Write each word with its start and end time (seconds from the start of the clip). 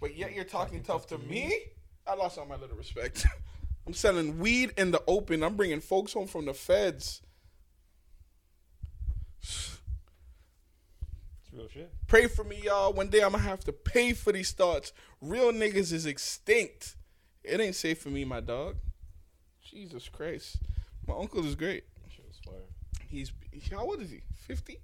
But 0.00 0.16
yet 0.16 0.34
you're 0.34 0.44
talking 0.44 0.82
tough 0.82 1.06
to 1.08 1.18
me. 1.18 1.54
I 2.06 2.14
lost 2.14 2.38
all 2.38 2.46
my 2.46 2.56
little 2.56 2.76
respect. 2.76 3.26
I'm 3.86 3.94
selling 3.94 4.38
weed 4.38 4.72
in 4.76 4.90
the 4.90 5.02
open. 5.06 5.42
I'm 5.42 5.56
bringing 5.56 5.80
folks 5.80 6.12
home 6.12 6.26
from 6.26 6.44
the 6.44 6.54
feds. 6.54 7.22
It's 9.42 9.78
real 11.52 11.68
shit. 11.68 11.90
Pray 12.06 12.26
for 12.26 12.44
me, 12.44 12.60
y'all. 12.64 12.92
One 12.92 13.08
day 13.08 13.22
I'm 13.22 13.32
gonna 13.32 13.42
have 13.44 13.60
to 13.64 13.72
pay 13.72 14.12
for 14.12 14.32
these 14.32 14.52
thoughts. 14.52 14.92
Real 15.20 15.52
niggas 15.52 15.92
is 15.92 16.06
extinct. 16.06 16.96
It 17.42 17.60
ain't 17.60 17.74
safe 17.74 17.98
for 18.00 18.10
me, 18.10 18.24
my 18.24 18.40
dog. 18.40 18.76
Jesus 19.62 20.08
Christ. 20.08 20.58
My 21.06 21.14
uncle 21.14 21.44
is 21.44 21.54
great. 21.54 21.84
Shit 22.08 22.26
was 22.26 22.36
fire. 22.44 22.66
He's 23.08 23.32
how 23.70 23.80
old 23.80 24.02
is 24.02 24.10
he? 24.10 24.20
50? 24.34 24.78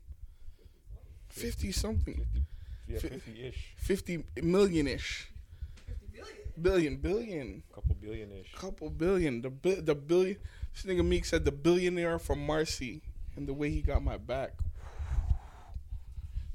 50 1.28 1.72
something. 1.72 2.14
50, 2.14 2.42
yeah, 2.94 3.00
50 3.00 3.44
ish. 3.46 3.74
50 3.78 4.24
million 4.42 4.86
ish. 4.88 5.28
50 5.86 6.06
billion. 6.12 6.36
Billion, 6.60 6.96
billion. 6.96 7.62
Couple 7.74 7.94
billion 7.94 8.32
ish. 8.32 8.52
Couple 8.54 8.90
billion. 8.90 9.42
The 9.42 9.50
bi- 9.50 9.80
the 9.80 9.94
billion. 9.94 10.36
This 10.72 10.84
nigga 10.84 11.04
Meek 11.04 11.24
said 11.24 11.44
the 11.44 11.52
billionaire 11.52 12.18
from 12.18 12.44
Marcy 12.44 13.02
and 13.36 13.46
the 13.46 13.54
way 13.54 13.70
he 13.70 13.80
got 13.82 14.02
my 14.02 14.16
back. 14.16 14.52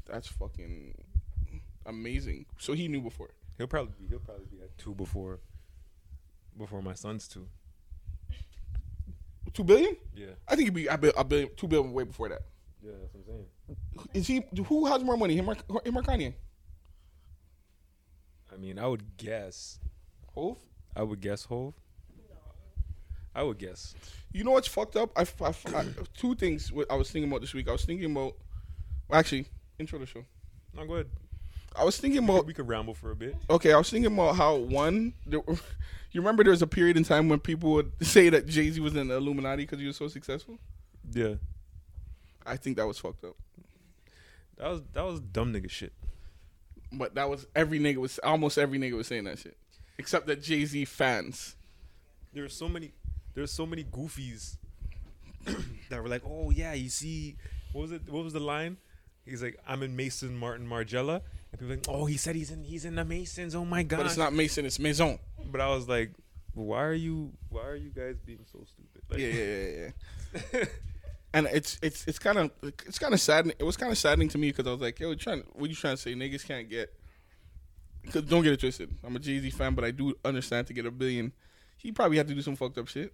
That's 0.06 0.28
fucking 0.28 0.96
amazing. 1.86 2.46
So 2.58 2.74
he 2.74 2.88
knew 2.88 3.02
before. 3.02 3.30
He'll 3.58 3.68
probably 3.68 3.94
be, 4.00 4.08
he'll 4.08 4.20
probably 4.20 4.46
be 4.46 4.62
at 4.62 4.78
two 4.78 4.96
before 4.96 5.40
before 6.58 6.82
my 6.82 6.94
son's 6.94 7.28
two. 7.28 7.48
Two 9.54 9.64
billion? 9.64 9.96
Yeah. 10.16 10.28
I 10.48 10.56
think 10.56 10.68
he'd 10.68 10.74
be 10.74 10.88
a 10.88 10.98
bill- 10.98 11.14
a 11.18 11.24
billion, 11.24 11.50
two 11.56 11.68
billion 11.68 11.92
way 11.94 12.04
before 12.04 12.30
that. 12.30 12.42
Yeah, 12.84 12.92
that's 13.02 13.14
what 13.14 13.22
I'm 13.22 13.26
saying. 13.26 13.46
Is 14.14 14.28
he? 14.28 14.44
Who 14.68 14.86
has 14.86 15.04
more 15.04 15.18
money? 15.18 15.36
Him 15.36 15.50
or, 15.50 15.56
him 15.84 15.98
or 15.98 16.02
Kanye? 16.02 16.34
I 18.52 18.58
mean, 18.58 18.80
I 18.80 18.88
would 18.88 19.18
guess. 19.18 19.80
Hove. 20.34 20.58
I 20.96 21.04
would 21.04 21.22
guess 21.22 21.46
Hove. 21.46 21.74
I 23.36 23.44
would 23.44 23.58
guess. 23.58 23.96
You 24.32 24.44
know 24.44 24.52
what's 24.52 24.68
fucked 24.68 24.96
up? 24.96 25.12
I, 25.16 25.26
I, 25.42 25.54
I 25.76 25.86
two 26.16 26.36
things 26.36 26.72
I 26.90 26.96
was 26.96 27.12
thinking 27.12 27.30
about 27.30 27.42
this 27.42 27.54
week. 27.54 27.70
I 27.70 27.72
was 27.72 27.86
thinking 27.86 28.12
about, 28.12 28.36
well, 29.08 29.20
actually, 29.20 29.48
intro 29.78 30.00
the 30.00 30.06
show. 30.06 30.26
No, 30.76 30.86
go 30.86 30.96
ahead. 30.96 31.08
I 31.76 31.84
was 31.84 31.98
thinking 31.98 32.24
about 32.24 32.46
we 32.46 32.54
could 32.54 32.68
ramble 32.68 32.94
for 32.94 33.12
a 33.12 33.16
bit. 33.16 33.36
okay. 33.50 33.74
I 33.74 33.78
was 33.78 33.90
thinking 33.90 34.12
about 34.12 34.36
how 34.36 34.56
one. 34.56 35.14
There, 35.26 35.42
you 36.12 36.22
remember 36.22 36.44
there 36.44 36.52
was 36.52 36.62
a 36.62 36.68
period 36.68 36.98
in 36.98 37.04
time 37.04 37.30
when 37.30 37.40
people 37.40 37.72
would 37.74 37.92
say 38.02 38.30
that 38.30 38.48
Jay 38.48 38.70
Z 38.70 38.80
was 38.80 38.96
in 38.96 39.08
the 39.08 39.16
Illuminati 39.16 39.64
because 39.64 39.80
he 39.80 39.86
was 39.86 39.96
so 39.96 40.08
successful. 40.08 40.60
Yeah. 41.12 41.36
I 42.46 42.58
think 42.58 42.78
that 42.78 42.88
was 42.88 42.98
fucked 42.98 43.24
up. 43.24 43.36
That 44.60 44.70
was 44.70 44.82
that 44.94 45.06
was 45.06 45.20
dumb 45.22 45.54
nigga 45.54 45.70
shit. 45.70 45.94
But 46.92 47.16
that 47.16 47.30
was 47.30 47.48
every 47.56 47.80
nigga 47.80 47.98
was 47.98 48.20
almost 48.20 48.58
every 48.58 48.78
nigga 48.78 48.94
was 48.94 49.08
saying 49.08 49.24
that 49.24 49.40
shit, 49.40 49.58
except 49.98 50.28
that 50.28 50.44
Jay 50.44 50.66
Z 50.66 50.86
fans. 50.86 51.56
There 52.34 52.44
were 52.44 52.50
so 52.50 52.68
many 52.68 52.92
there's 53.34 53.52
so 53.52 53.66
many 53.66 53.84
goofies 53.86 54.58
that 55.90 56.04
were 56.04 56.10
like, 56.10 56.24
"Oh 56.26 56.50
yeah, 56.50 56.74
you 56.74 56.90
see 56.90 57.38
what 57.72 57.84
was 57.84 57.92
it 57.94 58.02
what 58.10 58.24
was 58.24 58.34
the 58.34 58.40
line? 58.40 58.78
He's 59.26 59.42
like, 59.42 59.58
"I'm 59.68 59.82
in 59.82 59.96
Mason 59.96 60.36
Martin 60.38 60.68
Margiela." 60.68 61.22
And 61.52 61.60
people 61.60 61.70
like, 61.70 61.86
"Oh, 61.88 62.06
he 62.06 62.18
said 62.18 62.36
he's 62.36 62.52
in 62.52 62.64
he's 62.64 62.84
in 62.84 62.96
the 62.96 63.06
Masons. 63.06 63.56
Oh 63.56 63.66
my 63.66 63.84
god." 63.84 63.98
But 63.98 64.06
it's 64.08 64.18
not 64.18 64.34
Mason. 64.34 64.66
It's 64.66 64.80
Maison. 64.80 65.20
But 65.52 65.62
I 65.62 65.70
was 65.70 65.88
like, 65.88 66.12
"Why 66.54 66.84
are 66.84 66.94
you 66.94 67.32
why 67.50 67.66
are 67.66 67.76
you 67.76 67.92
guys 67.92 68.18
being 68.26 68.46
so 68.52 68.66
stupid?" 68.66 69.04
Like, 69.10 69.20
Yeah, 69.20 69.28
yeah, 69.28 69.64
yeah, 69.64 69.90
yeah. 70.54 70.66
and 71.34 71.48
it's 71.48 71.78
it's 71.82 72.08
it's 72.08 72.20
kind 72.20 72.38
of 72.38 72.52
it's 72.64 73.00
kind 73.00 73.14
of 73.14 73.20
sad. 73.20 73.48
It 73.48 73.64
was 73.64 73.78
kind 73.78 73.92
of 73.92 73.98
saddening 73.98 74.30
to 74.30 74.38
me 74.38 74.50
because 74.52 74.68
I 74.68 74.72
was 74.72 74.82
like, 74.82 75.00
"Yo, 75.00 75.14
trying? 75.16 75.44
What 75.54 75.70
you 75.70 75.76
trying 75.76 75.96
to 75.96 76.02
say? 76.02 76.14
Niggas 76.14 76.46
can't 76.46 76.70
get." 76.70 76.94
Cause 78.12 78.24
don't 78.24 78.44
get 78.44 78.54
it 78.54 78.60
twisted. 78.60 78.90
I'm 79.04 79.16
a 79.16 79.20
Jay 79.20 79.40
Z 79.40 79.50
fan, 79.52 79.76
but 79.76 79.84
I 79.84 79.92
do 79.92 80.16
understand 80.26 80.68
to 80.68 80.74
get 80.74 80.86
a 80.86 80.92
billion, 80.92 81.34
he 81.78 81.92
probably 81.92 82.18
had 82.18 82.28
to 82.30 82.34
do 82.34 82.42
some 82.42 82.56
fucked 82.56 82.78
up 82.78 82.88
shit. 82.88 83.02
You 83.04 83.10
know 83.10 83.12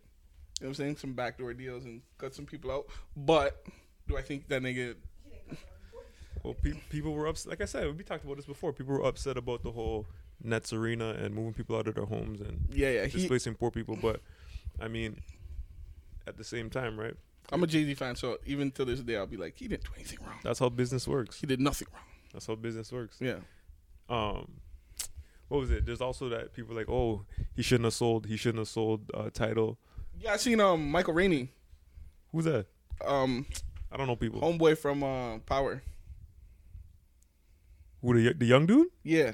what 0.60 0.68
I'm 0.70 0.74
saying? 0.76 0.98
Some 0.98 1.14
backdoor 1.14 1.54
deals 1.54 1.84
and 1.86 2.02
cut 2.18 2.34
some 2.34 2.46
people 2.46 2.72
out. 2.72 2.86
But 3.18 3.66
do 4.08 4.16
I 4.16 4.22
think 4.22 4.48
that 4.48 4.62
nigga? 4.62 4.96
Well, 6.44 6.54
pe- 6.54 6.80
people 6.90 7.14
were 7.14 7.26
upset. 7.26 7.50
Like 7.50 7.62
I 7.62 7.66
said, 7.66 7.98
we 7.98 8.04
talked 8.04 8.24
about 8.24 8.38
this 8.38 8.46
before. 8.46 8.72
People 8.72 8.94
were 8.94 9.06
upset 9.06 9.36
about 9.36 9.64
the 9.64 9.72
whole 9.72 10.06
Nets 10.42 10.72
arena 10.72 11.10
and 11.10 11.34
moving 11.34 11.54
people 11.54 11.76
out 11.76 11.88
of 11.88 11.96
their 11.96 12.06
homes 12.06 12.40
and 12.40 12.68
Yeah, 12.72 12.92
yeah. 12.92 13.06
He, 13.06 13.18
displacing 13.18 13.56
poor 13.56 13.72
people. 13.72 13.98
But 14.00 14.22
I 14.80 14.88
mean, 14.88 15.22
at 16.28 16.38
the 16.38 16.44
same 16.44 16.70
time, 16.70 16.98
right? 17.00 17.16
I'm 17.52 17.64
a 17.64 17.68
Jay 17.68 17.84
Z 17.86 17.94
fan, 17.96 18.16
so 18.16 18.38
even 18.46 18.72
to 18.72 18.86
this 18.86 19.00
day, 19.02 19.18
I'll 19.18 19.28
be 19.28 19.38
like, 19.38 19.56
he 19.58 19.68
didn't 19.68 19.84
do 19.84 19.92
anything 19.96 20.20
wrong. 20.26 20.40
That's 20.44 20.60
how 20.60 20.70
business 20.70 21.08
works. 21.08 21.40
He 21.40 21.48
did 21.48 21.60
nothing 21.60 21.88
wrong. 21.94 22.04
That's 22.34 22.48
how 22.48 22.56
business 22.56 22.92
works. 22.92 23.18
Yeah. 23.20 23.36
Um, 24.10 24.54
what 25.48 25.60
was 25.62 25.72
it? 25.72 25.86
There's 25.86 26.02
also 26.02 26.28
that 26.30 26.54
people 26.54 26.76
like, 26.76 26.90
oh, 26.90 27.24
he 27.56 27.62
shouldn't 27.62 27.86
have 27.86 27.94
sold. 27.94 28.26
He 28.26 28.36
shouldn't 28.38 28.60
have 28.60 28.68
sold 28.68 29.10
uh, 29.14 29.30
Tidal. 29.32 29.78
Yeah, 30.20 30.34
I 30.34 30.38
seen 30.38 30.60
um 30.60 30.90
Michael 30.90 31.14
Rainey, 31.14 31.50
Who's 32.32 32.46
that? 32.46 32.66
um 33.06 33.46
I 33.92 33.98
don't 33.98 34.08
know 34.08 34.16
people. 34.16 34.42
homeboy 34.42 34.78
from 34.78 35.04
uh 35.04 35.38
Power. 35.40 35.84
Who 38.02 38.14
the 38.22 38.34
the 38.34 38.46
young 38.46 38.66
dude? 38.66 38.88
Yeah, 39.04 39.32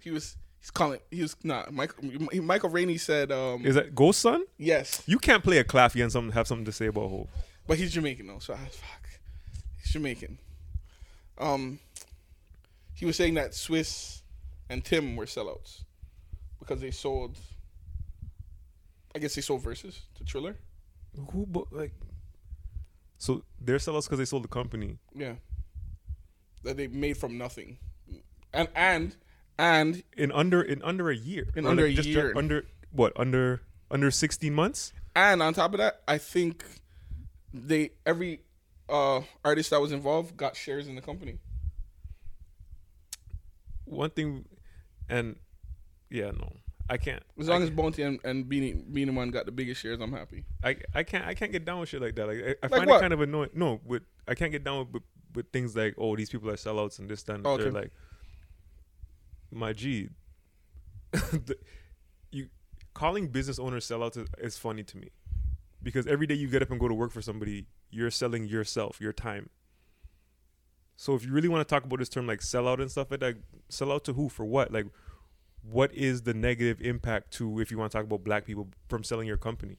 he 0.00 0.10
was. 0.10 0.36
He's 0.60 0.70
calling. 0.72 0.98
He 1.10 1.22
was 1.22 1.36
not 1.44 1.72
Michael. 1.72 2.04
Michael 2.42 2.68
Rainey 2.70 2.98
said, 2.98 3.30
um, 3.30 3.64
Is 3.64 3.76
that 3.76 3.94
Ghost 3.94 4.20
Son? 4.20 4.42
"Yes, 4.58 5.02
You 5.06 5.18
can't 5.18 5.42
play 5.42 5.58
a 5.58 5.64
Claffy 5.64 6.02
and 6.02 6.10
some 6.10 6.32
have 6.32 6.48
something 6.48 6.64
to 6.64 6.72
say 6.72 6.86
about 6.86 7.08
Hove. 7.08 7.28
But 7.68 7.76
he's 7.78 7.92
Jamaican 7.92 8.26
though. 8.26 8.38
So 8.40 8.54
I 8.54 8.56
fuck, 8.56 9.08
he's 9.80 9.92
Jamaican." 9.92 10.38
Um, 11.36 11.78
he 12.94 13.04
was 13.06 13.14
saying 13.14 13.34
that 13.34 13.52
Swizz 13.52 14.22
and 14.68 14.84
Tim 14.84 15.14
were 15.14 15.26
sellouts 15.26 15.84
because 16.58 16.80
they 16.80 16.90
sold. 16.90 17.38
I 19.14 19.20
guess 19.20 19.34
they 19.34 19.42
sold 19.42 19.62
Verzuz 19.62 20.00
to 20.16 20.24
Triller. 20.24 20.56
Who 21.32 21.46
bu- 21.46 21.66
like? 21.70 21.92
So 23.18 23.44
they're 23.60 23.76
sellouts 23.76 24.04
because 24.04 24.18
they 24.18 24.24
sold 24.24 24.44
the 24.44 24.48
company. 24.48 24.98
Yeah, 25.14 25.34
that 26.64 26.78
they 26.78 26.86
made 26.86 27.18
from 27.18 27.36
nothing, 27.36 27.78
and 28.52 28.68
and 28.74 29.14
and 29.58 30.02
in 30.16 30.32
under 30.32 30.62
in 30.62 30.82
under 30.82 31.10
a 31.10 31.16
year. 31.16 31.48
In 31.54 31.66
under 31.66 31.82
like, 31.82 31.92
a 31.92 31.96
just 31.96 32.08
year. 32.08 32.32
Under 32.34 32.64
what? 32.92 33.12
Under 33.16 33.60
under 33.90 34.10
sixteen 34.10 34.54
months. 34.54 34.94
And 35.14 35.42
on 35.42 35.52
top 35.52 35.74
of 35.74 35.78
that, 35.78 36.00
I 36.06 36.16
think 36.16 36.64
they 37.52 37.90
every 38.06 38.40
uh 38.88 39.20
artist 39.44 39.70
that 39.70 39.80
was 39.80 39.92
involved 39.92 40.36
got 40.36 40.56
shares 40.56 40.88
in 40.88 40.94
the 40.94 41.02
company. 41.02 41.38
One 43.84 44.10
thing, 44.10 44.44
and 45.08 45.36
yeah, 46.10 46.30
no, 46.30 46.52
I 46.90 46.98
can't. 46.98 47.22
As 47.38 47.48
long 47.48 47.62
I, 47.62 47.64
as 47.64 47.70
Bounty 47.70 48.02
and, 48.02 48.20
and 48.24 48.48
Beenie 48.48 48.74
Beenie 48.74 49.12
Man 49.12 49.30
got 49.30 49.46
the 49.46 49.52
biggest 49.52 49.80
shares, 49.80 49.98
I'm 50.00 50.12
happy. 50.12 50.44
I 50.62 50.76
I 50.94 51.02
can't 51.02 51.26
I 51.26 51.34
can't 51.34 51.52
get 51.52 51.64
down 51.64 51.80
with 51.80 51.88
shit 51.88 52.02
like 52.02 52.14
that. 52.16 52.26
Like 52.26 52.38
I, 52.38 52.48
I 52.50 52.68
Like 52.68 52.70
find 52.70 52.88
what? 52.90 52.98
it 52.98 53.00
kind 53.00 53.12
of 53.12 53.20
annoying. 53.20 53.50
No, 53.54 53.80
with 53.84 54.02
I 54.26 54.34
can't 54.34 54.52
get 54.52 54.62
down 54.64 54.78
with, 54.80 54.88
with 54.92 55.02
with 55.34 55.52
things 55.52 55.76
like 55.76 55.94
oh 55.98 56.16
these 56.16 56.30
people 56.30 56.50
are 56.50 56.56
sellouts 56.56 56.98
and 56.98 57.08
this 57.08 57.22
that. 57.24 57.34
And 57.36 57.44
the 57.44 57.48
Okay. 57.50 57.64
third. 57.64 57.74
Like 57.74 57.92
my 59.50 59.72
G, 59.72 60.10
the, 61.12 61.56
you 62.30 62.48
calling 62.92 63.28
business 63.28 63.58
owners 63.58 63.86
sellouts 63.88 64.18
is, 64.18 64.28
is 64.38 64.58
funny 64.58 64.82
to 64.84 64.98
me 64.98 65.08
because 65.82 66.06
every 66.06 66.26
day 66.26 66.34
you 66.34 66.48
get 66.48 66.62
up 66.62 66.70
and 66.70 66.80
go 66.80 66.88
to 66.88 66.94
work 66.94 67.12
for 67.12 67.22
somebody, 67.22 67.66
you're 67.90 68.10
selling 68.10 68.46
yourself, 68.46 69.00
your 69.00 69.12
time. 69.12 69.50
So 70.96 71.14
if 71.14 71.24
you 71.24 71.32
really 71.32 71.48
want 71.48 71.66
to 71.66 71.72
talk 71.72 71.84
about 71.84 72.00
this 72.00 72.08
term 72.08 72.26
like 72.26 72.40
sellout 72.40 72.80
and 72.80 72.90
stuff 72.90 73.10
like 73.10 73.20
that, 73.20 73.36
sell 73.68 73.92
out 73.92 74.04
to 74.04 74.12
who 74.12 74.28
for 74.28 74.44
what? 74.44 74.72
Like, 74.72 74.86
what 75.62 75.94
is 75.94 76.22
the 76.22 76.34
negative 76.34 76.80
impact 76.80 77.32
to 77.34 77.60
if 77.60 77.70
you 77.70 77.78
want 77.78 77.92
to 77.92 77.98
talk 77.98 78.04
about 78.04 78.24
black 78.24 78.44
people 78.44 78.68
from 78.88 79.04
selling 79.04 79.28
your 79.28 79.36
company? 79.36 79.78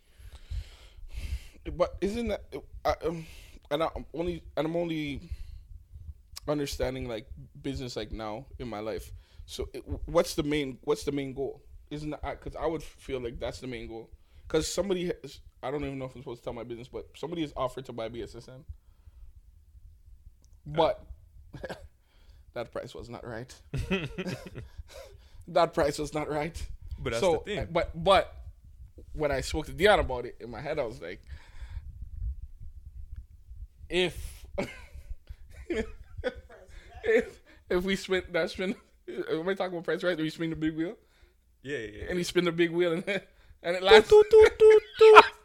But 1.75 1.97
isn't 1.99 2.29
that 2.29 2.45
I, 2.85 2.95
um, 3.05 3.25
and 3.69 3.83
I'm 3.83 4.05
only 4.13 4.43
and 4.55 4.65
I'm 4.65 4.75
only 4.75 5.21
understanding 6.47 7.07
like 7.07 7.27
business 7.61 7.95
like 7.95 8.11
now 8.11 8.45
in 8.57 8.67
my 8.67 8.79
life. 8.79 9.11
So 9.45 9.67
it, 9.73 9.83
what's 10.05 10.35
the 10.35 10.43
main 10.43 10.77
what's 10.83 11.03
the 11.03 11.11
main 11.11 11.33
goal? 11.33 11.61
Isn't 11.91 12.11
that 12.11 12.21
because 12.21 12.55
I 12.55 12.65
would 12.65 12.83
feel 12.83 13.19
like 13.19 13.39
that's 13.39 13.59
the 13.59 13.67
main 13.67 13.87
goal. 13.87 14.09
Because 14.49 14.67
somebody 14.67 15.05
has, 15.05 15.41
I 15.61 15.69
don't 15.69 15.85
even 15.85 15.99
know 15.99 16.05
if 16.05 16.15
I'm 16.15 16.21
supposed 16.21 16.41
to 16.41 16.45
tell 16.45 16.53
my 16.53 16.63
business, 16.63 16.87
but 16.87 17.07
somebody 17.15 17.43
has 17.43 17.53
offered 17.55 17.85
to 17.85 17.93
buy 17.93 18.09
BSSN. 18.09 18.63
But 20.65 21.05
that 22.55 22.71
price 22.71 22.95
was 22.95 23.09
not 23.09 23.25
right. 23.27 23.53
that 25.49 25.73
price 25.75 25.99
was 25.99 26.15
not 26.15 26.29
right. 26.29 26.59
But 26.97 27.11
that's 27.11 27.21
so, 27.21 27.43
the 27.45 27.55
thing. 27.55 27.67
But 27.71 27.91
but 28.03 28.35
when 29.13 29.31
I 29.31 29.41
spoke 29.41 29.67
to 29.67 29.71
Dion 29.71 29.99
about 29.99 30.25
it 30.25 30.37
in 30.39 30.49
my 30.49 30.61
head, 30.61 30.79
I 30.79 30.83
was 30.83 30.99
like, 30.99 31.21
if 33.87 34.45
if 37.03 37.41
if 37.69 37.83
we 37.83 37.95
spin 37.95 38.23
that 38.31 38.49
spin, 38.49 38.73
am 39.07 39.47
I 39.47 39.53
talking 39.53 39.73
about 39.73 39.83
price 39.83 40.03
right? 40.03 40.17
Do 40.17 40.23
we 40.23 40.31
spin 40.31 40.49
the 40.49 40.55
big 40.55 40.75
wheel 40.75 40.95
Yeah, 41.61 41.77
yeah, 41.77 41.87
yeah. 41.93 42.05
and 42.09 42.17
he 42.17 42.23
spin 42.23 42.45
the 42.45 42.51
big 42.51 42.71
wheel 42.71 42.93
and 42.93 43.21
and 43.63 43.75
it 43.75 43.83
lands. 43.83 44.11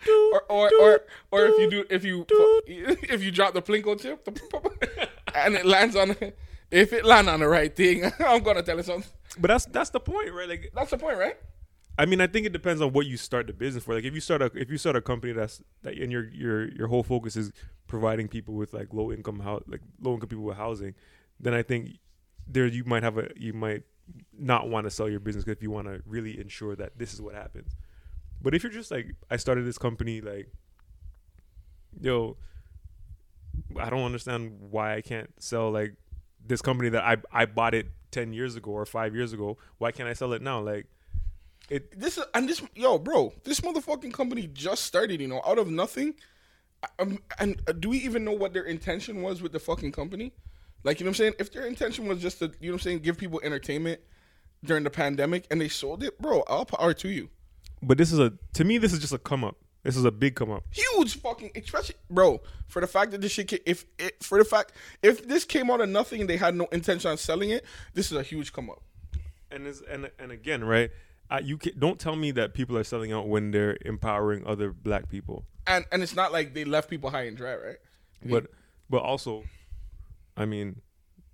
or, 0.32 0.42
or, 0.48 0.70
or, 0.80 1.00
or 1.30 1.46
if 1.46 1.58
you 1.60 1.70
do, 1.70 1.84
if 1.88 2.04
you, 2.04 2.26
if 2.66 3.22
you 3.22 3.30
drop 3.30 3.54
the 3.54 3.62
plinko 3.62 4.00
chip, 4.00 4.28
and 5.34 5.54
it 5.54 5.64
lands 5.64 5.96
on, 5.96 6.16
if 6.70 6.92
it 6.92 7.04
land 7.04 7.28
on 7.28 7.40
the 7.40 7.48
right 7.48 7.74
thing, 7.74 8.04
I'm 8.20 8.42
gonna 8.42 8.62
tell 8.62 8.76
you 8.76 8.82
something. 8.82 9.10
But 9.38 9.48
that's 9.48 9.64
that's 9.66 9.90
the 9.90 10.00
point, 10.00 10.32
right? 10.32 10.48
Like, 10.48 10.70
That's 10.74 10.90
the 10.90 10.98
point, 10.98 11.18
right? 11.18 11.36
I 11.96 12.06
mean, 12.06 12.20
I 12.20 12.26
think 12.26 12.46
it 12.46 12.52
depends 12.52 12.82
on 12.82 12.92
what 12.92 13.06
you 13.06 13.16
start 13.16 13.46
the 13.46 13.52
business 13.52 13.84
for. 13.84 13.94
Like, 13.94 14.04
if 14.04 14.14
you 14.14 14.20
start 14.20 14.42
a 14.42 14.50
if 14.54 14.70
you 14.70 14.78
start 14.78 14.96
a 14.96 15.00
company 15.00 15.32
that's 15.32 15.62
that 15.82 15.94
and 15.96 16.10
your 16.10 16.28
your 16.30 16.68
your 16.72 16.88
whole 16.88 17.02
focus 17.02 17.36
is 17.36 17.52
providing 17.86 18.28
people 18.28 18.54
with 18.54 18.72
like 18.72 18.92
low 18.92 19.12
income 19.12 19.40
house 19.40 19.62
like 19.66 19.80
low 20.00 20.14
income 20.14 20.28
people 20.28 20.44
with 20.44 20.56
housing, 20.56 20.94
then 21.38 21.54
I 21.54 21.62
think 21.62 21.98
there 22.46 22.66
you 22.66 22.84
might 22.84 23.02
have 23.02 23.18
a 23.18 23.28
you 23.36 23.52
might 23.52 23.82
not 24.36 24.68
want 24.68 24.84
to 24.84 24.90
sell 24.90 25.08
your 25.08 25.20
business 25.20 25.46
if 25.46 25.62
you 25.62 25.70
want 25.70 25.86
to 25.86 26.02
really 26.06 26.38
ensure 26.38 26.76
that 26.76 26.98
this 26.98 27.14
is 27.14 27.22
what 27.22 27.34
happens. 27.34 27.76
But 28.44 28.54
if 28.54 28.62
you're 28.62 28.70
just 28.70 28.90
like, 28.90 29.06
I 29.30 29.38
started 29.38 29.64
this 29.66 29.78
company, 29.78 30.20
like, 30.20 30.48
yo, 31.98 32.36
I 33.80 33.88
don't 33.88 34.02
understand 34.04 34.58
why 34.70 34.94
I 34.94 35.00
can't 35.00 35.30
sell 35.42 35.70
like 35.70 35.94
this 36.46 36.60
company 36.60 36.90
that 36.90 37.02
I 37.02 37.16
I 37.32 37.46
bought 37.46 37.74
it 37.74 37.86
ten 38.10 38.34
years 38.34 38.54
ago 38.54 38.70
or 38.72 38.84
five 38.84 39.14
years 39.14 39.32
ago. 39.32 39.56
Why 39.78 39.92
can't 39.92 40.10
I 40.10 40.12
sell 40.12 40.34
it 40.34 40.42
now? 40.42 40.60
Like, 40.60 40.86
it 41.70 41.98
This 41.98 42.18
is 42.18 42.24
and 42.34 42.46
this 42.46 42.62
yo, 42.74 42.98
bro. 42.98 43.32
This 43.44 43.60
motherfucking 43.60 44.12
company 44.12 44.50
just 44.52 44.84
started. 44.84 45.22
You 45.22 45.28
know, 45.28 45.40
out 45.46 45.58
of 45.58 45.68
nothing. 45.70 46.14
Um, 46.98 47.20
and 47.38 47.62
uh, 47.66 47.72
do 47.72 47.88
we 47.88 47.96
even 47.98 48.24
know 48.24 48.32
what 48.32 48.52
their 48.52 48.64
intention 48.64 49.22
was 49.22 49.40
with 49.40 49.52
the 49.52 49.58
fucking 49.58 49.92
company? 49.92 50.34
Like, 50.82 51.00
you 51.00 51.04
know 51.04 51.08
what 51.08 51.12
I'm 51.12 51.18
saying? 51.18 51.34
If 51.38 51.50
their 51.50 51.66
intention 51.66 52.06
was 52.06 52.20
just 52.20 52.40
to, 52.40 52.52
you 52.60 52.68
know 52.68 52.74
what 52.74 52.82
I'm 52.82 52.84
saying, 52.84 52.98
give 52.98 53.16
people 53.16 53.40
entertainment 53.42 54.02
during 54.62 54.84
the 54.84 54.90
pandemic 54.90 55.46
and 55.50 55.58
they 55.58 55.68
sold 55.68 56.02
it, 56.02 56.20
bro, 56.20 56.42
all 56.42 56.66
power 56.66 56.92
to 56.92 57.08
you. 57.08 57.30
But 57.86 57.98
this 57.98 58.12
is 58.12 58.18
a 58.18 58.32
to 58.54 58.64
me 58.64 58.78
this 58.78 58.92
is 58.92 58.98
just 58.98 59.12
a 59.12 59.18
come 59.18 59.44
up. 59.44 59.56
This 59.84 59.96
is 59.98 60.04
a 60.06 60.10
big 60.10 60.34
come 60.34 60.50
up. 60.50 60.64
Huge 60.70 61.20
fucking, 61.20 61.50
especially, 61.54 61.96
bro, 62.08 62.40
for 62.68 62.80
the 62.80 62.86
fact 62.86 63.10
that 63.10 63.20
this 63.20 63.32
shit, 63.32 63.52
if 63.66 63.84
it, 63.98 64.22
for 64.22 64.38
the 64.38 64.44
fact, 64.44 64.72
if 65.02 65.28
this 65.28 65.44
came 65.44 65.70
out 65.70 65.82
of 65.82 65.90
nothing 65.90 66.22
and 66.22 66.30
they 66.30 66.38
had 66.38 66.54
no 66.54 66.64
intention 66.72 67.10
on 67.10 67.18
selling 67.18 67.50
it, 67.50 67.66
this 67.92 68.10
is 68.10 68.16
a 68.16 68.22
huge 68.22 68.54
come 68.54 68.70
up. 68.70 68.82
And 69.50 69.66
is 69.66 69.82
and 69.82 70.10
and 70.18 70.32
again, 70.32 70.64
right? 70.64 70.90
Uh, 71.30 71.40
you 71.42 71.58
can, 71.58 71.78
don't 71.78 71.98
tell 71.98 72.16
me 72.16 72.30
that 72.32 72.54
people 72.54 72.76
are 72.78 72.84
selling 72.84 73.12
out 73.12 73.28
when 73.28 73.50
they're 73.50 73.76
empowering 73.84 74.46
other 74.46 74.72
black 74.72 75.10
people. 75.10 75.44
And 75.66 75.84
and 75.92 76.02
it's 76.02 76.16
not 76.16 76.32
like 76.32 76.54
they 76.54 76.64
left 76.64 76.88
people 76.88 77.10
high 77.10 77.24
and 77.24 77.36
dry, 77.36 77.54
right? 77.54 77.76
But 78.24 78.46
but 78.88 79.02
also, 79.02 79.44
I 80.34 80.46
mean, 80.46 80.80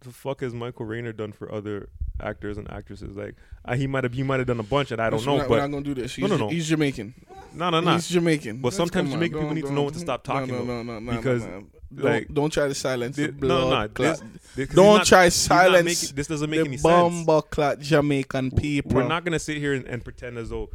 the 0.01 0.11
fuck 0.11 0.41
has 0.41 0.55
Michael 0.55 0.87
Rainey 0.87 1.13
done 1.13 1.33
for 1.33 1.53
other 1.53 1.89
actors 2.21 2.59
and 2.59 2.71
actresses? 2.71 3.17
Like 3.17 3.35
he 3.77 3.87
might 3.87 4.05
have 4.05 4.13
he 4.15 4.23
might 4.23 4.39
have 4.41 4.47
done 4.47 4.61
a 4.61 4.65
bunch 4.65 4.89
that 4.91 5.01
I 5.01 5.11
don't 5.11 5.21
We're 5.21 5.27
know, 5.27 5.37
not, 5.39 5.51
we're 5.51 5.59
not 5.61 5.71
gonna 5.71 5.83
do 5.85 5.95
this. 5.95 6.15
He's, 6.15 6.23
No, 6.23 6.29
no, 6.29 6.37
no. 6.37 6.49
he's 6.49 6.69
Jamaican. 6.69 7.15
no, 7.55 7.71
no, 7.71 7.81
no. 7.81 7.93
He's 7.95 8.09
Jamaican. 8.09 8.59
But 8.59 8.69
Let's- 8.69 8.77
sometimes 8.77 9.09
on, 9.09 9.13
Jamaican 9.15 9.39
people 9.39 9.55
need 9.55 9.65
to 9.67 9.73
know 9.73 9.83
when 9.85 9.93
to 9.93 9.99
stop 9.99 10.25
talking, 10.25 10.55
No, 10.55 10.65
no, 10.65 10.83
no, 10.83 10.99
no, 10.99 11.13
no, 11.13 11.17
Because, 11.17 11.45
no, 11.45 11.65
no. 11.91 12.03
like- 12.05 12.27
don't, 12.29 12.35
don't 12.35 12.53
try 12.53 12.69
to 12.69 12.75
silence 12.75 13.17
the 13.17 13.29
Thi- 13.29 13.47
no, 13.47 13.49
no, 13.71 13.89
blood 13.89 13.95
this, 13.95 14.23
this- 14.57 14.69
Don't 14.71 14.99
not- 14.99 15.07
try 15.07 15.29
silence 15.29 15.85
making- 16.03 16.17
this 16.17 16.27
doesn't 16.27 16.49
make 16.51 16.61
the 16.61 16.67
any 16.67 16.77
sense. 16.77 16.83
bomba 16.83 17.43
clot 17.43 17.81
Jamaican 17.81 18.53
people. 18.53 18.93
We're 18.97 19.07
not 19.09 19.25
gonna 19.25 19.39
sit 19.39 19.59
here 19.59 19.75
and, 19.75 19.85
and 19.87 20.03
pretend 20.05 20.39
as 20.39 20.51
though 20.51 20.71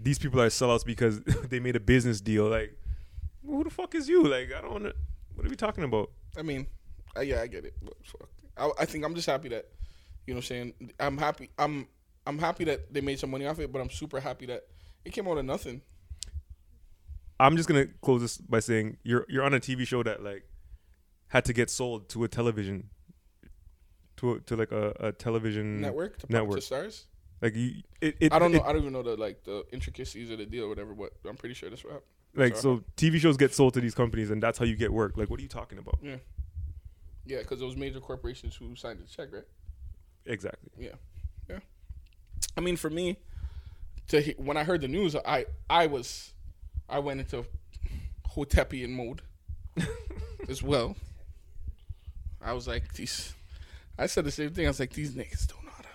these 0.00 0.18
people 0.18 0.40
are 0.40 0.48
sellouts 0.48 0.84
because 0.84 1.20
they 1.48 1.58
made 1.58 1.74
a 1.74 1.80
business 1.80 2.20
deal. 2.20 2.48
Like, 2.48 2.76
who 3.44 3.64
the 3.64 3.70
fuck 3.70 3.94
is 3.96 4.08
you? 4.08 4.22
Like, 4.26 4.52
I 4.56 4.60
don't. 4.60 4.70
Wanna, 4.72 4.92
what 5.34 5.46
are 5.46 5.50
we 5.50 5.56
talking 5.56 5.84
about? 5.84 6.10
I 6.38 6.42
mean, 6.42 6.66
yeah, 7.22 7.40
I 7.40 7.46
get 7.46 7.64
it. 7.64 7.74
But 7.82 7.94
fuck. 8.04 8.28
I, 8.56 8.70
I 8.80 8.84
think 8.84 9.04
I'm 9.04 9.14
just 9.14 9.26
happy 9.26 9.48
that, 9.50 9.66
you 10.26 10.34
know, 10.34 10.38
what 10.38 10.44
I'm 10.50 10.72
saying 10.72 10.72
I'm 11.00 11.18
happy. 11.18 11.50
I'm 11.58 11.86
I'm 12.26 12.38
happy 12.38 12.64
that 12.64 12.92
they 12.92 13.00
made 13.00 13.18
some 13.20 13.30
money 13.30 13.46
off 13.46 13.58
it, 13.60 13.72
but 13.72 13.80
I'm 13.80 13.90
super 13.90 14.20
happy 14.20 14.46
that 14.46 14.64
it 15.04 15.12
came 15.12 15.28
out 15.28 15.38
of 15.38 15.44
nothing. 15.44 15.82
I'm 17.38 17.56
just 17.56 17.68
gonna 17.68 17.86
close 18.02 18.22
this 18.22 18.38
by 18.38 18.60
saying 18.60 18.96
you're 19.02 19.26
you're 19.28 19.44
on 19.44 19.54
a 19.54 19.60
TV 19.60 19.86
show 19.86 20.02
that 20.02 20.22
like 20.22 20.44
had 21.28 21.44
to 21.46 21.52
get 21.52 21.68
sold 21.70 22.08
to 22.10 22.24
a 22.24 22.28
television, 22.28 22.88
to 24.16 24.32
a, 24.34 24.40
to 24.40 24.56
like 24.56 24.72
a, 24.72 24.94
a 25.00 25.12
television 25.12 25.80
Network 25.80 26.18
to, 26.20 26.26
network. 26.32 26.56
to 26.56 26.62
stars. 26.62 27.06
Like 27.42 27.54
you, 27.54 27.82
it, 28.00 28.16
it 28.20 28.32
I 28.32 28.38
don't 28.38 28.52
know. 28.52 28.58
it- 28.58 28.64
I 28.64 28.72
don't 28.72 28.80
even 28.82 28.92
know 28.94 29.02
the 29.02 29.16
like 29.16 29.44
the 29.44 29.64
intricacies 29.72 30.30
of 30.30 30.38
the 30.38 30.46
deal 30.46 30.64
or 30.64 30.68
whatever, 30.68 30.94
but 30.94 31.12
I'm 31.28 31.36
pretty 31.36 31.54
sure 31.54 31.68
that's 31.68 31.84
what 31.84 31.92
happened. 31.92 32.10
like 32.34 32.56
so, 32.56 32.82
TV 32.96 33.18
shows 33.18 33.36
get 33.36 33.52
sold 33.52 33.74
to 33.74 33.80
these 33.80 33.94
companies, 33.94 34.30
and 34.30 34.42
that's 34.42 34.58
how 34.58 34.64
you 34.64 34.74
get 34.76 34.90
work. 34.92 35.18
Like, 35.18 35.28
what 35.28 35.38
are 35.38 35.42
you 35.42 35.48
talking 35.48 35.76
about? 35.78 35.98
Yeah, 36.02 36.16
yeah, 37.26 37.38
because 37.38 37.60
those 37.60 37.76
major 37.76 38.00
corporations 38.00 38.56
who 38.56 38.74
signed 38.76 39.00
the 39.00 39.04
check, 39.04 39.32
right? 39.32 39.44
Exactly. 40.26 40.70
Yeah, 40.78 40.94
yeah. 41.48 41.58
I 42.56 42.60
mean, 42.60 42.76
for 42.76 42.90
me, 42.90 43.16
to 44.08 44.20
he- 44.20 44.34
when 44.38 44.56
I 44.56 44.64
heard 44.64 44.80
the 44.80 44.88
news, 44.88 45.16
I 45.16 45.46
I 45.68 45.86
was, 45.86 46.32
I 46.88 46.98
went 47.00 47.20
into 47.20 47.44
Hotepian 48.34 48.90
mode 48.90 49.22
as 50.48 50.62
well. 50.62 50.96
I 52.40 52.52
was 52.52 52.68
like, 52.68 52.92
these. 52.94 53.34
I 53.98 54.06
said 54.06 54.24
the 54.24 54.30
same 54.30 54.50
thing. 54.50 54.66
I 54.66 54.70
was 54.70 54.80
like, 54.80 54.92
these 54.92 55.12
niggas 55.12 55.46
don't 55.48 55.64
know 55.64 55.72
how 55.74 55.82
to 55.82 55.88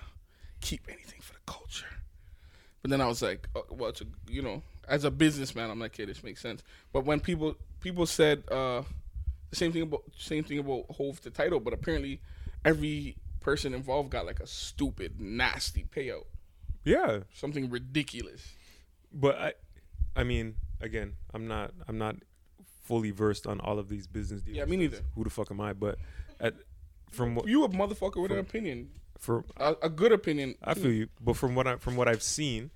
keep 0.61 0.81
anything 0.89 1.21
for 1.21 1.33
the 1.33 1.39
culture. 1.45 1.85
But 2.81 2.91
then 2.91 3.01
I 3.01 3.07
was 3.07 3.21
like, 3.21 3.47
oh, 3.55 3.65
well, 3.69 3.89
it's 3.89 4.01
a, 4.01 4.05
you 4.27 4.41
know, 4.41 4.63
as 4.87 5.03
a 5.03 5.11
businessman, 5.11 5.69
I'm 5.69 5.79
like, 5.79 5.93
okay, 5.93 6.05
this 6.05 6.23
makes 6.23 6.41
sense. 6.41 6.63
But 6.93 7.05
when 7.05 7.19
people 7.19 7.55
people 7.79 8.05
said 8.05 8.43
uh, 8.51 8.83
same 9.53 9.71
thing 9.71 9.81
about 9.83 10.03
same 10.17 10.43
thing 10.43 10.59
about 10.59 10.85
Hove 10.91 11.21
the 11.21 11.29
Tidal, 11.29 11.59
but 11.59 11.73
apparently 11.73 12.21
every 12.63 13.17
person 13.39 13.73
involved 13.73 14.09
got 14.11 14.25
like 14.25 14.39
a 14.39 14.47
stupid, 14.47 15.19
nasty 15.19 15.85
payout, 15.95 16.25
Yeah, 16.83 17.21
something 17.33 17.69
ridiculous. 17.69 18.53
but 19.13 19.35
I, 19.37 19.53
I 20.15 20.23
mean, 20.23 20.55
again, 20.79 21.13
I'm 21.33 21.47
not 21.47 21.71
I'm 21.87 21.97
not 21.97 22.15
fully 22.83 23.11
versed 23.11 23.47
on 23.47 23.59
all 23.59 23.79
of 23.79 23.89
these 23.89 24.07
business 24.07 24.41
deals. 24.41 24.57
Yeah, 24.57 24.65
me 24.65 24.77
neither. 24.77 24.99
Who 25.15 25.23
the 25.23 25.29
fuck 25.29 25.49
am 25.51 25.61
I? 25.61 25.73
But 25.73 25.97
at 26.39 26.55
from 27.11 27.35
what 27.35 27.47
You 27.47 27.63
a 27.63 27.69
motherfucker 27.69 28.21
with 28.21 28.31
an 28.31 28.39
opinion, 28.39 28.89
for 29.17 29.43
a, 29.57 29.75
a 29.83 29.89
good 29.89 30.11
opinion. 30.11 30.55
I 30.63 30.73
feel 30.73 30.91
you, 30.91 31.09
but 31.19 31.35
from 31.35 31.55
what 31.55 31.67
I 31.67 31.75
from 31.77 31.95
what 31.95 32.07
I've 32.07 32.23
seen, 32.23 32.71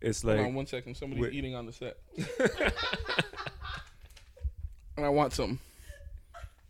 it's 0.00 0.22
Hold 0.22 0.36
like 0.36 0.46
on 0.46 0.54
one 0.54 0.66
second. 0.66 0.96
Somebody's 0.96 1.24
Wait. 1.24 1.34
eating 1.34 1.54
on 1.54 1.66
the 1.66 1.72
set. 1.72 1.96
and 4.96 5.04
I 5.04 5.08
want 5.08 5.32
some. 5.32 5.58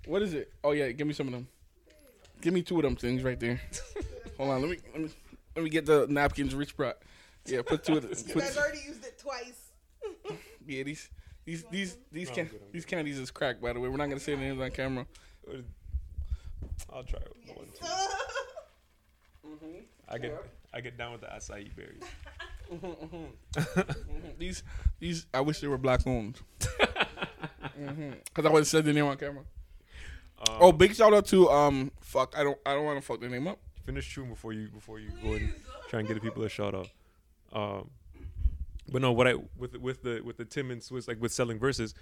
What 0.06 0.22
is 0.22 0.34
it? 0.34 0.52
Oh 0.62 0.72
yeah, 0.72 0.90
give 0.92 1.06
me 1.06 1.12
some 1.12 1.26
of 1.26 1.32
them. 1.32 1.48
Give 2.40 2.54
me 2.54 2.62
two 2.62 2.76
of 2.76 2.82
them 2.82 2.96
things 2.96 3.22
right 3.22 3.38
there. 3.38 3.60
Hold 4.38 4.50
on, 4.50 4.60
let 4.62 4.70
me 4.70 4.78
let 4.92 5.02
me 5.02 5.10
let 5.56 5.64
me 5.64 5.70
get 5.70 5.84
the 5.84 6.06
napkins 6.08 6.54
Rich 6.54 6.76
brought. 6.76 6.98
Yeah, 7.44 7.62
put 7.62 7.84
two 7.84 7.96
of 7.96 8.02
the 8.02 8.08
You 8.26 8.34
put, 8.34 8.42
guys 8.42 8.56
already 8.56 8.80
used 8.86 9.04
it 9.04 9.18
twice. 9.18 9.72
yeah, 10.66 10.82
these 10.84 11.10
these 11.44 11.64
these 11.70 11.96
these 12.12 12.30
can 12.30 12.48
these 12.72 12.84
candies 12.84 13.18
is 13.18 13.30
crack 13.30 13.60
by 13.60 13.72
the 13.72 13.80
way. 13.80 13.88
We're 13.88 13.96
not 13.96 14.08
gonna 14.08 14.20
say 14.20 14.34
the 14.34 14.40
names 14.40 14.60
on 14.60 14.70
camera. 14.70 15.06
I'll 16.92 17.04
try 17.04 17.20
one. 17.54 17.66
Too. 17.66 17.86
Mm-hmm. 19.46 19.78
I 20.08 20.18
get 20.18 20.44
I 20.72 20.80
get 20.80 20.98
down 20.98 21.12
with 21.12 21.22
the 21.22 21.28
acai 21.28 21.74
berries. 21.74 22.02
Mm-hmm. 22.72 24.28
These 24.38 24.62
these 25.00 25.26
I 25.32 25.40
wish 25.40 25.60
they 25.60 25.68
were 25.68 25.78
black 25.78 26.06
owned. 26.06 26.40
Because 26.58 26.96
mm-hmm. 27.78 28.46
I 28.46 28.50
would 28.50 28.60
have 28.60 28.66
said 28.66 28.84
the 28.84 28.92
name 28.92 29.06
on 29.06 29.16
camera. 29.16 29.44
Um, 30.38 30.56
Oh, 30.60 30.72
big 30.72 30.94
shout 30.94 31.14
out 31.14 31.26
to 31.26 31.48
um 31.50 31.90
fuck 32.00 32.34
I 32.36 32.42
don't 32.42 32.58
I 32.66 32.74
don't 32.74 32.84
want 32.84 32.98
to 32.98 33.02
fuck 33.06 33.20
the 33.20 33.28
name 33.28 33.46
up. 33.46 33.58
finish 33.84 34.08
chewing 34.12 34.28
before 34.28 34.52
you 34.52 34.68
before 34.68 34.98
you 34.98 35.10
go 35.22 35.32
and 35.34 35.52
try 35.88 36.00
and 36.00 36.08
get 36.08 36.14
the 36.14 36.20
people 36.20 36.42
a 36.42 36.48
shout 36.48 36.74
out. 36.74 36.88
Um, 37.52 37.90
but 38.88 39.00
no, 39.02 39.12
what 39.12 39.26
I 39.26 39.34
with 39.56 39.76
with 39.78 40.02
the 40.02 40.20
with 40.22 40.36
the 40.36 40.44
Tim 40.44 40.70
and 40.70 40.80
Swizz 40.80 41.08
like 41.08 41.20
with 41.20 41.32
selling 41.32 41.58
Verzuz, 41.58 41.94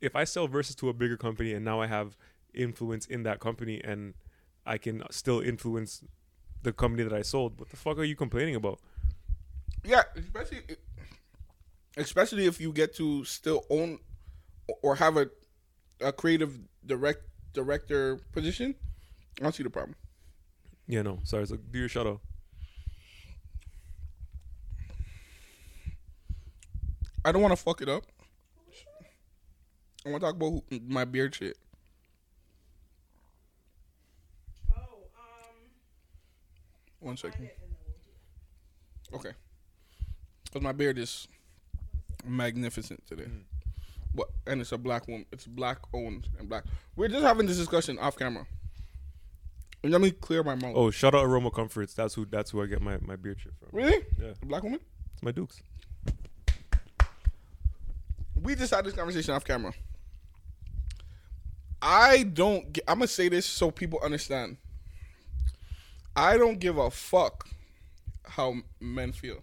if 0.00 0.14
I 0.14 0.24
sell 0.24 0.48
Verzuz 0.48 0.76
to 0.76 0.88
a 0.88 0.92
bigger 0.92 1.16
company 1.16 1.52
and 1.54 1.64
now 1.64 1.80
I 1.80 1.86
have 1.86 2.16
influence 2.54 3.06
in 3.06 3.22
that 3.22 3.40
company 3.40 3.80
and 3.82 4.14
I 4.66 4.76
can 4.78 5.02
still 5.10 5.40
influence 5.40 6.02
the 6.62 6.72
company 6.72 7.04
that 7.04 7.12
I 7.12 7.22
sold, 7.22 7.58
what 7.58 7.70
the 7.70 7.76
fuck 7.76 7.98
are 7.98 8.04
you 8.04 8.16
complaining 8.16 8.54
about? 8.54 8.80
Yeah, 9.84 10.02
especially 10.16 10.58
especially 11.96 12.46
if 12.46 12.60
you 12.60 12.72
get 12.72 12.94
to 12.96 13.24
still 13.24 13.64
own 13.70 13.98
or 14.82 14.96
have 14.96 15.16
a 15.16 15.30
a 16.00 16.12
creative 16.12 16.58
direct 16.84 17.22
director 17.58 18.20
position. 18.32 18.74
I 19.40 19.42
don't 19.42 19.54
see 19.54 19.64
the 19.64 19.70
problem. 19.70 19.96
Yeah, 20.86 21.02
no, 21.02 21.18
sorry. 21.24 21.46
So 21.46 21.56
do 21.56 21.78
your 21.78 21.88
shout 21.88 22.06
out. 22.06 22.20
I 27.24 27.32
don't 27.32 27.42
want 27.42 27.52
to 27.52 27.62
fuck 27.62 27.82
it 27.82 27.88
up. 27.88 28.04
I 30.06 30.10
want 30.10 30.22
to 30.22 30.26
talk 30.26 30.36
about 30.36 30.62
who, 30.70 30.80
my 30.86 31.04
beard 31.04 31.34
shit. 31.34 31.58
Oh, 34.72 34.80
um, 35.18 35.56
One 37.00 37.16
second. 37.16 37.50
Okay. 39.12 39.32
Because 40.44 40.62
my 40.62 40.72
beard 40.72 40.96
is 40.96 41.26
magnificent 42.24 43.04
today. 43.06 43.26
What? 44.14 44.28
And 44.46 44.60
it's 44.60 44.72
a 44.72 44.78
black 44.78 45.06
woman. 45.08 45.26
It's 45.32 45.46
black 45.46 45.78
owned 45.92 46.28
and 46.38 46.48
black. 46.48 46.64
We're 46.96 47.08
just 47.08 47.22
having 47.24 47.46
this 47.46 47.58
discussion 47.58 47.98
off 47.98 48.16
camera. 48.16 48.46
And 49.82 49.92
let 49.92 50.00
me 50.00 50.10
clear 50.10 50.42
my 50.42 50.54
mouth. 50.56 50.72
Oh, 50.74 50.90
shout 50.90 51.14
out 51.14 51.24
Aroma 51.24 51.50
Comforts. 51.50 51.94
That's 51.94 52.14
who. 52.14 52.24
That's 52.26 52.50
who 52.50 52.62
I 52.62 52.66
get 52.66 52.80
my 52.82 52.98
my 53.00 53.16
beard 53.16 53.38
shit 53.40 53.52
from. 53.58 53.68
Really? 53.72 54.04
Yeah, 54.20 54.32
A 54.42 54.46
black 54.46 54.62
woman? 54.64 54.80
it's 55.14 55.22
my 55.22 55.30
Dukes. 55.30 55.60
we 58.42 58.54
just 58.54 58.72
had 58.74 58.84
this 58.84 58.94
conversation 58.94 59.34
off 59.34 59.44
camera. 59.44 59.72
I 61.80 62.24
don't. 62.24 62.72
gi- 62.72 62.82
I'm 62.88 62.98
gonna 62.98 63.06
say 63.06 63.28
this 63.28 63.46
so 63.46 63.70
people 63.70 64.00
understand. 64.02 64.56
I 66.16 66.36
don't 66.36 66.58
give 66.58 66.78
a 66.78 66.90
fuck 66.90 67.48
how 68.26 68.56
men 68.80 69.12
feel. 69.12 69.42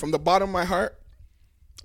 From 0.00 0.12
the 0.12 0.18
bottom 0.18 0.48
of 0.48 0.52
my 0.54 0.64
heart, 0.64 0.98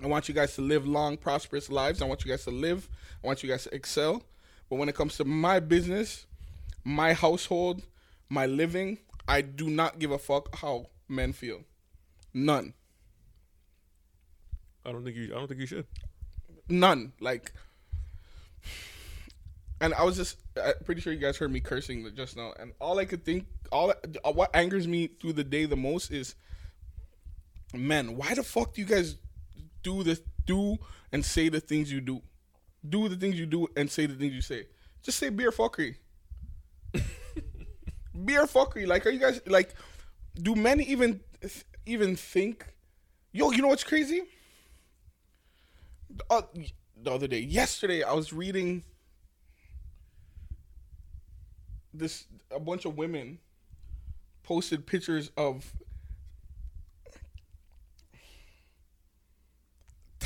I 0.02 0.06
want 0.06 0.26
you 0.26 0.34
guys 0.34 0.54
to 0.54 0.62
live 0.62 0.86
long, 0.86 1.18
prosperous 1.18 1.68
lives. 1.68 2.00
I 2.00 2.06
want 2.06 2.24
you 2.24 2.30
guys 2.30 2.44
to 2.44 2.50
live. 2.50 2.88
I 3.22 3.26
want 3.26 3.42
you 3.42 3.48
guys 3.50 3.64
to 3.64 3.74
excel. 3.74 4.22
But 4.70 4.76
when 4.76 4.88
it 4.88 4.94
comes 4.94 5.18
to 5.18 5.26
my 5.26 5.60
business, 5.60 6.24
my 6.82 7.12
household, 7.12 7.82
my 8.30 8.46
living, 8.46 8.96
I 9.28 9.42
do 9.42 9.68
not 9.68 9.98
give 9.98 10.12
a 10.12 10.18
fuck 10.18 10.56
how 10.56 10.86
men 11.08 11.34
feel. 11.34 11.60
None. 12.32 12.72
I 14.86 14.92
don't 14.92 15.04
think 15.04 15.16
you. 15.16 15.34
I 15.34 15.38
don't 15.38 15.48
think 15.48 15.60
you 15.60 15.66
should. 15.66 15.86
None. 16.70 17.12
Like, 17.20 17.52
and 19.78 19.92
I 19.92 20.04
was 20.04 20.16
just 20.16 20.38
I'm 20.56 20.72
pretty 20.86 21.02
sure 21.02 21.12
you 21.12 21.18
guys 21.18 21.36
heard 21.36 21.52
me 21.52 21.60
cursing 21.60 22.10
just 22.14 22.34
now, 22.34 22.54
and 22.58 22.72
all 22.80 22.98
I 22.98 23.04
could 23.04 23.26
think, 23.26 23.44
all 23.70 23.92
what 24.24 24.56
angers 24.56 24.88
me 24.88 25.06
through 25.06 25.34
the 25.34 25.44
day 25.44 25.66
the 25.66 25.76
most 25.76 26.10
is, 26.10 26.34
men. 27.76 28.16
Why 28.16 28.34
the 28.34 28.42
fuck 28.42 28.74
do 28.74 28.80
you 28.80 28.86
guys 28.86 29.16
do 29.82 30.02
this, 30.02 30.20
do 30.46 30.76
and 31.12 31.24
say 31.24 31.48
the 31.48 31.60
things 31.60 31.90
you 31.92 32.00
do, 32.00 32.22
do 32.88 33.08
the 33.08 33.16
things 33.16 33.38
you 33.38 33.46
do 33.46 33.68
and 33.76 33.90
say 33.90 34.06
the 34.06 34.14
things 34.14 34.34
you 34.34 34.42
say? 34.42 34.66
Just 35.02 35.18
say 35.18 35.28
beer 35.28 35.50
fuckery. 35.50 35.96
beer 38.24 38.46
fuckery. 38.46 38.86
Like, 38.86 39.06
are 39.06 39.10
you 39.10 39.20
guys 39.20 39.40
like? 39.46 39.74
Do 40.34 40.54
men 40.54 40.80
even 40.80 41.20
even 41.86 42.16
think? 42.16 42.66
Yo, 43.32 43.50
you 43.50 43.62
know 43.62 43.68
what's 43.68 43.84
crazy? 43.84 44.22
uh, 46.30 46.42
the 47.02 47.10
other 47.10 47.26
day, 47.26 47.40
yesterday, 47.40 48.02
I 48.02 48.12
was 48.12 48.32
reading 48.32 48.84
this. 51.92 52.26
A 52.50 52.60
bunch 52.60 52.84
of 52.84 52.96
women 52.96 53.38
posted 54.42 54.86
pictures 54.86 55.30
of 55.36 55.72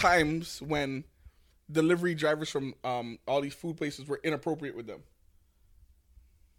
times 0.00 0.62
when 0.62 1.04
delivery 1.70 2.14
drivers 2.14 2.50
from 2.50 2.74
um, 2.84 3.18
all 3.28 3.40
these 3.40 3.54
food 3.54 3.76
places 3.76 4.06
were 4.06 4.20
inappropriate 4.24 4.76
with 4.76 4.86
them. 4.86 5.02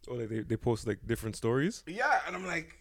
Oh, 0.09 0.15
like 0.15 0.29
they 0.29 0.39
they 0.41 0.57
post 0.57 0.87
like 0.87 0.99
different 1.05 1.35
stories. 1.35 1.83
Yeah, 1.87 2.21
and 2.25 2.35
I'm 2.35 2.45
like, 2.45 2.75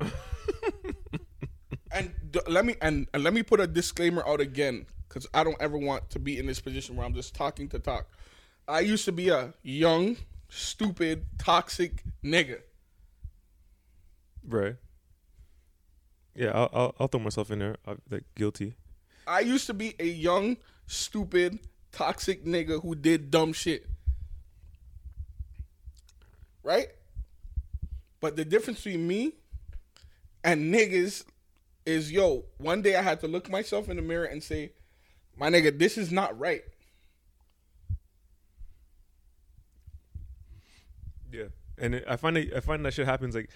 and 1.92 2.12
d- 2.30 2.40
let 2.48 2.64
me 2.64 2.74
and, 2.80 3.06
and 3.14 3.22
let 3.22 3.32
me 3.32 3.42
put 3.42 3.60
a 3.60 3.66
disclaimer 3.66 4.26
out 4.26 4.40
again 4.40 4.86
because 5.08 5.26
I 5.34 5.44
don't 5.44 5.60
ever 5.60 5.78
want 5.78 6.10
to 6.10 6.18
be 6.18 6.38
in 6.38 6.46
this 6.46 6.60
position 6.60 6.96
where 6.96 7.06
I'm 7.06 7.14
just 7.14 7.34
talking 7.34 7.68
to 7.70 7.78
talk. 7.78 8.06
I 8.66 8.80
used 8.80 9.04
to 9.06 9.12
be 9.12 9.28
a 9.28 9.54
young, 9.62 10.16
stupid, 10.48 11.26
toxic 11.38 12.04
nigga. 12.24 12.60
Right. 14.46 14.76
Yeah, 16.34 16.50
I'll 16.54 16.70
I'll, 16.72 16.94
I'll 17.00 17.08
throw 17.08 17.20
myself 17.20 17.50
in 17.50 17.58
there. 17.58 17.76
i 17.86 17.94
like 18.10 18.24
guilty. 18.34 18.74
I 19.26 19.40
used 19.40 19.66
to 19.66 19.74
be 19.74 19.94
a 19.98 20.06
young, 20.06 20.56
stupid, 20.86 21.58
toxic 21.92 22.44
nigga 22.44 22.82
who 22.82 22.94
did 22.94 23.30
dumb 23.30 23.52
shit. 23.52 23.86
Right? 26.62 26.88
But 28.20 28.36
the 28.36 28.44
difference 28.44 28.78
between 28.78 29.06
me 29.06 29.32
and 30.44 30.72
niggas 30.72 31.24
is 31.84 32.12
yo, 32.12 32.44
one 32.58 32.82
day 32.82 32.96
I 32.96 33.02
had 33.02 33.20
to 33.20 33.28
look 33.28 33.50
myself 33.50 33.88
in 33.88 33.96
the 33.96 34.02
mirror 34.02 34.24
and 34.24 34.42
say, 34.42 34.72
my 35.36 35.48
nigga, 35.48 35.76
this 35.76 35.98
is 35.98 36.12
not 36.12 36.38
right. 36.38 36.62
Yeah, 41.32 41.46
and 41.78 41.94
it, 41.94 42.04
I 42.06 42.16
find 42.16 42.36
it, 42.36 42.52
I 42.54 42.60
find 42.60 42.84
that 42.84 42.94
shit 42.94 43.06
happens 43.06 43.34
like 43.34 43.48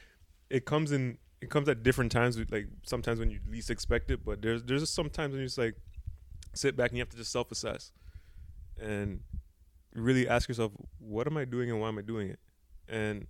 it 0.48 0.64
comes 0.64 0.92
in 0.92 1.18
it 1.40 1.50
comes 1.50 1.68
at 1.68 1.82
different 1.82 2.12
times. 2.12 2.38
Like 2.50 2.68
sometimes 2.84 3.18
when 3.18 3.30
you 3.30 3.40
least 3.48 3.70
expect 3.70 4.10
it, 4.10 4.24
but 4.24 4.42
there's 4.42 4.62
there's 4.62 4.82
just 4.82 4.94
sometimes 4.94 5.32
when 5.32 5.40
you 5.40 5.46
just 5.46 5.58
like 5.58 5.74
sit 6.54 6.76
back 6.76 6.90
and 6.90 6.98
you 6.98 7.02
have 7.02 7.10
to 7.10 7.16
just 7.16 7.32
self 7.32 7.50
assess 7.52 7.92
and 8.80 9.20
really 9.94 10.28
ask 10.28 10.48
yourself, 10.48 10.72
what 10.98 11.26
am 11.26 11.36
I 11.36 11.44
doing 11.44 11.70
and 11.70 11.80
why 11.80 11.88
am 11.88 11.98
I 11.98 12.02
doing 12.02 12.30
it? 12.30 12.38
And 12.88 13.26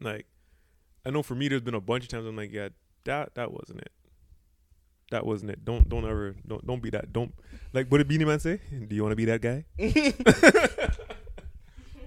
like 0.00 0.26
I 1.04 1.10
know 1.10 1.22
for 1.22 1.34
me, 1.34 1.48
there's 1.48 1.62
been 1.62 1.74
a 1.74 1.80
bunch 1.80 2.04
of 2.04 2.10
times 2.10 2.26
I'm 2.26 2.36
like, 2.36 2.52
yeah, 2.52 2.68
that 3.04 3.34
that 3.34 3.52
wasn't 3.52 3.80
it. 3.80 3.92
That 5.12 5.24
wasn't 5.24 5.52
it. 5.52 5.64
Don't 5.64 5.88
don't 5.88 6.04
ever 6.04 6.34
don't 6.46 6.66
don't 6.66 6.82
be 6.82 6.90
that. 6.90 7.12
Don't 7.12 7.32
like 7.72 7.88
what 7.88 7.98
did 7.98 8.08
Beenie 8.08 8.24
Man 8.24 8.40
say? 8.40 8.60
Do 8.88 8.94
you 8.94 9.02
want 9.02 9.12
to 9.12 9.16
be 9.16 9.24
that 9.26 9.40
guy? 9.40 9.64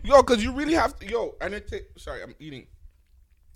Yo, 0.04 0.22
cause 0.24 0.44
you 0.44 0.52
really 0.52 0.74
have 0.74 0.98
to 1.00 1.08
yo, 1.08 1.36
and 1.42 1.54
it 1.54 1.70
ta- 1.70 1.78
sorry, 1.98 2.22
I'm 2.24 2.36
eating. 2.40 2.68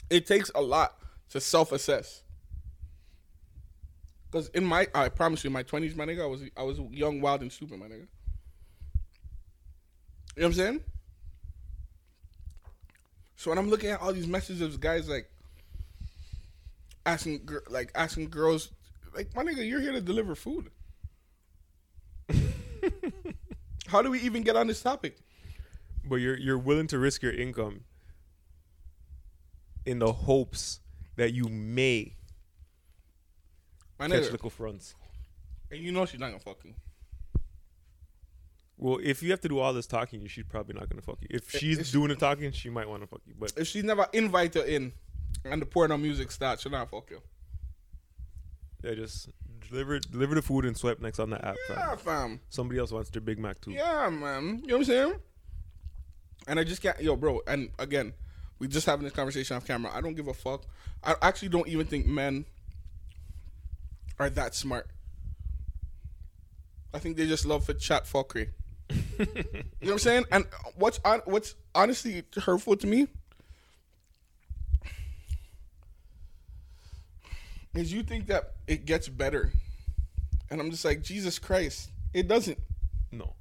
It 0.10 0.26
takes 0.26 0.52
a 0.54 0.62
lot 0.62 0.98
to 1.30 1.40
self 1.40 1.72
assess. 1.72 2.24
Cause 4.32 4.50
in 4.50 4.66
my 4.66 4.88
I 4.96 5.10
promise 5.10 5.44
you, 5.44 5.50
in 5.50 5.54
my 5.54 5.64
twenties, 5.64 5.96
my 5.96 6.06
nigga, 6.06 6.24
I 6.24 6.26
was 6.26 6.42
I 6.58 6.64
was 6.64 6.80
young, 6.92 7.22
wild, 7.22 7.42
and 7.42 7.52
stupid, 7.52 7.80
my 7.80 7.86
nigga. 7.86 8.08
You 10.36 10.42
know 10.42 10.44
what 10.44 10.46
I'm 10.46 10.54
saying? 10.54 10.82
So 13.36 13.52
when 13.52 13.60
I'm 13.60 13.70
looking 13.70 13.90
at 13.90 14.02
all 14.02 14.12
these 14.14 14.28
messages 14.28 14.62
of 14.62 14.80
guys 14.80 15.08
like 15.08 15.30
asking 17.06 17.48
like 17.70 17.92
asking 17.94 18.30
girls 18.30 18.72
like 19.16 19.36
my 19.36 19.44
nigga, 19.44 19.68
you're 19.68 19.82
here 19.82 19.92
to 19.92 20.02
deliver 20.02 20.34
food. 20.34 20.72
How 23.88 24.02
do 24.02 24.10
we 24.10 24.20
even 24.22 24.42
get 24.42 24.56
on 24.56 24.66
this 24.66 24.82
topic? 24.82 25.18
but 26.04 26.16
you're 26.16 26.38
you're 26.38 26.58
willing 26.58 26.88
to 26.88 27.00
risk 27.00 27.22
your 27.22 27.32
income 27.32 27.82
in 29.86 30.00
the 30.00 30.12
hopes 30.12 30.80
that 31.16 31.34
you 31.34 31.46
may 31.50 32.16
My 34.00 34.08
catch 34.08 34.24
nigga, 34.24 34.32
little 34.32 34.50
fronts. 34.50 34.96
and 35.72 35.80
you 35.82 35.92
know 35.92 36.06
she's 36.06 36.20
not 36.20 36.28
gonna 36.28 36.40
fuck 36.40 36.64
you. 36.66 36.74
Well, 38.78 39.00
if 39.04 39.22
you 39.24 39.32
have 39.32 39.42
to 39.42 39.48
do 39.48 39.60
all 39.60 39.74
this 39.74 39.88
talking, 39.88 40.26
she's 40.28 40.46
probably 40.46 40.74
not 40.74 40.90
gonna 40.90 41.02
fuck 41.02 41.18
you. 41.22 41.28
If 41.32 41.52
she's 41.52 41.78
it's- 41.78 41.92
doing 41.92 42.10
the 42.10 42.16
talking, 42.16 42.52
she 42.52 42.70
might 42.70 42.88
want 42.90 43.02
to 43.04 43.08
fuck 43.08 43.22
you. 43.26 43.34
But 43.38 43.54
If 43.56 43.68
she's 43.68 43.84
never 43.84 44.08
invite 44.14 44.56
her 44.56 44.64
in 44.64 44.94
and 45.46 45.62
the 45.62 45.66
porno 45.66 45.98
music 45.98 46.32
starts, 46.32 46.64
she'll 46.64 46.72
not 46.72 46.90
fuck 46.90 47.10
you. 47.12 47.22
yeah, 48.84 48.96
just 48.96 49.30
deliver 49.70 50.00
deliver 50.00 50.36
the 50.36 50.42
food 50.42 50.66
and 50.66 50.76
swipe 50.76 51.00
next 51.00 51.20
on 51.20 51.30
the 51.30 51.46
app. 51.46 51.56
Yeah, 51.70 51.96
fam. 51.96 51.98
Fam. 51.98 52.40
Somebody 52.50 52.80
else 52.80 52.92
wants 52.92 53.10
their 53.12 53.22
Big 53.22 53.40
Mac 53.40 53.62
too. 53.62 53.72
Yeah, 53.72 54.10
man. 54.10 54.60
You 54.64 54.68
know 54.68 54.74
what 54.74 54.80
I'm 54.80 54.84
saying? 54.86 55.14
And 56.48 56.60
I 56.60 56.66
just 56.66 56.82
can't, 56.82 57.00
yo, 57.02 57.16
bro. 57.16 57.42
And 57.48 57.70
again, 57.80 58.12
we 58.64 58.70
just 58.70 58.86
having 58.86 59.04
this 59.04 59.12
conversation 59.12 59.58
off 59.58 59.68
camera. 59.68 59.92
I 59.94 60.00
don't 60.00 60.14
give 60.14 60.30
a 60.30 60.34
fuck. 60.34 60.64
I 61.04 61.16
actually 61.22 61.50
don't 61.50 61.68
even 61.68 61.86
think 61.86 62.06
men 62.06 62.46
are 64.18 64.30
that 64.30 64.56
smart. 64.56 64.88
I 66.94 67.00
think 67.00 67.18
they 67.18 67.28
just 67.28 67.46
love 67.46 67.66
for 67.66 67.74
chat 67.74 68.06
fuckery. 68.06 68.52
you 68.90 69.26
know 69.26 69.64
what 69.82 69.92
I'm 69.92 70.00
saying? 70.00 70.24
And 70.32 70.46
what's 70.76 71.02
on, 71.04 71.20
what's 71.26 71.56
honestly 71.76 72.24
hurtful 72.38 72.78
to 72.78 72.88
me 72.88 73.10
is 77.76 77.92
you 77.92 78.02
think 78.02 78.28
that 78.28 78.54
it 78.66 78.86
gets 78.86 79.10
better, 79.10 79.52
and 80.50 80.62
I'm 80.62 80.72
just 80.72 80.86
like 80.86 81.02
Jesus 81.02 81.38
Christ, 81.38 81.90
it 82.14 82.30
doesn't. 82.30 82.60
No, 83.12 83.34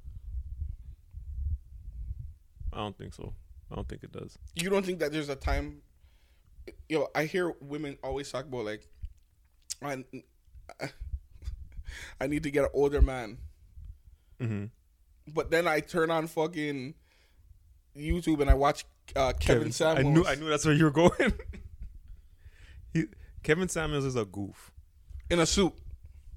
I 2.73 2.79
don't 2.79 2.97
think 2.97 3.13
so. 3.13 3.33
I 3.73 3.75
don't 3.75 3.89
think 3.89 4.03
it 4.03 4.11
does. 4.11 4.37
you 4.55 4.69
don't 4.69 4.85
think 4.85 4.99
that 4.99 5.11
there's 5.11 5.29
a 5.29 5.35
time 5.35 5.81
yo 6.87 7.07
i 7.15 7.25
hear 7.25 7.53
women 7.59 7.97
always 8.03 8.31
talk 8.31 8.45
about 8.45 8.63
like 8.65 8.87
i, 9.81 10.03
I 12.21 12.27
need 12.27 12.43
to 12.43 12.51
get 12.51 12.63
an 12.63 12.69
older 12.73 13.01
man 13.01 13.37
Mm-hmm. 14.41 14.65
but 15.33 15.51
then 15.51 15.67
i 15.67 15.79
turn 15.79 16.09
on 16.11 16.27
fucking 16.27 16.93
youtube 17.97 18.41
and 18.41 18.49
i 18.49 18.53
watch 18.53 18.85
uh, 19.15 19.33
kevin, 19.39 19.71
samuels 19.71 20.05
I 20.05 20.09
knew 20.09 20.25
I 20.25 20.35
knew 20.35 20.49
that's 20.49 20.65
where 20.65 20.73
you 20.73 20.85
were 20.85 20.91
going. 20.91 21.33
he, 22.93 23.05
Kevin 23.43 23.67
Samuels 23.67 24.05
is 24.05 24.15
a 24.15 24.23
goof. 24.25 24.71
in 25.29 25.39
a 25.39 25.45
suit 25.45 25.73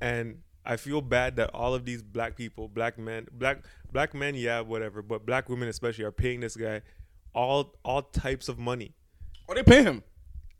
and 0.01 0.43
I 0.65 0.77
feel 0.77 1.01
bad 1.01 1.37
that 1.37 1.51
all 1.55 1.75
of 1.75 1.85
these 1.85 2.03
black 2.03 2.35
people, 2.37 2.67
black 2.67 2.99
men, 2.99 3.29
black 3.31 3.65
black 3.93 4.15
men, 4.15 4.35
yeah, 4.35 4.61
whatever, 4.63 5.01
but 5.01 5.25
black 5.25 5.49
women 5.49 5.69
especially 5.69 6.05
are 6.05 6.11
paying 6.13 6.41
this 6.41 6.57
guy 6.57 6.83
all 7.37 7.77
all 7.85 8.03
types 8.03 8.49
of 8.49 8.59
money. 8.59 8.95
or 9.47 9.55
they 9.55 9.63
pay 9.63 9.85
him 9.85 10.03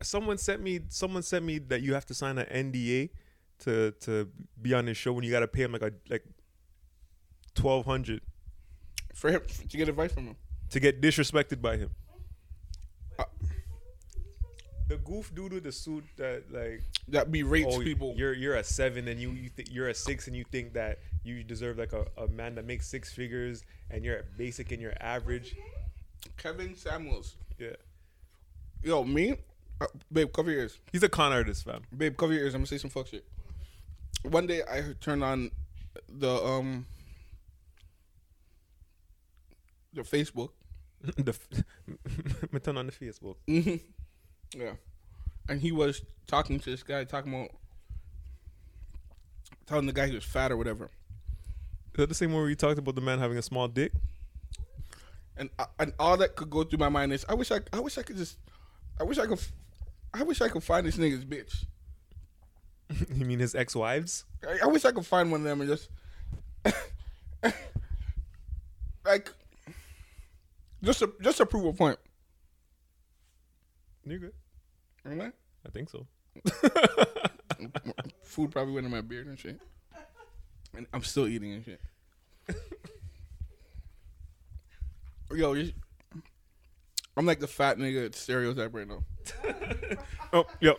Someone 0.03 0.37
sent 0.37 0.63
me 0.63 0.81
someone 0.89 1.23
sent 1.23 1.45
me 1.45 1.59
that 1.59 1.81
you 1.81 1.95
have 1.95 2.05
to 2.07 2.15
sign 2.15 2.37
an 2.39 2.47
NDA 2.73 3.09
to 3.61 3.93
to 4.01 4.29
be 4.61 4.75
on 4.75 4.85
this 4.85 4.99
show 4.99 5.15
when 5.15 5.25
you 5.25 5.31
got 5.31 5.41
to 5.41 5.49
pay 5.49 5.63
him 5.63 5.73
like 5.73 5.83
a 5.83 5.93
like 6.11 6.25
twelve 7.55 7.87
hundred 7.87 8.21
for 9.15 9.31
him 9.31 9.41
to 9.71 9.77
get 9.77 9.89
advice 9.89 10.13
from 10.13 10.27
him 10.27 10.37
to 10.69 10.79
get 10.79 11.01
disrespected 11.01 11.63
by 11.63 11.79
him. 11.79 11.91
Uh, 13.19 13.25
the 14.89 14.99
goof 14.99 15.35
dude 15.35 15.55
with 15.55 15.65
the 15.65 15.73
suit 15.73 16.05
that 16.19 16.45
like 16.53 16.83
that 17.09 17.33
berates 17.33 17.75
oh, 17.75 17.81
people 17.81 18.13
You're 18.17 18.35
you're 18.35 18.57
a 18.57 18.65
seven 18.65 19.09
and 19.09 19.19
you 19.19 19.31
you 19.31 19.49
think 19.49 19.73
you're 19.73 19.89
a 19.89 19.95
six 19.95 20.27
and 20.27 20.37
you 20.37 20.45
think 20.53 20.75
that 20.75 20.99
you 21.25 21.43
deserve 21.43 21.79
like 21.79 21.95
a, 21.95 22.05
a 22.19 22.29
man 22.29 22.55
that 22.57 22.67
makes 22.67 22.87
six 22.87 23.13
figures 23.13 23.65
and 23.91 24.05
you're 24.05 24.25
basic 24.37 24.73
and 24.73 24.83
you're 24.83 24.95
average. 25.01 25.57
Kevin 26.37 26.77
Samuels. 26.77 27.37
Yeah. 27.59 27.77
Yo, 28.83 29.05
me, 29.05 29.37
uh, 29.81 29.87
babe, 30.13 30.33
cover 30.33 30.51
your 30.51 30.61
ears. 30.61 30.79
He's 30.93 31.03
a 31.03 31.09
con 31.09 31.33
artist, 31.33 31.65
fam. 31.65 31.83
Babe, 31.97 32.17
cover 32.17 32.33
your 32.33 32.43
ears. 32.43 32.55
I'm 32.55 32.61
gonna 32.61 32.67
say 32.67 32.79
some 32.79 32.91
fuck 32.91 33.09
shit. 33.09 33.25
One 34.23 34.47
day 34.47 34.63
I 34.63 34.95
turned 35.01 35.23
on 35.25 35.51
the 36.09 36.31
um 36.31 36.87
the 39.93 40.03
Facebook. 40.03 40.51
the 41.17 41.33
f- 41.33 42.53
me 42.53 42.61
turn 42.61 42.77
on 42.77 42.87
the 42.87 42.93
Facebook. 42.93 43.37
Yeah. 44.55 44.73
And 45.49 45.61
he 45.61 45.73
was 45.73 46.03
talking 46.27 46.59
to 46.61 46.71
this 46.71 46.83
guy, 46.83 47.05
talking 47.05 47.35
about 47.35 47.51
telling 49.67 49.87
the 49.87 49.93
guy 49.93 50.07
he 50.07 50.15
was 50.15 50.25
fat 50.25 50.51
or 50.51 50.57
whatever. 50.57 50.91
Is 51.93 51.99
that 51.99 52.09
the 52.09 52.15
same 52.15 52.33
one 52.33 52.43
where 52.43 52.51
you 52.51 52.57
talked 52.57 52.79
about 52.79 52.95
the 52.95 53.01
man 53.01 53.19
having 53.19 53.39
a 53.39 53.43
small 53.43 53.69
dick? 53.69 53.93
And 55.37 55.51
uh, 55.59 55.67
and 55.79 55.93
all 55.99 56.17
that 56.17 56.37
could 56.37 56.51
go 56.51 56.65
through 56.65 56.79
my 56.79 56.89
mind 56.89 57.13
is 57.13 57.25
I 57.29 57.35
wish 57.35 57.53
I 57.53 57.61
I 57.73 57.81
wish 57.81 57.99
I 57.99 58.03
could 58.03 58.17
just 58.17 58.39
I 58.99 59.05
wish 59.05 59.19
I 59.19 59.27
could 59.27 59.41
I 60.15 60.23
wish 60.23 60.41
I 60.41 60.49
could 60.49 60.63
find 60.63 60.87
this 60.87 60.97
nigga's 60.97 61.25
bitch. 61.25 61.67
you 63.15 63.25
mean 63.25 63.39
his 63.39 63.55
ex-wives? 63.55 64.25
I, 64.47 64.61
I 64.65 64.67
wish 64.67 64.85
I 64.85 64.93
could 64.93 65.05
find 65.07 65.31
one 65.31 65.41
of 65.41 65.45
them 65.45 65.61
and 65.61 65.69
just 65.71 65.91
like 69.05 69.33
just 70.83 71.01
to 71.01 71.13
just 71.21 71.39
to 71.39 71.47
prove 71.47 71.65
a 71.67 71.73
point. 71.73 71.99
You're 74.05 74.21
good. 74.21 74.33
Am 75.05 75.21
I? 75.21 75.33
I 75.67 75.71
think 75.71 75.91
so. 75.91 76.07
Food 78.23 78.53
probably 78.53 78.75
went 78.75 78.87
in 78.87 78.93
my 78.93 79.01
beard 79.01 79.27
and 79.27 79.39
shit. 79.39 79.61
And 80.77 80.87
I'm 80.93 81.03
still 81.03 81.27
eating 81.27 81.53
and 81.55 81.65
shit. 81.65 81.81
Yo, 85.35 85.53
you, 85.55 85.73
I'm 87.17 87.27
like 87.27 87.41
the 87.41 87.47
fat 87.47 87.79
nigga 87.79 88.15
stereotype 88.15 88.75
right 88.75 88.87
now. 88.89 89.03
Oh, 90.33 90.45
yo. 90.61 90.75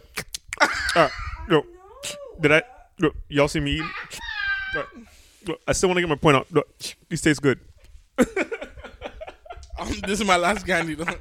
Uh, 0.95 1.07
yo. 1.49 1.63
Did 2.39 2.51
I? 2.51 2.61
Look, 2.99 3.15
y'all 3.29 3.47
see 3.47 3.59
me 3.61 3.75
eating? 3.75 3.89
Look, 4.75 4.89
look, 5.47 5.59
I 5.67 5.71
still 5.71 5.89
want 5.89 5.97
to 5.97 6.01
get 6.01 6.09
my 6.09 6.15
point 6.15 6.35
out. 6.37 6.47
Look, 6.51 6.67
these 7.09 7.21
taste 7.21 7.41
good. 7.41 7.59
Um, 9.79 9.89
this 10.07 10.19
is 10.19 10.25
my 10.25 10.37
last 10.37 10.65
candy. 10.65 10.95
Though. 10.95 11.03
Gosh. 11.05 11.15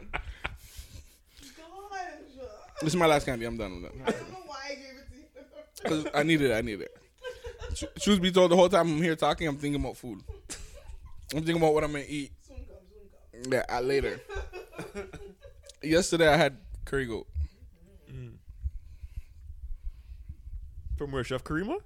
This 2.81 2.89
is 2.89 2.97
my 2.97 3.05
last 3.05 3.27
candy. 3.27 3.45
I'm 3.45 3.59
done. 3.59 3.85
I'm 3.87 4.03
I 4.07 4.11
don't 4.11 4.31
know 4.33 4.39
why 4.47 4.57
I 4.71 4.75
gave 4.75 4.85
it 4.97 5.07
to 5.11 5.89
you. 5.99 6.03
'Cause 6.05 6.11
I 6.15 6.23
need 6.23 6.41
it. 6.41 6.53
I 6.53 6.63
need 6.63 6.81
it. 6.81 6.97
Tr- 7.77 7.85
Truth 8.01 8.23
be 8.23 8.33
told, 8.33 8.51
the 8.51 8.57
whole 8.57 8.71
time 8.71 8.89
I'm 8.93 9.03
here 9.03 9.15
talking, 9.15 9.47
I'm 9.47 9.59
thinking 9.59 9.79
about 9.79 9.99
food. 9.99 10.23
I'm 11.35 11.45
thinking 11.45 11.59
about 11.59 11.75
what 11.75 11.85
I'm 11.85 11.93
gonna 11.93 12.05
eat. 12.09 12.33
soon 12.49 12.57
come, 12.57 12.67
soon 12.89 13.11
come. 13.11 13.21
Yeah, 13.51 13.65
uh, 13.69 13.81
later. 13.81 14.21
Yesterday 15.83 16.29
I 16.29 16.37
had 16.37 16.59
curry 16.85 17.07
goat. 17.07 17.27
From 20.97 21.13
where, 21.13 21.23
Chef 21.23 21.45
Karima? 21.45 21.67
No. 21.67 21.77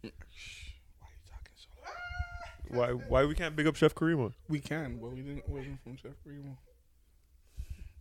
Why 0.00 0.08
are 0.08 1.12
you 1.12 1.22
talking 1.28 1.56
so 1.56 1.68
loud? 1.82 2.96
Why? 2.98 3.04
Why 3.08 3.24
we 3.26 3.34
can't 3.34 3.54
big 3.54 3.66
up 3.66 3.76
Chef 3.76 3.94
Karima? 3.94 4.32
We 4.48 4.60
can, 4.60 4.98
but 4.98 5.12
we 5.12 5.20
didn't. 5.20 5.46
Wasn't 5.48 5.82
from 5.82 5.96
Chef 5.96 6.12
Primo. 6.24 6.56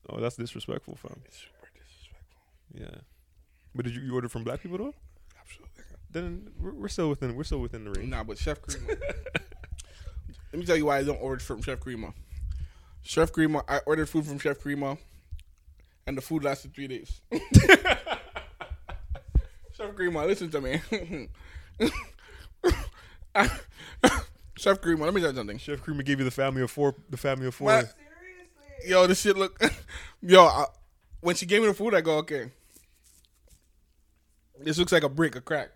Oh, 0.09 0.19
that's 0.19 0.37
disrespectful, 0.37 0.95
fam. 0.95 1.21
It's 1.25 1.37
super 1.37 1.69
disrespectful. 1.75 2.41
Yeah. 2.73 3.01
But 3.75 3.85
did 3.85 3.95
you, 3.95 4.01
you 4.01 4.15
order 4.15 4.29
from 4.29 4.43
black 4.43 4.61
people 4.61 4.77
though? 4.77 4.93
Absolutely. 5.39 5.83
Then 6.09 6.51
we're, 6.59 6.73
we're 6.73 6.87
still 6.87 7.09
within 7.09 7.35
we're 7.35 7.43
still 7.43 7.59
within 7.59 7.83
the 7.83 7.91
range. 7.91 8.09
Nah, 8.09 8.23
but 8.23 8.37
Chef 8.37 8.61
Crema. 8.61 8.95
Let 10.51 10.59
me 10.59 10.65
tell 10.65 10.75
you 10.77 10.85
why 10.85 10.97
I 10.97 11.03
don't 11.03 11.21
order 11.21 11.41
from 11.41 11.61
Chef 11.61 11.79
Crema. 11.79 12.13
Chef 13.03 13.31
Crema, 13.31 13.63
I 13.67 13.79
ordered 13.85 14.09
food 14.09 14.25
from 14.25 14.37
Chef 14.37 14.59
Crema, 14.59 14.97
and 16.05 16.17
the 16.17 16.21
food 16.21 16.43
lasted 16.43 16.73
three 16.73 16.87
days. 16.87 17.21
Chef 19.73 19.95
Crema, 19.95 20.25
listen 20.25 20.51
to 20.51 20.61
me. 20.61 20.81
Chef 24.57 24.79
Crema, 24.81 25.05
let 25.05 25.13
me 25.13 25.21
tell 25.21 25.31
you 25.31 25.37
something. 25.37 25.57
Chef 25.57 25.81
Karima 25.81 26.05
gave 26.05 26.19
you 26.19 26.25
the 26.25 26.31
family 26.31 26.61
of 26.61 26.69
four. 26.69 26.93
The 27.09 27.17
family 27.17 27.47
of 27.47 27.55
four. 27.55 27.71
Seriously. 27.71 27.95
Yo, 28.85 29.07
this 29.07 29.21
shit 29.21 29.37
look. 29.37 29.59
Yo, 30.21 30.43
I, 30.43 30.65
when 31.21 31.35
she 31.35 31.47
gave 31.47 31.61
me 31.61 31.67
the 31.67 31.73
food, 31.73 31.95
I 31.95 32.01
go, 32.01 32.17
okay. 32.17 32.51
This 34.59 34.77
looks 34.77 34.91
like 34.91 35.03
a 35.03 35.09
brick 35.09 35.35
of 35.35 35.45
crack. 35.45 35.71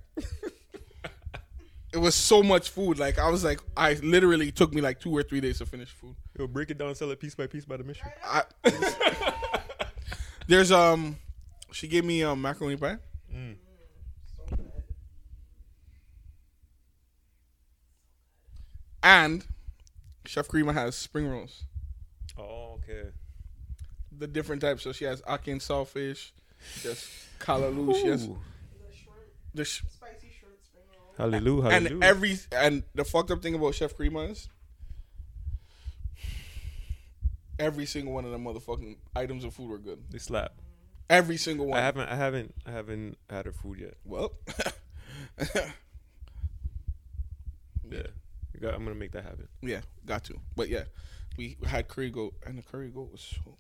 It 1.96 2.00
was 2.02 2.14
so 2.14 2.44
much 2.44 2.70
food. 2.72 3.00
Like 3.00 3.18
I 3.18 3.30
was 3.30 3.44
like, 3.46 3.62
I 3.78 3.94
literally 4.04 4.52
took 4.52 4.74
me 4.74 4.82
like 4.82 5.00
two 5.00 5.16
or 5.16 5.24
three 5.24 5.40
days 5.40 5.60
to 5.60 5.66
finish 5.66 5.90
food. 5.90 6.16
Yo, 6.38 6.46
break 6.46 6.70
it 6.70 6.78
down, 6.78 6.94
sell 6.94 7.10
it 7.12 7.20
piece 7.22 7.36
by 7.36 7.48
piece 7.48 7.64
by 7.64 7.78
the 7.78 7.86
mission. 7.86 8.08
I, 8.24 8.44
there's 10.48 10.74
um, 10.74 11.16
she 11.72 11.88
gave 11.88 12.04
me 12.04 12.22
um 12.24 12.42
macaroni 12.42 12.76
pie. 12.76 12.98
And 19.04 19.46
Chef 20.26 20.48
Krima 20.48 20.74
has 20.74 20.96
spring 20.96 21.28
rolls, 21.28 21.64
Oh, 22.38 22.80
okay. 22.84 23.10
the 24.12 24.28
different 24.28 24.62
types. 24.62 24.84
So 24.84 24.92
she 24.92 25.06
has 25.06 25.22
ackee 25.24 25.56
saltfish, 25.58 26.32
just 26.82 27.08
callaloo. 27.40 27.96
She 28.02 28.08
has 28.08 28.26
Ooh. 28.26 28.38
The 29.54 29.64
sh- 29.64 29.84
Hallelujah. 31.18 31.70
and 31.70 32.04
every 32.04 32.38
and 32.52 32.84
the 32.94 33.06
fucked 33.06 33.32
up 33.32 33.42
thing 33.42 33.56
about 33.56 33.74
Chef 33.76 33.96
Krima 33.96 34.32
is 34.32 34.50
every 37.58 37.86
single 37.86 38.14
one 38.14 38.26
of 38.26 38.32
the 38.32 38.38
motherfucking 38.38 38.98
items 39.16 39.44
of 39.46 39.54
food 39.54 39.70
were 39.70 39.78
good. 39.78 40.04
they 40.10 40.18
slap. 40.18 40.54
Every 41.10 41.38
single 41.38 41.68
one. 41.68 41.80
I 41.80 41.84
haven't. 41.84 42.10
I 42.10 42.16
haven't. 42.16 42.56
I 42.66 42.72
haven't 42.72 43.18
had 43.30 43.46
her 43.46 43.52
food 43.54 43.80
yet. 43.80 43.94
well, 44.04 44.34
Yeah. 47.90 48.08
You 48.54 48.60
got- 48.62 48.74
I'm 48.74 48.84
gonna 48.84 48.96
make 48.96 49.12
that 49.12 49.24
happen. 49.24 49.48
yeah, 49.62 49.82
got 50.06 50.24
to. 50.26 50.40
But 50.56 50.70
yeah, 50.70 50.86
we 51.38 51.58
had 51.66 51.88
curry 51.88 52.10
goat, 52.10 52.34
and 52.46 52.58
the 52.58 52.62
curry 52.64 52.90
goat 52.90 53.12
was 53.12 53.22
so 53.22 53.42
good. 53.46 53.56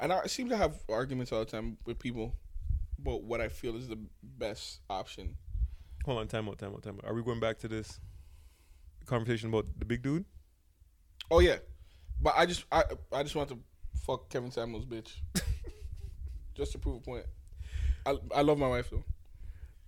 And 0.00 0.12
I 0.12 0.26
seem 0.26 0.48
to 0.48 0.56
have 0.56 0.74
arguments 0.88 1.32
all 1.32 1.38
the 1.40 1.44
time 1.46 1.78
with 1.86 1.98
people 1.98 2.34
about 2.98 3.22
what 3.22 3.40
I 3.40 3.48
feel 3.48 3.76
is 3.76 3.88
the 3.88 3.98
best 4.22 4.80
option. 4.90 5.36
Hold 6.04 6.18
on. 6.18 6.28
Time 6.28 6.48
out. 6.48 6.58
Time 6.58 6.72
out. 6.72 6.82
Time 6.82 6.98
out. 7.02 7.10
Are 7.10 7.14
we 7.14 7.22
going 7.22 7.40
back 7.40 7.58
to 7.60 7.68
this 7.68 8.00
conversation 9.06 9.48
about 9.48 9.66
the 9.78 9.84
big 9.84 10.02
dude? 10.02 10.24
Oh 11.30 11.40
yeah, 11.40 11.56
but 12.20 12.34
I 12.36 12.46
just 12.46 12.64
I 12.70 12.84
I 13.12 13.22
just 13.22 13.34
want 13.34 13.48
to 13.50 13.58
fuck 14.06 14.28
Kevin 14.28 14.50
Samuels 14.50 14.84
bitch, 14.84 15.12
just 16.54 16.72
to 16.72 16.78
prove 16.78 16.96
a 16.96 17.00
point. 17.00 17.26
I 18.04 18.16
I 18.34 18.42
love 18.42 18.58
my 18.58 18.68
wife 18.68 18.90
though, 18.90 19.04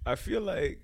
I 0.07 0.14
feel 0.14 0.40
like 0.40 0.81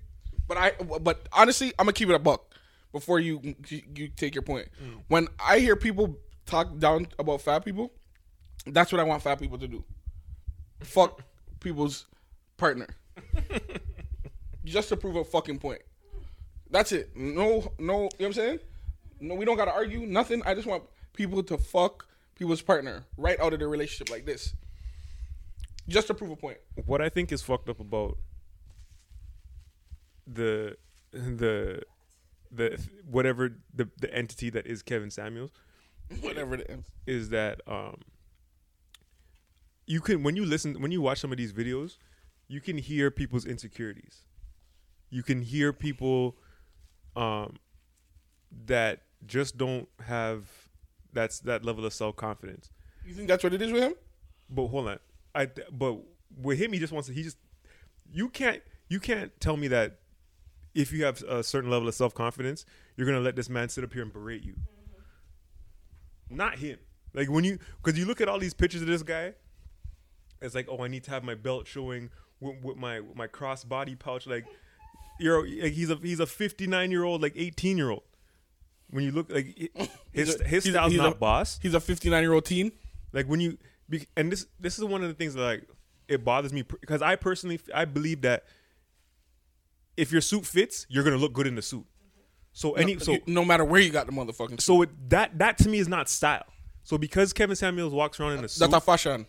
but 0.47 0.57
I 0.57 0.71
but 1.01 1.27
honestly 1.31 1.73
I'm 1.79 1.85
gonna 1.85 1.93
keep 1.93 2.09
it 2.09 2.15
a 2.15 2.19
buck 2.19 2.53
before 2.91 3.19
you 3.19 3.55
you 3.69 4.09
take 4.09 4.35
your 4.35 4.41
point. 4.41 4.67
Mm. 4.83 5.03
When 5.07 5.27
I 5.39 5.59
hear 5.59 5.75
people 5.75 6.17
talk 6.45 6.77
down 6.77 7.07
about 7.17 7.41
fat 7.41 7.63
people, 7.63 7.91
that's 8.65 8.91
what 8.91 8.99
I 8.99 9.03
want 9.03 9.23
fat 9.23 9.39
people 9.39 9.57
to 9.59 9.67
do. 9.67 9.83
Fuck 10.81 11.23
people's 11.59 12.05
partner, 12.57 12.87
just 14.65 14.89
to 14.89 14.97
prove 14.97 15.15
a 15.15 15.23
fucking 15.23 15.59
point. 15.59 15.81
That's 16.69 16.91
it. 16.91 17.15
No, 17.15 17.71
no, 17.77 17.77
you 17.77 17.85
know 17.87 18.09
what 18.17 18.25
I'm 18.27 18.33
saying? 18.33 18.59
No, 19.19 19.35
we 19.35 19.45
don't 19.45 19.57
gotta 19.57 19.71
argue, 19.73 19.99
nothing. 19.99 20.41
I 20.45 20.53
just 20.55 20.67
want 20.67 20.83
people 21.13 21.43
to 21.43 21.57
fuck 21.57 22.07
people's 22.35 22.61
partner 22.61 23.03
right 23.17 23.39
out 23.39 23.53
of 23.53 23.59
their 23.59 23.69
relationship 23.69 24.09
like 24.09 24.25
this. 24.25 24.55
Just 25.87 26.07
to 26.07 26.13
prove 26.13 26.31
a 26.31 26.35
point. 26.35 26.57
what 26.85 27.01
I 27.01 27.09
think 27.09 27.31
is 27.31 27.41
fucked 27.41 27.67
up 27.69 27.79
about 27.79 28.17
the 30.25 30.77
the 31.11 31.81
the 32.51 32.79
whatever 33.09 33.57
the 33.73 33.89
the 33.99 34.13
entity 34.13 34.49
that 34.51 34.65
is 34.67 34.81
Kevin 34.81 35.09
Samuels 35.09 35.51
Whatever 36.21 36.55
it 36.55 36.69
is. 36.69 36.85
is 37.07 37.29
that 37.29 37.61
um 37.67 38.01
you 39.87 39.99
can 40.01 40.23
when 40.23 40.35
you 40.35 40.45
listen 40.45 40.81
when 40.81 40.91
you 40.91 41.01
watch 41.01 41.19
some 41.19 41.31
of 41.31 41.37
these 41.37 41.53
videos 41.53 41.97
you 42.47 42.61
can 42.61 42.77
hear 42.77 43.09
people's 43.11 43.45
insecurities 43.45 44.21
you 45.11 45.21
can 45.21 45.41
hear 45.41 45.71
people 45.71 46.35
um 47.15 47.57
that 48.65 49.03
just 49.27 49.57
don't 49.57 49.87
have 50.05 50.45
that's 51.13 51.39
that 51.41 51.63
level 51.63 51.85
of 51.85 51.93
self-confidence. 51.93 52.71
You 53.05 53.13
think 53.13 53.27
that's 53.27 53.43
what 53.43 53.53
it 53.53 53.61
is 53.61 53.71
with 53.71 53.83
him? 53.83 53.93
but 54.51 54.67
hold 54.67 54.87
on. 54.87 54.99
I 55.33 55.47
but 55.71 55.97
with 56.41 56.59
him 56.59 56.73
he 56.73 56.79
just 56.79 56.91
wants 56.91 57.07
to 57.07 57.13
he 57.13 57.23
just 57.23 57.37
you 58.11 58.29
can't 58.29 58.61
you 58.89 58.99
can't 58.99 59.31
tell 59.39 59.57
me 59.57 59.67
that 59.69 59.99
if 60.73 60.91
you 60.91 61.03
have 61.05 61.21
a 61.23 61.43
certain 61.43 61.69
level 61.69 61.87
of 61.87 61.95
self-confidence 61.95 62.65
you're 62.95 63.07
gonna 63.07 63.19
let 63.19 63.35
this 63.35 63.49
man 63.49 63.69
sit 63.69 63.83
up 63.83 63.93
here 63.93 64.01
and 64.01 64.11
berate 64.11 64.43
you. 64.43 64.55
Not 66.29 66.59
him. 66.59 66.79
Like 67.13 67.29
when 67.29 67.43
you 67.43 67.59
because 67.81 67.97
you 67.97 68.05
look 68.05 68.21
at 68.21 68.27
all 68.27 68.39
these 68.39 68.53
pictures 68.53 68.81
of 68.81 68.87
this 68.87 69.03
guy 69.03 69.33
it's 70.41 70.55
like 70.55 70.67
oh 70.69 70.83
i 70.83 70.87
need 70.87 71.03
to 71.03 71.11
have 71.11 71.23
my 71.23 71.35
belt 71.35 71.67
showing 71.67 72.09
with, 72.39 72.55
with 72.63 72.77
my 72.77 72.99
with 72.99 73.15
my 73.15 73.27
cross 73.27 73.63
body 73.63 73.95
pouch. 73.95 74.27
Like 74.27 74.45
you're 75.21 75.47
like 75.47 75.73
he's 75.73 75.89
a 75.89 75.95
he's 75.95 76.19
a 76.19 76.25
59 76.25 76.91
year 76.91 77.03
old 77.03 77.21
like 77.21 77.33
18 77.35 77.77
year 77.77 77.89
old. 77.89 78.03
When 78.89 79.03
you 79.05 79.11
look 79.11 79.31
like 79.31 79.71
his 80.11 80.39
a- 80.39 80.43
his 80.43 80.63
style's 80.65 80.91
he's 80.91 80.99
a- 80.99 81.03
not 81.03 81.19
boss. 81.19 81.59
He's 81.61 81.73
a 81.73 81.79
59 81.79 82.21
year 82.21 82.33
old 82.33 82.45
teen. 82.45 82.71
Like 83.13 83.27
when 83.27 83.39
you 83.39 83.57
and 84.17 84.31
this 84.31 84.45
this 84.59 84.77
is 84.77 84.83
one 84.85 85.01
of 85.01 85.07
the 85.07 85.13
things 85.13 85.33
that 85.35 85.41
like 85.41 85.67
it 86.07 86.25
bothers 86.25 86.51
me 86.51 86.63
because 86.63 87.01
I 87.01 87.15
personally 87.15 87.59
I 87.73 87.85
believe 87.85 88.21
that 88.21 88.43
if 89.97 90.11
your 90.11 90.21
suit 90.21 90.45
fits, 90.45 90.85
you're 90.89 91.03
gonna 91.03 91.17
look 91.17 91.33
good 91.33 91.47
in 91.47 91.55
the 91.55 91.61
suit. 91.61 91.85
So 92.53 92.73
any 92.73 92.99
so 92.99 93.17
no 93.27 93.45
matter 93.45 93.63
where 93.63 93.79
you 93.81 93.91
got 93.91 94.07
the 94.07 94.11
motherfucking. 94.11 94.59
so 94.61 94.81
it, 94.81 94.89
that 95.09 95.37
that 95.39 95.57
to 95.59 95.69
me 95.69 95.79
is 95.79 95.87
not 95.87 96.09
style. 96.09 96.45
So 96.83 96.97
because 96.97 97.31
Kevin 97.31 97.55
Samuels 97.55 97.93
walks 97.93 98.19
around 98.19 98.39
in 98.39 98.43
a 98.43 98.49
suit, 98.49 98.59
that's 98.59 98.73
a 98.73 98.81
fashion. 98.85 99.25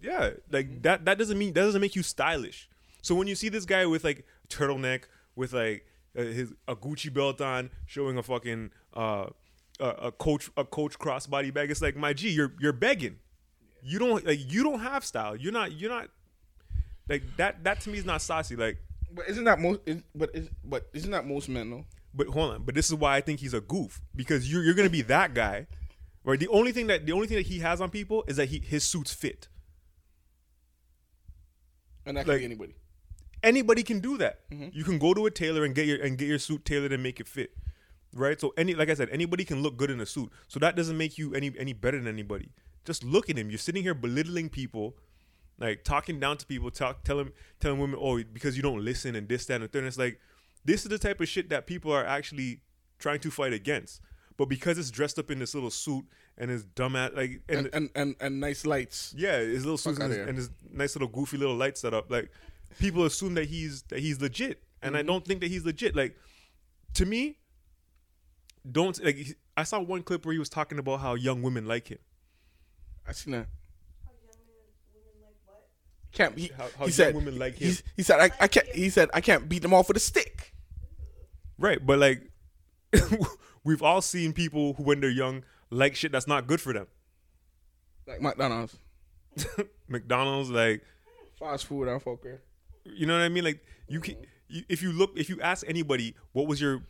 yeah, 0.00 0.30
like 0.52 0.82
that 0.82 1.04
that 1.06 1.18
doesn't 1.18 1.38
mean 1.38 1.52
that 1.54 1.62
doesn't 1.62 1.80
make 1.80 1.96
you 1.96 2.02
stylish. 2.02 2.68
So 3.02 3.14
when 3.14 3.26
you 3.26 3.34
see 3.34 3.48
this 3.48 3.64
guy 3.64 3.86
with 3.86 4.04
like 4.04 4.24
turtleneck 4.48 5.04
with 5.40 5.52
like 5.54 5.84
uh, 6.16 6.22
his 6.22 6.52
a 6.68 6.76
Gucci 6.76 7.12
belt 7.12 7.40
on, 7.40 7.70
showing 7.86 8.16
a 8.18 8.22
fucking 8.22 8.70
uh, 8.94 9.26
a, 9.80 9.86
a 9.88 10.12
coach 10.12 10.50
a 10.56 10.64
coach 10.64 10.98
crossbody 10.98 11.52
bag, 11.52 11.70
it's 11.70 11.82
like 11.82 11.96
my 11.96 12.12
G, 12.12 12.28
you're 12.30 12.52
you're 12.60 12.72
begging. 12.72 13.16
You 13.82 13.98
don't 13.98 14.24
like 14.26 14.52
you 14.52 14.62
don't 14.62 14.80
have 14.80 15.04
style. 15.04 15.34
You're 15.34 15.52
not 15.52 15.72
you're 15.72 15.90
not 15.90 16.08
like 17.08 17.22
that. 17.38 17.64
That 17.64 17.80
to 17.80 17.90
me 17.90 17.98
is 17.98 18.04
not 18.04 18.20
saucy. 18.22 18.54
Like, 18.54 18.76
But 19.12 19.28
isn't 19.30 19.44
that 19.44 19.58
most? 19.58 19.80
Is, 19.86 20.02
but 20.14 20.30
is, 20.34 20.48
but 20.62 20.88
isn't 20.92 21.10
that 21.10 21.26
most 21.26 21.48
men 21.48 21.70
though? 21.70 21.84
but 22.12 22.26
hold 22.26 22.54
on. 22.54 22.62
But 22.64 22.74
this 22.74 22.88
is 22.88 22.94
why 22.96 23.16
I 23.16 23.20
think 23.20 23.40
he's 23.40 23.54
a 23.54 23.60
goof 23.60 24.02
because 24.14 24.50
you're 24.52 24.62
you're 24.62 24.74
gonna 24.74 24.90
be 24.90 25.02
that 25.02 25.32
guy. 25.34 25.66
Right. 26.22 26.38
The 26.38 26.48
only 26.48 26.72
thing 26.72 26.88
that 26.88 27.06
the 27.06 27.12
only 27.12 27.26
thing 27.26 27.38
that 27.38 27.46
he 27.46 27.60
has 27.60 27.80
on 27.80 27.88
people 27.88 28.24
is 28.28 28.36
that 28.36 28.48
he 28.50 28.58
his 28.58 28.84
suits 28.84 29.14
fit. 29.14 29.48
And 32.04 32.16
that 32.16 32.24
can 32.24 32.32
Like- 32.32 32.40
be 32.40 32.44
anybody. 32.44 32.74
Anybody 33.42 33.82
can 33.82 34.00
do 34.00 34.16
that. 34.18 34.48
Mm-hmm. 34.50 34.68
You 34.72 34.84
can 34.84 34.98
go 34.98 35.14
to 35.14 35.26
a 35.26 35.30
tailor 35.30 35.64
and 35.64 35.74
get 35.74 35.86
your 35.86 36.02
and 36.02 36.18
get 36.18 36.28
your 36.28 36.38
suit 36.38 36.64
tailored 36.64 36.92
and 36.92 37.02
make 37.02 37.20
it 37.20 37.28
fit. 37.28 37.56
Right? 38.12 38.40
So 38.40 38.52
any 38.56 38.74
like 38.74 38.90
I 38.90 38.94
said, 38.94 39.08
anybody 39.10 39.44
can 39.44 39.62
look 39.62 39.76
good 39.76 39.90
in 39.90 40.00
a 40.00 40.06
suit. 40.06 40.30
So 40.48 40.58
that 40.60 40.76
doesn't 40.76 40.96
make 40.96 41.18
you 41.18 41.34
any 41.34 41.52
any 41.58 41.72
better 41.72 41.98
than 41.98 42.08
anybody. 42.08 42.50
Just 42.84 43.04
look 43.04 43.30
at 43.30 43.36
him. 43.36 43.50
You're 43.50 43.58
sitting 43.58 43.82
here 43.82 43.94
belittling 43.94 44.48
people, 44.48 44.96
like 45.58 45.84
talking 45.84 46.18
down 46.18 46.38
to 46.38 46.46
people, 46.46 46.70
talk 46.70 47.04
telling 47.04 47.32
telling 47.60 47.78
women, 47.78 47.98
oh, 48.02 48.22
because 48.22 48.56
you 48.56 48.62
don't 48.62 48.84
listen 48.84 49.14
and 49.14 49.28
this, 49.28 49.46
that, 49.46 49.54
and 49.54 49.64
the 49.64 49.68
third. 49.68 49.80
And 49.80 49.88
it's 49.88 49.98
like 49.98 50.18
this 50.64 50.82
is 50.82 50.88
the 50.88 50.98
type 50.98 51.20
of 51.20 51.28
shit 51.28 51.50
that 51.50 51.66
people 51.66 51.92
are 51.92 52.04
actually 52.04 52.62
trying 52.98 53.20
to 53.20 53.30
fight 53.30 53.52
against. 53.52 54.00
But 54.36 54.46
because 54.46 54.78
it's 54.78 54.90
dressed 54.90 55.18
up 55.18 55.30
in 55.30 55.38
this 55.38 55.54
little 55.54 55.70
suit 55.70 56.06
and 56.38 56.50
his 56.50 56.64
dumb 56.64 56.96
ass 56.96 57.10
like 57.14 57.42
and, 57.48 57.66
And 57.66 57.74
and, 57.74 57.90
and 57.94 58.16
and 58.20 58.40
nice 58.40 58.64
lights. 58.64 59.14
yeah, 59.16 59.38
his 59.38 59.64
little 59.64 59.76
suit 59.78 59.98
and 59.98 60.10
his, 60.10 60.26
and 60.26 60.36
his 60.36 60.50
nice 60.72 60.96
little 60.96 61.08
goofy 61.08 61.36
little 61.36 61.56
light 61.56 61.76
setup. 61.76 62.10
Like 62.10 62.30
people 62.78 63.04
assume 63.04 63.34
that 63.34 63.46
he's 63.48 63.82
that 63.84 63.98
he's 64.00 64.20
legit, 64.20 64.62
and 64.82 64.94
Mm-hmm. 64.94 64.98
I 64.98 65.02
don't 65.02 65.24
think 65.26 65.40
that 65.40 65.48
he's 65.48 65.64
legit. 65.64 65.94
Like 65.96 66.16
to 66.94 67.06
me, 67.06 67.38
don't 68.70 69.02
like. 69.04 69.16
he- 69.16 69.34
I 69.56 69.64
saw 69.64 69.80
one 69.80 70.02
clip 70.02 70.24
where 70.24 70.32
he 70.32 70.38
was 70.38 70.48
talking 70.48 70.78
about 70.78 71.00
how 71.00 71.14
young 71.14 71.42
women 71.42 71.66
like 71.66 71.88
him. 71.88 71.98
I 73.06 73.12
seen 73.12 73.32
that. 73.32 73.46
How 74.04 74.12
young 74.12 74.38
women, 74.46 74.64
women 74.94 75.22
like 75.22 75.36
what? 75.44 75.68
Can't 76.12 76.38
he, 76.38 76.46
How- 76.56 76.62
how 76.64 76.68
he 76.70 76.82
young 76.84 76.90
said 76.92 77.14
women 77.14 77.38
like 77.38 77.54
him. 77.54 77.66
he's- 77.68 77.82
He 77.96 78.02
said 78.02 78.20
I, 78.20 78.30
I 78.40 78.48
can't. 78.48 78.66
He 78.68 78.88
said 78.90 79.10
I 79.12 79.20
can't 79.20 79.48
beat 79.48 79.62
them 79.62 79.74
off 79.74 79.88
with 79.88 79.96
a 79.96 80.00
stick. 80.00 80.54
Right, 81.58 81.84
but 81.84 81.98
like 81.98 82.30
we've 83.64 83.82
all 83.82 84.00
seen 84.00 84.32
people 84.32 84.72
who, 84.74 84.82
when 84.82 85.00
they're 85.00 85.10
young, 85.10 85.44
like 85.68 85.94
shit 85.94 86.10
that's 86.12 86.26
not 86.26 86.46
good 86.46 86.60
for 86.60 86.72
them. 86.72 86.86
Like 88.06 88.22
McDonald's, 88.22 88.76
McDonald's, 89.88 90.50
like 90.50 90.82
fast 91.38 91.66
food. 91.66 91.88
I 91.88 91.98
fuck 91.98 92.24
with. 92.24 92.40
You 92.94 93.06
know 93.06 93.14
what 93.14 93.22
I 93.22 93.28
mean. 93.28 93.44
Like 93.44 93.64
you 93.88 94.00
can, 94.00 94.16
you, 94.48 94.62
if 94.68 94.82
you 94.82 94.92
look, 94.92 95.12
if 95.16 95.28
you 95.28 95.40
ask 95.40 95.64
anybody, 95.68 96.14
what 96.32 96.46
was 96.46 96.60
your, 96.60 96.82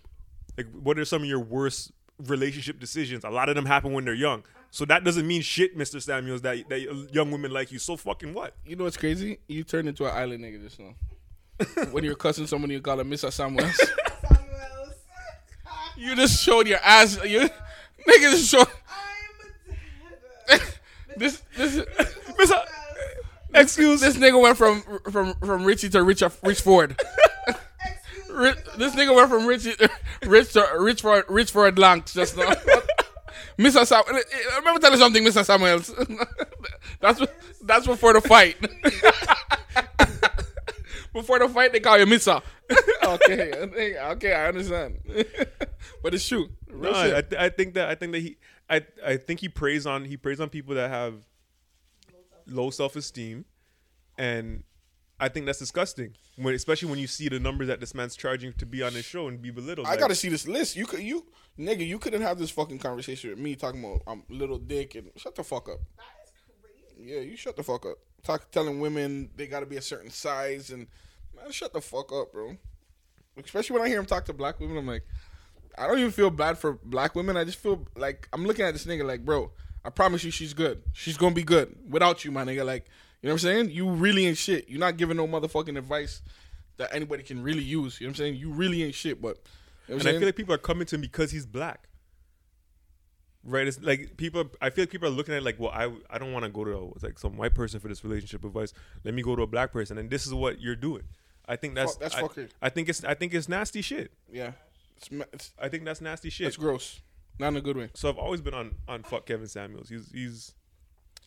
like, 0.56 0.66
what 0.72 0.98
are 0.98 1.04
some 1.04 1.22
of 1.22 1.28
your 1.28 1.40
worst 1.40 1.92
relationship 2.18 2.78
decisions? 2.78 3.24
A 3.24 3.30
lot 3.30 3.48
of 3.48 3.54
them 3.54 3.66
happen 3.66 3.92
when 3.92 4.04
they're 4.04 4.14
young. 4.14 4.42
So 4.70 4.84
that 4.84 5.02
doesn't 5.02 5.26
mean 5.26 5.42
shit, 5.42 5.76
Mister 5.76 5.98
Samuels. 5.98 6.42
That 6.42 6.68
that 6.68 6.80
young 7.12 7.30
women 7.30 7.50
like 7.50 7.72
you. 7.72 7.78
So 7.78 7.96
fucking 7.96 8.32
what? 8.34 8.54
You 8.64 8.76
know 8.76 8.84
what's 8.84 8.96
crazy? 8.96 9.38
You 9.48 9.64
turned 9.64 9.88
into 9.88 10.06
an 10.06 10.16
island 10.16 10.44
nigga 10.44 10.62
just 10.62 10.78
now. 10.78 10.94
when 11.90 12.04
you're 12.04 12.14
cussing 12.14 12.46
someone, 12.46 12.70
you 12.70 12.80
call 12.80 13.00
him 13.00 13.10
Mr. 13.10 13.32
Samuels. 13.32 13.76
Samuels. 14.28 14.94
you 15.96 16.14
just 16.14 16.42
showed 16.42 16.68
your 16.68 16.78
ass. 16.84 17.18
You 17.24 17.40
nigga 17.40 18.30
just 18.30 18.48
showed. 18.48 18.68
I'm 20.48 20.58
dead. 20.58 20.62
this 21.16 21.42
this 21.56 21.84
Mister, 22.38 22.56
excuse. 23.54 24.00
this 24.00 24.16
nigga 24.16 24.40
went 24.40 24.56
from 24.56 24.82
from 25.10 25.34
from 25.34 25.64
Richie 25.64 25.88
to 25.90 26.02
Rich 26.02 26.22
Rich 26.42 26.60
Ford. 26.62 27.00
Excuse 28.32 28.56
this 28.76 28.94
nigga 28.94 29.14
went 29.14 29.28
from 29.28 29.46
Richie 29.46 29.74
Rich 30.24 30.52
to 30.52 30.66
Rich 30.78 31.02
Ford 31.02 31.24
Rich 31.28 31.50
Ford 31.50 31.78
Lanks 31.78 32.14
just 32.14 32.36
now. 32.36 32.50
Mr. 33.58 33.84
Sam, 33.84 34.02
eh, 34.08 34.16
eh, 34.16 34.56
remember 34.56 34.80
telling 34.80 34.98
something, 34.98 35.22
Mr. 35.22 35.44
Samuels. 35.44 35.92
that's 37.00 37.20
what, 37.20 37.34
that's 37.62 37.86
before 37.86 38.14
the 38.14 38.20
fight. 38.22 38.56
before 41.12 41.38
the 41.38 41.48
fight, 41.48 41.72
they 41.72 41.80
call 41.80 41.98
you 41.98 42.06
Mr. 42.06 42.40
okay, 43.04 43.98
okay, 43.98 44.32
I 44.32 44.48
understand. 44.48 44.98
but 46.02 46.14
it's 46.14 46.26
true. 46.26 46.48
No. 46.72 46.90
I, 46.90 47.20
th- 47.20 47.34
I 47.38 47.50
think 47.50 47.74
that 47.74 47.88
I 47.88 47.94
think 47.96 48.12
that 48.12 48.20
he 48.20 48.38
I 48.70 48.86
I 49.04 49.16
think 49.16 49.40
he 49.40 49.48
preys 49.48 49.86
on 49.86 50.04
he 50.04 50.16
preys 50.16 50.40
on 50.40 50.48
people 50.48 50.76
that 50.76 50.88
have 50.90 51.14
low 52.50 52.70
self 52.70 52.96
esteem, 52.96 53.44
and 54.18 54.64
I 55.18 55.28
think 55.28 55.46
that's 55.46 55.58
disgusting. 55.58 56.14
When 56.36 56.54
especially 56.54 56.88
when 56.90 56.98
you 56.98 57.06
see 57.06 57.28
the 57.28 57.38
numbers 57.38 57.68
that 57.68 57.80
this 57.80 57.94
man's 57.94 58.16
charging 58.16 58.52
to 58.54 58.66
be 58.66 58.82
on 58.82 58.92
his 58.92 59.04
show 59.04 59.28
and 59.28 59.40
be 59.40 59.50
belittled. 59.50 59.86
I 59.86 59.90
Like, 59.90 60.00
gotta 60.00 60.14
see 60.14 60.28
this 60.28 60.48
list. 60.48 60.76
You 60.76 60.86
could, 60.86 61.00
you 61.00 61.26
nigga, 61.58 61.86
you 61.86 61.98
couldn't 61.98 62.22
have 62.22 62.38
this 62.38 62.50
fucking 62.50 62.78
conversation 62.78 63.30
with 63.30 63.38
me 63.38 63.54
talking 63.54 63.84
about 63.84 64.02
I'm 64.06 64.22
little 64.28 64.58
dick 64.58 64.94
and 64.94 65.10
shut 65.16 65.34
the 65.34 65.44
fuck 65.44 65.68
up. 65.68 65.80
That 65.96 66.04
is 66.24 66.32
crazy. 66.96 67.12
Yeah, 67.12 67.20
you 67.20 67.36
shut 67.36 67.56
the 67.56 67.62
fuck 67.62 67.84
up. 67.86 67.98
Talk 68.22 68.50
telling 68.50 68.80
women 68.80 69.30
they 69.36 69.46
gotta 69.46 69.66
be 69.66 69.76
a 69.76 69.82
certain 69.82 70.10
size 70.10 70.70
and 70.70 70.86
man, 71.36 71.50
shut 71.50 71.72
the 71.72 71.80
fuck 71.80 72.12
up, 72.12 72.32
bro. 72.32 72.56
Especially 73.42 73.74
when 73.74 73.82
I 73.84 73.88
hear 73.88 73.98
him 73.98 74.06
talk 74.06 74.24
to 74.26 74.32
black 74.32 74.58
women, 74.60 74.76
I'm 74.78 74.86
like, 74.86 75.04
I 75.78 75.86
don't 75.86 75.98
even 75.98 76.10
feel 76.10 76.30
bad 76.30 76.58
for 76.58 76.74
black 76.84 77.14
women. 77.14 77.36
I 77.36 77.44
just 77.44 77.58
feel 77.58 77.86
like 77.96 78.28
I'm 78.32 78.44
looking 78.44 78.64
at 78.64 78.72
this 78.72 78.86
nigga 78.86 79.04
like, 79.04 79.24
bro, 79.24 79.52
I 79.84 79.90
promise 79.90 80.24
you 80.24 80.30
she's 80.30 80.54
good. 80.54 80.82
She's 80.92 81.16
gonna 81.16 81.34
be 81.34 81.42
good 81.42 81.74
without 81.88 82.24
you, 82.24 82.30
my 82.30 82.44
nigga. 82.44 82.64
Like, 82.64 82.86
you 83.22 83.28
know 83.28 83.34
what 83.34 83.42
I'm 83.44 83.48
saying? 83.48 83.70
You 83.70 83.90
really 83.90 84.26
ain't 84.26 84.36
shit. 84.36 84.68
You're 84.68 84.80
not 84.80 84.96
giving 84.96 85.16
no 85.16 85.26
motherfucking 85.26 85.78
advice 85.78 86.22
that 86.76 86.94
anybody 86.94 87.22
can 87.22 87.42
really 87.42 87.62
use. 87.62 88.00
You 88.00 88.06
know 88.06 88.10
what 88.10 88.12
I'm 88.12 88.24
saying? 88.24 88.36
You 88.36 88.50
really 88.50 88.82
ain't 88.82 88.94
shit, 88.94 89.20
but 89.20 89.38
you 89.88 89.94
know 89.94 90.00
and 90.00 90.08
I 90.08 90.12
feel 90.12 90.26
like 90.26 90.36
people 90.36 90.54
are 90.54 90.58
coming 90.58 90.86
to 90.86 90.96
him 90.96 91.00
because 91.02 91.30
he's 91.30 91.46
black. 91.46 91.88
Right, 93.42 93.66
it's 93.66 93.80
like 93.80 94.18
people. 94.18 94.44
I 94.60 94.68
feel 94.68 94.82
like 94.82 94.90
people 94.90 95.08
are 95.08 95.12
looking 95.12 95.32
at 95.32 95.38
it 95.38 95.44
like, 95.44 95.58
well, 95.58 95.70
I 95.70 95.90
I 96.10 96.18
don't 96.18 96.32
want 96.32 96.44
to 96.44 96.50
go 96.50 96.64
to 96.64 96.94
like 97.02 97.18
some 97.18 97.38
white 97.38 97.54
person 97.54 97.80
for 97.80 97.88
this 97.88 98.04
relationship 98.04 98.44
advice. 98.44 98.74
Let 99.02 99.14
me 99.14 99.22
go 99.22 99.34
to 99.34 99.42
a 99.42 99.46
black 99.46 99.72
person, 99.72 99.96
and 99.96 100.10
this 100.10 100.26
is 100.26 100.34
what 100.34 100.60
you're 100.60 100.76
doing. 100.76 101.04
I 101.48 101.56
think 101.56 101.74
that's 101.74 101.92
Fuck- 101.92 102.00
that's 102.02 102.14
I, 102.16 102.22
fuckery. 102.22 102.50
I 102.60 102.68
think 102.68 102.90
it's 102.90 103.02
I 103.02 103.14
think 103.14 103.32
it's 103.32 103.48
nasty 103.48 103.80
shit. 103.80 104.12
yeah, 104.30 104.52
it's, 104.98 105.08
it's 105.32 105.52
I 105.58 105.68
think 105.70 105.86
that's 105.86 106.02
nasty 106.02 106.28
shit. 106.28 106.48
it's 106.48 106.58
gross. 106.58 107.00
Not 107.40 107.48
in 107.48 107.56
a 107.56 107.60
good 107.62 107.76
way. 107.76 107.88
So 107.94 108.08
I've 108.10 108.18
always 108.18 108.40
been 108.40 108.54
on 108.54 108.74
on 108.86 109.02
fuck 109.02 109.24
Kevin 109.26 109.48
Samuels. 109.48 109.88
He's 109.88 110.10
he's 110.12 110.54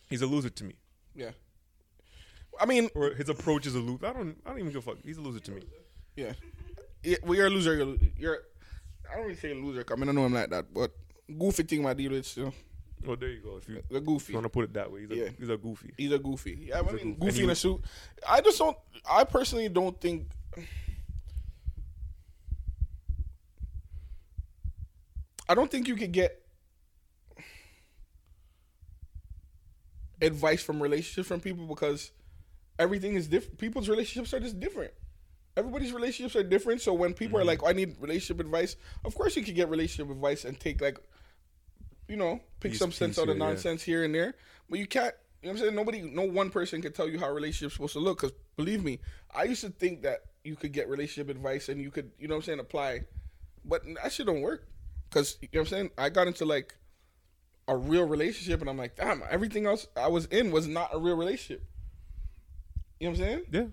he's 0.08 0.22
a 0.22 0.26
loser 0.26 0.48
to 0.50 0.64
me. 0.64 0.74
Yeah. 1.14 1.30
I 2.60 2.66
mean, 2.66 2.88
Or 2.94 3.12
his 3.14 3.28
approach 3.28 3.66
is 3.66 3.74
a 3.74 3.80
loser. 3.80 4.06
I 4.06 4.12
don't 4.12 4.36
I 4.46 4.50
don't 4.50 4.60
even 4.60 4.72
give 4.72 4.86
a 4.86 4.90
fuck. 4.92 5.02
He's 5.04 5.16
a 5.16 5.20
loser 5.20 5.40
to 5.40 5.50
me. 5.50 5.62
yeah. 6.16 6.32
yeah 7.02 7.16
well, 7.24 7.34
you're 7.34 7.46
a 7.48 7.50
loser. 7.50 7.74
You're, 7.74 7.96
you're 8.16 8.38
I 9.10 9.16
don't 9.16 9.24
really 9.24 9.36
say 9.36 9.52
loser. 9.54 9.84
I 9.90 9.96
mean, 9.96 10.08
I 10.08 10.12
know 10.12 10.24
I'm 10.24 10.32
like 10.32 10.50
that, 10.50 10.72
but 10.72 10.92
goofy 11.38 11.64
thing 11.64 11.82
my 11.82 11.94
deal 11.94 12.12
with 12.12 12.26
still. 12.26 12.54
Oh, 13.06 13.16
there 13.16 13.28
you 13.30 13.40
go. 13.42 13.56
If 13.58 13.68
you 13.68 13.82
The 13.90 14.00
goofy. 14.00 14.32
want 14.32 14.44
to 14.44 14.48
put 14.50 14.64
it 14.64 14.72
that 14.74 14.90
way, 14.90 15.00
he's 15.02 15.10
a, 15.10 15.16
Yeah. 15.16 15.28
he's 15.38 15.48
a 15.50 15.56
goofy. 15.58 15.92
He's 15.98 16.12
a 16.12 16.18
goofy. 16.18 16.66
Yeah, 16.68 16.78
I 16.78 16.82
mean, 16.92 17.14
goof- 17.14 17.20
goofy 17.34 17.42
in 17.44 17.50
a 17.50 17.54
suit. 17.54 17.80
I 18.26 18.40
just 18.40 18.58
don't. 18.58 18.76
I 19.10 19.24
personally 19.24 19.68
don't 19.68 20.00
think. 20.00 20.28
I 25.48 25.54
don't 25.54 25.70
think 25.70 25.88
you 25.88 25.96
could 25.96 26.12
get 26.12 26.40
advice 30.22 30.62
from 30.62 30.82
relationships 30.82 31.28
from 31.28 31.40
people 31.40 31.66
because 31.66 32.10
everything 32.78 33.14
is 33.14 33.28
different. 33.28 33.58
People's 33.58 33.88
relationships 33.88 34.32
are 34.32 34.40
just 34.40 34.58
different. 34.58 34.92
Everybody's 35.56 35.92
relationships 35.92 36.34
are 36.34 36.42
different. 36.42 36.80
So 36.80 36.92
when 36.94 37.14
people 37.14 37.38
are 37.38 37.44
like, 37.44 37.62
oh, 37.62 37.68
"I 37.68 37.72
need 37.72 37.96
relationship 38.00 38.40
advice," 38.40 38.76
of 39.04 39.14
course 39.14 39.36
you 39.36 39.42
could 39.42 39.54
get 39.54 39.68
relationship 39.68 40.10
advice 40.10 40.44
and 40.44 40.58
take 40.58 40.80
like, 40.80 40.98
you 42.08 42.16
know, 42.16 42.40
pick 42.60 42.72
Piece- 42.72 42.78
some 42.78 42.92
sense 42.92 43.18
out 43.18 43.28
of 43.28 43.36
here, 43.36 43.36
yeah. 43.36 43.48
nonsense 43.50 43.82
here 43.82 44.04
and 44.04 44.14
there. 44.14 44.34
But 44.68 44.78
you 44.78 44.86
can't. 44.86 45.14
You 45.42 45.48
know 45.48 45.52
what 45.52 45.60
I'm 45.60 45.64
saying? 45.66 45.76
Nobody, 45.76 46.00
no 46.00 46.22
one 46.22 46.48
person 46.48 46.80
can 46.80 46.94
tell 46.94 47.06
you 47.06 47.18
how 47.18 47.26
a 47.26 47.32
relationship's 47.32 47.74
supposed 47.74 47.92
to 47.92 47.98
look. 47.98 48.18
Because 48.18 48.34
believe 48.56 48.82
me, 48.82 48.98
I 49.34 49.42
used 49.44 49.60
to 49.60 49.68
think 49.68 50.00
that 50.02 50.20
you 50.42 50.56
could 50.56 50.72
get 50.72 50.88
relationship 50.88 51.28
advice 51.28 51.68
and 51.68 51.82
you 51.82 51.90
could, 51.90 52.10
you 52.18 52.28
know 52.28 52.36
what 52.36 52.38
I'm 52.38 52.44
saying, 52.44 52.60
apply. 52.60 53.02
But 53.62 53.82
that 54.02 54.10
shit 54.10 54.24
don't 54.24 54.40
work. 54.40 54.66
Because, 55.08 55.36
you 55.40 55.48
know 55.52 55.60
what 55.60 55.66
I'm 55.68 55.70
saying? 55.70 55.90
I 55.98 56.08
got 56.08 56.26
into 56.26 56.44
like 56.44 56.74
a 57.68 57.76
real 57.76 58.04
relationship 58.04 58.60
and 58.60 58.68
I'm 58.68 58.76
like, 58.78 58.96
damn, 58.96 59.22
everything 59.30 59.66
else 59.66 59.86
I 59.96 60.08
was 60.08 60.26
in 60.26 60.50
was 60.50 60.66
not 60.66 60.90
a 60.92 60.98
real 60.98 61.16
relationship. 61.16 61.64
You 63.00 63.06
know 63.06 63.12
what 63.12 63.20
I'm 63.20 63.24
saying? 63.24 63.42
Yeah. 63.50 63.64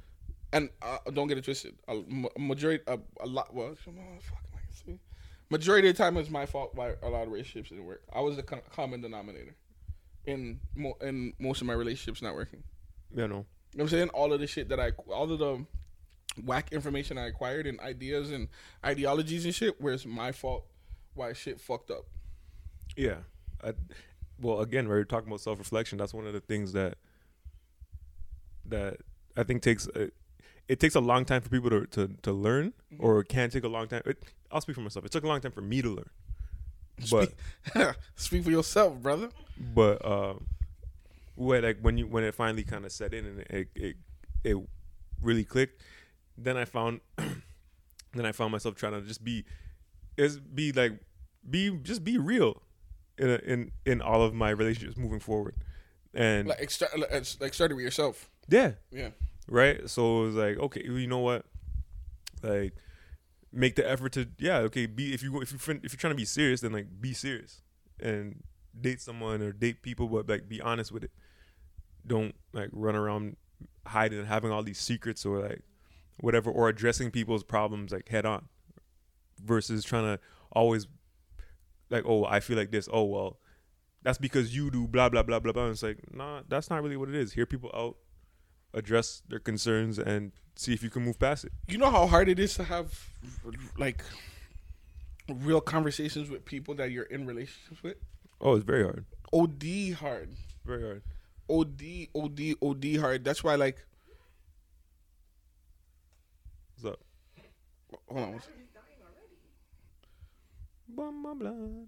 and 0.53 0.69
uh, 0.81 0.97
don't 1.13 1.27
get 1.27 1.37
it 1.37 1.43
twisted. 1.43 1.75
A, 1.87 2.01
majority, 2.37 2.83
a, 2.87 2.99
a 3.21 3.25
lot. 3.27 3.53
Well, 3.53 3.75
I 3.87 3.91
gonna 3.91 4.99
majority 5.51 5.89
of 5.89 5.97
the 5.97 6.03
time, 6.03 6.17
it's 6.17 6.29
my 6.29 6.45
fault 6.45 6.73
why 6.73 6.93
a 7.03 7.09
lot 7.09 7.23
of 7.23 7.31
relationships 7.31 7.69
didn't 7.69 7.85
work. 7.85 8.01
I 8.13 8.21
was 8.21 8.37
the 8.37 8.43
co- 8.43 8.61
common 8.73 9.01
denominator 9.01 9.55
in 10.25 10.59
mo- 10.75 10.97
in 11.01 11.33
most 11.39 11.61
of 11.61 11.67
my 11.67 11.73
relationships 11.73 12.21
not 12.21 12.33
working. 12.35 12.63
Yeah, 13.13 13.27
no. 13.27 13.27
You 13.27 13.29
know 13.33 13.45
what 13.73 13.83
I'm 13.83 13.89
saying? 13.89 14.09
All 14.09 14.33
of 14.33 14.39
the 14.39 14.47
shit 14.47 14.69
that 14.69 14.79
I, 14.79 14.91
all 15.11 15.31
of 15.31 15.39
the 15.39 15.65
whack 16.43 16.71
information 16.71 17.17
I 17.17 17.27
acquired 17.27 17.67
and 17.67 17.79
ideas 17.81 18.31
and 18.31 18.47
ideologies 18.85 19.45
and 19.45 19.53
shit, 19.53 19.79
where 19.81 19.93
it's 19.93 20.05
my 20.05 20.31
fault 20.31 20.65
why 21.13 21.33
shit 21.33 21.59
fucked 21.59 21.91
up. 21.91 22.05
yeah. 22.95 23.17
I, 23.63 23.73
well, 24.39 24.61
again, 24.61 24.87
we're 24.87 25.03
talking 25.03 25.27
about 25.27 25.41
self 25.41 25.59
reflection. 25.59 25.97
That's 25.99 26.13
one 26.13 26.25
of 26.25 26.33
the 26.33 26.39
things 26.39 26.73
that 26.73 26.97
that 28.65 28.97
I 29.37 29.43
think 29.43 29.61
takes 29.61 29.87
a, 29.95 30.09
it 30.67 30.79
takes 30.79 30.95
a 30.95 30.99
long 30.99 31.25
time 31.25 31.41
for 31.41 31.49
people 31.49 31.69
to 31.69 31.85
to, 31.87 32.07
to 32.23 32.31
learn, 32.31 32.73
or 32.99 33.19
it 33.19 33.29
can 33.29 33.49
take 33.49 33.63
a 33.63 33.67
long 33.67 33.87
time. 33.87 34.01
It, 34.05 34.23
I'll 34.51 34.61
speak 34.61 34.75
for 34.75 34.81
myself. 34.81 35.05
It 35.05 35.11
took 35.11 35.23
a 35.23 35.27
long 35.27 35.41
time 35.41 35.51
for 35.51 35.61
me 35.61 35.81
to 35.81 35.89
learn, 35.89 36.09
but 37.09 37.33
Speak 38.15 38.43
for 38.43 38.51
yourself, 38.51 38.97
brother. 39.01 39.29
but 39.57 40.03
um, 40.05 40.47
when 41.35 41.63
like 41.63 41.79
when 41.81 41.97
you 41.97 42.07
when 42.07 42.23
it 42.23 42.33
finally 42.35 42.63
kind 42.63 42.85
of 42.85 42.91
set 42.91 43.13
in 43.13 43.25
and 43.25 43.39
it 43.41 43.69
it 43.75 43.95
it 44.43 44.57
really 45.21 45.43
clicked, 45.43 45.81
then 46.37 46.57
I 46.57 46.65
found 46.65 47.01
then 47.17 48.25
I 48.25 48.31
found 48.31 48.51
myself 48.51 48.75
trying 48.75 48.93
to 48.93 49.01
just 49.01 49.23
be 49.23 49.45
is 50.17 50.39
be 50.39 50.71
like 50.71 50.99
be 51.49 51.69
just 51.83 52.03
be 52.03 52.17
real 52.17 52.61
in 53.17 53.29
a, 53.29 53.35
in 53.35 53.71
in 53.85 54.01
all 54.01 54.21
of 54.23 54.33
my 54.33 54.49
relationships 54.49 54.97
moving 54.97 55.19
forward, 55.19 55.55
and 56.13 56.47
Like, 56.47 56.61
extra, 56.61 56.87
like, 57.39 57.53
started 57.53 57.75
with 57.75 57.83
yourself. 57.83 58.29
yeah, 58.47 58.73
Yeah. 58.91 59.09
right. 59.47 59.89
So 59.89 60.23
it 60.23 60.25
was 60.27 60.35
like 60.35 60.57
okay, 60.57 60.83
you 60.83 61.07
know 61.07 61.19
what, 61.19 61.45
like 62.43 62.73
make 63.53 63.75
the 63.75 63.89
effort 63.89 64.13
to 64.13 64.27
yeah 64.37 64.59
okay 64.59 64.85
be 64.85 65.13
if 65.13 65.21
you 65.21 65.41
if 65.41 65.51
you 65.51 65.57
if 65.83 65.91
you're 65.91 65.99
trying 65.99 66.13
to 66.13 66.17
be 66.17 66.23
serious 66.23 66.61
then 66.61 66.71
like 66.71 66.87
be 67.01 67.11
serious 67.13 67.61
and 67.99 68.41
date 68.79 69.01
someone 69.01 69.41
or 69.41 69.51
date 69.51 69.81
people 69.81 70.07
but 70.07 70.29
like 70.29 70.47
be 70.47 70.61
honest 70.61 70.89
with 70.89 71.03
it 71.03 71.11
don't 72.07 72.33
like 72.53 72.69
run 72.71 72.95
around 72.95 73.35
hiding 73.87 74.19
and 74.19 74.27
having 74.29 74.51
all 74.51 74.63
these 74.63 74.79
secrets 74.79 75.25
or 75.25 75.39
like 75.39 75.63
whatever 76.21 76.49
or 76.49 76.69
addressing 76.69 77.11
people's 77.11 77.43
problems 77.43 77.91
like 77.91 78.07
head 78.07 78.25
on 78.25 78.47
versus 79.43 79.83
trying 79.83 80.03
to 80.03 80.19
always 80.51 80.87
like 81.89 82.03
oh 82.05 82.25
i 82.25 82.39
feel 82.39 82.57
like 82.57 82.71
this 82.71 82.87
oh 82.91 83.03
well 83.03 83.39
that's 84.03 84.17
because 84.17 84.55
you 84.55 84.71
do 84.71 84.87
blah 84.87 85.09
blah 85.09 85.23
blah 85.23 85.39
blah 85.39 85.51
blah 85.51 85.63
and 85.63 85.71
it's 85.73 85.83
like 85.83 85.97
nah 86.13 86.41
that's 86.47 86.69
not 86.69 86.81
really 86.83 86.97
what 86.97 87.09
it 87.09 87.15
is 87.15 87.33
hear 87.33 87.45
people 87.45 87.71
out 87.73 87.97
address 88.73 89.21
their 89.27 89.39
concerns 89.39 89.99
and 89.99 90.31
see 90.55 90.73
if 90.73 90.81
you 90.83 90.89
can 90.89 91.03
move 91.03 91.19
past 91.19 91.45
it 91.45 91.51
You 91.67 91.77
know 91.77 91.89
how 91.91 92.07
hard 92.07 92.29
it 92.29 92.39
is 92.39 92.53
to 92.55 92.63
have 92.63 93.09
like 93.77 94.03
real 95.29 95.61
conversations 95.61 96.29
with 96.29 96.45
people 96.45 96.75
that 96.75 96.91
you're 96.91 97.03
in 97.05 97.25
relationships 97.25 97.83
with. 97.83 97.97
oh 98.39 98.55
it's 98.55 98.65
very 98.65 98.83
hard 98.83 99.05
OD 99.33 99.93
hard. 99.99 100.29
very 100.65 100.81
hard 100.81 101.01
OD, 101.49 102.07
OD, 102.15 102.55
OD 102.61 102.95
hard. 102.97 103.25
That's 103.25 103.43
why, 103.43 103.55
like, 103.55 103.85
what's 106.75 106.93
up 106.93 106.99
hold 108.07 108.19
on. 108.35 108.41
Bum, 110.95 111.87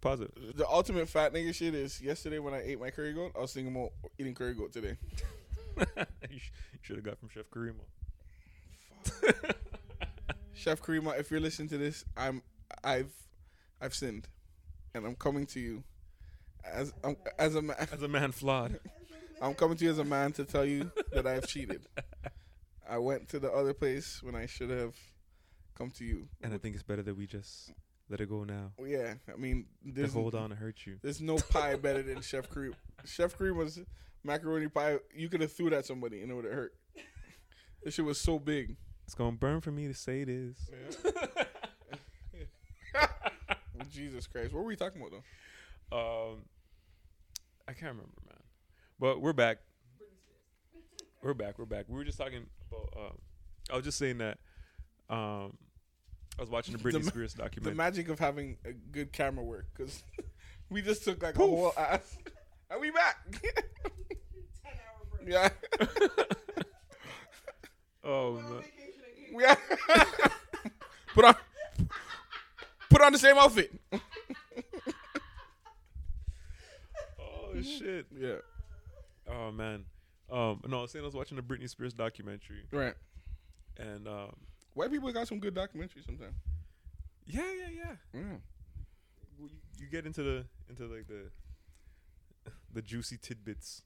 pause 0.00 0.20
it 0.20 0.56
The 0.56 0.68
ultimate 0.68 1.08
fat 1.08 1.32
nigga 1.32 1.54
shit 1.54 1.74
is 1.74 2.00
yesterday 2.00 2.38
when 2.38 2.54
I 2.54 2.62
ate 2.62 2.80
my 2.80 2.90
curry 2.90 3.12
goat, 3.12 3.32
I 3.36 3.40
was 3.40 3.52
thinking 3.52 3.74
about 3.74 3.92
eating 4.18 4.34
curry 4.34 4.54
goat 4.54 4.72
today. 4.72 4.96
you 6.30 6.38
should 6.80 6.96
have 6.96 7.04
got 7.04 7.18
from 7.18 7.28
chef 7.28 7.50
karima 7.50 7.82
Chef 10.54 10.80
Karima, 10.80 11.18
if 11.18 11.30
you're 11.30 11.40
listening 11.40 11.68
to 11.70 11.78
this, 11.78 12.04
I'm 12.16 12.40
I've 12.84 13.12
I've 13.80 13.94
sinned, 13.94 14.28
and 14.94 15.04
I'm 15.04 15.16
coming 15.16 15.44
to 15.46 15.60
you 15.60 15.82
as 16.64 16.92
I'm, 17.02 17.16
as 17.38 17.56
a 17.56 17.62
man. 17.62 17.76
as 17.92 18.02
a 18.02 18.08
man 18.08 18.30
flawed 18.30 18.78
I'm 19.42 19.54
coming 19.54 19.76
to 19.78 19.84
you 19.84 19.90
as 19.90 19.98
a 19.98 20.04
man 20.04 20.30
to 20.34 20.44
tell 20.44 20.64
you 20.64 20.92
that 21.12 21.26
I've 21.26 21.48
cheated. 21.48 21.82
I 22.88 22.98
went 22.98 23.28
to 23.30 23.40
the 23.40 23.50
other 23.50 23.74
place 23.74 24.22
when 24.22 24.36
I 24.36 24.46
should 24.46 24.70
have 24.70 24.94
come 25.74 25.90
to 25.90 26.04
you. 26.04 26.28
and 26.42 26.52
i 26.52 26.58
think 26.58 26.74
it's 26.74 26.84
better 26.84 27.02
that 27.02 27.16
we 27.16 27.26
just 27.26 27.72
let 28.12 28.20
it 28.20 28.28
go 28.28 28.44
now 28.44 28.70
Well, 28.76 28.86
yeah, 28.86 29.14
I 29.32 29.36
mean, 29.36 29.64
to 29.94 30.06
hold 30.08 30.34
on 30.34 30.50
to 30.50 30.56
hurt 30.56 30.86
you 30.86 30.98
there's 31.02 31.22
no 31.22 31.36
pie 31.36 31.76
better 31.76 32.02
than 32.02 32.20
Chef 32.20 32.48
Kareem. 32.48 32.74
Chef 33.06 33.36
Kareem 33.36 33.56
was 33.56 33.80
macaroni 34.22 34.68
pie. 34.68 34.98
You 35.14 35.30
could 35.30 35.40
have 35.40 35.50
threw 35.50 35.70
that 35.70 35.78
at 35.78 35.86
somebody 35.86 36.20
and 36.20 36.30
it 36.30 36.34
would 36.34 36.44
have 36.44 36.52
hurt. 36.52 36.74
This 37.82 37.94
shit 37.94 38.04
was 38.04 38.20
so 38.20 38.38
big. 38.38 38.76
it's 39.06 39.14
gonna 39.14 39.32
burn 39.32 39.62
for 39.62 39.72
me 39.72 39.88
to 39.88 39.94
say 39.94 40.24
this 40.24 40.70
Jesus 43.90 44.26
Christ, 44.26 44.52
what 44.52 44.60
were 44.60 44.68
we 44.68 44.76
talking 44.76 45.00
about 45.00 45.12
though? 45.12 45.22
Um, 45.96 46.42
I 47.66 47.72
can't 47.72 47.92
remember, 47.92 48.20
man. 48.26 48.38
But 49.00 49.20
we're 49.20 49.32
back. 49.32 49.58
We're 51.22 51.34
back. 51.34 51.58
We're 51.58 51.64
back. 51.64 51.86
We 51.88 51.96
were 51.96 52.04
just 52.04 52.18
talking 52.18 52.46
about. 52.70 52.92
Um, 52.96 53.18
I 53.70 53.76
was 53.76 53.84
just 53.84 53.98
saying 53.98 54.18
that. 54.18 54.38
Um, 55.08 55.56
I 56.38 56.42
was 56.42 56.50
watching 56.50 56.76
the 56.76 56.82
Britney 56.82 57.04
ma- 57.04 57.10
Spears 57.10 57.34
documentary. 57.34 57.72
The 57.72 57.76
magic 57.76 58.08
of 58.08 58.18
having 58.18 58.56
a 58.64 58.72
good 58.72 59.12
camera 59.12 59.44
work 59.44 59.66
because 59.76 60.02
we 60.70 60.82
just 60.82 61.04
took 61.04 61.22
like 61.22 61.34
Poof. 61.34 61.44
a 61.44 61.48
whole 61.48 61.72
ass 61.76 62.16
and 62.70 62.80
we 62.80 62.90
back. 62.90 63.16
10 63.32 63.40
hour 64.66 65.20
break. 65.20 65.28
yeah, 65.32 65.48
oh 68.04 68.34
Went 68.34 68.46
on 68.46 68.52
man. 68.52 68.62
vacation 68.62 69.00
and 69.06 69.16
came 69.32 69.40
yeah. 69.40 70.28
put 71.14 71.24
on, 71.24 71.34
put 72.90 73.02
on 73.02 73.12
the 73.12 73.18
same 73.18 73.36
outfit. 73.36 73.72
Oh 77.20 77.60
shit. 77.62 78.06
Yeah, 78.18 78.36
Oh 79.30 79.50
man. 79.52 79.84
Um, 80.30 80.62
no, 80.66 80.78
I 80.78 80.82
was 80.82 80.90
saying 80.90 81.04
I 81.04 81.06
was 81.06 81.14
watching 81.14 81.36
the 81.36 81.42
Britney 81.42 81.68
Spears 81.68 81.92
documentary, 81.92 82.64
right. 82.72 82.94
and 83.76 84.08
um, 84.08 84.34
White 84.74 84.90
people 84.90 85.12
got 85.12 85.28
some 85.28 85.38
good 85.38 85.54
documentaries 85.54 86.06
sometimes. 86.06 86.34
yeah, 87.26 87.42
yeah, 87.52 87.68
yeah. 87.70 87.94
Yeah. 88.14 88.20
Well, 89.38 89.48
you, 89.50 89.58
you 89.78 89.86
get 89.90 90.06
into 90.06 90.22
the 90.22 90.44
into 90.68 90.86
like 90.86 91.06
the 91.08 91.30
the 92.72 92.82
juicy 92.82 93.18
tidbits 93.18 93.82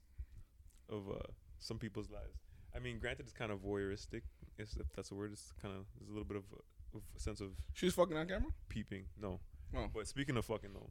of 0.89 1.09
uh, 1.09 1.19
some 1.59 1.77
people's 1.77 2.09
lives. 2.09 2.39
I 2.75 2.79
mean, 2.79 2.99
granted, 2.99 3.23
it's 3.23 3.33
kind 3.33 3.51
of 3.51 3.59
voyeuristic, 3.59 4.21
if 4.57 4.75
if 4.77 4.87
that's 4.95 5.11
a 5.11 5.15
word. 5.15 5.31
It's 5.33 5.51
kind 5.61 5.73
of 5.75 5.85
there's 5.97 6.09
a 6.09 6.13
little 6.13 6.27
bit 6.27 6.37
of 6.37 6.43
a, 6.53 6.97
of 6.97 7.03
a 7.15 7.19
sense 7.19 7.41
of 7.41 7.49
She 7.73 7.85
was 7.85 7.95
fucking 7.95 8.15
on 8.15 8.27
camera. 8.27 8.51
peeping. 8.69 9.05
No, 9.21 9.39
Oh. 9.75 9.87
but 9.93 10.07
speaking 10.07 10.37
of 10.37 10.45
fucking 10.45 10.71
though, 10.73 10.89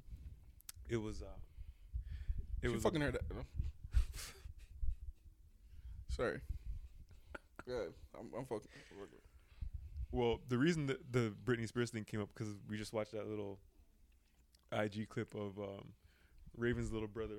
it 0.88 0.96
was 0.98 1.22
uh, 1.22 1.26
it 2.62 2.68
she 2.68 2.74
was 2.74 2.82
fucking 2.82 3.00
heard 3.00 3.14
that. 3.14 3.28
though. 3.28 3.36
Sorry. 6.10 6.40
Good. 7.66 7.92
I'm, 8.18 8.26
I'm 8.36 8.44
fucking. 8.46 8.68
Well. 10.12 10.40
The 10.48 10.58
reason 10.58 10.86
that 10.86 11.12
the 11.12 11.32
Britney 11.44 11.66
Spears 11.68 11.90
thing 11.90 12.04
came 12.04 12.20
up 12.20 12.30
because 12.34 12.54
we 12.68 12.76
just 12.76 12.92
watched 12.92 13.12
that 13.12 13.28
little 13.28 13.58
IG 14.72 15.08
clip 15.08 15.34
of 15.34 15.58
um, 15.58 15.92
Raven's 16.56 16.92
little 16.92 17.08
brother 17.08 17.34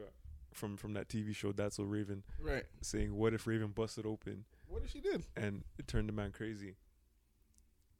from 0.53 0.77
from 0.77 0.93
that 0.93 1.07
TV 1.09 1.35
show. 1.35 1.51
That's 1.51 1.75
so 1.77 1.83
Raven 1.83 2.23
Right. 2.39 2.65
saying, 2.81 3.15
"What 3.15 3.33
if 3.33 3.45
Raven 3.47 3.69
busted 3.71 4.05
open?" 4.05 4.45
What 4.67 4.81
did 4.81 4.91
she 4.91 4.99
did? 5.01 5.23
and 5.35 5.63
it 5.77 5.87
turned 5.87 6.09
the 6.09 6.13
man 6.13 6.31
crazy, 6.31 6.75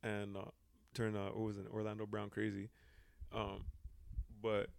and 0.04 0.36
uh, 0.38 0.42
turned 0.94 1.16
uh, 1.16 1.30
what 1.30 1.40
was 1.46 1.58
it, 1.58 1.66
Orlando 1.72 2.06
Brown 2.06 2.30
crazy. 2.30 2.70
Um, 3.34 3.66
but 4.42 4.70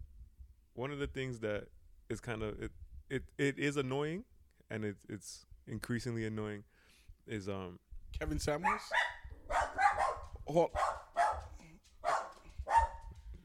one 0.73 0.91
of 0.91 0.99
the 0.99 1.07
things 1.07 1.39
that 1.39 1.65
is 2.09 2.19
kind 2.19 2.43
of 2.43 2.61
it, 2.61 2.71
it 3.09 3.23
it 3.37 3.57
is 3.59 3.77
annoying, 3.77 4.23
and 4.69 4.85
it's 4.85 5.03
it's 5.09 5.45
increasingly 5.67 6.25
annoying, 6.25 6.63
is 7.27 7.47
um 7.49 7.79
Kevin 8.17 8.39
Samuels. 8.39 8.81
Hold 10.49 10.71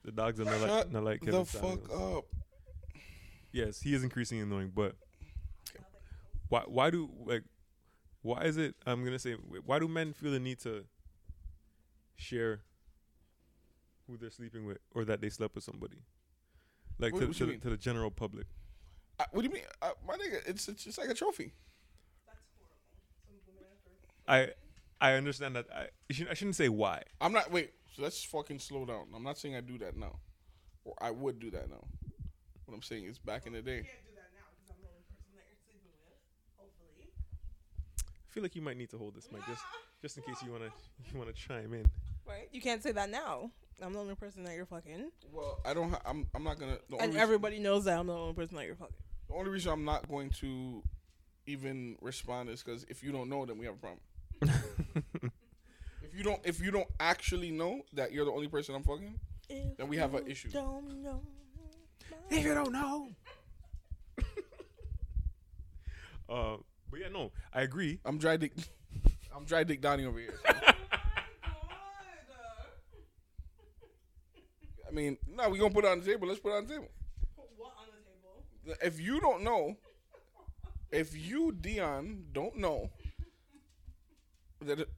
the 0.04 0.12
dogs 0.12 0.40
are 0.40 0.44
not 0.44 0.60
like 0.60 0.90
not 0.92 1.04
like 1.04 1.20
Kevin 1.20 1.40
the 1.40 1.44
Samuels. 1.46 1.80
fuck 1.88 2.00
up. 2.00 2.24
Yes, 3.52 3.80
he 3.80 3.94
is 3.94 4.02
increasingly 4.02 4.42
annoying, 4.42 4.72
but 4.74 4.96
why 6.48 6.62
why 6.66 6.90
do 6.90 7.10
like 7.24 7.42
why 8.22 8.42
is 8.42 8.56
it 8.56 8.74
I'm 8.86 9.04
gonna 9.04 9.18
say 9.18 9.32
why 9.34 9.78
do 9.78 9.86
men 9.88 10.12
feel 10.12 10.30
the 10.32 10.40
need 10.40 10.60
to 10.60 10.84
share 12.16 12.60
who 14.06 14.16
they're 14.16 14.30
sleeping 14.30 14.64
with 14.66 14.78
or 14.94 15.04
that 15.04 15.20
they 15.20 15.28
slept 15.30 15.54
with 15.54 15.64
somebody? 15.64 15.98
Like 16.98 17.12
What- 17.12 17.20
to, 17.20 17.26
what 17.28 17.36
to, 17.36 17.46
the, 17.46 17.56
to 17.58 17.70
the 17.70 17.76
general 17.76 18.10
public. 18.10 18.46
Uh, 19.18 19.24
what 19.30 19.42
do 19.42 19.48
you 19.48 19.54
mean, 19.54 19.64
uh, 19.80 19.90
my 20.06 20.14
nigga? 20.14 20.40
It's 20.46 20.68
it's 20.68 20.84
just 20.84 20.98
like 20.98 21.08
a 21.08 21.14
trophy. 21.14 21.52
That's 22.26 22.38
horrible. 24.26 24.50
I 24.50 24.52
I 25.00 25.12
understand 25.14 25.56
that 25.56 25.66
I 25.74 25.82
I 25.82 26.12
shouldn't, 26.12 26.30
I 26.30 26.34
shouldn't 26.34 26.56
say 26.56 26.68
why. 26.68 27.02
I'm 27.20 27.32
not. 27.32 27.50
Wait. 27.50 27.72
So 27.94 28.02
let's 28.02 28.24
fucking 28.24 28.58
slow 28.58 28.84
down. 28.84 29.06
I'm 29.14 29.22
not 29.22 29.38
saying 29.38 29.54
I 29.54 29.60
do 29.60 29.78
that 29.78 29.96
now, 29.96 30.18
or 30.84 30.94
I 31.00 31.10
would 31.10 31.38
do 31.38 31.50
that 31.52 31.68
now. 31.70 31.84
What 32.66 32.74
I'm 32.74 32.82
saying 32.82 33.04
is, 33.04 33.18
back 33.18 33.46
in 33.46 33.52
the 33.52 33.62
day. 33.62 33.76
You 33.76 33.82
can't 33.84 34.04
do 34.04 34.14
that 34.16 34.30
now 34.34 34.46
because 34.50 34.70
I'm 34.70 34.80
the 34.82 34.88
only 34.88 35.04
person 35.06 35.30
that 35.34 35.44
you're 35.46 35.60
sleeping 35.62 35.92
with. 36.08 36.18
Hopefully. 36.58 37.12
I 38.08 38.28
feel 38.32 38.42
like 38.42 38.56
you 38.56 38.62
might 38.62 38.76
need 38.76 38.90
to 38.90 38.98
hold 38.98 39.14
this 39.14 39.28
mic 39.30 39.44
just 39.46 39.62
just 40.02 40.16
in 40.16 40.22
case 40.24 40.42
you 40.42 40.50
wanna 40.50 40.70
you 41.12 41.18
wanna 41.18 41.32
chime 41.32 41.72
in. 41.74 41.86
Right? 42.26 42.48
You 42.52 42.60
can't 42.62 42.82
say 42.82 42.92
that 42.92 43.10
now. 43.10 43.50
I'm 43.82 43.92
the 43.92 43.98
only 43.98 44.14
person 44.14 44.44
that 44.44 44.54
you're 44.54 44.66
fucking, 44.66 45.10
Well, 45.32 45.58
I 45.66 45.74
don't. 45.74 45.90
Ha- 45.90 46.00
I'm. 46.06 46.26
I'm 46.34 46.44
not 46.44 46.58
gonna. 46.58 46.78
The 46.88 46.94
only, 46.94 47.04
and 47.04 47.12
reason, 47.14 47.20
everybody 47.20 47.58
knows 47.58 47.84
that 47.84 47.98
I'm 47.98 48.06
the 48.06 48.14
only 48.14 48.32
person 48.34 48.56
that 48.56 48.66
you're 48.66 48.76
fucking. 48.76 48.94
the 49.28 49.34
only 49.34 49.50
reason 49.50 49.72
I'm 49.72 49.84
not 49.84 50.08
going 50.08 50.30
to 50.40 50.82
even 51.46 51.96
respond 52.00 52.48
is 52.50 52.62
because 52.62 52.84
if 52.88 53.02
you 53.02 53.10
don't 53.12 53.28
know, 53.28 53.44
then 53.44 53.58
we 53.58 53.66
have 53.66 53.74
a 53.74 53.78
problem. 53.78 54.00
If 56.02 56.14
you 56.14 56.22
don't, 56.22 56.40
if 56.44 56.60
you 56.60 56.70
don't 56.70 56.88
actually 57.00 57.50
know 57.50 57.82
that 57.92 58.12
you're 58.12 58.24
the 58.24 58.32
only 58.32 58.48
person 58.48 58.74
I'm 58.74 58.82
fucking, 58.82 59.18
If 59.48 59.76
Then 59.76 59.88
we 59.88 59.96
have 59.96 60.14
an 60.14 60.26
issue. 60.26 60.50
Don't 60.50 61.02
know. 61.02 61.20
If 62.30 62.44
you 62.44 62.54
don't 62.54 62.72
know. 62.72 63.08
uh, 66.28 66.56
but 66.90 67.00
yeah, 67.00 67.08
no, 67.12 67.32
I 67.52 67.62
agree. 67.62 67.98
I'm 68.04 68.18
dry 68.18 68.36
dick. 68.36 68.52
I'm 69.34 69.44
dry 69.44 69.64
dick 69.64 69.80
Donnie 69.80 70.04
over 70.04 70.18
here. 70.18 70.34
I 74.86 74.92
mean, 74.92 75.18
no, 75.28 75.48
we 75.48 75.58
gonna 75.58 75.74
put 75.74 75.84
it 75.84 75.90
on 75.90 75.98
the 76.00 76.06
table. 76.06 76.28
Let's 76.28 76.38
put 76.38 76.52
it 76.52 76.56
on 76.56 76.66
the 76.66 76.74
table. 76.74 76.88
What 77.56 77.72
on 77.78 77.86
the 77.86 78.72
table? 78.72 78.78
If 78.80 79.00
you 79.00 79.18
don't 79.20 79.42
know, 79.42 79.76
if 80.92 81.16
you 81.16 81.50
Dion 81.50 82.26
don't 82.32 82.56
know 82.56 82.90
that 84.66 84.88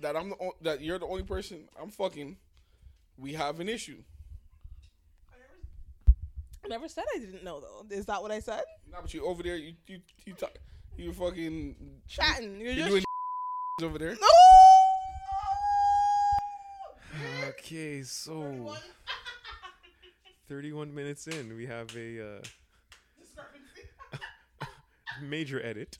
that 0.00 0.16
I'm 0.16 0.30
the 0.30 0.36
o- 0.36 0.56
that 0.62 0.80
you're 0.80 0.98
the 0.98 1.06
only 1.06 1.22
person 1.22 1.68
I'm 1.80 1.90
fucking, 1.90 2.36
we 3.18 3.34
have 3.34 3.60
an 3.60 3.68
issue. 3.68 4.02
I 6.64 6.68
never, 6.68 6.88
said 6.88 7.04
I 7.14 7.18
didn't 7.18 7.42
know 7.42 7.60
though. 7.60 7.84
Is 7.90 8.06
that 8.06 8.22
what 8.22 8.30
I 8.30 8.38
said? 8.38 8.62
Nah, 8.90 9.00
but 9.00 9.12
you 9.12 9.26
over 9.26 9.42
there, 9.42 9.56
you 9.56 9.74
you 9.86 10.00
you 10.24 10.32
talk, 10.34 10.52
you 10.96 11.12
fucking 11.12 11.74
Chatting. 12.06 12.60
You're 12.60 12.70
you 12.72 12.76
just 12.76 12.88
doing 12.90 13.04
over 13.90 13.98
there. 13.98 14.14
no. 14.20 14.28
Okay, 17.48 18.02
so 18.02 18.74
31 20.48 20.94
minutes 20.94 21.26
in, 21.26 21.56
we 21.56 21.66
have 21.66 21.94
a 21.96 22.36
uh, 22.38 22.40
major 25.22 25.60
edit. 25.64 25.98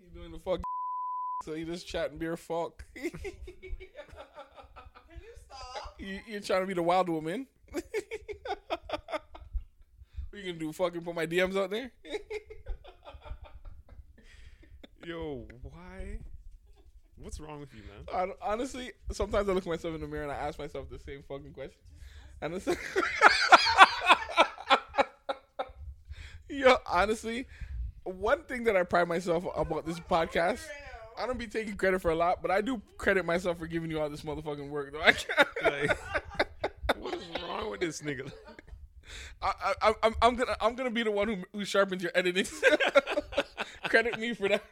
You 0.00 0.20
doing 0.20 0.32
the 0.32 0.38
fuck? 0.38 0.60
So 1.48 1.54
you 1.54 1.64
just 1.64 1.86
chatting 1.86 2.18
beer 2.18 2.36
fuck. 2.36 2.84
Can 2.94 3.10
you 3.14 3.80
stop? 5.46 5.94
you, 5.98 6.20
you're 6.28 6.42
trying 6.42 6.60
to 6.60 6.66
be 6.66 6.74
the 6.74 6.82
wild 6.82 7.08
woman. 7.08 7.46
what 7.72 7.84
you 10.34 10.42
gonna 10.42 10.58
do? 10.58 10.70
Fucking 10.74 11.00
put 11.00 11.14
my 11.14 11.26
DMs 11.26 11.56
out 11.56 11.70
there? 11.70 11.90
Yo, 15.06 15.46
why? 15.62 16.18
What's 17.16 17.40
wrong 17.40 17.60
with 17.60 17.72
you, 17.72 17.80
man? 17.80 18.04
Hon- 18.12 18.34
Honestly, 18.42 18.92
sometimes 19.10 19.48
I 19.48 19.52
look 19.54 19.64
at 19.64 19.70
myself 19.70 19.94
in 19.94 20.02
the 20.02 20.06
mirror 20.06 20.24
and 20.24 20.32
I 20.32 20.36
ask 20.36 20.58
myself 20.58 20.90
the 20.90 20.98
same 20.98 21.22
fucking 21.26 21.54
question. 21.54 21.80
And 22.42 22.52
it's 22.56 22.68
Yo, 26.50 26.76
honestly, 26.84 27.46
one 28.04 28.42
thing 28.42 28.64
that 28.64 28.76
I 28.76 28.82
pride 28.82 29.08
myself 29.08 29.46
about 29.56 29.86
this 29.86 29.98
podcast, 29.98 30.60
I 31.18 31.26
don't 31.26 31.38
be 31.38 31.46
taking 31.46 31.76
credit 31.76 32.00
for 32.00 32.10
a 32.10 32.14
lot, 32.14 32.40
but 32.42 32.50
I 32.50 32.60
do 32.60 32.80
credit 32.96 33.24
myself 33.24 33.58
for 33.58 33.66
giving 33.66 33.90
you 33.90 34.00
all 34.00 34.08
this 34.08 34.22
motherfucking 34.22 34.68
work. 34.68 34.92
Though 34.92 35.02
I 35.04 35.12
can't. 35.12 35.48
Like, 35.62 35.98
what 36.98 37.14
is 37.14 37.22
wrong 37.42 37.70
with 37.70 37.80
this 37.80 38.00
nigga? 38.02 38.30
I, 39.42 39.74
I, 39.80 39.94
I'm, 40.02 40.14
I'm 40.20 40.36
gonna, 40.36 40.56
I'm 40.60 40.74
gonna 40.74 40.90
be 40.90 41.02
the 41.02 41.10
one 41.10 41.28
who, 41.28 41.36
who 41.52 41.64
sharpens 41.64 42.02
your 42.02 42.12
editing. 42.14 42.46
credit 43.84 44.18
me 44.18 44.34
for 44.34 44.48
that. 44.48 44.62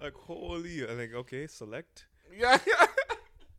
Like, 0.00 0.14
holy, 0.14 0.86
like, 0.86 1.14
okay, 1.14 1.46
select, 1.46 2.06
yeah. 2.36 2.58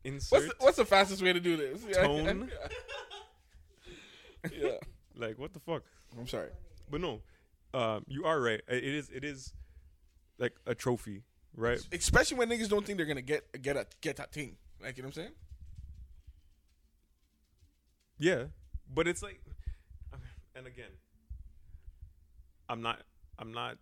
insert, 0.04 0.32
What's 0.32 0.46
the, 0.46 0.54
what's 0.60 0.78
the 0.78 0.86
fastest 0.86 1.24
way 1.24 1.34
to 1.34 1.40
do 1.40 1.58
this? 1.58 1.82
Yeah. 1.88 2.04
Tone. 2.04 2.52
yeah. 4.56 4.70
like, 5.16 5.40
what 5.40 5.54
the 5.54 5.60
fuck? 5.60 5.84
I'm 6.18 6.28
sorry. 6.28 6.50
But 6.90 7.02
no, 7.02 7.22
um, 7.74 8.06
you 8.08 8.26
are 8.26 8.40
right. 8.40 8.62
It 8.68 8.84
is, 8.84 9.10
it 9.10 9.24
is 9.24 9.54
like 10.38 10.54
a 10.66 10.76
trophy, 10.76 11.24
right? 11.56 11.80
Especially 11.92 12.38
when 12.38 12.50
niggas 12.50 12.70
don't 12.70 12.86
think 12.86 12.98
they're 12.98 13.06
gonna 13.06 13.22
get 13.22 13.62
get 13.62 13.78
a 13.78 13.86
get 14.02 14.18
that 14.18 14.32
thing. 14.32 14.58
Like 14.82 14.98
you 14.98 15.04
know 15.04 15.08
what 15.08 15.18
I'm 15.18 15.24
saying? 15.24 15.34
Yeah, 18.18 18.44
but 18.94 19.08
it's 19.08 19.22
like, 19.22 19.42
and 20.56 20.68
again, 20.68 20.92
I'm 22.70 22.82
not, 22.82 23.02
I'm 23.38 23.52
not 23.52 23.78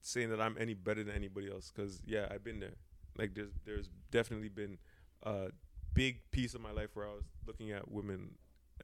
saying 0.00 0.30
that 0.30 0.40
I'm 0.40 0.56
any 0.60 0.74
better 0.74 1.02
than 1.02 1.14
anybody 1.14 1.50
else 1.50 1.72
because 1.74 2.00
yeah, 2.06 2.28
I've 2.30 2.44
been 2.44 2.60
there. 2.60 2.76
Like 3.18 3.34
there's, 3.34 3.50
there's 3.64 3.88
definitely 4.10 4.48
been 4.48 4.78
a 5.22 5.48
big 5.92 6.20
piece 6.30 6.54
of 6.54 6.60
my 6.60 6.72
life 6.72 6.90
where 6.94 7.06
I 7.06 7.14
was 7.14 7.24
looking 7.46 7.72
at 7.72 7.90
women 7.90 8.34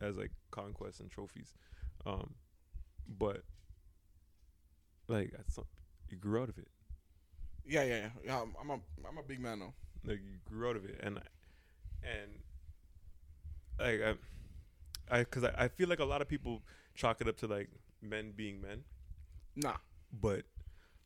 as 0.01 0.17
like 0.17 0.33
conquests 0.51 1.01
and 1.01 1.11
trophies, 1.11 1.55
um, 2.07 2.35
but 3.07 3.43
like 5.09 5.33
some, 5.49 5.67
you 6.09 6.17
grew 6.17 6.43
out 6.43 6.49
of 6.49 6.59
it. 6.59 6.69
Yeah, 7.71 7.85
yeah, 7.85 8.11
yeah. 8.25 8.41
I'm, 8.43 8.55
I'm 8.61 8.71
a 8.71 8.81
I'm 9.09 9.19
a 9.19 9.23
big 9.23 9.41
man 9.41 9.61
though. 9.61 9.75
like 10.05 10.21
you 10.25 10.39
grew 10.49 10.69
out 10.71 10.77
of 10.77 10.85
it 10.85 11.01
and 11.03 11.21
and 12.03 12.31
like 13.79 14.01
I 14.03 14.15
I 15.17 15.19
because 15.21 15.45
I, 15.45 15.53
I 15.65 15.69
feel 15.69 15.89
like 15.89 16.01
a 16.01 16.05
lot 16.05 16.23
of 16.23 16.29
people 16.29 16.63
chalk 16.95 17.21
it 17.21 17.29
up 17.29 17.37
to 17.39 17.47
like 17.47 17.71
men 18.03 18.33
being 18.37 18.61
men 18.61 18.85
Nah, 19.57 19.77
but 20.23 20.45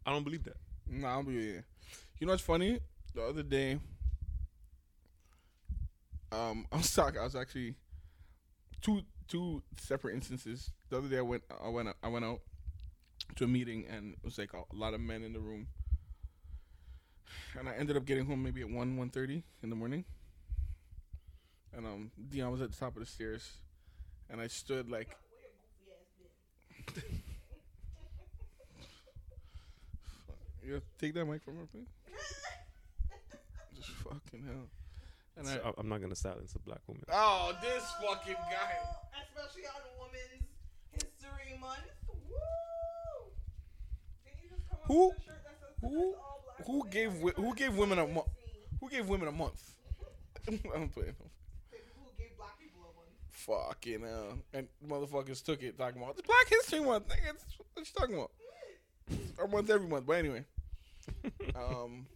I 0.06 0.12
don't 0.12 0.24
believe 0.24 0.44
that 0.44 0.58
nah. 0.88 1.12
I'll 1.12 1.24
be. 1.24 1.34
Yeah. 1.34 1.60
You 2.18 2.26
know 2.26 2.32
what's 2.34 2.42
funny? 2.42 2.80
The 3.14 3.22
other 3.24 3.44
day, 3.44 3.80
um, 6.32 6.66
I 6.72 6.76
was 6.76 6.92
talking. 6.94 7.20
I 7.20 7.24
was 7.24 7.36
actually 7.36 7.74
two 8.82 9.02
two 9.28 9.62
separate 9.78 10.14
instances. 10.14 10.70
The 10.90 10.98
other 10.98 11.08
day, 11.08 11.18
I 11.18 11.22
went 11.22 11.44
I 11.64 11.68
went 11.68 11.88
I 12.02 12.08
went 12.08 12.24
out 12.24 12.40
to 13.36 13.44
a 13.44 13.48
meeting 13.48 13.86
and 13.90 14.14
it 14.14 14.18
was 14.24 14.38
like 14.38 14.54
a, 14.54 14.58
a 14.58 14.76
lot 14.76 14.94
of 14.94 15.00
men 15.00 15.24
in 15.24 15.32
the 15.34 15.40
room, 15.40 15.68
and 17.58 17.68
I 17.68 17.72
ended 17.74 17.96
up 17.96 18.04
getting 18.04 18.26
home 18.26 18.42
maybe 18.42 18.60
at 18.60 18.70
one 18.70 18.96
one 18.96 19.10
thirty 19.10 19.42
in 19.62 19.70
the 19.70 19.76
morning. 19.76 20.04
And 21.76 21.86
um, 21.86 22.10
Dion 22.30 22.52
was 22.52 22.60
at 22.60 22.70
the 22.70 22.76
top 22.76 22.94
of 22.96 23.00
the 23.00 23.06
stairs, 23.06 23.48
and 24.30 24.40
I 24.40 24.46
stood 24.46 24.90
like. 24.90 25.16
You 30.66 30.80
take 30.98 31.12
that 31.14 31.26
mic 31.26 31.42
from 31.42 31.58
her, 31.58 31.66
please. 31.70 31.88
Just 33.76 33.90
fucking 33.98 34.44
hell. 34.46 34.68
And 35.36 35.46
I, 35.48 35.54
so 35.56 35.60
I, 35.66 35.72
I'm 35.80 35.88
not 35.88 36.00
gonna 36.00 36.14
silence 36.16 36.54
a 36.54 36.58
black 36.60 36.78
woman 36.86 37.02
oh, 37.12 37.52
this 37.60 37.82
fucking 38.00 38.34
guy. 38.34 38.72
Especially 39.28 39.66
on 39.66 39.82
Women's 40.00 40.48
History 40.92 41.58
Month. 41.60 41.80
Woo! 42.08 43.34
Can 44.24 44.32
you 44.42 44.48
just 44.48 44.68
come 44.70 44.78
up 44.80 44.86
Who- 44.86 45.08
with 45.08 45.18
a 45.18 45.22
shirt 45.26 45.42
that 45.44 45.58
says 45.60 45.74
who- 45.90 46.14
all 46.14 46.40
black 46.43 46.43
who 46.66 46.86
gave 46.88 47.12
who 47.36 47.54
gave 47.54 47.76
women 47.76 47.98
a 47.98 48.06
month? 48.06 48.26
Who 48.80 48.88
gave 48.88 49.08
women 49.08 49.28
a 49.28 49.32
month? 49.32 49.62
I'm 50.48 50.88
playing. 50.88 51.14
Who 51.16 52.08
gave 52.18 52.36
black 52.36 52.58
people 52.58 52.80
a 52.82 52.94
month? 52.96 53.10
Fucking 53.30 54.02
hell. 54.02 54.38
And 54.52 54.68
motherfuckers 54.86 55.42
took 55.44 55.62
it 55.62 55.78
talking 55.78 56.02
about 56.02 56.16
it's 56.18 56.26
Black 56.26 56.48
History 56.48 56.80
Month. 56.80 57.08
Nigga, 57.08 57.34
it's, 57.34 57.44
what 57.74 57.86
you 57.86 57.92
talking 57.96 58.14
about? 58.16 58.30
Our 59.38 59.48
month 59.48 59.70
every 59.70 59.88
month. 59.88 60.06
But 60.06 60.14
anyway. 60.18 60.44
um 61.56 62.06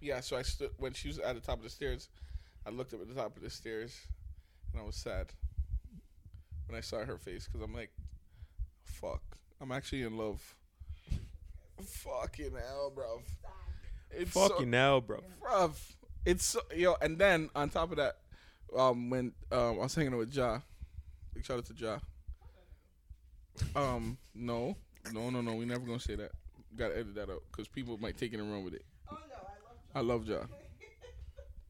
Yeah, 0.00 0.20
so 0.20 0.36
I 0.36 0.42
stood 0.42 0.70
when 0.78 0.92
she 0.92 1.08
was 1.08 1.18
at 1.18 1.34
the 1.34 1.40
top 1.40 1.58
of 1.58 1.64
the 1.64 1.70
stairs, 1.70 2.08
I 2.66 2.70
looked 2.70 2.94
up 2.94 3.00
at 3.00 3.08
the 3.08 3.14
top 3.14 3.36
of 3.36 3.42
the 3.42 3.50
stairs 3.50 3.96
and 4.72 4.80
I 4.80 4.84
was 4.84 4.96
sad 4.96 5.28
when 6.66 6.76
I 6.76 6.80
saw 6.80 7.04
her 7.04 7.18
face 7.18 7.46
because 7.46 7.62
I'm 7.62 7.74
like, 7.74 7.90
fuck. 8.84 9.22
I'm 9.60 9.72
actually 9.72 10.02
in 10.02 10.16
love. 10.16 10.54
Fucking 11.82 12.52
hell, 12.52 12.92
bro. 12.94 13.22
It's 14.10 14.32
so- 14.32 14.48
fucking 14.48 14.70
now 14.70 15.00
bro 15.00 15.22
bruv. 15.40 15.72
It's 16.24 16.44
so, 16.44 16.60
yo, 16.74 16.96
and 17.00 17.16
then 17.18 17.48
on 17.54 17.70
top 17.70 17.90
of 17.90 17.96
that, 17.98 18.16
um, 18.76 19.08
when 19.10 19.32
um 19.52 19.76
I 19.78 19.82
was 19.82 19.94
hanging 19.94 20.12
out 20.12 20.18
with 20.18 20.34
Ja, 20.34 20.60
big 21.34 21.44
shout 21.44 21.58
out 21.58 21.66
to 21.66 21.74
Ja. 21.74 21.98
Um, 23.74 24.18
no, 24.34 24.76
no, 25.12 25.30
no, 25.30 25.40
no, 25.40 25.54
we 25.54 25.64
never 25.64 25.84
gonna 25.84 26.00
say 26.00 26.14
that. 26.16 26.32
Gotta 26.76 26.94
edit 26.98 27.14
that 27.16 27.30
out 27.30 27.42
because 27.50 27.68
people 27.68 27.96
might 27.98 28.16
take 28.16 28.32
it 28.32 28.40
and 28.40 28.50
run 28.50 28.64
with 28.64 28.74
it. 28.74 28.84
Oh 29.10 29.16
no, 29.28 29.36
I 29.94 30.00
love 30.00 30.10
I 30.10 30.12
love 30.12 30.26
Ja. 30.26 30.44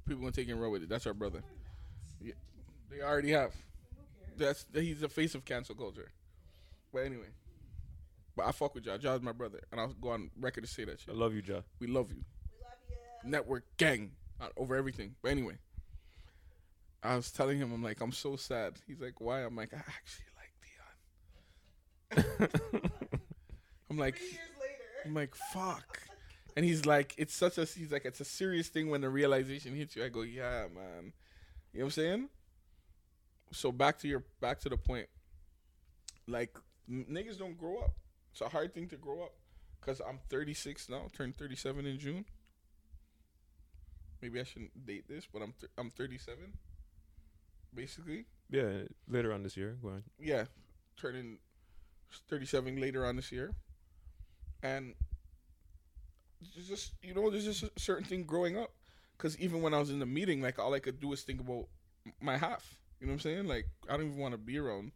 People 0.06 0.22
gonna 0.22 0.32
take 0.32 0.48
it 0.48 0.52
and 0.52 0.60
run 0.60 0.70
with 0.72 0.82
it. 0.82 0.88
That's 0.88 1.06
our 1.06 1.14
brother. 1.14 1.42
Yeah, 2.20 2.34
they 2.90 3.00
already 3.02 3.30
have. 3.32 3.54
That's 4.36 4.64
he's 4.72 5.00
the 5.00 5.08
face 5.08 5.34
of 5.34 5.44
cancel 5.44 5.74
culture. 5.74 6.10
But 6.92 7.00
anyway, 7.00 7.26
but 8.38 8.46
I 8.46 8.52
fuck 8.52 8.72
with 8.76 8.86
Ja. 8.86 8.96
Ja's 8.98 9.20
my 9.20 9.32
brother, 9.32 9.60
and 9.72 9.80
I'll 9.80 9.88
go 10.00 10.10
on 10.10 10.30
record 10.38 10.62
to 10.62 10.70
say 10.70 10.84
that 10.84 11.00
I 11.08 11.12
love 11.12 11.34
you 11.34 11.42
Ja 11.44 11.62
We 11.80 11.88
love 11.88 12.10
you 12.12 12.22
We 12.52 12.64
love 12.64 12.78
you. 13.24 13.30
network 13.30 13.64
gang 13.76 14.12
uh, 14.40 14.46
over 14.56 14.76
everything. 14.76 15.16
But 15.20 15.32
anyway, 15.32 15.58
I 17.02 17.16
was 17.16 17.32
telling 17.32 17.58
him, 17.58 17.72
I'm 17.72 17.82
like, 17.82 18.00
I'm 18.00 18.12
so 18.12 18.36
sad. 18.36 18.74
He's 18.86 19.00
like, 19.00 19.20
why? 19.20 19.40
I'm 19.40 19.56
like, 19.56 19.74
I 19.74 19.82
actually 19.98 20.26
like 22.14 22.48
Dion. 22.70 22.80
I'm 23.90 23.96
like, 23.98 24.16
Three 24.18 24.26
years 24.26 24.38
later. 24.60 24.84
I'm 25.04 25.14
like, 25.14 25.34
fuck. 25.34 26.00
And 26.56 26.64
he's 26.64 26.86
like, 26.86 27.14
it's 27.18 27.34
such 27.34 27.58
a 27.58 27.64
he's 27.64 27.90
like, 27.90 28.04
it's 28.04 28.20
a 28.20 28.24
serious 28.24 28.68
thing 28.68 28.88
when 28.88 29.00
the 29.00 29.08
realization 29.08 29.74
hits 29.74 29.96
you. 29.96 30.04
I 30.04 30.10
go, 30.10 30.22
yeah, 30.22 30.66
man. 30.72 31.12
You 31.72 31.80
know 31.80 31.84
what 31.84 31.84
I'm 31.86 31.90
saying? 31.90 32.28
So 33.50 33.72
back 33.72 33.98
to 34.00 34.08
your 34.08 34.22
back 34.40 34.60
to 34.60 34.68
the 34.68 34.76
point. 34.76 35.08
Like 36.28 36.56
n- 36.88 37.06
niggas 37.10 37.36
don't 37.38 37.58
grow 37.58 37.78
up. 37.78 37.94
It's 38.38 38.46
a 38.46 38.48
hard 38.56 38.72
thing 38.72 38.86
to 38.90 38.96
grow 38.96 39.22
up. 39.22 39.32
Cause 39.80 40.00
I'm 40.06 40.20
36 40.28 40.88
now, 40.88 41.08
turned 41.12 41.36
37 41.36 41.86
in 41.86 41.98
June. 41.98 42.24
Maybe 44.22 44.38
I 44.40 44.44
shouldn't 44.44 44.86
date 44.86 45.08
this, 45.08 45.26
but 45.32 45.42
I'm 45.42 45.54
th- 45.58 45.72
I'm 45.76 45.90
37. 45.90 46.52
Basically, 47.74 48.26
Yeah, 48.48 48.82
later 49.08 49.32
on 49.32 49.42
this 49.42 49.56
year. 49.56 49.76
Go 49.82 49.88
on. 49.88 50.04
yeah, 50.20 50.44
turning 50.96 51.38
37 52.28 52.80
later 52.80 53.04
on 53.04 53.16
this 53.16 53.32
year. 53.32 53.54
And 54.62 54.94
just, 56.68 56.92
you 57.02 57.14
know, 57.14 57.30
there's 57.30 57.44
just 57.44 57.64
a 57.64 57.70
certain 57.76 58.04
thing 58.04 58.22
growing 58.24 58.56
up. 58.56 58.70
Because 59.16 59.36
even 59.40 59.62
when 59.62 59.74
I 59.74 59.78
was 59.80 59.90
in 59.90 59.98
the 59.98 60.06
meeting, 60.06 60.40
like, 60.42 60.58
all 60.60 60.74
I 60.74 60.78
could 60.80 61.00
do 61.00 61.08
was 61.08 61.22
think 61.22 61.40
about 61.40 61.66
my 62.20 62.36
half. 62.36 62.78
You 63.00 63.06
know 63.08 63.12
what 63.12 63.14
I'm 63.14 63.20
saying? 63.20 63.46
Like, 63.48 63.66
I 63.88 63.96
don't 63.96 64.06
even 64.06 64.18
want 64.18 64.32
to 64.32 64.38
be 64.38 64.58
around 64.58 64.92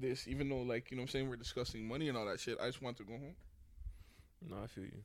this, 0.00 0.28
even 0.28 0.48
though, 0.48 0.62
like, 0.62 0.90
you 0.90 0.96
know 0.96 1.02
what 1.02 1.10
I'm 1.10 1.12
saying, 1.12 1.28
we're 1.28 1.36
discussing 1.36 1.86
money 1.86 2.08
and 2.08 2.16
all 2.16 2.26
that 2.26 2.40
shit. 2.40 2.58
I 2.60 2.66
just 2.66 2.82
want 2.82 2.96
to 2.98 3.04
go 3.04 3.12
home. 3.12 3.34
No, 4.48 4.56
I 4.62 4.66
feel 4.66 4.84
you. 4.84 5.02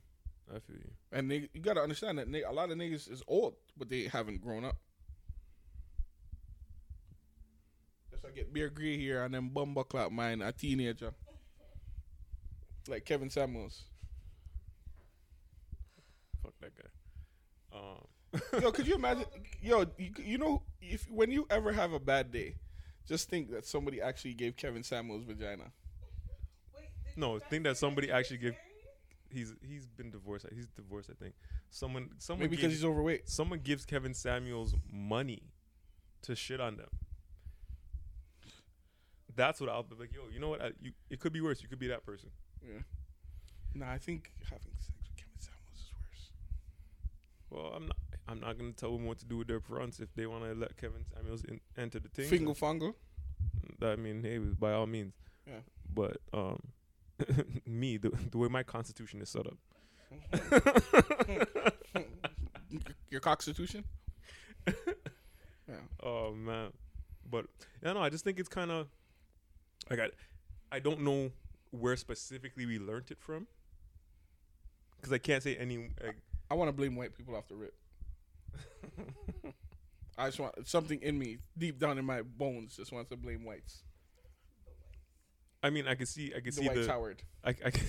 I 0.50 0.58
feel 0.58 0.76
you. 0.76 0.90
And 1.12 1.30
they, 1.30 1.48
you 1.52 1.60
got 1.60 1.74
to 1.74 1.80
understand 1.80 2.18
that 2.18 2.28
ni- 2.28 2.42
a 2.42 2.50
lot 2.52 2.70
of 2.70 2.78
niggas 2.78 3.10
is 3.10 3.22
old, 3.26 3.54
but 3.76 3.88
they 3.88 4.04
haven't 4.04 4.40
grown 4.42 4.64
up. 4.64 4.76
Just 8.10 8.24
I 8.26 8.30
get 8.30 8.52
beer 8.52 8.68
gray 8.68 8.98
here 8.98 9.24
and 9.24 9.34
then 9.34 9.48
bumble 9.48 9.84
clap 9.84 10.12
mine, 10.12 10.42
a 10.42 10.52
teenager. 10.52 11.14
Like 12.88 13.04
Kevin 13.04 13.30
Samuels. 13.30 13.84
Fuck 16.42 16.54
that 16.60 16.72
guy. 16.76 17.78
Um, 17.78 18.60
Yo, 18.60 18.72
could 18.72 18.86
you 18.86 18.94
imagine? 18.96 19.24
Yo, 19.60 19.86
you, 19.98 20.10
you 20.18 20.38
know, 20.38 20.62
if 20.80 21.08
when 21.10 21.30
you 21.30 21.46
ever 21.50 21.72
have 21.72 21.92
a 21.92 22.00
bad 22.00 22.32
day, 22.32 22.56
just 23.06 23.28
think 23.28 23.50
that 23.50 23.64
somebody 23.66 24.00
actually 24.00 24.34
gave 24.34 24.56
Kevin 24.56 24.82
Samuels 24.82 25.24
vagina. 25.24 25.72
Wait, 26.74 26.84
No, 27.16 27.38
think 27.38 27.64
that 27.64 27.76
somebody 27.76 28.10
actually 28.10 28.38
give- 28.38 28.52
married? 28.54 28.68
he's 29.30 29.54
he's 29.66 29.86
been 29.86 30.10
divorced. 30.10 30.46
He's 30.54 30.66
divorced, 30.68 31.08
I 31.10 31.14
think. 31.14 31.34
Someone 31.70 32.10
someone 32.18 32.44
Maybe 32.44 32.56
because 32.56 32.72
he's 32.72 32.84
overweight. 32.84 33.28
someone 33.28 33.60
gives 33.60 33.84
Kevin 33.86 34.12
Samuels 34.14 34.74
money 34.90 35.42
to 36.22 36.34
shit 36.36 36.60
on 36.60 36.76
them. 36.76 36.88
That's 39.34 39.60
what 39.60 39.70
I'll 39.70 39.82
be 39.82 39.94
like. 39.98 40.12
Yo, 40.14 40.22
you 40.32 40.38
know 40.40 40.50
what? 40.50 40.60
I, 40.60 40.70
you, 40.80 40.92
it 41.08 41.18
could 41.20 41.32
be 41.32 41.40
worse. 41.40 41.62
You 41.62 41.68
could 41.68 41.78
be 41.78 41.86
that 41.88 42.04
person. 42.04 42.28
Yeah. 42.62 42.80
Nah, 43.74 43.90
I 43.90 43.96
think 43.98 44.30
having 44.44 44.72
sex 44.78 44.92
with 45.02 45.16
Kevin 45.16 45.38
Samuels 45.38 45.78
is 45.78 45.90
worse. 45.98 46.30
Well, 47.48 47.72
I'm 47.74 47.86
not. 47.86 47.96
I'm 48.28 48.40
not 48.40 48.58
gonna 48.58 48.72
tell 48.72 48.92
them 48.92 49.04
what 49.06 49.18
to 49.18 49.24
do 49.24 49.38
with 49.38 49.48
their 49.48 49.60
fronts 49.60 50.00
if 50.00 50.14
they 50.14 50.26
want 50.26 50.44
to 50.44 50.54
let 50.54 50.76
Kevin 50.76 51.04
Samuels 51.14 51.44
in, 51.44 51.60
enter 51.76 51.98
the 51.98 52.08
thing. 52.08 52.28
Fingo 52.28 52.56
fango. 52.56 52.94
I 53.82 53.96
mean, 53.96 54.22
hey, 54.22 54.38
by 54.38 54.72
all 54.72 54.86
means. 54.86 55.14
Yeah. 55.46 55.60
But 55.92 56.18
um, 56.32 56.60
me, 57.66 57.96
the 57.96 58.10
the 58.30 58.38
way 58.38 58.48
my 58.48 58.62
constitution 58.62 59.20
is 59.22 59.28
set 59.30 59.46
up, 59.46 59.56
Your 63.10 63.20
constitution. 63.20 63.84
yeah. 64.66 65.74
Oh 66.02 66.32
man, 66.32 66.72
but 67.28 67.46
yeah, 67.82 67.92
no, 67.92 68.00
I 68.00 68.08
just 68.08 68.24
think 68.24 68.38
it's 68.38 68.48
kind 68.48 68.70
of 68.70 68.86
like 69.90 70.00
I, 70.00 70.10
I 70.70 70.78
don't 70.78 71.00
know 71.00 71.30
where 71.70 71.96
specifically 71.96 72.66
we 72.66 72.78
learned 72.78 73.10
it 73.10 73.18
from, 73.18 73.46
because 74.96 75.12
I 75.12 75.18
can't 75.18 75.42
say 75.42 75.56
any. 75.56 75.90
Like, 76.02 76.16
I 76.50 76.54
want 76.54 76.68
to 76.68 76.72
blame 76.72 76.96
white 76.96 77.16
people 77.16 77.34
off 77.34 77.48
the 77.48 77.56
rip. 77.56 77.74
I 80.18 80.26
just 80.26 80.38
want 80.40 80.68
something 80.68 81.00
in 81.02 81.18
me, 81.18 81.38
deep 81.56 81.78
down 81.78 81.98
in 81.98 82.04
my 82.04 82.22
bones, 82.22 82.76
just 82.76 82.92
wants 82.92 83.10
to 83.10 83.16
blame 83.16 83.44
whites. 83.44 83.82
I 85.62 85.70
mean, 85.70 85.86
I 85.86 85.94
can 85.94 86.06
see, 86.06 86.32
I 86.36 86.40
can 86.40 86.46
The 86.46 86.52
see 86.52 86.68
the, 86.68 86.86
Howard. 86.86 87.22
I, 87.44 87.50
I 87.50 87.70
can, 87.70 87.86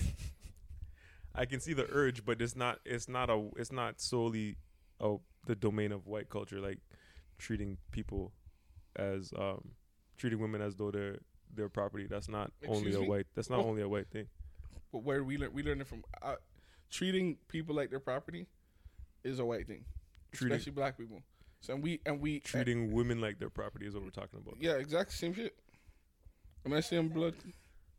I 1.36 1.46
can 1.46 1.60
see 1.60 1.74
the 1.74 1.88
urge, 1.92 2.24
but 2.24 2.42
it's 2.42 2.56
not, 2.56 2.80
it's 2.86 3.10
not 3.10 3.30
a, 3.30 3.50
it's 3.58 3.72
not 3.72 4.00
solely, 4.00 4.56
oh, 5.02 5.22
the 5.48 5.56
domain 5.56 5.92
of 5.92 6.08
white 6.08 6.30
culture, 6.30 6.60
like 6.62 6.80
treating 7.40 7.78
people 7.92 8.32
as, 8.96 9.34
um, 9.38 9.72
treating 10.18 10.40
women 10.40 10.62
as 10.62 10.76
though 10.76 10.92
they're 10.92 11.18
their 11.56 11.70
property. 11.70 12.08
That's 12.10 12.30
not 12.30 12.52
only 12.68 12.78
Excuse 12.90 12.96
a 12.96 13.02
me? 13.02 13.08
white. 13.10 13.28
That's 13.36 13.50
not 13.50 13.60
Oh. 13.60 13.70
only 13.70 13.82
a 13.82 13.90
white 13.90 14.08
thing. 14.10 14.28
But 14.92 15.04
where 15.04 15.24
we 15.24 15.38
learn, 15.38 15.52
we 15.54 15.62
learn 15.64 15.82
it 15.82 15.88
from 15.88 16.04
uh, 16.22 16.36
treating 16.90 17.38
people 17.48 17.76
like 17.76 17.90
their 17.90 18.00
property 18.00 18.48
is 19.24 19.40
a 19.40 19.46
white 19.46 19.68
thing, 19.68 19.84
Treating 20.34 20.56
especially 20.56 20.72
black 20.74 20.98
people. 20.98 21.22
So 21.62 21.74
and 21.74 21.84
we 21.84 22.02
and 22.06 22.20
we 22.20 22.40
treating 22.40 22.92
women 22.92 23.22
like 23.22 23.40
their 23.40 23.50
property 23.50 23.88
is 23.88 23.94
what 23.94 24.04
we're 24.04 24.10
talking 24.10 24.40
about. 24.40 24.58
yeah, 24.60 24.74
exactly 24.74 25.14
same 25.16 25.34
shit. 25.34 25.56
Am 26.66 26.74
I 26.74 26.82
saying 26.82 27.10
blood 27.10 27.36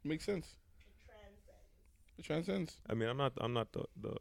makes 0.05 0.24
sense? 0.24 0.57
It 2.18 2.24
transcends. 2.24 2.76
I 2.89 2.95
mean, 2.95 3.09
I'm 3.09 3.16
not 3.16 3.32
I'm 3.39 3.53
not 3.53 3.72
the 3.72 3.85
the 4.01 4.16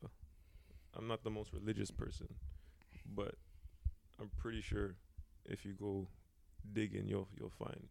I'm 0.96 1.08
not 1.08 1.24
the 1.24 1.30
most 1.30 1.54
religious 1.54 1.92
person, 1.92 2.28
but 3.14 3.36
I'm 4.20 4.32
pretty 4.38 4.62
sure 4.62 4.96
if 5.46 5.66
you 5.66 5.74
go 5.74 6.08
digging, 6.72 7.08
you'll 7.08 7.28
you'll 7.38 7.50
find 7.50 7.88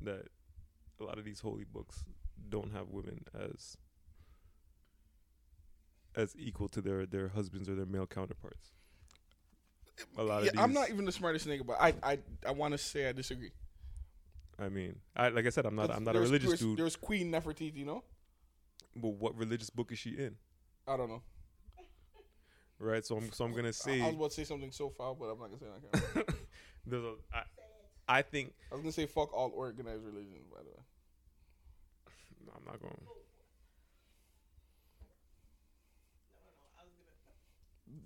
that 0.00 0.28
a 1.00 1.04
lot 1.04 1.18
of 1.18 1.24
these 1.24 1.40
holy 1.40 1.64
books 1.64 2.04
don't 2.48 2.72
have 2.72 2.88
women 2.88 3.24
as 3.34 3.76
as 6.14 6.34
equal 6.38 6.68
to 6.68 6.80
their 6.80 7.04
their 7.06 7.28
husbands 7.28 7.68
or 7.68 7.74
their 7.74 7.86
male 7.86 8.06
counterparts. 8.06 8.70
A 10.16 10.22
lot 10.22 10.44
Yeah, 10.44 10.50
of 10.50 10.58
I'm 10.58 10.72
not 10.72 10.90
even 10.90 11.04
the 11.04 11.12
smartest 11.12 11.46
nigga, 11.46 11.64
but 11.66 11.76
I 11.80 11.94
I 12.02 12.18
I 12.46 12.50
want 12.52 12.72
to 12.72 12.78
say 12.78 13.08
I 13.08 13.12
disagree. 13.12 13.52
I 14.58 14.68
mean, 14.68 14.96
I 15.16 15.28
like 15.28 15.46
I 15.46 15.50
said, 15.50 15.66
I'm 15.66 15.74
not 15.76 15.90
I'm 15.90 16.04
not 16.04 16.16
a 16.16 16.20
religious 16.20 16.48
there's, 16.50 16.60
dude. 16.60 16.78
There's 16.78 16.96
Queen 16.96 17.30
Nefertiti, 17.30 17.76
you 17.76 17.84
know? 17.84 18.04
But 18.96 19.08
what 19.10 19.36
religious 19.36 19.70
book 19.70 19.90
is 19.92 19.98
she 19.98 20.10
in? 20.10 20.36
I 20.86 20.96
don't 20.96 21.08
know. 21.08 21.22
Right. 22.78 23.04
So 23.04 23.16
I'm 23.16 23.32
so 23.32 23.44
I'm 23.44 23.52
gonna 23.54 23.72
say 23.72 24.00
I 24.00 24.06
was 24.06 24.14
about 24.16 24.30
to 24.30 24.36
say 24.36 24.44
something 24.44 24.70
so 24.70 24.90
foul, 24.90 25.14
but 25.14 25.26
I'm 25.26 25.38
not 25.38 25.48
gonna 25.50 25.58
say 25.58 26.12
that. 26.14 26.34
there's 26.86 27.04
a 27.04 27.14
I, 27.32 27.42
I 28.18 28.22
think 28.22 28.52
I 28.70 28.74
was 28.74 28.82
gonna 28.82 28.92
say 28.92 29.06
fuck 29.06 29.32
all 29.32 29.52
organized 29.54 30.02
religions, 30.04 30.44
by 30.52 30.58
the 30.58 30.70
way. 30.70 30.82
no, 32.46 32.52
I'm 32.56 32.64
not 32.66 32.80
going. 32.80 32.94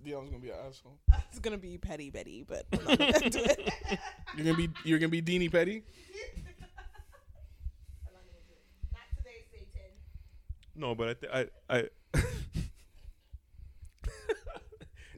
Dion's 0.03 0.29
gonna 0.29 0.41
be 0.41 0.49
an 0.49 0.55
asshole. 0.67 0.99
It's 1.29 1.39
gonna 1.39 1.57
be 1.57 1.77
petty 1.77 2.09
Betty, 2.09 2.43
but 2.47 2.65
I'm 2.73 2.85
not 2.85 2.97
gonna 2.97 3.29
do 3.29 3.43
it. 3.43 3.69
You're 4.35 4.45
gonna 4.45 4.57
be 4.57 4.69
you're 4.83 4.99
gonna 4.99 5.09
be 5.09 5.21
Deanie 5.21 5.51
Petty. 5.51 5.83
Not 8.91 9.01
today, 9.17 9.43
Satan. 9.51 9.91
No, 10.75 10.95
but 10.95 11.09
I 11.09 11.13
th- 11.13 11.31
I 11.69 11.77
I 11.77 11.89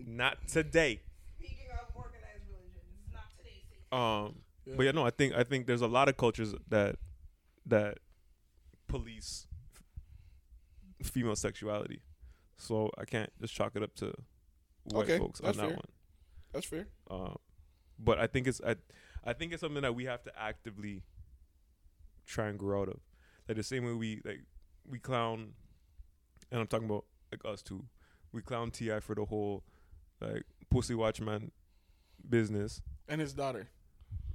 not 0.06 0.48
today. 0.48 1.00
Speaking 1.38 1.68
of 1.74 1.96
organized 1.96 2.46
religions, 2.50 3.10
not 3.14 3.30
today, 3.38 3.64
Satan. 3.70 3.98
Um, 3.98 4.36
Yeah. 4.66 4.74
but 4.76 4.84
yeah, 4.84 4.92
no, 4.92 5.06
I 5.06 5.12
think 5.12 5.34
I 5.34 5.44
think 5.44 5.66
there's 5.68 5.82
a 5.82 5.88
lot 5.88 6.10
of 6.10 6.18
cultures 6.18 6.54
that 6.70 6.96
that 7.66 8.00
police 8.88 9.48
f- 11.02 11.08
female 11.12 11.36
sexuality, 11.36 12.02
so 12.58 12.90
I 12.98 13.06
can't 13.06 13.32
just 13.40 13.54
chalk 13.54 13.76
it 13.76 13.84
up 13.84 13.96
to 13.96 14.14
white 14.86 15.04
Okay, 15.04 15.18
folks 15.18 15.40
on 15.42 15.46
that's 15.48 15.58
that 15.58 15.68
fair. 15.68 15.76
one. 15.76 15.86
That's 16.54 16.66
fair. 16.66 16.88
Um, 17.10 17.38
but 18.00 18.20
I 18.20 18.28
think 18.28 18.48
it's 18.48 18.62
I, 18.66 18.76
I 19.24 19.34
think 19.34 19.54
it's 19.54 19.62
something 19.62 19.82
that 19.84 19.96
we 19.96 20.06
have 20.06 20.24
to 20.24 20.32
actively 20.40 21.04
try 22.26 22.48
and 22.48 22.58
grow 22.60 22.82
out 22.82 22.90
of. 22.90 23.00
Like 23.48 23.58
the 23.58 23.64
same 23.64 23.86
way 23.86 23.94
we 23.94 24.22
like 24.26 24.42
we 24.90 25.00
clown, 25.00 25.54
and 26.52 26.60
I'm 26.62 26.68
talking 26.68 26.88
about 26.88 27.06
like 27.32 27.42
us 27.46 27.62
too. 27.62 27.86
We 28.32 28.42
clown 28.42 28.72
T.I. 28.72 29.00
for 29.02 29.14
the 29.16 29.26
whole 29.26 29.64
like 30.22 30.44
pussy 30.70 30.96
watchman 30.96 31.52
business, 32.30 32.82
And 33.10 33.20
his 33.20 33.34
daughter. 33.34 33.68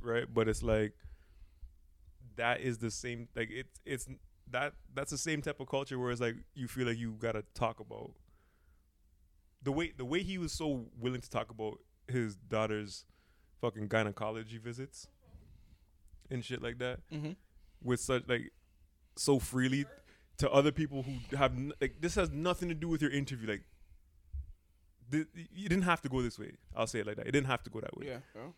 right? 0.00 0.26
But 0.32 0.48
it's 0.48 0.62
like 0.62 0.92
that 2.36 2.60
is 2.60 2.78
the 2.78 2.90
same. 2.90 3.28
Like 3.34 3.48
it's 3.50 3.80
it's 3.84 4.08
that 4.50 4.74
that's 4.94 5.10
the 5.10 5.18
same 5.18 5.42
type 5.42 5.60
of 5.60 5.68
culture 5.68 5.98
where 5.98 6.10
it's 6.10 6.20
like 6.20 6.36
you 6.54 6.68
feel 6.68 6.86
like 6.86 6.98
you 6.98 7.12
gotta 7.18 7.42
talk 7.54 7.80
about 7.80 8.12
the 9.62 9.72
way 9.72 9.92
the 9.96 10.04
way 10.04 10.22
he 10.22 10.38
was 10.38 10.52
so 10.52 10.86
willing 10.98 11.20
to 11.20 11.30
talk 11.30 11.50
about 11.50 11.78
his 12.08 12.36
daughter's 12.36 13.04
fucking 13.60 13.88
gynecology 13.88 14.58
visits 14.58 15.08
and 16.30 16.44
shit 16.44 16.62
like 16.62 16.78
that 16.78 17.00
Mm-hmm. 17.12 17.32
with 17.82 18.00
such 18.00 18.22
like 18.28 18.52
so 19.16 19.38
freely 19.38 19.86
to 20.38 20.50
other 20.50 20.70
people 20.72 21.02
who 21.02 21.36
have 21.36 21.52
n- 21.54 21.72
like 21.80 21.96
this 22.00 22.14
has 22.16 22.30
nothing 22.30 22.68
to 22.68 22.74
do 22.74 22.88
with 22.88 23.00
your 23.00 23.10
interview 23.10 23.48
like 23.48 23.62
th- 25.10 25.26
you 25.54 25.68
didn't 25.68 25.84
have 25.84 26.02
to 26.02 26.08
go 26.08 26.20
this 26.22 26.38
way 26.38 26.52
i'll 26.76 26.86
say 26.86 27.00
it 27.00 27.06
like 27.06 27.16
that 27.16 27.26
it 27.26 27.32
didn't 27.32 27.46
have 27.46 27.62
to 27.62 27.70
go 27.70 27.80
that 27.80 27.96
way 27.96 28.06
Yeah. 28.08 28.18
yeah. 28.34 28.50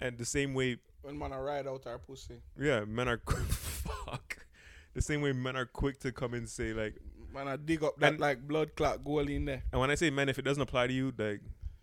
and 0.00 0.18
the 0.18 0.24
same 0.24 0.54
way 0.54 0.78
When 1.02 1.18
man 1.18 1.32
are 1.32 1.42
ride 1.42 1.66
out 1.66 1.86
our 1.86 1.98
pussy. 1.98 2.40
yeah 2.58 2.84
men 2.84 3.08
are 3.08 3.18
fuck 3.26 4.38
the 4.94 5.02
same 5.02 5.20
way 5.22 5.32
men 5.32 5.56
are 5.56 5.66
quick 5.66 5.98
to 6.00 6.12
come 6.12 6.34
and 6.34 6.48
say 6.48 6.72
like 6.72 6.96
Man, 7.34 7.48
I 7.48 7.56
dig 7.56 7.82
up 7.82 7.96
that 7.98 8.12
And- 8.12 8.20
like 8.20 8.46
blood 8.46 8.74
clot 8.76 9.04
goal 9.04 9.28
in 9.28 9.44
there. 9.44 9.62
And 9.72 9.80
when 9.80 9.90
I 9.90 9.96
say 9.96 10.10
men, 10.10 10.28
if 10.28 10.38
it 10.38 10.42
doesn't 10.42 10.62
apply 10.62 10.86
to 10.86 10.92
you, 10.92 11.12
like 11.18 11.40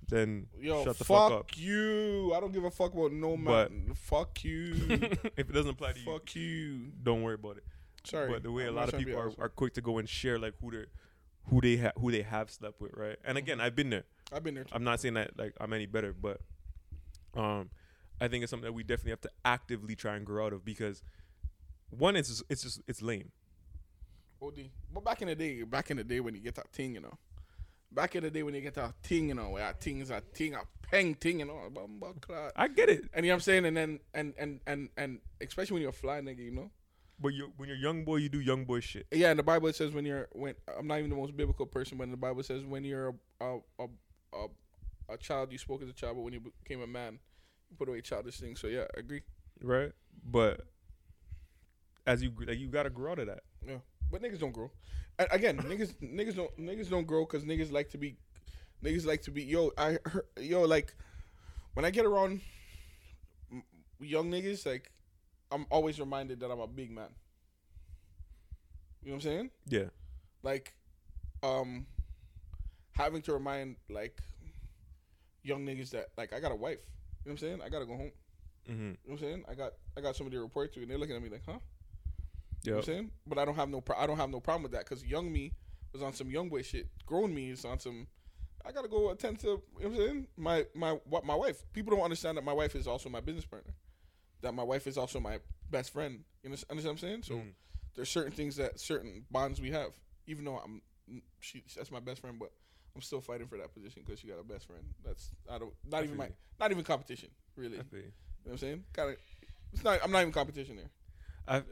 then 0.07 0.47
Yo, 0.59 0.83
shut 0.83 0.97
the 0.97 1.05
fuck, 1.05 1.29
fuck 1.31 1.39
up. 1.39 1.57
you. 1.57 2.33
I 2.35 2.39
don't 2.39 2.51
give 2.51 2.63
a 2.65 2.71
fuck 2.71 2.93
about 2.93 3.11
no 3.13 3.37
But- 3.37 3.71
man. 3.71 3.93
fuck 3.95 4.43
you. 4.43 4.73
if 4.89 5.49
it 5.49 5.53
doesn't 5.53 5.71
apply 5.71 5.93
to 5.93 5.99
you, 5.99 6.05
fuck 6.05 6.35
you. 6.35 6.91
don't 7.03 7.21
worry 7.21 7.35
about 7.35 7.57
it. 7.57 7.63
Sorry. 8.03 8.29
But 8.31 8.43
the 8.43 8.51
way 8.51 8.63
a 8.65 8.69
I'm 8.69 8.75
lot 8.75 8.85
of 8.85 8.89
trying 8.91 9.01
to 9.03 9.05
be 9.05 9.11
people 9.13 9.33
are, 9.39 9.45
are 9.45 9.49
quick 9.49 9.73
to 9.75 9.81
go 9.81 9.97
and 9.99 10.09
share 10.09 10.39
like 10.39 10.53
who 10.61 10.71
they 10.71 10.85
who 11.49 11.61
they 11.61 11.77
ha- 11.77 11.91
who 11.99 12.11
they 12.11 12.21
have 12.23 12.49
slept 12.51 12.79
with, 12.81 12.93
right? 12.95 13.17
And 13.23 13.37
again, 13.37 13.57
Mm-hmm. 13.57 13.65
I've 13.67 13.75
been 13.75 13.89
there. 13.89 14.03
I've 14.33 14.43
been 14.43 14.55
there. 14.55 14.63
Too. 14.63 14.71
I'm 14.75 14.83
not 14.83 14.99
saying 15.01 15.13
that 15.15 15.37
like 15.37 15.53
I'm 15.59 15.71
any 15.73 15.85
better, 15.85 16.13
but 16.13 16.41
um, 17.35 17.69
I 18.19 18.27
think 18.27 18.43
it's 18.43 18.49
something 18.49 18.65
that 18.65 18.73
we 18.73 18.83
definitely 18.83 19.11
have 19.11 19.21
to 19.21 19.31
actively 19.45 19.95
try 19.95 20.15
and 20.15 20.25
grow 20.25 20.45
out 20.47 20.53
of 20.53 20.63
because 20.65 21.01
one, 21.89 22.15
it's 22.15 22.29
just, 22.29 22.43
it's 22.49 22.63
just 22.63 22.81
it's 22.87 23.01
lame. 23.01 23.31
OD. 24.41 24.69
But 24.93 25.03
back 25.03 25.21
in 25.21 25.27
the 25.27 25.35
day, 25.35 25.63
back 25.63 25.91
in 25.91 25.97
the 25.97 26.03
day 26.03 26.19
when 26.19 26.33
you 26.35 26.41
get 26.41 26.55
that 26.55 26.71
thing, 26.71 26.95
you 26.95 27.01
know. 27.01 27.17
Back 27.91 28.15
in 28.15 28.23
the 28.23 28.31
day 28.31 28.41
when 28.43 28.55
you 28.55 28.61
get 28.61 28.73
that 28.75 28.93
thing, 29.03 29.29
you 29.29 29.35
know, 29.35 29.49
where 29.49 29.63
that 29.63 29.81
thing 29.81 29.99
is 29.99 30.09
a 30.11 30.21
thing, 30.21 30.53
a 30.55 30.61
peng 30.81 31.13
thing, 31.15 31.39
you 31.39 31.45
know. 31.45 31.59
I 32.55 32.67
get 32.69 32.89
it, 32.89 33.09
And 33.13 33.25
you 33.25 33.29
know 33.31 33.35
what 33.35 33.37
I'm 33.37 33.41
saying? 33.41 33.65
And 33.65 33.75
then 33.77 33.99
and 34.13 34.33
and 34.37 34.59
and 34.65 34.89
and 34.97 35.19
especially 35.41 35.73
when 35.75 35.83
you're 35.83 35.91
flying 35.91 36.25
nigga, 36.25 36.39
you 36.39 36.51
know? 36.51 36.71
but 37.19 37.33
you 37.33 37.53
when 37.57 37.69
you're 37.69 37.77
young 37.77 38.03
boy, 38.03 38.15
you 38.15 38.29
do 38.29 38.39
young 38.39 38.65
boy 38.65 38.79
shit. 38.79 39.05
Yeah, 39.11 39.29
and 39.29 39.37
the 39.37 39.43
Bible 39.43 39.71
says 39.73 39.91
when 39.91 40.05
you're 40.05 40.27
when 40.31 40.55
I'm 40.77 40.87
not 40.87 40.97
even 40.99 41.11
the 41.11 41.15
most 41.15 41.37
biblical 41.37 41.65
person, 41.67 41.97
but 41.97 42.05
in 42.05 42.11
the 42.11 42.17
Bible 42.17 42.41
says 42.43 42.63
when 42.65 42.83
you're 42.83 43.09
a 43.41 43.45
a 43.45 43.57
a, 43.79 43.85
a, 44.33 44.47
a 45.13 45.17
child, 45.17 45.51
you 45.51 45.57
spoke 45.57 45.83
as 45.83 45.89
a 45.89 45.93
child, 45.93 46.15
but 46.15 46.23
when 46.23 46.33
you 46.33 46.39
became 46.39 46.81
a 46.81 46.87
man, 46.87 47.19
you 47.69 47.75
put 47.77 47.89
away 47.89 48.01
childish 48.01 48.39
things. 48.39 48.59
So 48.59 48.67
yeah, 48.67 48.85
I 48.97 48.99
agree. 49.01 49.21
right? 49.61 49.91
But 50.25 50.61
as 52.07 52.23
you 52.23 52.31
like, 52.47 52.57
you 52.57 52.67
gotta 52.69 52.89
grow 52.89 53.11
out 53.11 53.19
of 53.19 53.27
that. 53.27 53.41
But 54.11 54.21
niggas 54.21 54.39
don't 54.39 54.51
grow. 54.51 54.71
And 55.17 55.27
again, 55.31 55.57
niggas 55.57 55.93
niggas 56.01 56.35
don't 56.35 56.57
niggas 56.57 56.89
don't 56.89 57.05
grow 57.05 57.25
because 57.25 57.43
niggas 57.43 57.71
like 57.71 57.89
to 57.91 57.97
be 57.97 58.17
niggas 58.83 59.05
like 59.05 59.21
to 59.23 59.31
be 59.31 59.43
yo. 59.43 59.71
I 59.77 59.97
heard, 60.05 60.25
yo 60.39 60.61
like 60.61 60.93
when 61.73 61.85
I 61.85 61.91
get 61.91 62.05
around 62.05 62.41
young 63.99 64.31
niggas, 64.31 64.65
like 64.65 64.91
I'm 65.51 65.65
always 65.69 65.99
reminded 65.99 66.39
that 66.39 66.51
I'm 66.51 66.59
a 66.59 66.67
big 66.67 66.91
man. 66.91 67.09
You 69.03 69.09
know 69.09 69.15
what 69.15 69.25
I'm 69.25 69.31
saying? 69.31 69.49
Yeah, 69.67 69.85
Like, 70.43 70.75
um, 71.41 71.87
having 72.91 73.23
to 73.23 73.33
remind 73.33 73.77
like 73.89 74.21
young 75.43 75.65
niggas 75.65 75.89
that 75.91 76.09
like 76.17 76.33
I 76.33 76.39
got 76.39 76.51
a 76.51 76.55
wife. 76.55 76.77
You 77.25 77.31
know 77.31 77.33
what 77.33 77.41
I'm 77.41 77.47
saying? 77.49 77.61
I 77.63 77.69
gotta 77.69 77.85
go 77.85 77.97
home. 77.97 78.11
mm-hmm. 78.69 78.79
You 78.79 78.87
know 78.87 78.97
what 79.05 79.13
I'm 79.13 79.19
saying? 79.19 79.43
I 79.49 79.55
got 79.55 79.73
I 79.97 80.01
got 80.01 80.15
somebody 80.15 80.37
to 80.37 80.41
report 80.43 80.73
to, 80.73 80.81
and 80.81 80.89
they're 80.89 80.97
looking 80.97 81.15
at 81.15 81.21
me 81.21 81.29
like, 81.29 81.43
huh? 81.45 81.59
You 82.63 82.71
know 82.71 82.75
yeah. 82.75 82.79
what 82.79 82.87
I'm 82.89 82.93
saying? 82.93 83.11
But 83.27 83.37
I 83.37 83.45
don't 83.45 83.55
have 83.55 83.69
no 83.69 83.81
pro- 83.81 83.97
I 83.97 84.05
don't 84.07 84.17
have 84.17 84.29
no 84.29 84.39
problem 84.39 84.63
with 84.63 84.71
that 84.73 84.85
because 84.85 85.03
young 85.03 85.31
me 85.31 85.53
was 85.93 86.01
on 86.01 86.13
some 86.13 86.29
young 86.29 86.49
boy 86.49 86.61
shit. 86.61 86.87
Grown 87.05 87.33
me 87.33 87.49
is 87.51 87.65
on 87.65 87.79
some. 87.79 88.07
I 88.65 88.71
gotta 88.71 88.87
go 88.87 89.09
attend 89.09 89.39
to. 89.39 89.47
You 89.47 89.53
know 89.53 89.61
what 89.79 89.85
I'm 89.87 89.95
saying? 89.95 90.27
My 90.37 90.65
my 90.75 90.91
what 91.05 91.25
my 91.25 91.35
wife. 91.35 91.63
People 91.73 91.95
don't 91.95 92.03
understand 92.03 92.37
that 92.37 92.43
my 92.43 92.53
wife 92.53 92.75
is 92.75 92.87
also 92.87 93.09
my 93.09 93.19
business 93.19 93.45
partner. 93.45 93.73
That 94.41 94.53
my 94.53 94.63
wife 94.63 94.87
is 94.87 94.97
also 94.97 95.19
my 95.19 95.39
best 95.69 95.91
friend. 95.91 96.23
You 96.43 96.49
know, 96.49 96.55
understand 96.69 96.77
what 96.83 96.91
I'm 96.91 96.97
saying? 96.97 97.23
So 97.23 97.35
Mm. 97.35 97.53
there's 97.95 98.09
certain 98.09 98.31
things 98.31 98.55
that 98.57 98.79
certain 98.79 99.25
bonds 99.31 99.59
we 99.59 99.71
have. 99.71 99.91
Even 100.27 100.45
though 100.45 100.57
I'm 100.57 100.81
she 101.39 101.63
that's 101.75 101.91
my 101.91 101.99
best 101.99 102.21
friend, 102.21 102.37
but 102.39 102.51
I'm 102.95 103.01
still 103.01 103.21
fighting 103.21 103.47
for 103.47 103.57
that 103.57 103.73
position 103.73 104.03
because 104.05 104.19
she 104.19 104.27
got 104.27 104.39
a 104.39 104.43
best 104.43 104.67
friend. 104.67 104.83
That's 105.03 105.31
I 105.49 105.57
don't 105.57 105.73
not 105.89 106.01
I 106.01 106.03
even 106.05 106.17
my 106.17 106.25
you. 106.27 106.33
not 106.59 106.71
even 106.71 106.83
competition 106.83 107.29
really. 107.55 107.77
You 107.77 107.83
you. 107.91 107.97
know 107.99 108.03
what 108.43 108.51
I'm 108.53 108.57
saying? 108.59 108.83
Kind 108.93 109.09
of. 109.11 109.15
It's 109.73 109.83
not. 109.83 109.99
I'm 110.03 110.11
not 110.11 110.21
even 110.21 110.33
competition 110.33 110.75
there. 110.75 110.89
I, 111.47 111.63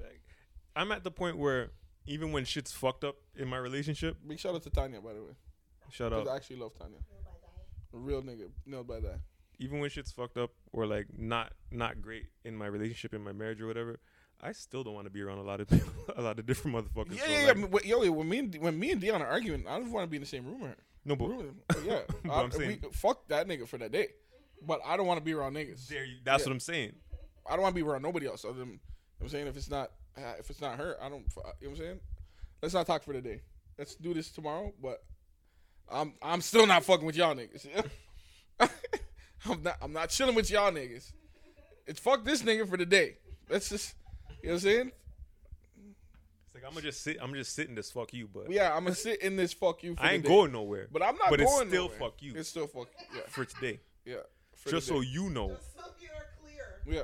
I'm 0.80 0.92
at 0.92 1.04
the 1.04 1.12
point 1.12 1.38
where 1.38 1.72
even 2.08 2.32
when 2.32 2.46
shit's 2.46 2.72
fucked 2.72 3.04
up 3.04 3.16
in 3.36 3.48
my 3.48 3.58
relationship, 3.58 4.18
Big 4.28 4.40
shout 4.40 4.56
out 4.56 4.64
to 4.64 4.70
Tanya 4.70 5.02
by 5.02 5.14
the 5.14 5.22
way. 5.22 5.34
shut 5.92 6.12
'Cause 6.12 6.28
up. 6.28 6.34
I 6.34 6.36
actually 6.38 6.58
love 6.58 6.74
Tanya. 6.78 7.00
Real 7.92 8.22
nigga, 8.22 8.50
nailed 8.66 8.88
by 8.88 9.00
that. 9.00 9.20
even 9.60 9.80
when 9.80 9.90
shit's 9.90 10.12
fucked 10.12 10.38
up 10.38 10.52
or 10.72 10.86
like 10.86 11.08
not 11.18 11.54
not 11.72 12.02
great 12.02 12.28
in 12.46 12.56
my 12.56 12.68
relationship 12.68 13.14
in 13.14 13.22
my 13.24 13.32
marriage 13.34 13.60
or 13.62 13.68
whatever, 13.68 14.00
I 14.40 14.52
still 14.54 14.84
don't 14.84 14.94
want 14.94 15.08
to 15.08 15.12
be 15.12 15.22
around 15.22 15.40
a 15.40 15.44
lot 15.44 15.60
of 15.60 15.68
people, 15.74 15.92
a 16.16 16.22
lot 16.22 16.40
of 16.40 16.46
different 16.46 16.78
motherfuckers. 16.78 17.16
Yeah, 17.18 17.26
So, 17.26 17.32
yeah, 17.32 17.42
yeah. 17.48 17.66
like- 17.66 17.84
wh- 17.84 17.86
Yo, 17.88 18.12
when 18.12 18.30
me 18.30 18.38
and 18.40 18.56
when 18.60 18.80
me 18.80 18.92
and 18.92 19.02
Dion 19.02 19.22
are 19.22 19.28
arguing, 19.28 19.68
I 19.68 19.80
don't 19.80 19.92
want 19.92 20.04
to 20.06 20.10
be 20.10 20.18
in 20.18 20.22
the 20.22 20.28
same 20.28 20.46
room 20.46 20.62
with 20.62 20.72
her. 20.72 20.78
no, 21.04 21.16
but 21.16 21.28
Room- 21.28 21.60
yeah, 21.84 22.02
But 22.24 22.32
I, 22.32 22.42
I'm 22.44 22.52
saying- 22.52 22.80
we, 22.84 22.90
fuck 22.92 23.28
that 23.28 23.48
nigga 23.48 23.68
for 23.68 23.78
that 23.80 23.92
day. 23.92 24.10
But 24.62 24.82
I 24.86 24.96
don't 24.98 25.08
want 25.08 25.18
to 25.20 25.24
be 25.24 25.34
around 25.34 25.56
niggas. 25.56 25.88
there 25.88 26.04
you, 26.06 26.18
that's 26.24 26.42
Yeah. 26.44 26.48
what 26.50 26.54
I'm 26.54 26.60
saying. 26.60 26.94
I 27.48 27.54
don't 27.54 27.62
want 27.64 27.76
to 27.76 27.82
be 27.84 27.88
around 27.90 28.02
nobody 28.04 28.28
else 28.28 28.46
other 28.46 28.60
than. 28.60 28.68
You 28.68 28.74
know 28.74 28.80
what 29.18 29.24
I'm 29.26 29.30
saying 29.30 29.48
if 29.48 29.58
it's 29.58 29.70
not 29.70 29.92
if 30.40 30.50
it's 30.50 30.62
not 30.62 30.78
her, 30.78 30.98
I 31.02 31.10
don't. 31.10 31.24
You 31.36 31.42
know 31.44 31.44
what 31.62 31.70
I'm 31.72 31.76
saying? 31.78 32.00
Let's 32.62 32.74
not 32.74 32.88
talk 32.88 33.04
for 33.04 33.14
the 33.14 33.22
day. 33.22 33.42
Let's 33.78 33.96
do 33.96 34.14
this 34.14 34.30
tomorrow. 34.32 34.74
But 34.82 35.04
I'm 35.92 36.14
I'm 36.22 36.42
still 36.42 36.68
not 36.68 36.84
fucking 36.84 37.06
with 37.06 37.16
y'all 37.16 37.36
niggas. 37.36 37.66
I'm 39.46 39.64
not 39.64 39.78
I'm 39.82 39.94
not 39.94 40.10
chilling 40.10 40.36
with 40.36 40.50
y'all 40.52 40.72
niggas. 40.72 41.12
It's 41.88 42.00
fuck 42.00 42.24
this 42.26 42.42
nigga 42.44 42.68
for 42.70 42.78
the 42.78 42.86
day. 42.86 43.16
Let's 43.50 43.70
just 43.70 43.96
you 44.42 44.50
know 44.50 44.54
what 44.54 44.56
I'm 44.56 44.60
saying? 44.60 44.92
It's 46.46 46.56
like 46.56 46.64
I'm 46.66 46.72
gonna 46.72 46.82
just 46.82 47.02
sit. 47.02 47.18
I'm 47.22 47.34
just 47.34 47.54
sitting 47.56 47.76
this 47.76 47.92
fuck 47.92 48.14
you, 48.14 48.28
but 48.32 48.52
Yeah, 48.52 48.76
I'm 48.76 48.84
gonna 48.84 48.96
sit 48.96 49.22
in 49.22 49.36
this 49.36 49.54
fuck 49.54 49.84
you. 49.84 49.96
For 49.96 50.02
I 50.04 50.08
the 50.10 50.14
ain't 50.16 50.24
day. 50.24 50.30
going 50.30 50.52
nowhere. 50.52 50.88
But 50.92 51.02
I'm 51.04 51.16
not 51.18 51.30
But 51.30 51.40
it's 51.42 51.52
going 51.52 51.70
still 51.70 51.84
nowhere. 51.86 52.00
fuck 52.00 52.22
you. 52.22 52.34
It's 52.36 52.50
still 52.50 52.68
fuck. 52.68 52.88
Yeah, 53.16 53.22
for 53.28 53.46
today, 53.46 53.80
yeah. 54.06 54.16
for 54.56 54.70
just 54.72 54.88
the 54.88 54.96
so 54.96 55.02
you 55.02 55.30
know, 55.30 55.50
Just 55.50 55.76
so 55.76 55.84
you're 56.02 56.12
clear 56.42 56.98
Yeah. 56.98 57.04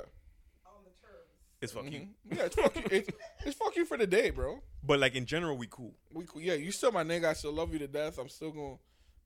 On 1.62 1.62
the 1.62 1.68
terms. 1.68 1.72
it's 1.72 1.72
fuck 1.74 1.92
you. 1.92 2.00
Mhm. 2.00 2.38
Yeah, 2.38 2.44
it's 2.46 2.56
fuck 2.56 2.76
you. 2.76 2.84
It's, 2.92 3.10
it's 3.46 3.56
fuck 3.58 3.76
you 3.76 3.86
for 3.86 3.98
the 3.98 4.08
day, 4.08 4.30
bro. 4.30 4.62
But 4.84 5.00
like 5.00 5.16
in 5.16 5.26
general, 5.26 5.58
we 5.58 5.68
cool. 5.70 5.94
We 6.14 6.26
cool. 6.26 6.42
yeah, 6.42 6.54
you 6.54 6.72
still 6.72 6.92
my 6.92 7.04
nigga. 7.04 7.26
I 7.26 7.34
still 7.34 7.54
love 7.54 7.74
you 7.74 7.80
to 7.80 7.88
death. 7.88 8.18
I'm 8.18 8.30
still 8.30 8.52
gonna 8.52 8.76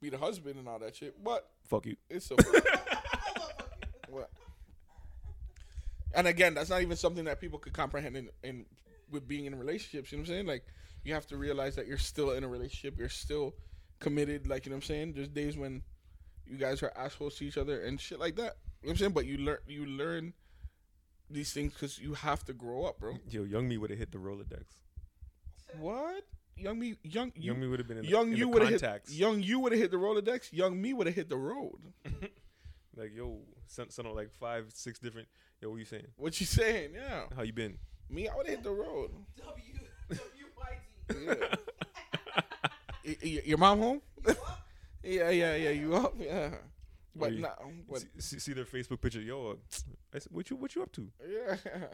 be 0.01 0.09
the 0.09 0.17
husband 0.17 0.57
and 0.57 0.67
all 0.67 0.80
that 0.80 0.95
shit. 0.95 1.21
But 1.23 1.47
Fuck 1.67 1.86
you. 1.86 1.95
it's 2.09 2.25
so. 2.27 2.36
what? 4.09 4.30
And 6.13 6.27
again, 6.27 6.53
that's 6.55 6.69
not 6.69 6.82
even 6.82 6.97
something 6.97 7.25
that 7.25 7.39
people 7.39 7.59
could 7.59 7.73
comprehend 7.73 8.17
in, 8.17 8.30
in 8.43 8.65
with 9.11 9.27
being 9.27 9.45
in 9.45 9.57
relationships. 9.57 10.11
You 10.11 10.17
know 10.17 10.21
what 10.23 10.30
I'm 10.30 10.34
saying? 10.36 10.45
Like 10.47 10.63
you 11.03 11.13
have 11.13 11.27
to 11.27 11.38
realize 11.38 11.75
that 11.75 11.88
you're 11.88 11.97
still 11.97 12.32
in 12.32 12.43
a 12.43 12.47
relationship. 12.47 12.97
You're 12.97 13.09
still 13.09 13.53
committed. 13.99 14.47
Like 14.47 14.65
you 14.65 14.71
know 14.71 14.77
what 14.77 14.84
I'm 14.86 14.88
saying? 14.88 15.13
There's 15.13 15.27
days 15.30 15.57
when 15.57 15.82
you 16.47 16.57
guys 16.57 16.82
are 16.82 16.91
assholes 16.95 17.36
to 17.36 17.45
each 17.45 17.57
other 17.57 17.82
and 17.82 17.99
shit 17.99 18.19
like 18.19 18.36
that. 18.38 18.57
You 18.82 18.88
know 18.88 18.89
what 18.89 18.91
I'm 18.91 18.97
saying? 18.97 19.11
But 19.11 19.25
you 19.25 19.38
learn 19.38 19.57
you 19.67 19.86
learn 19.86 20.34
these 21.30 21.53
things 21.53 21.73
because 21.73 21.99
you 21.99 22.13
have 22.13 22.43
to 22.45 22.53
grow 22.53 22.86
up, 22.86 22.99
bro. 22.99 23.17
Yo, 23.30 23.43
young 23.43 23.67
me 23.67 23.77
would 23.77 23.89
have 23.89 23.99
hit 23.99 24.11
the 24.11 24.17
Rolodex. 24.17 24.65
What? 25.77 26.23
Young 26.55 26.80
me, 26.80 26.95
young 27.03 27.32
you, 27.36 27.53
young 27.53 27.61
me 27.61 27.67
would 27.67 27.80
have 27.80 27.88
been 27.88 27.97
in 27.97 28.03
the, 28.03 28.09
young 28.09 28.32
in 28.32 28.38
you 28.38 28.49
would 28.49 28.61
have 28.63 28.82
hit 28.82 29.01
young 29.09 29.41
you 29.41 29.59
would 29.59 29.71
have 29.71 29.80
hit 29.80 29.91
the 29.91 29.97
Rolodex. 29.97 30.51
Young 30.51 30.82
me 30.82 30.93
would 30.93 31.07
have 31.07 31.15
hit 31.15 31.30
the 31.30 31.38
road. 31.38 31.80
like 32.97 33.15
yo, 33.15 33.38
sent 33.65 33.93
sent 33.93 34.07
out 34.07 34.15
like 34.15 34.32
five, 34.39 34.65
six 34.73 34.99
different. 34.99 35.27
Yo, 35.61 35.69
what 35.69 35.77
you 35.77 35.86
saying? 35.86 36.07
What 36.17 36.39
you 36.39 36.45
saying? 36.45 36.91
Yeah, 36.95 37.23
How 37.36 37.43
you 37.43 37.53
been? 37.53 37.77
me, 38.09 38.27
I 38.27 38.36
would 38.36 38.47
have 38.47 38.55
hit 38.55 38.63
the 38.63 38.71
road. 38.71 39.11
W 39.38 39.63
W 40.09 40.45
Y 40.57 40.77
D. 41.07 41.15
Yeah. 41.25 41.55
Y- 43.05 43.17
y- 43.23 43.41
your 43.45 43.57
mom 43.57 43.80
home? 43.80 44.01
yeah, 45.03 45.30
yeah, 45.30 45.55
yeah. 45.55 45.69
You 45.69 45.95
up? 45.95 46.13
Yeah. 46.19 46.49
But 47.20 47.34
you- 47.34 47.47
but 47.89 48.03
see, 48.20 48.39
see, 48.39 48.53
their 48.53 48.65
Facebook 48.65 49.01
picture. 49.01 49.22
Yo, 49.22 49.57
I 50.13 50.20
said, 50.20 50.32
what 50.32 50.49
you 50.49 50.55
what 50.55 50.76
you 50.76 50.84
up 50.84 50.91
to? 50.93 51.07
yeah. 51.28 51.55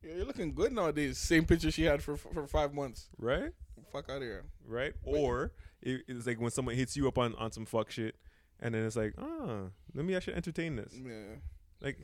Yeah, 0.00 0.14
you're 0.14 0.26
looking 0.26 0.54
good 0.54 0.72
nowadays. 0.72 1.18
Same 1.18 1.44
picture 1.44 1.72
she 1.72 1.82
had 1.82 2.02
for 2.04 2.16
for 2.16 2.46
five 2.46 2.72
months. 2.72 3.08
Right, 3.18 3.50
Fuck 3.92 4.08
out 4.08 4.18
of 4.18 4.22
here. 4.22 4.44
right. 4.64 4.92
Or 5.02 5.50
it, 5.82 6.02
it's 6.06 6.24
like 6.24 6.40
when 6.40 6.52
someone 6.52 6.76
hits 6.76 6.96
you 6.96 7.08
up 7.08 7.18
on 7.18 7.34
on 7.34 7.50
some 7.50 7.66
fuck 7.66 7.90
shit, 7.90 8.14
and 8.60 8.74
then 8.76 8.84
it's 8.84 8.94
like, 8.94 9.14
ah, 9.18 9.62
let 9.94 10.04
me 10.04 10.14
actually 10.14 10.34
entertain 10.36 10.76
this. 10.76 10.94
Yeah. 10.94 11.34
Like, 11.80 11.98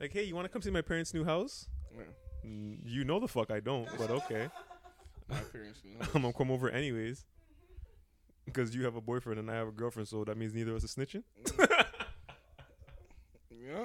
like, 0.00 0.12
hey, 0.12 0.22
you 0.22 0.36
want 0.36 0.44
to 0.44 0.48
come 0.48 0.62
see 0.62 0.70
my 0.70 0.80
parents' 0.80 1.12
new 1.12 1.24
house? 1.24 1.66
yeah. 1.92 2.02
Mm, 2.48 2.78
You 2.84 3.02
know 3.04 3.18
the 3.18 3.26
fuck 3.26 3.50
I 3.50 3.58
don't, 3.58 3.88
but 3.98 4.10
okay. 4.10 4.48
My 5.28 5.40
parents, 5.40 5.80
you 5.84 5.90
know. 5.98 6.06
I'm 6.14 6.22
gonna 6.22 6.32
come 6.32 6.52
over 6.52 6.70
anyways. 6.70 7.24
Because 8.52 8.74
you 8.74 8.84
have 8.84 8.96
a 8.96 9.00
boyfriend 9.00 9.38
and 9.38 9.50
I 9.50 9.54
have 9.54 9.68
a 9.68 9.72
girlfriend, 9.72 10.08
so 10.08 10.24
that 10.24 10.36
means 10.36 10.54
neither 10.54 10.70
of 10.70 10.82
us 10.82 10.84
are 10.84 11.00
snitching. 11.00 11.22
yeah. 13.50 13.84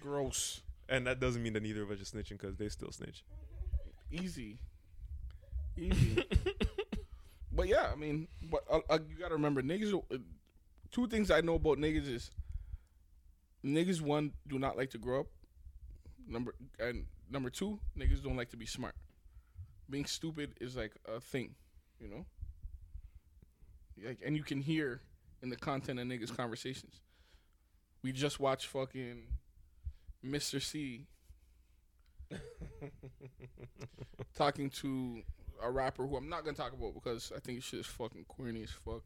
Gross. 0.00 0.60
And 0.88 1.06
that 1.06 1.20
doesn't 1.20 1.42
mean 1.42 1.52
that 1.54 1.62
neither 1.62 1.82
of 1.82 1.90
us 1.90 2.00
are 2.00 2.16
snitching 2.16 2.40
because 2.40 2.56
they 2.56 2.68
still 2.68 2.92
snitch. 2.92 3.24
Easy. 4.10 4.58
Easy. 5.76 6.24
but 7.52 7.68
yeah, 7.68 7.90
I 7.92 7.96
mean, 7.96 8.28
but 8.50 8.64
uh, 8.70 8.80
uh, 8.88 8.98
you 9.08 9.16
gotta 9.18 9.34
remember, 9.34 9.62
niggas. 9.62 9.92
Uh, 9.94 10.18
two 10.90 11.06
things 11.08 11.30
I 11.30 11.40
know 11.40 11.54
about 11.54 11.78
niggas 11.78 12.08
is 12.08 12.30
niggas 13.64 14.00
one 14.00 14.32
do 14.46 14.58
not 14.58 14.76
like 14.76 14.90
to 14.90 14.98
grow 14.98 15.20
up. 15.20 15.26
Number 16.26 16.54
and 16.78 17.06
number 17.30 17.50
two, 17.50 17.78
niggas 17.98 18.22
don't 18.22 18.36
like 18.36 18.50
to 18.50 18.56
be 18.56 18.66
smart. 18.66 18.94
Being 19.90 20.04
stupid 20.06 20.54
is 20.60 20.76
like 20.76 20.92
a 21.06 21.20
thing, 21.20 21.54
you 22.00 22.08
know. 22.08 22.24
Like, 24.04 24.18
and 24.24 24.36
you 24.36 24.42
can 24.42 24.60
hear 24.60 25.00
in 25.42 25.50
the 25.50 25.56
content 25.56 26.00
of 26.00 26.06
niggas' 26.06 26.34
conversations. 26.36 27.00
We 28.02 28.12
just 28.12 28.40
watched 28.40 28.66
fucking 28.66 29.22
Mister 30.22 30.60
Cee 30.60 31.06
talking 34.36 34.70
to 34.70 35.22
a 35.62 35.70
rapper 35.70 36.06
who 36.06 36.16
I'm 36.16 36.28
not 36.28 36.44
gonna 36.44 36.56
talk 36.56 36.72
about 36.72 36.94
because 36.94 37.32
I 37.34 37.40
think 37.40 37.62
shit 37.62 37.80
is 37.80 37.86
fucking 37.86 38.24
corny 38.28 38.62
as 38.62 38.70
fuck. 38.70 39.02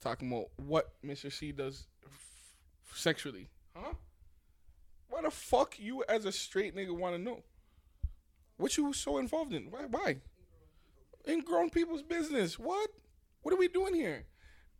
Talking 0.00 0.32
about 0.32 0.46
what 0.56 0.92
Mister 1.02 1.30
Cee 1.30 1.52
does 1.52 1.86
f- 2.04 2.54
sexually, 2.94 3.48
huh? 3.76 3.94
Why 5.08 5.22
the 5.22 5.30
fuck 5.30 5.78
you 5.78 6.04
as 6.08 6.24
a 6.24 6.32
straight 6.32 6.74
nigga 6.74 6.96
want 6.96 7.14
to 7.14 7.20
know? 7.20 7.42
What 8.56 8.76
you 8.76 8.92
so 8.92 9.18
involved 9.18 9.52
in? 9.52 9.70
Why? 9.70 9.84
Why? 9.90 10.16
In 11.24 11.40
grown 11.40 11.70
people's 11.70 12.02
business. 12.02 12.58
What? 12.58 12.90
What 13.44 13.52
are 13.52 13.58
we 13.58 13.68
doing 13.68 13.94
here? 13.94 14.24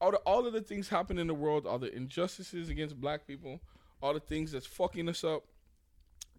All 0.01 0.11
the 0.11 0.17
all 0.19 0.47
of 0.47 0.55
the 0.55 0.63
things 0.63 0.89
happen 0.89 1.19
in 1.19 1.27
the 1.27 1.35
world, 1.35 1.67
all 1.67 1.79
the 1.79 1.95
injustices 1.95 2.71
against 2.71 2.99
black 2.99 3.27
people, 3.27 3.61
all 4.03 4.15
the 4.15 4.21
things 4.21 4.53
that's 4.53 4.67
fucking 4.67 5.07
us 5.09 5.23
up. 5.23 5.45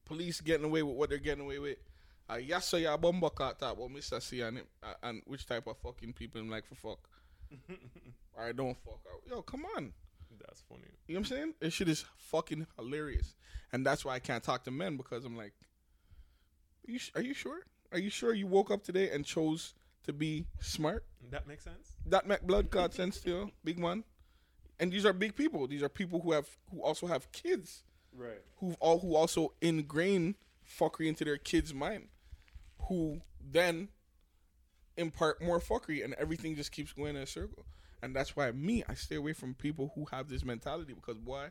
Police 0.06 0.42
getting 0.42 0.66
away 0.66 0.82
with 0.82 0.96
what 0.96 1.10
they're 1.10 1.20
getting 1.20 1.46
away 1.46 1.60
with. 1.60 1.78
Uh, 2.28 2.38
yes, 2.38 2.68
so 2.68 2.78
yeah, 2.78 2.98
bomba 2.98 3.30
cat 3.30 3.60
that 3.60 3.78
what 3.78 3.92
Mister 3.92 4.20
Cee 4.20 4.42
and 4.42 4.62
uh, 4.82 4.94
and 5.04 5.22
which 5.26 5.46
type 5.46 5.68
of 5.68 5.78
fucking 5.78 6.14
people 6.14 6.42
I'm 6.42 6.50
like 6.50 6.66
for 6.66 6.74
fuck. 6.74 7.00
I 8.40 8.52
don't 8.54 8.76
fuck 8.84 9.02
out. 9.14 9.22
Yo, 9.30 9.44
come 9.44 9.64
on. 9.78 9.94
That's 10.40 10.64
funny. 10.68 10.82
You 11.08 11.14
know 11.14 11.20
what 11.20 11.32
I'm 11.32 11.38
saying? 11.38 11.54
This 11.60 11.76
shit 11.76 11.90
is 11.90 12.06
fucking 12.18 12.66
hilarious, 12.76 13.36
and 13.72 13.86
that's 13.86 14.04
why 14.04 14.16
I 14.16 14.20
can't 14.20 14.44
talk 14.44 14.64
to 14.64 14.72
men 14.72 14.98
because 14.98 15.26
I'm 15.26 15.38
like, 15.38 15.54
are 16.88 16.92
you, 16.92 17.00
are 17.14 17.22
you 17.22 17.36
sure? 17.36 17.60
Are 17.92 18.00
you 18.00 18.10
sure 18.10 18.34
you 18.34 18.48
woke 18.48 18.72
up 18.72 18.84
today 18.84 19.12
and 19.12 19.24
chose 19.24 19.76
to 20.06 20.14
be 20.14 20.46
smart? 20.60 21.06
That 21.32 21.48
makes 21.48 21.64
sense. 21.64 21.94
That 22.06 22.28
make 22.28 22.42
blood 22.42 22.70
clot 22.70 22.94
sense 22.94 23.20
to 23.22 23.30
you, 23.30 23.52
big 23.64 23.80
man. 23.80 24.04
And 24.80 24.92
these 24.92 25.06
are 25.06 25.14
big 25.14 25.36
people. 25.36 25.68
These 25.68 25.84
are 25.84 25.90
people 25.90 26.20
who 26.22 26.32
have 26.34 26.48
who 26.72 26.82
also 26.84 27.08
have 27.08 27.32
kids, 27.32 27.84
Right. 28.14 28.42
who 28.58 28.76
all 28.80 29.00
who 29.00 29.16
also 29.16 29.54
ingrain 29.62 30.36
fuckery 30.68 31.08
into 31.08 31.24
their 31.26 31.38
kids' 31.38 31.74
mind, 31.74 32.10
who 32.88 33.22
then 33.40 33.90
impart 34.98 35.42
more 35.42 35.60
fuckery, 35.60 36.04
and 36.04 36.14
everything 36.16 36.56
just 36.56 36.72
keeps 36.72 36.94
going 36.94 37.16
in 37.16 37.22
a 37.22 37.28
circle. 37.28 37.66
And 38.02 38.16
that's 38.16 38.36
why 38.36 38.52
me, 38.52 38.84
I 38.88 38.94
stay 38.94 39.16
away 39.16 39.34
from 39.34 39.54
people 39.56 39.92
who 39.96 40.06
have 40.12 40.28
this 40.30 40.44
mentality 40.44 40.94
because 40.94 41.18
why? 41.18 41.50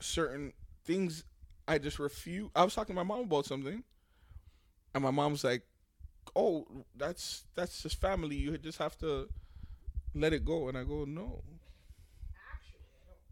Certain 0.00 0.52
things 0.84 1.24
I 1.66 1.78
just 1.78 1.98
refuse. 1.98 2.50
I 2.54 2.64
was 2.64 2.74
talking 2.74 2.94
to 2.94 3.02
my 3.02 3.06
mom 3.14 3.24
about 3.24 3.46
something, 3.46 3.82
and 4.94 5.02
my 5.02 5.10
mom's 5.10 5.42
like, 5.44 5.62
"Oh, 6.34 6.66
that's 6.96 7.44
that's 7.54 7.82
just 7.82 8.00
family. 8.00 8.36
You 8.36 8.56
just 8.58 8.78
have 8.78 8.96
to 8.98 9.28
let 10.14 10.32
it 10.32 10.44
go." 10.44 10.68
And 10.68 10.76
I 10.78 10.84
go, 10.84 11.04
"No, 11.04 11.42
Actually, 12.52 12.78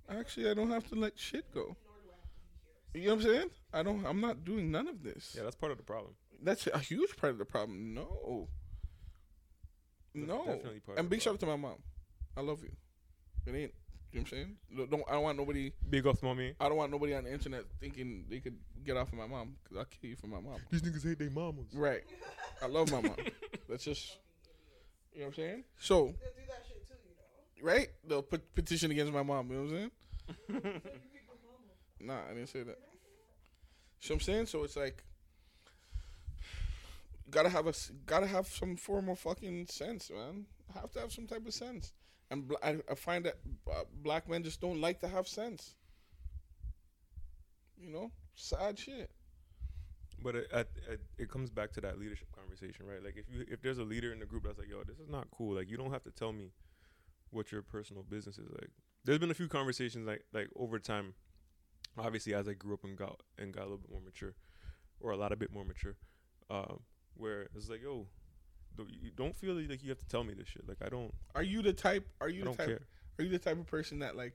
I 0.08 0.12
don't. 0.12 0.20
actually, 0.20 0.50
I 0.50 0.54
don't 0.54 0.70
have 0.70 0.88
to 0.90 0.94
let 0.94 1.18
shit 1.18 1.50
go." 1.52 1.60
Nor 1.62 1.74
do 1.74 2.10
I 2.10 2.14
have 2.14 2.22
to 2.22 2.92
be 2.92 3.00
here. 3.00 3.02
You 3.02 3.08
know 3.08 3.14
what 3.16 3.24
I'm 3.24 3.30
saying? 3.32 3.50
I 3.72 3.82
don't. 3.82 4.04
I'm 4.06 4.20
not 4.20 4.44
doing 4.44 4.70
none 4.70 4.88
of 4.88 5.02
this. 5.02 5.34
Yeah, 5.36 5.42
that's 5.44 5.56
part 5.56 5.72
of 5.72 5.78
the 5.78 5.84
problem. 5.84 6.14
That's 6.42 6.66
a 6.66 6.78
huge 6.78 7.16
part 7.16 7.32
of 7.32 7.38
the 7.38 7.44
problem. 7.44 7.94
No. 7.94 8.48
That's 10.14 10.28
No. 10.28 10.44
definitely 10.44 10.80
part 10.80 10.98
and 10.98 11.08
big 11.08 11.20
shout 11.22 11.34
out 11.34 11.40
to 11.40 11.46
my 11.46 11.56
mom. 11.56 11.82
I 12.36 12.40
love 12.40 12.62
you. 12.62 12.72
It 13.46 13.54
ain't. 13.54 13.74
You 14.14 14.20
know 14.20 14.22
what 14.22 14.32
I'm 14.32 14.38
saying? 14.38 14.56
Don't- 14.76 14.90
Don't. 14.90 15.04
I 15.08 15.12
don't 15.12 15.22
want 15.24 15.38
nobody. 15.38 15.72
Big 15.90 16.06
ups, 16.06 16.22
mommy. 16.22 16.54
I 16.60 16.68
don't 16.68 16.76
want 16.78 16.92
nobody 16.92 17.14
on 17.14 17.24
the 17.24 17.32
internet 17.32 17.64
thinking 17.80 18.24
they 18.30 18.38
could 18.38 18.56
get 18.84 18.96
off 18.96 19.08
of 19.12 19.18
my 19.18 19.26
mom 19.26 19.56
because 19.64 19.76
I'll 19.78 19.84
kill 19.86 20.10
you 20.10 20.16
for 20.16 20.28
my 20.28 20.38
mom. 20.40 20.58
These 20.70 20.82
niggas 20.82 21.02
hate 21.04 21.18
their 21.18 21.30
mamas. 21.30 21.66
Right. 21.74 22.04
I 22.62 22.66
love 22.66 22.92
my 22.92 23.00
mom. 23.02 23.16
That's 23.68 23.82
just. 23.84 24.16
You 25.12 25.20
know 25.20 25.26
what 25.26 25.28
I'm 25.30 25.34
saying? 25.44 25.64
So 25.80 25.96
They'll 26.04 26.12
do 26.12 26.16
that 26.48 26.62
shit 26.68 26.86
too, 26.88 26.94
you 27.04 27.62
know. 27.62 27.72
right, 27.72 27.88
they'll 28.06 28.22
put 28.22 28.52
petition 28.54 28.90
against 28.90 29.12
my 29.12 29.22
mom. 29.22 29.48
You 29.50 29.56
know 29.56 29.62
what 29.62 29.70
I'm 29.72 29.76
saying? 29.76 29.90
So 30.48 30.54
you 30.54 30.60
pick 30.60 30.82
my 31.28 31.34
mama. 31.44 32.22
Nah, 32.24 32.30
I 32.30 32.34
didn't 32.34 32.48
say 32.48 32.62
that. 32.64 32.78
So 34.00 34.14
I'm 34.14 34.20
saying, 34.20 34.46
so 34.46 34.64
it's 34.64 34.76
like, 34.76 35.04
gotta 37.30 37.48
have 37.48 37.66
a 37.66 37.74
gotta 38.06 38.26
have 38.26 38.46
some 38.48 38.76
form 38.76 39.08
of 39.08 39.18
fucking 39.18 39.66
sense, 39.68 40.10
man. 40.10 40.46
Have 40.74 40.90
to 40.92 41.00
have 41.00 41.12
some 41.12 41.26
type 41.26 41.46
of 41.46 41.54
sense, 41.54 41.92
and 42.34 42.48
bl- 42.48 42.54
I, 42.62 42.76
I 42.90 42.94
find 42.94 43.24
that 43.24 43.36
uh, 43.70 43.84
black 44.02 44.28
men 44.28 44.42
just 44.42 44.60
don't 44.60 44.80
like 44.80 45.00
to 45.00 45.08
have 45.08 45.28
sense. 45.28 45.76
You 47.78 47.90
know, 47.90 48.10
sad 48.34 48.78
shit. 48.78 49.10
But 50.22 50.36
it, 50.36 50.48
it, 51.18 51.28
comes 51.28 51.50
back 51.50 51.72
to 51.72 51.80
that 51.82 51.98
leadership 51.98 52.28
conversation, 52.34 52.86
right? 52.86 53.02
Like 53.04 53.16
if 53.16 53.26
you 53.28 53.44
if 53.48 53.60
there's 53.60 53.78
a 53.78 53.84
leader 53.84 54.12
in 54.12 54.20
the 54.20 54.26
group 54.26 54.44
that's 54.44 54.58
like, 54.58 54.68
yo, 54.68 54.82
this 54.84 54.98
is 54.98 55.08
not 55.08 55.28
cool. 55.30 55.54
Like 55.54 55.70
you 55.70 55.76
don't 55.76 55.92
have 55.92 56.02
to 56.04 56.10
tell 56.10 56.32
me 56.32 56.50
what 57.30 57.52
your 57.52 57.62
personal 57.62 58.02
business 58.02 58.38
is. 58.38 58.50
Like 58.50 58.70
there's 59.04 59.18
been 59.18 59.30
a 59.30 59.34
few 59.34 59.48
conversations 59.48 60.06
like 60.06 60.24
like 60.32 60.48
over 60.56 60.78
time. 60.78 61.14
Obviously, 61.96 62.34
as 62.34 62.48
I 62.48 62.54
grew 62.54 62.74
up 62.74 62.84
and 62.84 62.96
got 62.96 63.20
and 63.38 63.52
got 63.52 63.62
a 63.62 63.68
little 63.68 63.78
bit 63.78 63.90
more 63.90 64.00
mature, 64.00 64.34
or 64.98 65.12
a 65.12 65.16
lot 65.16 65.30
a 65.30 65.36
bit 65.36 65.52
more 65.52 65.64
mature, 65.64 65.96
um, 66.50 66.80
where 67.16 67.48
it's 67.54 67.68
like, 67.68 67.82
yo, 67.82 68.06
you 68.78 69.10
don't 69.16 69.34
feel 69.34 69.54
like 69.54 69.82
you 69.82 69.88
have 69.90 69.98
to 69.98 70.06
tell 70.08 70.24
me 70.24 70.34
this 70.34 70.48
shit. 70.48 70.68
Like 70.68 70.78
I 70.84 70.88
don't, 70.88 71.12
Are 71.34 71.42
you 71.42 71.62
the 71.62 71.72
type? 71.72 72.06
Are 72.20 72.28
I 72.28 72.30
you 72.30 72.40
the 72.40 72.44
don't 72.46 72.56
type? 72.56 72.66
care. 72.66 72.80
Are 73.18 73.24
you 73.24 73.30
the 73.30 73.38
type 73.38 73.58
of 73.58 73.66
person 73.66 74.00
that 74.00 74.16
like, 74.16 74.34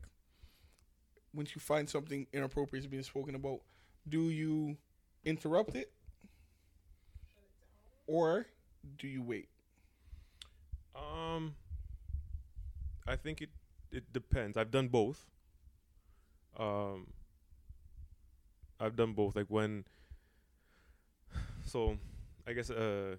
once 1.33 1.53
you 1.55 1.61
find 1.61 1.89
something 1.89 2.25
inappropriate 2.33 2.83
is 2.85 2.87
being 2.87 3.03
spoken 3.03 3.35
about, 3.35 3.59
do 4.07 4.29
you 4.29 4.77
interrupt 5.25 5.75
it, 5.75 5.91
or 8.07 8.47
do 8.97 9.07
you 9.07 9.21
wait? 9.21 9.49
Um, 10.95 11.55
I 13.07 13.15
think 13.15 13.41
it 13.41 13.49
it 13.91 14.11
depends. 14.13 14.57
I've 14.57 14.71
done 14.71 14.87
both. 14.87 15.25
Um, 16.57 17.07
I've 18.79 18.95
done 18.95 19.13
both. 19.13 19.35
Like 19.35 19.47
when, 19.49 19.85
so 21.65 21.97
I 22.47 22.53
guess 22.53 22.69
uh, 22.69 23.15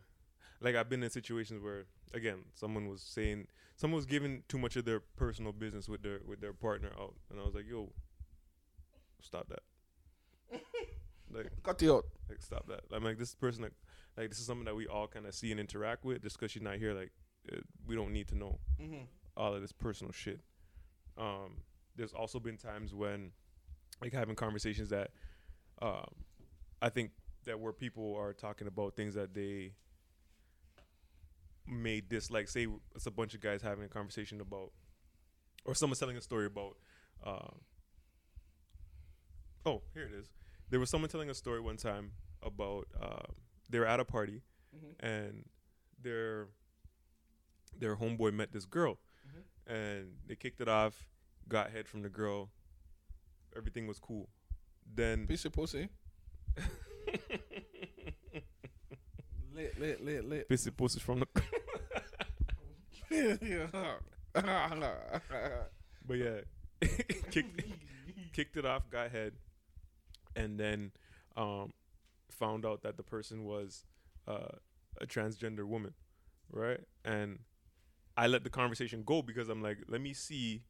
like 0.61 0.75
I've 0.77 0.89
been 0.89 1.03
in 1.03 1.11
situations 1.11 1.63
where 1.63 1.85
again 2.13 2.39
someone 2.55 2.89
was 2.89 3.03
saying 3.03 3.47
someone 3.77 3.97
was 3.97 4.07
giving 4.07 4.43
too 4.49 4.59
much 4.59 4.77
of 4.77 4.85
their 4.85 5.01
personal 5.01 5.53
business 5.53 5.89
with 5.89 6.03
their 6.03 6.21
with 6.27 6.41
their 6.41 6.53
partner 6.53 6.91
out, 7.01 7.15
and 7.31 7.41
I 7.41 7.45
was 7.45 7.55
like, 7.55 7.69
yo, 7.69 7.93
stop 9.23 9.49
that. 9.49 9.63
like 11.33 11.51
Cut 11.63 11.83
it 11.83 11.91
out. 11.91 12.05
like 12.29 12.43
stop 12.43 12.67
that. 12.69 12.81
I'm 12.93 13.05
like 13.05 13.19
this 13.19 13.35
person 13.35 13.63
like 13.63 13.73
like 14.17 14.29
this 14.29 14.39
is 14.39 14.47
something 14.47 14.65
that 14.65 14.75
we 14.77 14.87
all 14.87 15.07
kind 15.07 15.27
of 15.27 15.35
see 15.35 15.51
and 15.51 15.61
interact 15.61 16.05
with. 16.05 16.23
Just 16.23 16.39
because 16.39 16.51
she's 16.51 16.63
not 16.63 16.77
here, 16.77 16.93
like 16.95 17.13
uh, 17.53 17.61
we 17.87 17.95
don't 17.95 18.13
need 18.13 18.29
to 18.29 18.37
know 18.37 18.59
Mm-hmm. 18.81 19.05
all 19.37 19.55
of 19.55 19.61
this 19.61 19.73
personal 19.73 20.13
shit. 20.13 20.41
Um, 21.19 21.59
there's 21.97 22.13
also 22.13 22.41
been 22.41 22.57
times 22.57 22.95
when 22.95 23.31
like 24.03 24.13
having 24.13 24.35
conversations 24.35 24.89
that 24.91 25.11
um, 25.83 26.07
I 26.83 26.89
think 26.89 27.11
that 27.45 27.59
where 27.61 27.73
people 27.73 28.15
are 28.19 28.33
talking 28.33 28.67
about 28.67 28.97
things 28.97 29.15
that 29.15 29.35
they 29.35 29.73
may 31.71 32.01
dislike. 32.01 32.49
Say 32.49 32.67
it's 32.95 33.07
a 33.07 33.11
bunch 33.11 33.35
of 33.35 33.41
guys 33.41 33.63
having 33.63 33.85
a 33.85 33.89
conversation 33.89 34.41
about, 34.41 34.73
or 35.65 35.75
someone's 35.75 35.99
telling 35.99 36.17
a 36.17 36.21
story 36.21 36.47
about. 36.47 36.77
Uh, 37.25 37.49
oh, 39.67 39.83
here 39.95 40.05
it 40.05 40.13
is. 40.19 40.31
There 40.71 40.81
was 40.81 40.91
someone 40.91 41.11
telling 41.11 41.31
a 41.31 41.35
story 41.35 41.61
one 41.61 41.77
time 41.77 42.13
about 42.43 42.87
uh, 43.01 43.27
they 43.69 43.79
were 43.79 43.87
at 43.87 44.01
a 44.01 44.05
party 44.05 44.43
Mm-hmm. 44.73 45.05
and 45.05 45.45
their 46.01 46.47
their 47.77 47.97
homeboy 47.97 48.33
met 48.33 48.53
this 48.53 48.65
girl 48.67 49.01
and 49.67 50.13
they 50.29 50.37
kicked 50.37 50.61
it 50.61 50.69
off, 50.69 51.09
got 51.49 51.73
head 51.73 51.89
from 51.89 52.03
the 52.03 52.09
girl. 52.09 52.51
Everything 53.57 53.89
was 53.89 53.99
cool. 53.99 54.29
Then 54.95 55.27
Piece 55.27 55.45
of 55.45 55.53
pussy. 55.53 55.89
lit, 59.61 59.81
lit, 59.81 60.05
lit, 60.05 60.49
lit. 60.49 60.77
pussies 60.77 61.03
from 61.03 61.21
the 61.21 61.27
But 66.07 66.15
yeah, 66.15 66.41
kicked 67.31 67.63
kicked 68.33 68.57
it 68.57 68.65
off, 68.65 68.89
got 68.91 69.11
head, 69.11 69.35
and 70.35 70.59
then 70.59 70.93
um, 71.37 71.73
found 72.31 72.65
out 72.65 72.83
that 72.83 72.97
the 72.97 73.03
person 73.03 73.45
was 73.45 73.85
uh, 74.27 74.57
a 75.01 75.07
transgender 75.07 75.65
woman, 75.65 75.95
right? 76.51 76.81
And 77.05 77.41
I 78.17 78.27
let 78.27 78.45
the 78.45 78.51
conversation 78.51 79.03
go 79.05 79.23
because 79.23 79.49
I'm 79.49 79.63
like, 79.63 79.79
let 79.89 80.01
me 80.01 80.15
see 80.15 80.63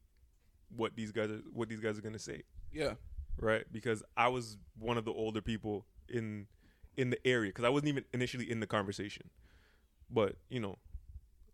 what 0.75 0.95
these 0.95 1.11
guys 1.11 1.29
are 1.29 1.41
what 1.53 1.69
these 1.69 1.79
guys 1.79 1.97
are 1.97 2.01
gonna 2.01 2.19
say, 2.19 2.43
yeah. 2.71 2.93
right? 3.37 3.63
Because 3.71 4.03
I 4.17 4.27
was 4.29 4.57
one 4.77 4.97
of 4.97 5.05
the 5.05 5.11
older 5.11 5.41
people 5.41 5.85
in 6.09 6.47
in 6.97 7.09
the 7.09 7.27
area 7.27 7.49
because 7.49 7.65
I 7.65 7.69
wasn't 7.69 7.89
even 7.89 8.05
initially 8.13 8.49
in 8.49 8.59
the 8.59 8.67
conversation, 8.67 9.29
but 10.09 10.35
you 10.49 10.59
know, 10.59 10.77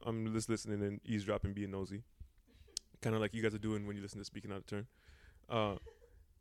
I'm 0.05 0.33
just 0.33 0.49
listening 0.49 0.81
and 0.83 0.99
eavesdropping, 1.05 1.53
being 1.53 1.71
nosy, 1.71 2.03
kind 3.01 3.15
of 3.15 3.21
like 3.21 3.33
you 3.33 3.41
guys 3.41 3.53
are 3.53 3.57
doing 3.59 3.85
when 3.87 3.95
you 3.95 4.01
listen 4.01 4.19
to 4.19 4.25
Speaking 4.25 4.51
Out 4.51 4.57
of 4.57 4.65
Turn, 4.67 4.87
uh, 5.49 5.75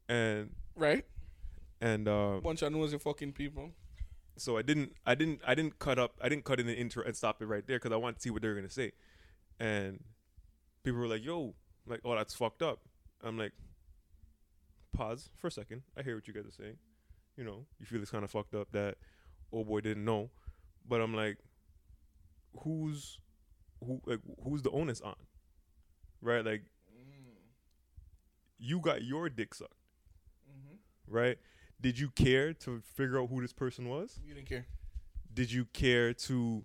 and 0.08 0.50
Right? 0.74 1.04
and 1.80 2.08
uh, 2.08 2.40
Bunch 2.42 2.62
of 2.62 2.72
nosy 2.72 2.98
fucking 2.98 3.32
people. 3.32 3.70
so 4.36 4.56
I 4.56 4.62
didn't 4.62 4.92
I 5.04 5.14
didn't 5.14 5.40
I 5.46 5.54
didn't 5.54 5.78
cut 5.78 5.98
up 5.98 6.18
I 6.22 6.28
didn't 6.28 6.44
cut 6.44 6.60
in 6.60 6.66
the 6.66 6.74
intro 6.74 7.02
and 7.04 7.16
stop 7.16 7.40
it 7.42 7.46
right 7.46 7.66
there 7.66 7.78
because 7.78 7.92
I 7.92 7.96
wanted 7.96 8.16
to 8.16 8.22
see 8.22 8.30
what 8.30 8.42
they 8.42 8.48
were 8.48 8.54
gonna 8.54 8.70
say, 8.70 8.92
and 9.60 10.02
people 10.84 11.00
were 11.00 11.08
like, 11.08 11.24
"Yo, 11.24 11.54
like, 11.86 12.00
oh, 12.04 12.14
that's 12.14 12.34
fucked 12.34 12.62
up." 12.62 12.80
I'm 13.22 13.38
like, 13.38 13.52
pause 14.92 15.30
for 15.36 15.48
a 15.48 15.50
second. 15.50 15.82
I 15.96 16.02
hear 16.02 16.14
what 16.14 16.28
you 16.28 16.34
guys 16.34 16.46
are 16.46 16.50
saying. 16.52 16.76
You 17.36 17.44
know, 17.44 17.66
you 17.78 17.86
feel 17.86 18.00
it's 18.00 18.10
kind 18.10 18.24
of 18.24 18.30
fucked 18.30 18.54
up 18.54 18.72
that 18.72 18.96
old 19.52 19.68
boy 19.68 19.80
didn't 19.80 20.04
know, 20.04 20.30
but 20.88 21.00
I'm 21.00 21.14
like, 21.14 21.38
who's 22.60 23.18
who 23.84 24.00
like 24.06 24.20
who's 24.42 24.62
the 24.62 24.70
onus 24.70 25.00
on, 25.00 25.16
right? 26.22 26.44
Like 26.44 26.62
you 28.58 28.80
got 28.80 29.02
your 29.02 29.28
dick 29.28 29.54
sucked, 29.54 29.72
mm-hmm. 30.50 31.14
right? 31.14 31.36
Did 31.80 31.98
you 31.98 32.10
care 32.10 32.54
to 32.54 32.80
figure 32.80 33.20
out 33.20 33.28
who 33.28 33.42
this 33.42 33.52
person 33.52 33.88
was? 33.88 34.18
You 34.26 34.34
didn't 34.34 34.48
care. 34.48 34.66
Did 35.32 35.52
you 35.52 35.66
care 35.66 36.14
to 36.14 36.64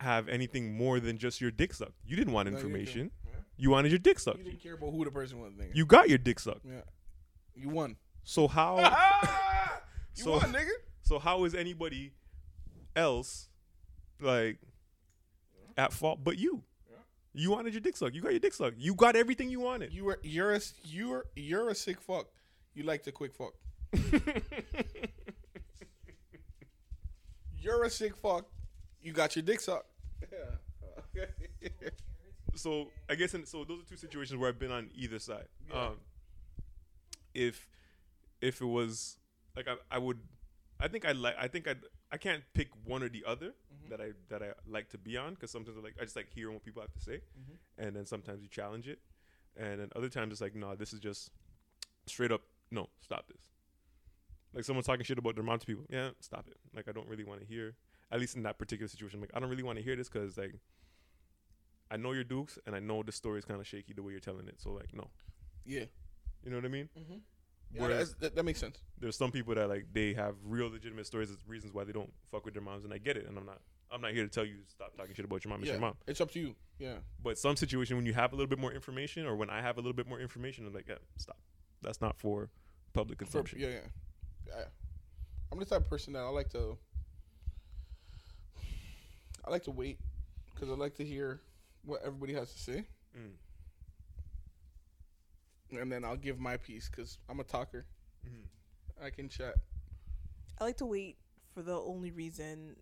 have 0.00 0.28
anything 0.28 0.76
more 0.76 0.98
than 0.98 1.18
just 1.18 1.40
your 1.40 1.52
dick 1.52 1.72
sucked? 1.72 2.00
You 2.04 2.16
didn't 2.16 2.32
want 2.32 2.46
No, 2.46 2.50
you 2.50 2.56
didn't 2.56 2.72
information. 2.72 3.10
You 3.56 3.70
wanted 3.70 3.92
your 3.92 4.00
dick 4.00 4.18
sucked. 4.18 4.38
You 4.38 4.44
didn't 4.44 4.60
care 4.60 4.74
about 4.74 4.90
who 4.90 5.04
the 5.04 5.10
person 5.10 5.40
was. 5.40 5.52
You 5.72 5.86
got 5.86 6.08
your 6.08 6.18
dick 6.18 6.40
sucked. 6.40 6.64
yeah. 6.64 6.80
You 7.54 7.68
won. 7.68 7.96
So 8.24 8.48
how? 8.48 8.76
you 10.16 10.24
So- 10.24 10.32
won, 10.32 10.52
nigga. 10.52 10.68
So 11.04 11.18
how 11.18 11.42
is 11.44 11.54
anybody 11.54 12.12
else 12.94 13.48
like 14.20 14.58
at 15.76 15.92
fault 15.92 16.20
but 16.22 16.38
you? 16.38 16.62
Yeah. 16.88 16.96
You 17.34 17.50
wanted 17.50 17.74
your 17.74 17.80
dick 17.80 17.96
sucked. 17.96 18.14
You 18.14 18.22
got 18.22 18.30
your 18.30 18.38
dick 18.38 18.54
sucked. 18.54 18.78
You 18.78 18.94
got 18.94 19.16
everything 19.16 19.50
you 19.50 19.58
wanted. 19.58 19.92
You 19.92 20.04
were 20.04 20.20
you're 20.22 20.54
a 20.54 20.60
you're 20.84 21.26
you're 21.34 21.68
a 21.70 21.74
sick 21.74 22.00
fuck. 22.00 22.28
You 22.72 22.84
like 22.84 23.02
to 23.02 23.12
quick 23.12 23.34
fuck. 23.34 23.52
You're 27.58 27.84
a 27.84 27.90
sick 27.90 28.16
fuck. 28.16 28.46
You 29.02 29.12
got 29.12 29.36
your 29.36 29.42
dick 29.44 29.60
sucked. 29.60 29.86
Yeah. 30.32 31.24
so 32.54 32.88
I 33.08 33.14
guess 33.14 33.34
in, 33.34 33.46
so 33.46 33.64
those 33.64 33.82
are 33.82 33.84
two 33.84 33.96
situations 33.96 34.38
where 34.38 34.48
I've 34.48 34.58
been 34.58 34.72
on 34.72 34.90
either 34.94 35.18
side. 35.18 35.46
Yeah. 35.68 35.86
Um, 35.88 35.96
if 37.34 37.68
if 38.40 38.60
it 38.60 38.66
was 38.66 39.16
like 39.56 39.68
I, 39.68 39.74
I 39.90 39.98
would, 39.98 40.18
I 40.80 40.88
think 40.88 41.04
I 41.04 41.12
like 41.12 41.36
I 41.38 41.48
think 41.48 41.68
I 41.68 41.74
I 42.10 42.16
can't 42.16 42.42
pick 42.54 42.68
one 42.84 43.02
or 43.02 43.08
the 43.08 43.24
other 43.26 43.46
Mm-hmm. 43.72 43.90
that 43.90 44.00
I 44.00 44.08
that 44.28 44.42
I 44.42 44.52
like 44.68 44.88
to 44.90 44.98
be 44.98 45.16
on 45.16 45.34
because 45.34 45.50
sometimes 45.50 45.76
I 45.78 45.80
like 45.82 45.94
I 46.00 46.04
just 46.04 46.16
like 46.16 46.28
hearing 46.34 46.54
what 46.54 46.64
people 46.64 46.82
have 46.82 46.92
to 46.92 47.00
say, 47.00 47.16
Mm-hmm. 47.38 47.82
and 47.86 47.96
then 47.96 48.06
sometimes 48.06 48.42
you 48.42 48.48
challenge 48.48 48.88
it, 48.88 48.98
and 49.56 49.80
then 49.80 49.88
other 49.96 50.08
times 50.08 50.32
it's 50.32 50.40
like 50.40 50.54
no, 50.54 50.74
this 50.74 50.92
is 50.92 51.00
just 51.00 51.30
straight 52.06 52.32
up 52.32 52.42
no, 52.70 52.88
stop 53.00 53.28
this. 53.28 53.42
Like 54.54 54.64
someone's 54.64 54.86
talking 54.86 55.04
shit 55.04 55.18
about 55.18 55.34
their 55.34 55.44
mom 55.44 55.58
to 55.58 55.66
people, 55.66 55.84
yeah, 55.90 56.10
stop 56.20 56.46
it. 56.48 56.56
Like 56.74 56.88
I 56.88 56.92
don't 56.92 57.08
really 57.08 57.24
want 57.24 57.40
to 57.40 57.46
hear. 57.46 57.74
At 58.10 58.20
least 58.20 58.36
in 58.36 58.42
that 58.42 58.58
particular 58.58 58.88
situation, 58.88 59.20
like 59.20 59.30
I 59.34 59.40
don't 59.40 59.48
really 59.48 59.62
want 59.62 59.78
to 59.78 59.84
hear 59.84 59.96
this 59.96 60.08
because 60.10 60.36
like 60.36 60.54
I 61.90 61.96
know 61.96 62.12
your 62.12 62.24
dukes 62.24 62.58
and 62.66 62.74
I 62.74 62.78
know 62.80 63.02
the 63.02 63.12
story 63.12 63.38
is 63.38 63.44
kind 63.44 63.60
of 63.60 63.66
shaky 63.66 63.92
the 63.94 64.02
way 64.02 64.12
you're 64.12 64.20
telling 64.20 64.48
it. 64.48 64.60
So 64.60 64.70
like 64.72 64.92
no, 64.94 65.08
yeah. 65.64 65.84
you 66.44 66.50
know 66.50 66.56
what 66.56 66.64
I 66.64 66.68
mean? 66.68 66.88
Mm-hmm. 66.98 67.18
Yeah, 67.74 67.82
Whereas 67.82 68.14
that, 68.16 68.34
that 68.36 68.44
makes 68.44 68.60
sense. 68.60 68.78
there's 68.98 69.16
some 69.16 69.30
people 69.32 69.54
that 69.54 69.68
like 69.68 69.86
they 69.92 70.12
have 70.14 70.34
real 70.44 70.68
legitimate 70.70 71.06
stories 71.06 71.30
as 71.30 71.38
reasons 71.46 71.72
why 71.72 71.84
they 71.84 71.92
don't 71.92 72.12
fuck 72.30 72.44
with 72.44 72.52
their 72.54 72.62
moms, 72.62 72.84
and 72.84 72.92
I 72.92 72.98
get 72.98 73.16
it. 73.16 73.26
And 73.26 73.38
I'm 73.38 73.46
not 73.46 73.60
I'm 73.90 74.00
not 74.02 74.12
here 74.12 74.24
to 74.24 74.28
tell 74.30 74.44
you 74.44 74.56
stop 74.68 74.94
talking 74.96 75.14
shit 75.14 75.24
about 75.24 75.44
your 75.44 75.50
mom. 75.50 75.60
It's 75.60 75.68
Yeah, 75.68 75.72
your 75.74 75.80
mom. 75.80 75.94
it's 76.06 76.20
up 76.20 76.30
to 76.32 76.40
you. 76.40 76.54
Yeah. 76.78 76.96
But 77.22 77.38
some 77.38 77.56
situation 77.56 77.96
when 77.96 78.04
you 78.06 78.12
have 78.14 78.32
a 78.32 78.36
little 78.36 78.48
bit 78.48 78.58
more 78.58 78.72
information, 78.72 79.26
or 79.26 79.36
when 79.36 79.48
I 79.50 79.60
have 79.62 79.76
a 79.78 79.80
little 79.80 79.92
bit 79.94 80.06
more 80.08 80.20
information, 80.20 80.66
I'm 80.66 80.74
like, 80.74 80.86
yeah, 80.88 80.96
stop. 81.16 81.38
That's 81.82 82.00
not 82.00 82.18
for 82.18 82.50
public 82.92 83.18
For, 83.18 83.24
consumption. 83.24 83.58
yeah, 83.60 83.68
yeah, 83.68 83.80
yeah. 84.48 84.64
I'm 85.50 85.58
the 85.58 85.64
type 85.64 85.80
of 85.82 85.88
person 85.88 86.12
that 86.14 86.20
I 86.20 86.28
like 86.28 86.50
to. 86.50 86.76
I 89.44 89.50
like 89.50 89.64
to 89.64 89.70
wait 89.70 89.98
because 90.54 90.70
I 90.70 90.74
like 90.74 90.94
to 90.96 91.04
hear 91.04 91.40
what 91.84 92.00
everybody 92.04 92.34
has 92.34 92.52
to 92.52 92.58
say, 92.58 92.84
Mm. 93.18 93.32
And 95.80 95.90
then 95.90 96.04
I'll 96.04 96.16
give 96.16 96.38
my 96.38 96.56
piece 96.56 96.88
because 96.88 97.18
I'm 97.28 97.40
a 97.40 97.44
talker. 97.44 97.86
Mhm. 98.26 99.04
I 99.04 99.10
can 99.10 99.28
chat. 99.28 99.54
I 100.60 100.64
like 100.64 100.76
to 100.78 100.86
wait 100.86 101.16
for 101.54 101.62
the 101.62 101.74
only 101.78 102.10
reason 102.10 102.76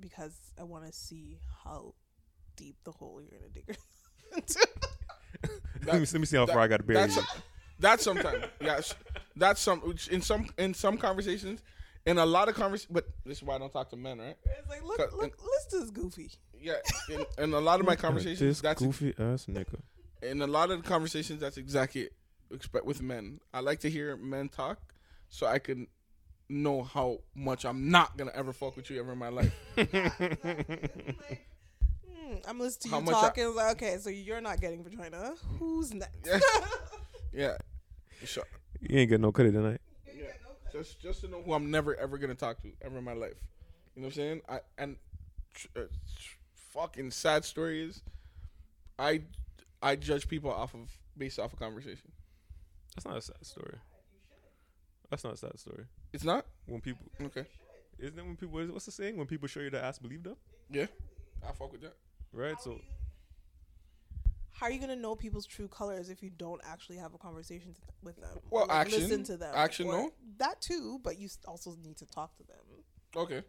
because 0.00 0.34
I 0.58 0.62
want 0.64 0.86
to 0.86 0.92
see 0.92 1.38
how 1.64 1.94
deep 2.56 2.76
the 2.84 2.92
hole 2.92 3.20
you're 3.20 3.38
gonna 3.38 3.50
dig. 3.52 3.76
into. 4.36 4.68
let, 5.86 5.94
me, 6.00 6.00
let 6.00 6.14
me 6.14 6.26
see 6.26 6.36
how 6.36 6.46
that- 6.46 6.52
far 6.52 6.62
I 6.62 6.68
got 6.68 6.78
to 6.78 6.82
bury 6.84 6.98
That's 7.00 7.16
you. 7.16 7.22
that's 7.78 8.02
sometimes. 8.04 8.44
Yes, 8.60 8.94
that's 9.36 9.60
some 9.60 9.94
in 10.10 10.20
some 10.22 10.48
in 10.58 10.74
some 10.74 10.96
conversations, 10.98 11.62
in 12.06 12.18
a 12.18 12.26
lot 12.26 12.48
of 12.48 12.54
conversations. 12.54 12.92
But 12.92 13.06
this 13.24 13.38
is 13.38 13.42
why 13.44 13.54
I 13.56 13.58
don't 13.58 13.72
talk 13.72 13.90
to 13.90 13.96
men, 13.96 14.18
right? 14.18 14.36
it's 14.58 14.68
like, 14.68 14.82
look, 14.82 14.96
Cut- 14.98 15.12
look, 15.14 15.38
listen 15.42 15.70
to 15.70 15.80
this 15.80 15.90
goofy. 15.90 16.30
Yeah, 16.60 16.74
in, 17.10 17.24
in 17.44 17.54
a 17.54 17.60
lot 17.60 17.78
of 17.80 17.86
my 17.86 17.94
conversations, 17.94 18.40
This 18.40 18.60
that's 18.60 18.82
goofy 18.82 19.14
ass 19.18 19.46
nigga. 19.46 19.80
in 20.22 20.42
a 20.42 20.46
lot 20.46 20.70
of 20.72 20.82
the 20.82 20.88
conversations, 20.88 21.40
that's 21.40 21.56
exactly 21.56 22.02
it. 22.02 22.12
Expect 22.52 22.84
with 22.86 23.02
men. 23.02 23.40
I 23.52 23.60
like 23.60 23.80
to 23.80 23.90
hear 23.90 24.16
men 24.16 24.48
talk, 24.48 24.78
so 25.28 25.46
I 25.46 25.58
can 25.58 25.86
know 26.48 26.82
how 26.82 27.18
much 27.34 27.64
I'm 27.66 27.90
not 27.90 28.16
gonna 28.16 28.32
ever 28.34 28.52
fuck 28.54 28.76
with 28.76 28.88
you 28.90 28.98
ever 29.00 29.12
in 29.12 29.18
my 29.18 29.28
life. 29.28 29.52
Hmm, 32.06 32.36
I'm 32.46 32.60
listening 32.60 32.90
to 32.90 32.96
How 32.96 32.98
you 32.98 33.04
much 33.06 33.14
I- 33.14 33.20
talking. 33.22 33.54
like, 33.54 33.76
okay, 33.76 33.96
so 33.98 34.10
you're 34.10 34.40
not 34.40 34.60
getting 34.60 34.82
vagina. 34.84 35.34
Who's 35.58 35.94
next? 35.94 36.26
Yeah. 36.26 36.38
yeah, 37.32 37.56
so, 38.24 38.42
You 38.80 38.98
ain't 38.98 39.08
getting 39.10 39.22
no 39.22 39.32
credit 39.32 39.52
tonight. 39.52 39.80
yeah. 40.14 40.24
Just 40.72 41.00
just 41.00 41.20
to 41.22 41.28
know 41.28 41.42
who 41.42 41.52
I'm 41.54 41.70
never 41.70 41.96
ever 41.96 42.18
gonna 42.18 42.34
talk 42.34 42.60
to 42.62 42.72
ever 42.82 42.98
in 42.98 43.04
my 43.04 43.14
life. 43.14 43.34
You 43.94 44.02
know 44.02 44.08
what 44.08 44.14
I'm 44.14 44.22
saying? 44.22 44.40
I 44.48 44.60
and 44.76 44.96
tr- 45.54 45.66
uh, 45.76 45.80
tr- 45.82 46.36
fucking 46.72 47.10
sad 47.12 47.44
story 47.44 47.82
is, 47.82 48.02
I 48.98 49.22
I 49.82 49.96
judge 49.96 50.28
people 50.28 50.50
off 50.50 50.74
of 50.74 50.90
based 51.16 51.38
off 51.38 51.52
of 51.54 51.58
conversation. 51.58 52.12
That's 52.98 53.06
not 53.06 53.16
a 53.18 53.22
sad 53.22 53.46
story. 53.46 53.78
That's 55.10 55.22
not 55.24 55.34
a 55.34 55.36
sad 55.36 55.58
story. 55.58 55.84
It's 56.12 56.24
not 56.24 56.46
When 56.66 56.80
people, 56.80 57.06
okay. 57.22 57.44
isn't 57.98 58.18
it 58.18 58.22
when 58.24 58.36
people, 58.36 58.58
what's 58.66 58.86
the 58.86 58.90
saying? 58.92 59.16
When 59.16 59.26
people 59.28 59.46
show 59.46 59.60
you 59.60 59.70
the 59.70 59.82
ass, 59.82 59.98
believe 60.00 60.22
them, 60.24 60.36
Yeah, 60.68 60.86
I 61.48 61.52
fuck 61.52 61.70
with 61.72 61.82
that. 61.82 61.94
right? 62.32 62.60
So 62.60 62.80
How 64.50 64.66
are 64.66 64.72
you 64.72 64.80
gonna 64.80 64.96
know 64.96 65.14
people's 65.14 65.46
true 65.46 65.68
colors 65.68 66.10
if 66.10 66.20
you 66.24 66.30
don't 66.30 66.60
actually 66.64 66.96
have 66.96 67.14
a 67.14 67.18
conversation 67.18 67.72
th- 67.74 67.84
with 68.02 68.16
them? 68.16 68.36
Well, 68.50 68.64
Or, 68.64 68.66
like, 68.66 68.86
action- 68.88 69.00
listen 69.02 69.22
to 69.24 69.36
them. 69.36 69.52
action, 69.54 69.86
Or- 69.86 69.92
no? 69.92 70.14
that 70.38 70.60
too, 70.60 70.98
but 71.04 71.16
you 71.18 71.28
also 71.46 71.76
need 71.76 71.96
to 71.98 72.06
talk 72.06 72.36
to 72.38 72.42
them. 72.42 72.58
Okay. 73.14 73.44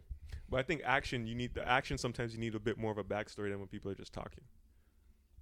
But 0.48 0.60
I 0.60 0.62
think 0.62 0.82
action, 0.84 1.26
you 1.26 1.34
need 1.34 1.54
the 1.54 1.66
action. 1.68 1.98
Sometimes 1.98 2.32
you 2.32 2.38
need 2.38 2.54
a 2.54 2.60
bit 2.60 2.78
more 2.78 2.92
of 2.92 2.98
a 2.98 3.04
backstory 3.04 3.50
than 3.50 3.58
when 3.58 3.66
people 3.68 3.90
are 3.90 3.94
just 3.96 4.12
talking. 4.12 4.44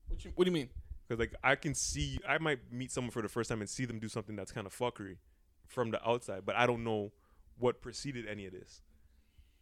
What 0.09 0.25
you 0.25 0.31
What 0.35 0.45
do 0.45 0.51
you 0.51 0.55
mean? 0.55 0.71
Because 1.09 1.21
like 1.21 1.35
I 1.43 1.55
can 1.55 1.75
see, 1.75 2.19
I 2.29 2.39
might 2.39 2.59
meet 2.71 2.93
someone 2.93 3.11
for 3.11 3.23
the 3.23 3.29
first 3.29 3.49
time 3.49 3.61
and 3.61 3.69
see 3.69 3.87
them 3.87 3.99
do 3.99 4.09
something 4.09 4.37
that's 4.37 4.53
kind 4.53 4.67
of 4.67 4.77
fuckery 4.77 5.17
from 5.67 5.91
the 5.91 6.07
outside, 6.07 6.43
but 6.45 6.55
I 6.55 6.67
don't 6.67 6.85
know 6.85 7.13
what 7.59 7.81
preceded 7.81 8.27
any 8.27 8.47
of 8.47 8.53
this. 8.53 8.83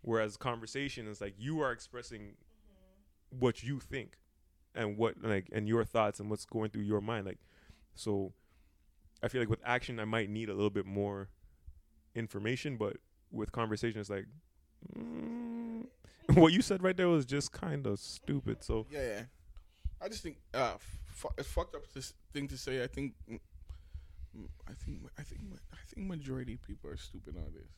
Whereas 0.03 0.37
conversation 0.37 1.07
is 1.07 1.21
like 1.21 1.35
you 1.39 1.61
are 1.61 1.73
expressing 1.73 2.35
what 3.31 3.63
you 3.63 3.81
think 3.81 4.17
and 4.75 4.97
what 4.97 5.15
like 5.23 5.49
and 5.53 5.69
your 5.69 5.85
thoughts 5.85 6.21
and 6.21 6.29
what's 6.31 6.45
going 6.45 6.71
through 6.71 6.83
your 6.83 7.01
mind. 7.01 7.27
Like, 7.27 7.39
so 7.95 8.33
I 9.23 9.29
feel 9.29 9.41
like 9.41 9.51
with 9.51 9.63
action, 9.65 10.01
I 10.01 10.05
might 10.05 10.29
need 10.29 10.49
a 10.49 10.55
little 10.55 10.71
bit 10.71 10.87
more 10.87 11.29
information, 12.15 12.77
but 12.77 12.97
with 13.31 13.53
conversation, 13.53 14.01
it's 14.01 14.11
like. 14.11 14.27
Mm, 14.97 15.87
what 16.35 16.53
you 16.53 16.61
said 16.61 16.83
right 16.83 16.97
there 16.97 17.09
was 17.09 17.25
just 17.25 17.53
kind 17.53 17.87
of 17.87 17.99
stupid. 17.99 18.63
So 18.63 18.87
Yeah, 18.91 19.01
yeah. 19.01 19.23
I 20.01 20.09
just 20.09 20.23
think 20.23 20.37
uh, 20.55 20.75
fu- 21.07 21.29
it's 21.39 21.49
fucked 21.49 21.75
up 21.75 21.83
this 21.95 22.13
thing 22.33 22.49
to 22.49 22.59
say. 22.59 22.83
I 22.83 22.87
think, 22.87 23.15
mm, 23.31 23.39
I 24.69 24.73
think, 24.75 24.99
I 25.19 25.23
think, 25.23 25.41
I 25.73 25.77
think 25.89 26.07
majority 26.07 26.55
of 26.55 26.63
people 26.63 26.91
are 26.91 26.97
stupid 26.97 27.37
on 27.37 27.53
this. 27.55 27.71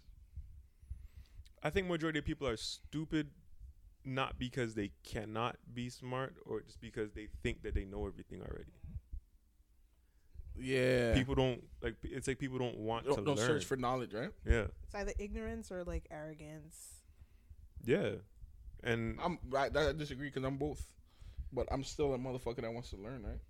I 1.62 1.70
think 1.70 1.86
majority 1.88 2.18
of 2.18 2.24
people 2.24 2.46
are 2.48 2.56
stupid, 2.56 3.30
not 4.04 4.38
because 4.38 4.74
they 4.74 4.90
cannot 5.04 5.56
be 5.72 5.88
smart, 5.90 6.34
or 6.46 6.60
just 6.62 6.80
because 6.80 7.12
they 7.12 7.28
think 7.42 7.62
that 7.62 7.74
they 7.74 7.84
know 7.84 8.06
everything 8.06 8.40
already. 8.40 8.72
Yeah. 10.60 11.14
People 11.14 11.34
don't 11.36 11.62
like. 11.82 11.94
It's 12.02 12.26
like 12.26 12.38
people 12.38 12.58
don't 12.58 12.78
want 12.78 13.06
don't, 13.06 13.16
to 13.18 13.22
don't 13.24 13.36
learn. 13.36 13.46
search 13.46 13.64
for 13.64 13.76
knowledge, 13.76 14.12
right? 14.12 14.30
yeah, 14.44 14.66
It's 14.84 14.94
either 14.94 15.12
ignorance 15.18 15.70
or 15.70 15.84
like 15.84 16.06
arrogance. 16.10 17.02
yeah, 17.84 18.10
and 18.82 19.18
I'm 19.22 19.38
I, 19.56 19.66
I 19.72 19.92
disagree 19.92 20.28
because 20.28 20.42
I'm 20.42 20.56
both, 20.56 20.82
but 21.53 21.66
I'm 21.70 21.84
still 21.84 22.14
a 22.14 22.18
motherfucker 22.18 22.62
that 22.62 22.72
wants 22.72 22.90
to 22.90 22.96
learn, 22.96 23.22
right? 23.24 23.40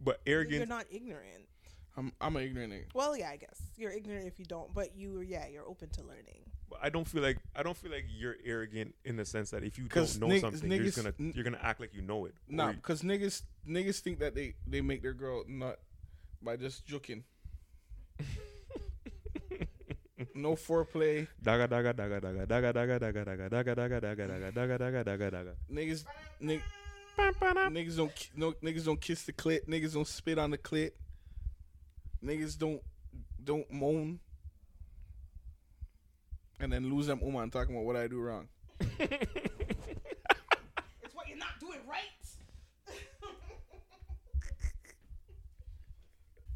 but 0.00 0.20
arrogant. 0.26 0.58
You're 0.58 0.66
not 0.66 0.86
ignorant. 0.90 1.48
I'm 1.96 2.12
I'm 2.20 2.36
an 2.36 2.42
ignorant 2.42 2.72
nigga. 2.72 2.84
Well, 2.94 3.16
yeah, 3.16 3.30
I 3.30 3.36
guess 3.36 3.58
you're 3.76 3.90
ignorant 3.90 4.26
if 4.26 4.38
you 4.38 4.44
don't, 4.44 4.74
but 4.74 4.94
you, 4.94 5.20
yeah, 5.20 5.46
you're 5.48 5.66
open 5.66 5.88
to 5.90 6.02
learning. 6.02 6.44
but 6.68 6.78
I 6.82 6.90
don't 6.90 7.08
feel 7.08 7.22
like 7.22 7.38
I 7.54 7.62
don't 7.62 7.76
feel 7.76 7.90
like 7.90 8.04
you're 8.08 8.36
arrogant 8.44 8.94
in 9.06 9.16
the 9.16 9.24
sense 9.24 9.50
that 9.50 9.64
if 9.64 9.78
you 9.78 9.84
don't 9.88 10.20
know 10.20 10.26
nig- 10.26 10.42
something, 10.42 10.70
you're 10.70 10.84
just 10.84 10.96
gonna 10.98 11.14
you're 11.18 11.44
gonna 11.44 11.58
act 11.62 11.80
like 11.80 11.94
you 11.94 12.02
know 12.02 12.26
it. 12.26 12.34
Nah, 12.48 12.72
because 12.72 13.00
niggas 13.00 13.42
niggas 13.66 14.00
think 14.00 14.18
that 14.18 14.34
they 14.34 14.54
they 14.66 14.82
make 14.82 15.00
their 15.02 15.14
girl 15.14 15.44
nut 15.48 15.80
by 16.42 16.56
just 16.56 16.84
joking. 16.84 17.24
no 20.34 20.52
foreplay. 20.54 21.26
Daga 21.42 21.66
daga 21.68 21.92
daga 21.94 22.20
daga 22.20 22.46
daga 22.46 22.72
daga 22.72 22.98
daga 23.00 23.48
daga 23.48 23.48
daga 23.48 24.00
daga 24.00 24.00
daga 24.00 24.26
daga 24.28 24.52
daga 24.52 24.76
daga 24.78 25.04
daga 25.04 25.30
daga. 25.32 25.52
Niggas 25.72 26.04
nig, 26.40 26.60
niggas 27.18 27.96
don't 27.96 28.30
no 28.34 28.52
niggas 28.62 28.84
don't 28.84 29.00
kiss 29.00 29.22
the 29.22 29.32
clit. 29.32 29.66
Niggas 29.68 29.94
don't 29.94 30.06
spit 30.06 30.38
on 30.38 30.50
the 30.50 30.58
clit. 30.58 30.92
Niggas 32.24 32.58
don't 32.58 32.80
don't 33.42 33.70
moan. 33.70 34.20
And 36.58 36.72
then 36.72 36.90
lose 36.90 37.06
them 37.06 37.20
uman 37.22 37.50
talking 37.50 37.74
about 37.74 37.84
what 37.84 37.96
I 37.96 38.06
do 38.08 38.20
wrong. 38.20 38.48
It's 41.02 41.14
what 41.14 41.28
you're 41.28 41.38
not 41.38 41.60
doing 41.60 41.78
right. 41.88 42.02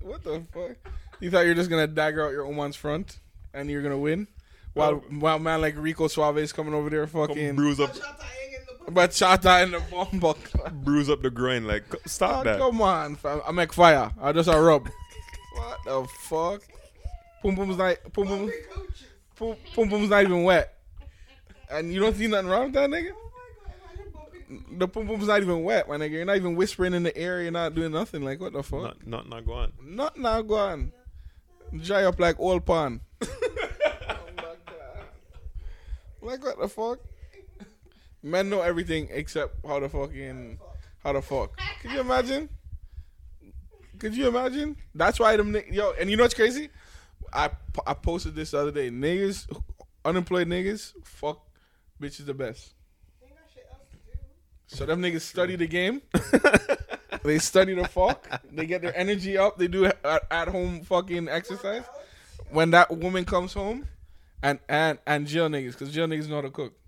What 0.02 0.24
the 0.24 0.42
fuck? 0.52 0.76
You 1.20 1.30
thought 1.30 1.44
you're 1.44 1.54
just 1.54 1.68
gonna 1.68 1.86
dagger 1.86 2.24
out 2.26 2.32
your 2.32 2.46
woman's 2.46 2.76
front 2.76 3.20
and 3.52 3.70
you're 3.70 3.82
gonna 3.82 3.98
win? 3.98 4.26
While 4.72 4.96
while 5.10 5.38
man 5.38 5.60
like 5.60 5.76
Rico 5.76 6.08
Suave 6.08 6.38
is 6.38 6.52
coming 6.52 6.72
over 6.74 6.88
there 6.88 7.06
Come 7.06 7.26
fucking 7.28 7.56
bruise 7.56 7.80
up, 7.80 7.94
Bachata 8.88 8.88
hang 8.88 8.92
in 8.92 8.92
the 8.92 8.92
bachata 8.92 9.64
in 9.64 9.70
the 9.72 9.80
bomb 9.90 10.18
box 10.20 10.52
bruise 10.72 11.08
up 11.10 11.22
the 11.22 11.30
groin. 11.30 11.64
Like, 11.66 11.84
c- 11.92 11.98
stop 12.06 12.40
Oh, 12.40 12.44
that. 12.44 12.58
come 12.58 12.80
on, 12.82 13.16
fam. 13.16 13.40
I 13.46 13.52
make 13.52 13.72
fire. 13.72 14.10
I 14.20 14.32
just 14.32 14.48
a 14.48 14.58
rub. 14.60 14.88
what 15.54 15.78
the 15.84 16.06
fuck? 16.22 16.62
Pum 17.42 17.56
pum's 17.56 17.76
not 17.76 17.96
pum 18.12 18.26
pum 18.26 18.50
pum 19.36 19.56
pum 19.74 19.88
pum's 19.88 20.08
not 20.10 20.22
even 20.22 20.42
wet. 20.44 20.74
And 21.70 21.92
you 21.92 22.00
don't 22.00 22.16
see 22.16 22.26
nothing 22.26 22.48
wrong 22.48 22.64
with 22.64 22.72
that 22.74 22.90
nigga? 22.90 23.10
Oh 23.14 23.30
my 23.32 23.66
god, 23.66 23.94
imagine 23.96 24.12
bumpy 24.12 24.38
coochies. 24.74 24.78
The 24.78 24.88
pum 24.88 25.06
pum's 25.06 25.26
not 25.28 25.40
even 25.42 25.62
wet, 25.62 25.88
my 25.88 25.96
nigga. 25.96 26.10
You're 26.10 26.24
not 26.24 26.36
even 26.36 26.56
whispering 26.56 26.94
in 26.94 27.02
the 27.04 27.16
air. 27.16 27.42
You're 27.42 27.50
not 27.52 27.74
doing 27.74 27.92
nothing. 27.92 28.22
Like 28.22 28.40
what 28.40 28.52
the 28.52 28.62
fuck? 28.62 28.82
Not, 28.82 29.06
not, 29.06 29.28
not 29.28 29.46
go 29.46 29.52
on. 29.54 29.72
Not 29.82 30.16
now, 30.18 30.42
go 30.42 30.56
on. 30.56 30.92
Dry 31.82 32.04
up 32.04 32.18
like 32.18 32.40
old 32.40 32.66
pan. 32.66 33.00
Oh 36.22 36.26
like 36.26 36.44
what 36.44 36.58
the 36.60 36.68
fuck? 36.68 36.98
Men 38.22 38.50
know 38.50 38.60
everything 38.60 39.08
except 39.10 39.64
how 39.66 39.78
to 39.78 39.88
fucking 39.88 40.58
how 41.02 41.12
to 41.12 41.22
fuck. 41.22 41.58
Could 41.80 41.92
you 41.92 42.00
imagine? 42.00 42.48
Could 43.98 44.16
you 44.16 44.28
imagine? 44.28 44.76
That's 44.94 45.18
why 45.18 45.36
them 45.36 45.56
yo. 45.70 45.92
And 45.98 46.10
you 46.10 46.16
know 46.16 46.24
what's 46.24 46.34
crazy? 46.34 46.70
I 47.32 47.50
I 47.86 47.94
posted 47.94 48.34
this 48.34 48.50
the 48.50 48.58
other 48.58 48.72
day. 48.72 48.90
Niggas, 48.90 49.46
unemployed 50.04 50.48
niggas, 50.48 50.92
fuck 51.04 51.40
bitches 52.00 52.26
the 52.26 52.34
best. 52.34 52.72
Ain't 53.22 53.34
got 53.34 53.44
shit 53.52 53.66
else 53.70 53.82
to 53.90 53.96
do. 53.96 54.18
So 54.66 54.86
them 54.86 55.00
niggas 55.02 55.22
study 55.22 55.56
the 55.56 55.66
game. 55.66 56.02
they 57.22 57.38
study 57.38 57.74
the 57.74 57.88
fuck. 57.88 58.26
They 58.50 58.66
get 58.66 58.82
their 58.82 58.96
energy 58.96 59.38
up. 59.38 59.58
They 59.58 59.68
do 59.68 59.86
at, 59.86 60.26
at 60.30 60.48
home 60.48 60.82
fucking 60.82 61.28
exercise. 61.28 61.84
When 62.50 62.70
that 62.72 62.90
woman 62.90 63.24
comes 63.24 63.52
home, 63.52 63.86
and 64.42 64.58
and 64.68 64.98
and 65.06 65.26
jail 65.26 65.48
niggas, 65.48 65.76
cause 65.76 65.92
jail 65.92 66.06
niggas 66.06 66.28
know 66.28 66.36
how 66.36 66.42
to 66.42 66.50
cook. 66.50 66.79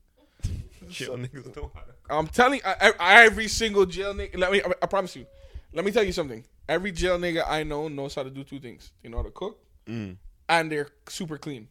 Chill, 0.92 1.16
niggas 1.16 1.54
know 1.56 1.70
how 1.74 1.80
to. 1.82 1.92
I'm 2.10 2.26
telling 2.26 2.60
I, 2.64 2.92
I, 2.98 3.24
every 3.24 3.48
single 3.48 3.86
jail 3.86 4.14
nigga. 4.14 4.38
Let 4.38 4.52
me. 4.52 4.62
I, 4.62 4.72
I 4.82 4.86
promise 4.86 5.16
you. 5.16 5.26
Let 5.72 5.84
me 5.84 5.90
tell 5.92 6.04
you 6.04 6.12
something. 6.12 6.44
Every 6.68 6.92
jail 6.92 7.18
nigga 7.18 7.44
I 7.48 7.62
know 7.64 7.88
knows 7.88 8.14
how 8.14 8.22
to 8.22 8.30
do 8.30 8.44
two 8.44 8.60
things. 8.60 8.92
They 9.02 9.08
know 9.08 9.18
how 9.18 9.22
to 9.24 9.30
cook, 9.30 9.58
Mm. 9.86 10.16
and 10.48 10.70
they're 10.70 10.88
super 11.08 11.38
clean. 11.38 11.68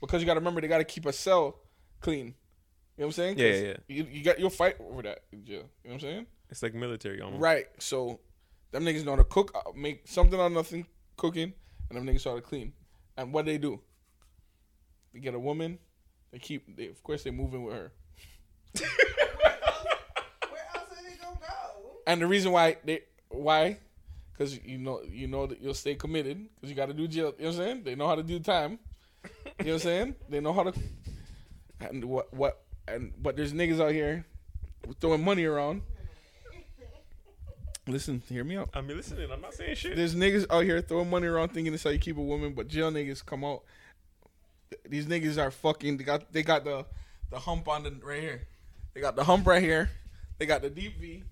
Because 0.00 0.22
you 0.22 0.26
got 0.26 0.34
to 0.34 0.40
remember, 0.40 0.60
they 0.60 0.68
got 0.68 0.78
to 0.78 0.84
keep 0.84 1.06
a 1.06 1.12
cell 1.12 1.58
clean. 2.00 2.26
You 2.26 2.32
know 2.32 2.34
what 2.96 3.04
I'm 3.06 3.12
saying? 3.12 3.38
Yeah, 3.38 3.46
yeah, 3.46 3.60
yeah. 3.68 3.76
You, 3.88 4.06
you 4.10 4.24
got 4.24 4.38
you'll 4.38 4.50
fight 4.50 4.76
over 4.80 5.02
that 5.02 5.20
in 5.32 5.44
jail. 5.44 5.54
You 5.56 5.62
know 5.62 5.68
what 5.84 5.92
I'm 5.94 6.00
saying? 6.00 6.26
It's 6.50 6.62
like 6.62 6.74
military 6.74 7.20
almost. 7.20 7.40
Right. 7.42 7.66
So 7.78 8.20
them 8.70 8.84
niggas 8.84 9.04
know 9.04 9.12
how 9.12 9.16
to 9.16 9.24
cook, 9.24 9.52
uh, 9.54 9.70
make 9.74 10.06
something 10.06 10.38
out 10.38 10.46
of 10.46 10.52
nothing 10.52 10.86
cooking, 11.16 11.52
and 11.90 11.98
them 11.98 12.06
niggas 12.06 12.24
know 12.26 12.32
how 12.32 12.36
to 12.36 12.42
clean. 12.42 12.72
And 13.16 13.32
what 13.32 13.46
they 13.46 13.58
do? 13.58 13.80
They 15.12 15.20
get 15.20 15.34
a 15.34 15.38
woman. 15.38 15.78
They 16.32 16.38
keep. 16.38 16.76
They, 16.76 16.86
of 16.88 17.02
course, 17.02 17.22
they 17.22 17.30
move 17.30 17.54
in 17.54 17.62
with 17.64 17.74
her. 17.74 17.92
Where 18.74 18.86
else 20.74 20.90
are 20.90 21.02
they 21.02 21.16
gonna 21.22 21.38
go? 21.40 22.00
And 22.06 22.20
the 22.20 22.26
reason 22.26 22.52
why 22.52 22.76
they 22.84 23.02
why, 23.28 23.78
because 24.32 24.58
you 24.64 24.78
know 24.78 25.02
you 25.10 25.26
know 25.26 25.46
that 25.46 25.60
you'll 25.60 25.74
stay 25.74 25.94
committed 25.94 26.48
because 26.54 26.70
you 26.70 26.76
got 26.76 26.86
to 26.86 26.94
do 26.94 27.08
jail. 27.08 27.34
You 27.38 27.44
know 27.44 27.50
what 27.50 27.58
I'm 27.58 27.64
saying? 27.64 27.82
They 27.84 27.94
know 27.94 28.06
how 28.06 28.14
to 28.14 28.22
do 28.22 28.38
time. 28.40 28.78
You 29.24 29.30
know 29.30 29.72
what 29.72 29.72
I'm 29.72 29.78
saying? 29.80 30.14
They 30.28 30.40
know 30.40 30.52
how 30.52 30.64
to. 30.64 30.72
And 31.80 32.04
what 32.04 32.32
what 32.32 32.62
and 32.86 33.12
but 33.20 33.36
there's 33.36 33.52
niggas 33.52 33.80
out 33.80 33.92
here 33.92 34.24
throwing 35.00 35.24
money 35.24 35.44
around. 35.44 35.82
Listen, 37.86 38.22
hear 38.28 38.44
me 38.44 38.56
out. 38.56 38.68
I 38.74 38.82
mean, 38.82 38.96
listening. 38.98 39.30
I'm 39.32 39.40
not 39.40 39.54
saying 39.54 39.74
shit. 39.76 39.96
There's 39.96 40.14
niggas 40.14 40.46
out 40.50 40.64
here 40.64 40.82
throwing 40.82 41.08
money 41.08 41.26
around 41.26 41.50
thinking 41.54 41.72
it's 41.72 41.84
how 41.84 41.90
you 41.90 41.98
keep 41.98 42.18
a 42.18 42.22
woman, 42.22 42.52
but 42.52 42.68
jail 42.68 42.90
niggas 42.90 43.24
come 43.24 43.44
out. 43.44 43.62
These 44.86 45.06
niggas 45.06 45.42
are 45.42 45.50
fucking. 45.50 45.96
They 45.96 46.04
got 46.04 46.30
they 46.32 46.42
got 46.42 46.64
the 46.64 46.84
the 47.30 47.38
hump 47.38 47.66
on 47.68 47.84
the 47.84 47.90
right 48.02 48.20
here. 48.20 48.48
They 48.94 49.00
got 49.00 49.16
the 49.16 49.24
hump 49.24 49.46
right 49.46 49.62
here. 49.62 49.90
They 50.38 50.46
got 50.46 50.62
the 50.62 50.70
deep 50.70 50.98
V. 50.98 51.22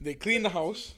They 0.00 0.14
clean 0.14 0.42
the 0.42 0.48
house. 0.48 0.94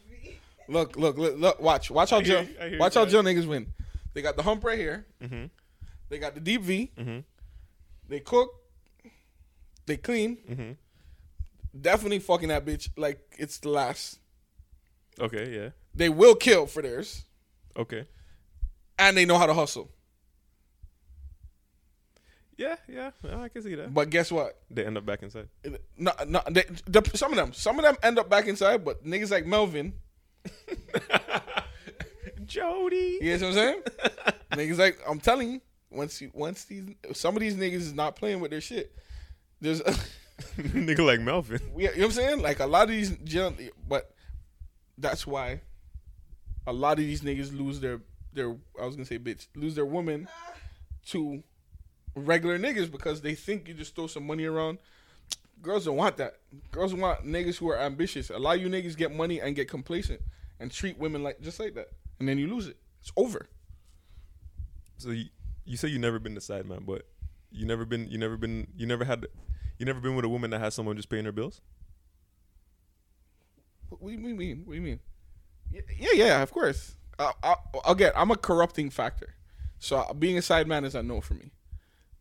Look, 0.68 0.96
look, 0.96 1.18
look, 1.18 1.36
look 1.38 1.60
watch, 1.60 1.90
watch 1.90 2.10
how 2.10 2.18
I 2.18 2.22
hear 2.22 2.42
jail, 2.44 2.48
you, 2.48 2.56
I 2.60 2.68
hear 2.70 2.78
watch 2.78 2.94
how 2.94 3.04
jail 3.04 3.22
niggas 3.22 3.46
win. 3.46 3.72
They 4.14 4.22
got 4.22 4.36
the 4.36 4.42
hump 4.42 4.64
right 4.64 4.78
here. 4.78 5.06
Mm-hmm. 5.22 5.46
They 6.08 6.18
got 6.18 6.34
the 6.34 6.40
deep 6.40 6.62
V. 6.62 6.92
Mm-hmm. 6.96 7.18
They 8.08 8.20
cook. 8.20 8.50
They 9.86 9.96
clean. 9.96 10.36
Mm-hmm. 10.48 11.80
Definitely 11.80 12.20
fucking 12.20 12.48
that 12.48 12.64
bitch 12.64 12.90
like 12.96 13.20
it's 13.38 13.58
the 13.58 13.70
last. 13.70 14.18
Okay. 15.18 15.52
Yeah. 15.54 15.68
They 15.94 16.08
will 16.08 16.34
kill 16.34 16.66
for 16.66 16.80
theirs, 16.80 17.24
Okay. 17.76 18.06
and 18.98 19.16
they 19.16 19.24
know 19.26 19.36
how 19.36 19.46
to 19.46 19.54
hustle. 19.54 19.90
Yeah. 22.56 22.76
Yeah. 22.88 23.10
I 23.30 23.48
can 23.48 23.62
see 23.62 23.74
that. 23.74 23.92
But 23.92 24.10
guess 24.10 24.30
what? 24.30 24.58
They 24.70 24.84
end 24.84 24.96
up 24.96 25.06
back 25.06 25.22
inside. 25.22 25.48
No, 25.96 26.12
no, 26.26 26.42
they, 26.50 26.64
the, 26.86 27.08
some 27.14 27.32
of 27.32 27.36
them, 27.36 27.52
some 27.52 27.78
of 27.78 27.84
them 27.84 27.96
end 28.02 28.18
up 28.18 28.28
back 28.28 28.46
inside, 28.46 28.84
but 28.84 29.04
niggas 29.04 29.30
like 29.30 29.46
Melvin, 29.46 29.94
Jody. 32.44 33.18
you 33.20 33.38
know 33.38 33.38
what 33.38 33.48
I'm 33.48 33.52
saying? 33.54 33.82
niggas 34.52 34.78
like 34.78 34.98
I'm 35.08 35.20
telling 35.20 35.52
you, 35.52 35.60
once 35.90 36.20
you, 36.20 36.30
once 36.34 36.64
these, 36.64 36.84
some 37.12 37.36
of 37.36 37.40
these 37.40 37.56
niggas 37.56 37.74
is 37.74 37.94
not 37.94 38.16
playing 38.16 38.40
with 38.40 38.50
their 38.50 38.60
shit. 38.60 38.94
There's, 39.60 39.80
a, 39.80 39.92
Nigga 40.58 41.06
like 41.06 41.20
Melvin. 41.20 41.60
you 41.76 41.84
know 41.84 41.90
what 41.92 42.04
I'm 42.04 42.10
saying? 42.10 42.42
Like 42.42 42.60
a 42.60 42.66
lot 42.66 42.84
of 42.84 42.90
these, 42.90 43.10
but 43.88 44.12
that's 44.98 45.26
why 45.26 45.60
a 46.66 46.72
lot 46.72 46.92
of 46.92 46.98
these 47.04 47.22
niggas 47.22 47.56
lose 47.56 47.80
their 47.80 48.00
their. 48.32 48.56
I 48.80 48.86
was 48.86 48.96
gonna 48.96 49.06
say 49.06 49.18
bitch, 49.18 49.46
lose 49.54 49.74
their 49.74 49.86
woman 49.86 50.28
to 51.08 51.42
regular 52.14 52.58
niggas 52.58 52.90
because 52.90 53.20
they 53.20 53.34
think 53.34 53.68
you 53.68 53.74
just 53.74 53.94
throw 53.94 54.06
some 54.06 54.26
money 54.26 54.44
around. 54.44 54.78
Girls 55.60 55.84
don't 55.84 55.96
want 55.96 56.16
that. 56.16 56.38
Girls 56.70 56.94
want 56.94 57.24
niggas 57.24 57.56
who 57.56 57.68
are 57.68 57.78
ambitious. 57.78 58.30
A 58.30 58.38
lot 58.38 58.56
of 58.56 58.62
you 58.62 58.68
niggas 58.68 58.96
get 58.96 59.14
money 59.14 59.40
and 59.40 59.54
get 59.54 59.68
complacent 59.68 60.20
and 60.58 60.70
treat 60.70 60.98
women 60.98 61.22
like 61.22 61.40
just 61.40 61.60
like 61.60 61.74
that, 61.74 61.88
and 62.18 62.28
then 62.28 62.38
you 62.38 62.48
lose 62.48 62.66
it. 62.66 62.76
It's 63.00 63.12
over. 63.16 63.46
So 64.98 65.10
you, 65.10 65.26
you 65.64 65.76
say 65.76 65.88
you 65.88 65.98
never 65.98 66.18
been 66.18 66.34
the 66.34 66.40
side 66.40 66.66
man, 66.66 66.82
but 66.86 67.06
you 67.50 67.66
never 67.66 67.84
been. 67.84 68.08
You 68.08 68.18
never 68.18 68.36
been. 68.36 68.66
You 68.76 68.86
never 68.86 69.04
had. 69.04 69.26
You 69.78 69.86
never 69.86 70.00
been 70.00 70.16
with 70.16 70.24
a 70.24 70.28
woman 70.28 70.50
that 70.50 70.60
has 70.60 70.74
someone 70.74 70.96
just 70.96 71.08
paying 71.08 71.24
her 71.24 71.32
bills. 71.32 71.60
What 73.88 74.08
do 74.08 74.12
you 74.12 74.34
mean? 74.34 74.62
What 74.64 74.72
do 74.72 74.76
you 74.76 74.82
mean? 74.82 75.00
Yeah, 75.70 76.08
yeah, 76.14 76.42
of 76.42 76.50
course. 76.50 76.96
I, 77.18 77.32
I, 77.42 77.54
again, 77.86 78.12
I'm 78.16 78.30
a 78.30 78.36
corrupting 78.36 78.90
factor, 78.90 79.34
so 79.78 80.14
being 80.18 80.38
a 80.38 80.42
side 80.42 80.66
man 80.66 80.84
is 80.84 80.94
a 80.94 81.02
no 81.02 81.20
for 81.20 81.34
me. 81.34 81.50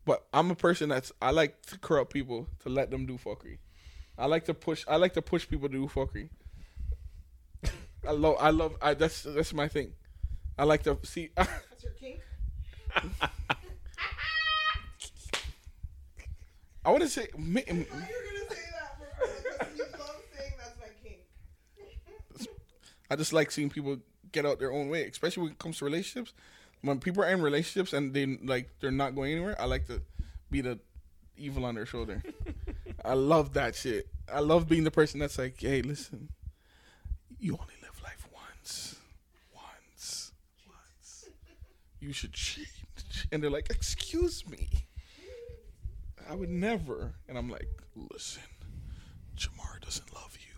But 0.06 0.26
I'm 0.34 0.50
a 0.52 0.56
person 0.56 0.90
that's 0.90 1.12
I 1.22 1.32
like 1.32 1.62
to 1.68 1.78
corrupt 1.78 2.12
people 2.12 2.48
to 2.64 2.70
let 2.70 2.90
them 2.92 3.06
do 3.06 3.18
fuckery. 3.18 3.58
I 4.18 4.26
like 4.26 4.46
to 4.46 4.54
push. 4.54 4.84
I 4.88 4.96
like 4.98 5.14
to 5.14 5.22
push 5.22 5.48
people 5.48 5.70
to 5.70 5.74
do 5.74 5.88
fuckery. 5.88 6.30
I 8.08 8.12
love. 8.12 8.38
I 8.40 8.50
love. 8.50 8.76
I 8.82 8.94
that's 8.96 9.24
that's 9.24 9.54
my 9.54 9.68
thing. 9.68 9.94
I 10.58 10.64
like 10.64 10.84
to 10.84 10.98
see. 11.04 11.30
That's 11.36 11.84
your 11.84 11.94
kink. 11.94 12.20
I 16.84 16.90
want 16.90 17.04
to 17.04 17.10
say. 17.10 17.28
ma- 17.38 17.62
I 17.68 17.74
you 17.74 17.80
were 17.80 17.86
gonna 17.86 18.50
say 18.50 18.62
that 18.74 18.98
for 18.98 19.76
you 19.76 19.84
love 20.00 20.16
saying 20.38 20.54
that's 20.58 20.80
my 20.80 20.88
kink. 21.04 21.20
I 23.10 23.16
just 23.16 23.34
like 23.34 23.52
seeing 23.52 23.70
people 23.70 23.98
get 24.32 24.46
out 24.46 24.60
their 24.60 24.72
own 24.72 24.90
way, 24.90 25.06
especially 25.06 25.44
when 25.44 25.52
it 25.54 25.60
comes 25.60 25.78
to 25.80 25.86
relationships. 25.86 26.34
When 26.82 27.00
people 27.00 27.24
are 27.24 27.30
in 27.30 27.42
relationships 27.42 27.94
and 27.94 28.14
they 28.14 28.26
like 28.44 28.70
they're 28.80 28.92
not 28.92 29.16
going 29.16 29.32
anywhere, 29.32 29.56
I 29.60 29.66
like 29.66 29.88
to 29.88 30.02
be 30.50 30.62
the 30.62 30.80
evil 31.38 31.66
on 31.66 31.76
their 31.76 31.86
shoulder. 31.86 32.24
I 33.06 33.14
love 33.14 33.54
that 33.54 33.76
shit. 33.76 34.08
I 34.32 34.40
love 34.40 34.68
being 34.68 34.84
the 34.84 34.92
person 34.92 35.20
that's 35.20 35.38
like, 35.38 35.60
hey, 35.60 35.82
listen, 35.82 36.30
you 37.40 37.54
only 37.54 37.74
live 37.82 38.02
life 38.04 38.28
once, 38.34 38.96
once, 39.54 40.32
once. 40.68 41.30
You 42.00 42.14
should 42.14 42.34
cheat, 42.34 42.68
and 43.32 43.42
they're 43.44 43.50
like, 43.50 43.70
excuse 43.70 44.48
me, 44.48 44.70
I 46.30 46.36
would 46.36 46.50
never. 46.50 47.14
And 47.28 47.38
I'm 47.38 47.50
like, 47.50 47.68
listen, 47.96 48.44
Jamar 49.36 49.80
doesn't 49.82 50.14
love 50.14 50.38
you. 50.40 50.52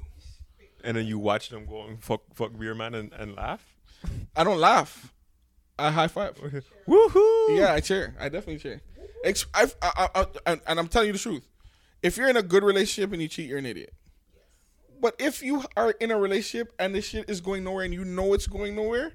And 0.84 0.97
then 0.97 1.05
you 1.05 1.17
watch 1.17 1.49
them 1.49 1.65
go 1.65 1.84
and 1.84 2.03
fuck 2.03 2.21
fuck 2.34 2.57
beer 2.59 2.76
man 2.76 2.93
and, 2.93 3.13
and 3.13 3.36
laugh. 3.36 3.65
I 4.36 4.43
don't 4.43 4.59
laugh. 4.59 5.12
I 5.80 5.91
high 5.91 6.07
five. 6.07 6.38
Woohoo! 6.88 7.57
Yeah, 7.57 7.74
I 7.74 7.80
cheer. 7.80 8.15
I 8.19 8.30
definitely 8.30 8.59
cheer. 8.59 8.82
Ex- 9.24 9.45
I've, 9.53 9.76
I, 9.82 10.07
I, 10.15 10.21
I, 10.21 10.26
and- 10.51 10.61
and 10.67 10.80
I'm 10.80 10.88
telling 10.88 11.07
you 11.07 11.13
the 11.13 11.19
truth. 11.19 11.47
If 12.01 12.17
you're 12.17 12.30
in 12.30 12.38
a 12.38 12.43
good 12.43 12.63
relationship 12.63 13.11
and 13.13 13.21
you 13.21 13.28
cheat, 13.28 13.47
you're 13.49 13.57
an 13.57 13.65
idiot. 13.65 13.93
But 15.01 15.15
if 15.19 15.41
you 15.41 15.63
are 15.76 15.91
in 15.91 16.11
a 16.11 16.17
relationship 16.17 16.74
and 16.80 16.93
this 16.95 17.05
shit 17.07 17.30
is 17.30 17.41
going 17.41 17.63
nowhere 17.63 17.84
and 17.86 17.93
you 17.93 18.05
know 18.05 18.34
it's 18.34 18.47
going 18.47 18.76
nowhere, 18.76 19.13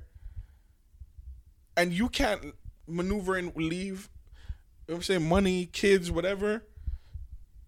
and 1.77 1.93
you 1.93 2.09
can't 2.09 2.55
maneuver 2.87 3.37
and 3.37 3.55
leave, 3.57 4.09
you 4.87 4.93
know 4.93 4.95
what 4.95 4.97
I'm 4.97 5.03
saying, 5.03 5.29
money, 5.29 5.67
kids, 5.67 6.11
whatever, 6.11 6.65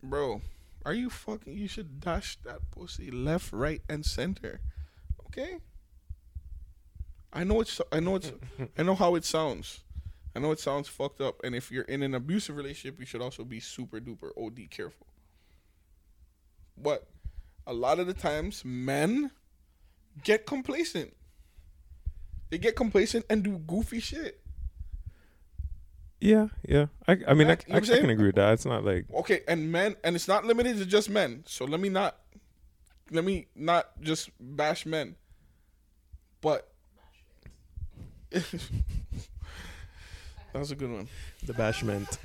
bro, 0.02 0.40
Are 0.84 0.94
you 0.94 1.10
fucking? 1.10 1.56
You 1.56 1.68
should 1.68 2.00
dash 2.00 2.36
that 2.44 2.58
pussy 2.70 3.10
left, 3.10 3.52
right, 3.52 3.82
and 3.88 4.04
center. 4.04 4.60
Okay. 5.26 5.58
I 7.32 7.44
know 7.44 7.60
it's. 7.60 7.80
I 7.92 8.00
know 8.00 8.16
it's. 8.16 8.32
I 8.78 8.82
know 8.82 8.94
how 8.94 9.14
it 9.14 9.24
sounds. 9.24 9.80
I 10.34 10.38
know 10.38 10.52
it 10.52 10.60
sounds 10.60 10.88
fucked 10.88 11.20
up. 11.20 11.40
And 11.44 11.54
if 11.54 11.70
you're 11.70 11.84
in 11.84 12.02
an 12.02 12.14
abusive 12.14 12.56
relationship, 12.56 13.00
you 13.00 13.06
should 13.06 13.22
also 13.22 13.44
be 13.44 13.60
super 13.60 14.00
duper 14.00 14.30
OD 14.36 14.70
careful. 14.70 15.06
But 16.76 17.08
a 17.66 17.72
lot 17.72 17.98
of 17.98 18.06
the 18.06 18.14
times, 18.14 18.64
men 18.64 19.30
get 20.22 20.46
complacent. 20.46 21.16
They 22.50 22.58
get 22.58 22.74
complacent 22.76 23.26
and 23.28 23.42
do 23.42 23.58
goofy 23.58 24.00
shit. 24.00 24.40
Yeah, 26.20 26.48
yeah. 26.68 26.86
I, 27.08 27.18
I 27.28 27.34
mean, 27.34 27.48
I, 27.48 27.52
I, 27.70 27.76
I 27.76 27.80
can 27.80 28.10
agree 28.10 28.26
with 28.26 28.34
that. 28.34 28.52
It's 28.52 28.66
not 28.66 28.84
like 28.84 29.06
Okay, 29.14 29.40
and 29.48 29.72
men, 29.72 29.96
and 30.04 30.14
it's 30.14 30.28
not 30.28 30.44
limited 30.44 30.76
to 30.78 30.86
just 30.86 31.08
men. 31.08 31.44
So 31.46 31.64
let 31.64 31.80
me 31.80 31.88
not, 31.88 32.18
let 33.10 33.24
me 33.24 33.46
not 33.54 34.00
just 34.02 34.30
bash 34.38 34.84
men, 34.84 35.16
but 36.40 36.69
that 38.30 38.44
was 40.54 40.70
a 40.70 40.76
good 40.76 40.90
one. 40.90 41.08
the 41.44 41.52
bashment. 41.52 42.18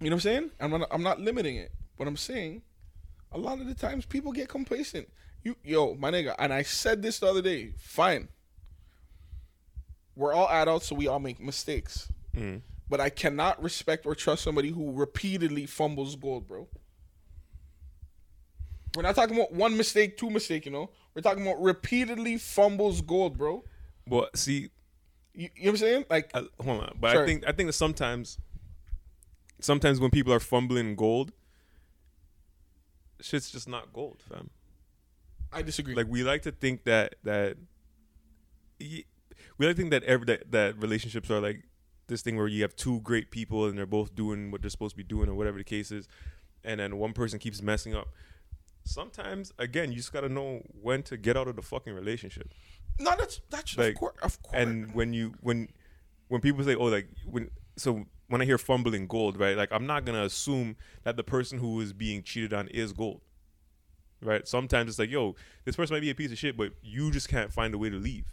You 0.00 0.10
know 0.10 0.16
what 0.16 0.18
I'm 0.18 0.20
saying? 0.20 0.50
I'm 0.60 0.70
not, 0.70 0.88
I'm 0.90 1.02
not 1.02 1.20
limiting 1.20 1.56
it, 1.56 1.72
but 1.98 2.06
I'm 2.06 2.16
saying 2.16 2.62
a 3.32 3.38
lot 3.38 3.60
of 3.60 3.66
the 3.66 3.74
times 3.74 4.06
people 4.06 4.32
get 4.32 4.48
complacent. 4.48 5.08
You, 5.42 5.56
yo, 5.64 5.94
my 5.94 6.10
nigga, 6.10 6.34
and 6.38 6.52
I 6.52 6.62
said 6.62 7.02
this 7.02 7.18
the 7.18 7.26
other 7.26 7.42
day. 7.42 7.72
Fine, 7.78 8.28
we're 10.14 10.34
all 10.34 10.48
adults, 10.48 10.86
so 10.86 10.94
we 10.94 11.08
all 11.08 11.20
make 11.20 11.40
mistakes. 11.40 12.12
Mm. 12.36 12.60
But 12.88 13.00
I 13.00 13.08
cannot 13.08 13.62
respect 13.62 14.04
or 14.04 14.14
trust 14.14 14.42
somebody 14.42 14.70
who 14.70 14.92
repeatedly 14.92 15.66
fumbles 15.66 16.16
gold, 16.16 16.46
bro. 16.46 16.68
We're 18.94 19.02
not 19.02 19.14
talking 19.14 19.36
about 19.36 19.52
one 19.52 19.76
mistake, 19.76 20.18
two 20.18 20.28
mistake, 20.28 20.66
you 20.66 20.72
know. 20.72 20.90
We're 21.14 21.22
talking 21.22 21.42
about 21.46 21.62
repeatedly 21.62 22.36
fumbles 22.36 23.00
gold, 23.00 23.38
bro. 23.38 23.64
Well, 24.06 24.28
see, 24.34 24.70
You, 25.40 25.48
you 25.56 25.64
know 25.64 25.70
what 25.70 25.70
I'm 25.70 25.76
saying? 25.78 26.04
Like, 26.10 26.30
uh, 26.34 26.42
hold 26.62 26.82
on, 26.82 26.98
but 27.00 27.16
I 27.16 27.24
think 27.24 27.44
I 27.46 27.52
think 27.52 27.68
that 27.68 27.72
sometimes, 27.72 28.36
sometimes 29.58 29.98
when 29.98 30.10
people 30.10 30.34
are 30.34 30.38
fumbling 30.38 30.96
gold, 30.96 31.32
shit's 33.22 33.50
just 33.50 33.66
not 33.66 33.90
gold, 33.90 34.22
fam. 34.28 34.50
I 35.50 35.62
disagree. 35.62 35.94
Like 35.94 36.08
we 36.10 36.24
like 36.24 36.42
to 36.42 36.52
think 36.52 36.84
that 36.84 37.14
that 37.24 37.56
we 38.78 39.06
like 39.58 39.76
to 39.76 39.80
think 39.80 39.92
that 39.92 40.02
every 40.02 40.26
that, 40.26 40.52
that 40.52 40.76
relationships 40.76 41.30
are 41.30 41.40
like 41.40 41.64
this 42.08 42.20
thing 42.20 42.36
where 42.36 42.46
you 42.46 42.60
have 42.60 42.76
two 42.76 43.00
great 43.00 43.30
people 43.30 43.64
and 43.64 43.78
they're 43.78 43.86
both 43.86 44.14
doing 44.14 44.50
what 44.50 44.60
they're 44.60 44.68
supposed 44.68 44.92
to 44.92 44.98
be 44.98 45.04
doing 45.04 45.30
or 45.30 45.34
whatever 45.34 45.56
the 45.56 45.64
case 45.64 45.90
is, 45.90 46.06
and 46.64 46.80
then 46.80 46.98
one 46.98 47.14
person 47.14 47.38
keeps 47.38 47.62
messing 47.62 47.94
up. 47.94 48.08
Sometimes, 48.90 49.52
again, 49.58 49.90
you 49.90 49.98
just 49.98 50.12
gotta 50.12 50.28
know 50.28 50.62
when 50.82 51.04
to 51.04 51.16
get 51.16 51.36
out 51.36 51.46
of 51.46 51.54
the 51.54 51.62
fucking 51.62 51.94
relationship. 51.94 52.52
no, 52.98 53.14
that's 53.16 53.40
that's 53.48 53.78
like, 53.78 53.94
of 53.94 54.00
course, 54.00 54.16
of 54.22 54.42
course. 54.42 54.56
And 54.60 54.92
when 54.94 55.12
you 55.12 55.34
when 55.40 55.68
when 56.26 56.40
people 56.40 56.64
say, 56.64 56.74
"Oh, 56.74 56.86
like 56.86 57.08
when," 57.24 57.50
so 57.76 58.04
when 58.26 58.42
I 58.42 58.44
hear 58.44 58.58
fumbling 58.58 59.06
gold, 59.06 59.38
right? 59.38 59.56
Like 59.56 59.70
I'm 59.70 59.86
not 59.86 60.04
gonna 60.04 60.24
assume 60.24 60.76
that 61.04 61.16
the 61.16 61.22
person 61.22 61.58
who 61.60 61.80
is 61.80 61.92
being 61.92 62.24
cheated 62.24 62.52
on 62.52 62.66
is 62.66 62.92
gold, 62.92 63.20
right? 64.22 64.46
Sometimes 64.48 64.90
it's 64.90 64.98
like, 64.98 65.10
"Yo, 65.10 65.36
this 65.64 65.76
person 65.76 65.94
might 65.94 66.00
be 66.00 66.10
a 66.10 66.14
piece 66.14 66.32
of 66.32 66.38
shit, 66.38 66.56
but 66.56 66.72
you 66.82 67.12
just 67.12 67.28
can't 67.28 67.52
find 67.52 67.72
a 67.74 67.78
way 67.78 67.90
to 67.90 67.96
leave." 67.96 68.26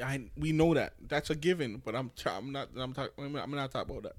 I 0.00 0.30
we 0.36 0.52
know 0.52 0.72
that 0.74 0.94
that's 1.00 1.30
a 1.30 1.34
given, 1.34 1.82
but 1.84 1.96
I'm 1.96 2.10
t- 2.10 2.30
I'm 2.30 2.52
not 2.52 2.68
I'm 2.76 2.92
talking 2.92 3.36
I'm 3.36 3.50
not 3.50 3.72
talking 3.72 3.96
about 3.96 4.04
that. 4.04 4.16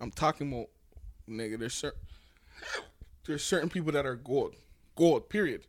I'm 0.00 0.10
talking 0.10 0.52
about 0.52 0.68
nigga. 1.26 1.58
There's 1.58 1.74
certain 1.74 2.00
there's 3.28 3.44
certain 3.44 3.68
people 3.68 3.92
that 3.92 4.06
are 4.06 4.16
gold, 4.16 4.56
gold. 4.96 5.28
Period. 5.28 5.66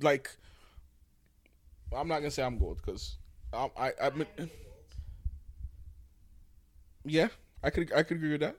Like 0.00 0.30
I'm 1.94 2.08
not 2.08 2.20
gonna 2.20 2.30
say 2.30 2.42
I'm 2.42 2.56
gold 2.56 2.80
because 2.80 3.16
I 3.52 3.68
I 3.76 3.92
admit. 4.00 4.28
Yeah, 7.04 7.28
I 7.62 7.70
could 7.70 7.92
I 7.92 8.04
could 8.04 8.18
agree 8.18 8.30
with 8.32 8.40
that. 8.40 8.56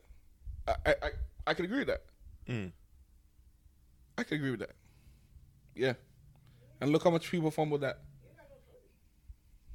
I 0.67 0.75
I 0.85 0.91
I, 0.91 1.09
I 1.47 1.53
could 1.53 1.65
agree 1.65 1.79
with 1.79 1.87
that. 1.87 2.03
Mm. 2.47 2.71
I 4.17 4.23
could 4.23 4.35
agree 4.35 4.51
with 4.51 4.59
that. 4.59 4.75
Yeah, 5.73 5.93
and 6.81 6.91
look 6.91 7.05
how 7.05 7.09
much 7.09 7.31
people 7.31 7.49
fumble 7.51 7.77
that. 7.79 8.01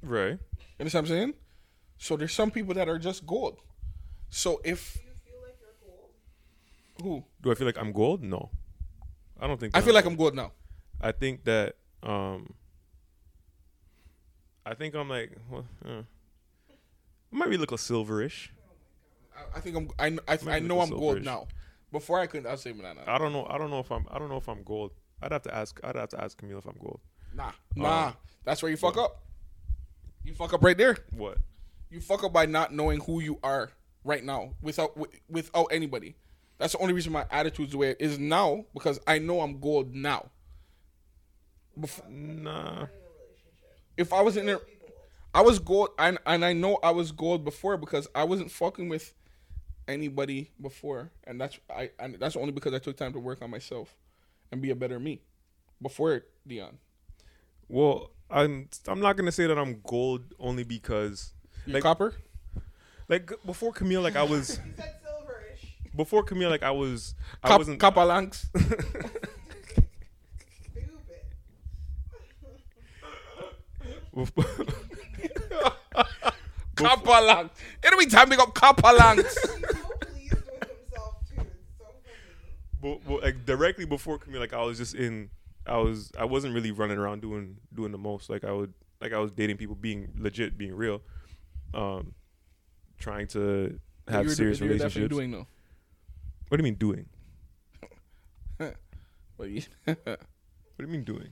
Right. 0.03 0.33
You 0.33 0.39
understand 0.81 1.09
what 1.09 1.15
I'm 1.15 1.17
saying? 1.17 1.35
So 1.97 2.17
there's 2.19 2.35
some 2.35 2.51
people 2.51 2.75
that 2.75 2.89
are 2.91 2.99
just 2.99 3.27
gold. 3.27 3.59
So 4.29 4.61
if 4.65 4.99
who 7.03 7.25
Do 7.43 7.51
I 7.51 7.55
feel 7.55 7.67
like 7.67 7.79
I'm 7.79 7.93
gold? 7.93 8.23
No, 8.23 8.51
I 9.41 9.47
don't 9.47 9.59
think. 9.61 9.77
I 9.77 9.81
feel 9.81 9.95
like 9.95 10.05
I'm 10.05 10.17
gold 10.17 10.35
now. 10.35 10.53
I 11.01 11.13
think 11.13 11.45
that. 11.45 11.77
um 12.03 12.55
I 14.65 14.75
think 14.75 14.95
I'm 14.95 15.09
like. 15.09 15.33
Well, 15.51 15.65
uh, 15.85 16.03
I 17.33 17.37
might 17.37 17.51
be 17.51 17.57
look 17.57 17.73
a 17.73 17.77
silverish. 17.77 18.49
I, 19.37 19.59
I 19.59 19.61
think 19.61 19.77
I'm. 19.77 19.91
I, 19.99 20.33
I, 20.33 20.39
I 20.57 20.59
know 20.61 20.81
I'm 20.81 20.91
gold 20.91 21.23
now. 21.23 21.47
Before 21.93 22.19
I 22.19 22.27
couldn't. 22.27 22.51
I'd 22.51 22.59
say 22.59 22.73
nah, 22.73 22.95
nah, 22.95 23.03
I 23.07 23.19
don't 23.19 23.33
know. 23.33 23.47
I 23.49 23.59
don't 23.59 23.71
know 23.71 23.79
if 23.79 23.91
I'm. 23.93 24.07
I 24.11 24.19
don't 24.19 24.29
know 24.29 24.37
if 24.39 24.49
I'm 24.49 24.63
gold. 24.63 24.93
I'd 25.23 25.33
have 25.33 25.43
to 25.43 25.55
ask. 25.55 25.79
I'd 25.85 25.97
have 25.97 26.09
to 26.11 26.23
ask 26.23 26.37
Camille 26.37 26.59
if 26.59 26.67
I'm 26.67 26.77
gold. 26.81 27.01
nah, 27.35 27.53
nah. 27.75 27.89
Uh, 27.89 28.13
That's 28.45 28.63
where 28.63 28.71
you 28.71 28.77
fuck 28.77 28.97
up. 28.97 29.23
You 30.25 30.35
fuck 30.35 30.53
up 30.53 30.65
right 30.65 30.77
there. 30.77 30.97
What? 31.13 31.39
You 31.91 32.01
fuck 32.01 32.25
up 32.25 32.33
by 32.33 32.47
not 32.47 32.75
knowing 32.75 33.01
who 33.01 33.21
you 33.21 33.39
are 33.45 33.71
right 34.03 34.25
now 34.25 34.55
without 34.61 34.95
wi- 34.97 35.21
without 35.31 35.67
anybody. 35.71 36.17
That's 36.59 36.73
the 36.73 36.79
only 36.79 36.95
reason 36.95 37.13
my 37.13 37.27
attitude's 37.31 37.73
the 37.73 37.79
way 37.79 37.91
it 37.91 37.97
is 38.01 38.19
now 38.19 38.65
because 38.73 38.99
I 39.07 39.19
know 39.19 39.41
I'm 39.41 39.61
gold 39.61 39.95
now. 39.95 40.31
Before, 41.79 42.09
Nah. 42.09 42.87
if 43.99 44.13
I 44.13 44.23
was 44.23 44.37
in 44.39 44.47
there, 44.47 44.61
I 45.35 45.43
was 45.43 45.59
gold, 45.59 45.91
and 45.99 46.19
and 46.25 46.45
I 46.45 46.55
know 46.55 46.79
I 46.83 46.91
was 46.93 47.13
gold 47.13 47.45
before 47.45 47.77
because 47.77 48.09
I 48.15 48.25
wasn't 48.25 48.51
fucking 48.51 48.89
with 48.89 49.13
anybody 49.87 50.51
before, 50.61 51.11
and 51.25 51.39
that's 51.39 51.59
I 51.69 51.91
and 51.99 52.15
that's 52.15 52.37
only 52.37 52.53
because 52.53 52.73
I 52.73 52.79
took 52.79 52.97
time 52.97 53.13
to 53.13 53.19
work 53.19 53.43
on 53.43 53.51
myself 53.51 53.95
and 54.51 54.63
be 54.63 54.71
a 54.71 54.75
better 54.75 54.99
me 54.99 55.21
before 55.83 56.23
Dion. 56.47 56.79
Well, 57.69 58.13
I'm. 58.31 58.71
I'm 58.89 59.01
not 59.01 59.17
gonna 59.19 59.33
say 59.33 59.47
that 59.47 59.59
I'm 59.59 59.83
gold 59.87 60.33
only 60.39 60.65
because, 60.65 61.35
You 61.67 61.75
like, 61.75 61.83
copper? 61.83 62.15
like 63.11 63.31
before 63.45 63.73
Camille, 63.75 64.01
like 64.01 64.17
I 64.17 64.23
was 64.23 64.49
He 64.65 64.73
said 64.77 64.95
silverish. 65.05 65.06
Before 65.97 66.23
Camille, 66.23 66.51
like 66.51 66.63
I 66.63 66.71
was. 66.71 67.15
I 67.43 67.49
Cop, 67.49 67.59
wasn't. 67.61 67.81
copper 67.81 68.05
lanks. 68.05 68.49
Stupid. 68.55 68.85
copper. 76.75 77.51
Every 77.83 78.07
time 78.07 78.29
we 78.31 78.37
got 78.37 78.55
copper 78.55 78.93
lanks. 78.93 79.25
He's 79.39 79.43
so 79.43 79.89
pleased 80.01 80.35
with 80.35 80.69
himself 80.69 81.15
too. 81.29 81.41
It's 81.43 81.79
so 81.79 81.87
funny. 82.81 82.83
But, 82.83 83.01
but, 83.09 83.23
like 83.23 83.47
directly 83.47 83.85
before 83.85 84.19
Camille, 84.19 84.41
like 84.41 84.53
I 84.53 84.63
was 84.63 84.79
just 84.79 84.95
in. 84.95 85.31
I 85.67 85.79
was. 85.79 86.13
I 86.19 86.25
wasn't 86.25 86.55
really 86.55 86.71
running 86.73 86.99
around 86.99 87.23
doing 87.23 87.57
doing 87.75 87.93
the 87.93 87.99
most. 87.99 88.31
Like 88.31 88.45
I 88.45 88.53
would. 88.53 88.73
Like 89.01 89.13
I 89.13 89.19
was 89.19 89.31
dating 89.33 89.57
people, 89.59 89.75
being 89.75 90.09
legit, 90.19 90.57
being 90.57 90.75
real, 90.75 91.03
um, 91.75 92.15
trying 92.99 93.27
to 93.29 93.79
have 94.09 94.25
You 94.25 94.29
were- 94.31 94.35
serious 94.35 94.61
you 94.61 94.69
were 94.69 94.79
definitely 94.79 95.03
relationships. 95.03 95.15
doing 95.15 95.31
though. 95.33 95.47
What 96.49 96.57
do 96.57 96.63
you 96.63 96.65
mean 96.65 96.75
doing? 96.79 97.07
But 99.39 99.51
you, 99.51 99.63
What 99.85 99.99
do 100.79 100.85
you 100.85 100.89
mean 100.89 101.05
doing? 101.05 101.29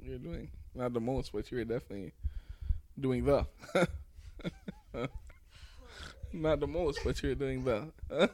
you're 0.00 0.18
doing 0.18 0.50
not 0.74 0.92
the 0.92 1.00
most, 1.00 1.32
but 1.32 1.50
you're 1.50 1.64
definitely 1.64 2.12
doing 3.00 3.24
the. 3.24 3.46
not 6.32 6.60
the 6.60 6.66
most, 6.68 7.00
but 7.04 7.20
you're 7.22 7.34
doing 7.34 7.64
the. 7.64 7.88
Are 8.10 8.28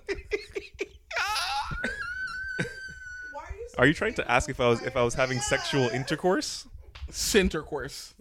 you? 3.57 3.69
Are 3.79 3.87
you 3.87 3.95
trying 3.95 4.15
to 4.15 4.31
ask 4.31 4.49
if 4.51 4.61
I 4.61 4.69
was 4.69 4.83
if 4.83 4.97
I 4.97 5.03
was 5.03 5.15
having 5.15 5.41
sexual 5.41 5.89
intercourse? 5.95 6.67
Center 7.11 7.63
course. 7.63 8.15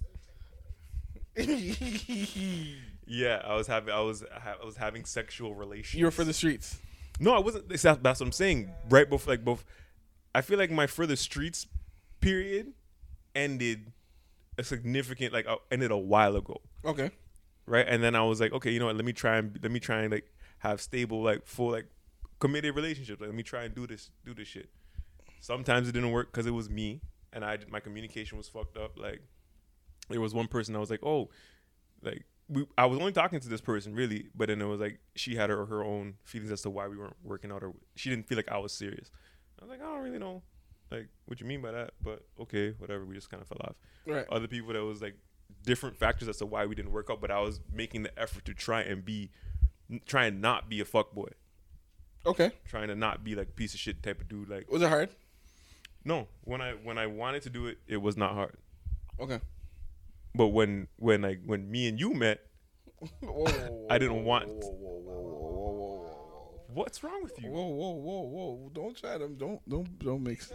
Yeah, 1.36 3.42
I 3.44 3.56
was 3.56 3.68
having 3.68 3.94
I 3.94 4.00
was 4.02 4.24
ha- 4.32 4.56
I 4.62 4.66
was 4.66 4.78
having 4.78 5.04
sexual 5.06 5.56
relations. 5.56 6.00
you 6.00 6.06
were 6.06 6.12
for 6.12 6.24
the 6.24 6.34
streets. 6.34 6.78
No, 7.20 7.34
I 7.36 7.40
wasn't. 7.40 7.68
That's, 7.70 7.84
that's 7.84 8.02
what 8.02 8.22
I'm 8.22 8.32
saying. 8.32 8.70
Right 8.90 9.10
before, 9.10 9.34
like, 9.34 9.44
both. 9.44 9.66
I 10.34 10.42
feel 10.42 10.58
like 10.58 10.72
my 10.72 10.88
further 10.88 11.16
streets 11.16 11.68
period 12.22 12.74
ended 13.36 13.92
a 14.58 14.64
significant, 14.64 15.34
like, 15.34 15.48
uh, 15.48 15.58
ended 15.72 15.92
a 15.92 15.98
while 15.98 16.36
ago, 16.36 16.62
Okay. 16.86 17.12
right? 17.66 17.86
And 17.88 18.04
then 18.04 18.16
I 18.16 18.22
was 18.24 18.40
like, 18.40 18.52
okay, 18.54 18.72
you 18.72 18.80
know 18.80 18.86
what? 18.88 18.96
Let 18.96 19.06
me 19.06 19.14
try 19.14 19.38
and 19.38 19.58
let 19.62 19.72
me 19.72 19.80
try 19.80 20.02
and 20.02 20.12
like 20.12 20.32
have 20.60 20.82
stable, 20.82 21.22
like, 21.24 21.46
full, 21.46 21.72
like, 21.72 21.88
committed 22.40 22.76
relationships. 22.76 23.20
Like, 23.22 23.30
let 23.30 23.36
me 23.36 23.44
try 23.44 23.64
and 23.64 23.74
do 23.76 23.88
this, 23.88 24.12
do 24.26 24.34
this 24.34 24.48
shit. 24.48 24.70
Sometimes 25.42 25.88
it 25.88 25.94
didn't 25.94 26.12
work 26.12 26.32
because 26.32 26.46
it 26.46 26.52
was 26.52 26.70
me, 26.70 27.02
and 27.34 27.44
I 27.46 27.58
my 27.70 27.80
communication 27.80 28.38
was 28.38 28.48
fucked 28.48 28.78
up. 28.78 28.98
Like, 29.00 29.22
there 30.10 30.22
was 30.22 30.34
one 30.34 30.48
person 30.48 30.76
I 30.76 30.80
was 30.80 30.90
like, 30.90 31.04
oh, 31.04 31.30
like 32.02 32.24
we, 32.50 32.66
I 32.78 32.86
was 32.88 33.00
only 33.00 33.12
talking 33.12 33.40
to 33.40 33.48
this 33.50 33.62
person 33.62 33.94
really, 33.94 34.28
but 34.36 34.48
then 34.50 34.62
it 34.62 34.66
was 34.66 34.80
like 34.80 35.00
she 35.16 35.36
had 35.36 35.50
her 35.50 35.66
her 35.68 35.84
own 35.84 36.16
feelings 36.24 36.52
as 36.52 36.62
to 36.64 36.70
why 36.70 36.88
we 36.88 36.98
weren't 36.98 37.16
working 37.24 37.52
out, 37.52 37.64
or 37.64 37.74
she 37.96 38.10
didn't 38.10 38.28
feel 38.28 38.38
like 38.38 38.50
I 38.52 38.58
was 38.58 38.74
serious. 38.74 39.12
I 39.60 39.66
was 39.66 39.70
like, 39.70 39.82
I 39.82 39.86
don't 39.86 40.02
really 40.04 40.20
know, 40.20 40.42
like 40.92 41.08
what 41.26 41.40
you 41.40 41.46
mean 41.46 41.62
by 41.62 41.72
that, 41.72 41.92
but 42.02 42.26
okay, 42.42 42.72
whatever. 42.80 43.06
We 43.06 43.14
just 43.16 43.30
kind 43.30 43.42
of 43.42 43.48
fell 43.48 43.62
off. 43.64 43.76
Right. 44.06 44.26
Other 44.32 44.48
people 44.48 44.74
that 44.74 44.84
was 44.84 45.02
like 45.02 45.16
different 45.64 45.98
factors 45.98 46.28
as 46.28 46.38
to 46.38 46.46
why 46.46 46.66
we 46.66 46.76
didn't 46.76 46.92
work 46.92 47.10
out, 47.12 47.22
but 47.22 47.30
I 47.32 47.40
was 47.42 47.60
making 47.72 48.04
the 48.04 48.20
effort 48.20 48.46
to 48.46 48.54
try 48.54 48.82
and 48.82 49.04
be, 49.06 49.30
try 50.06 50.26
and 50.26 50.42
not 50.42 50.70
be 50.70 50.80
a 50.80 50.86
fuck 50.86 51.14
boy, 51.14 51.30
Okay. 52.26 52.52
trying 52.68 52.88
to 52.88 52.96
not 52.96 53.24
be 53.24 53.36
like 53.36 53.56
piece 53.56 53.74
of 53.74 53.80
shit 53.80 54.02
type 54.02 54.22
of 54.22 54.28
dude. 54.30 54.50
Like 54.50 54.72
Was 54.72 54.82
it 54.82 54.90
hard? 54.90 55.10
no, 56.06 56.28
when 56.46 56.62
I 56.62 56.72
when 56.74 56.98
I 56.98 57.06
wanted 57.08 57.44
to 57.44 57.50
do 57.50 57.68
it, 57.68 57.78
it 57.88 57.98
was 57.98 58.16
not 58.18 58.34
hard. 58.34 58.58
Okay. 59.20 59.40
But 60.40 60.48
when 60.54 60.88
when 60.96 61.24
like 61.24 61.42
when 61.46 61.70
me 61.70 61.90
and 61.90 62.00
you 62.00 62.14
met, 62.14 62.40
I 63.90 63.98
didn't 63.98 64.24
want- 64.24 64.48
what's 66.74 67.04
wrong 67.04 67.22
with 67.24 67.34
you? 67.44 67.50
Whoa, 67.50 67.68
whoa, 67.68 67.90
whoa, 67.90 68.22
whoa! 68.22 68.72
Don't 68.74 68.96
try 68.96 69.18
them. 69.18 69.36
Don't, 69.36 69.60
don't, 69.68 70.00
don't 70.00 70.24
mix. 70.24 70.50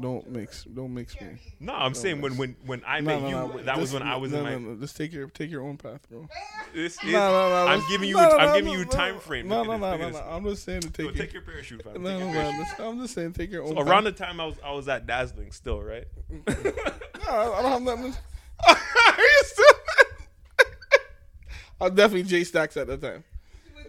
Don't 0.00 0.26
mix. 0.30 0.64
Don't 0.64 0.94
mix 0.94 1.20
me. 1.20 1.36
No, 1.60 1.74
I'm 1.74 1.92
saying 1.92 2.22
when 2.22 2.38
when 2.38 2.56
when 2.64 2.82
I 2.86 3.02
met 3.02 3.20
you, 3.28 3.60
that 3.64 3.78
was 3.78 3.92
when 3.92 4.04
I 4.04 4.16
was 4.16 4.32
in 4.32 4.42
my. 4.42 4.52
no, 4.52 4.58
no. 4.60 4.80
Just 4.80 4.96
take 4.96 5.12
your 5.12 5.26
take 5.28 5.50
your 5.50 5.64
own 5.64 5.76
path, 5.76 6.08
bro. 6.08 6.26
This 6.72 6.96
is, 7.04 7.12
No, 7.12 7.30
no, 7.30 7.48
no, 7.50 7.66
I'm 7.66 7.82
giving 7.90 8.08
you. 8.08 8.14
no, 8.16 8.24
a, 8.24 8.28
no, 8.30 8.36
I'm 8.38 8.56
giving 8.56 8.72
you 8.72 8.80
a 8.80 8.86
time 8.86 9.20
frame. 9.20 9.48
No, 9.48 9.64
no, 9.64 9.76
no, 9.76 9.98
no, 9.98 10.08
no. 10.08 10.18
I'm 10.18 10.44
just 10.44 10.64
saying 10.64 10.80
to 10.80 10.90
take. 10.90 11.04
your, 11.04 11.12
take 11.12 11.34
your 11.34 11.42
parachute, 11.42 11.84
no, 11.84 12.00
no, 12.00 12.32
no. 12.32 12.64
I'm 12.78 12.98
just 13.02 13.12
saying 13.12 13.34
take 13.34 13.50
your 13.52 13.64
own. 13.64 13.74
So 13.74 13.82
around 13.82 14.04
the 14.04 14.12
time 14.12 14.40
I 14.40 14.46
was 14.46 14.56
I 14.64 14.72
was 14.72 14.88
at 14.88 15.06
dazzling 15.06 15.50
still, 15.52 15.82
right? 15.82 16.06
No, 17.24 17.52
I 17.52 17.62
don't 17.62 17.70
have 17.72 17.82
nothing. 17.82 18.14
Are 18.68 19.18
you 19.18 19.42
still? 19.44 19.64
I 21.80 21.84
was 21.84 21.92
definitely 21.92 22.22
J 22.24 22.44
Stacks 22.44 22.76
at 22.76 22.86
the 22.86 22.96
time. 22.96 23.24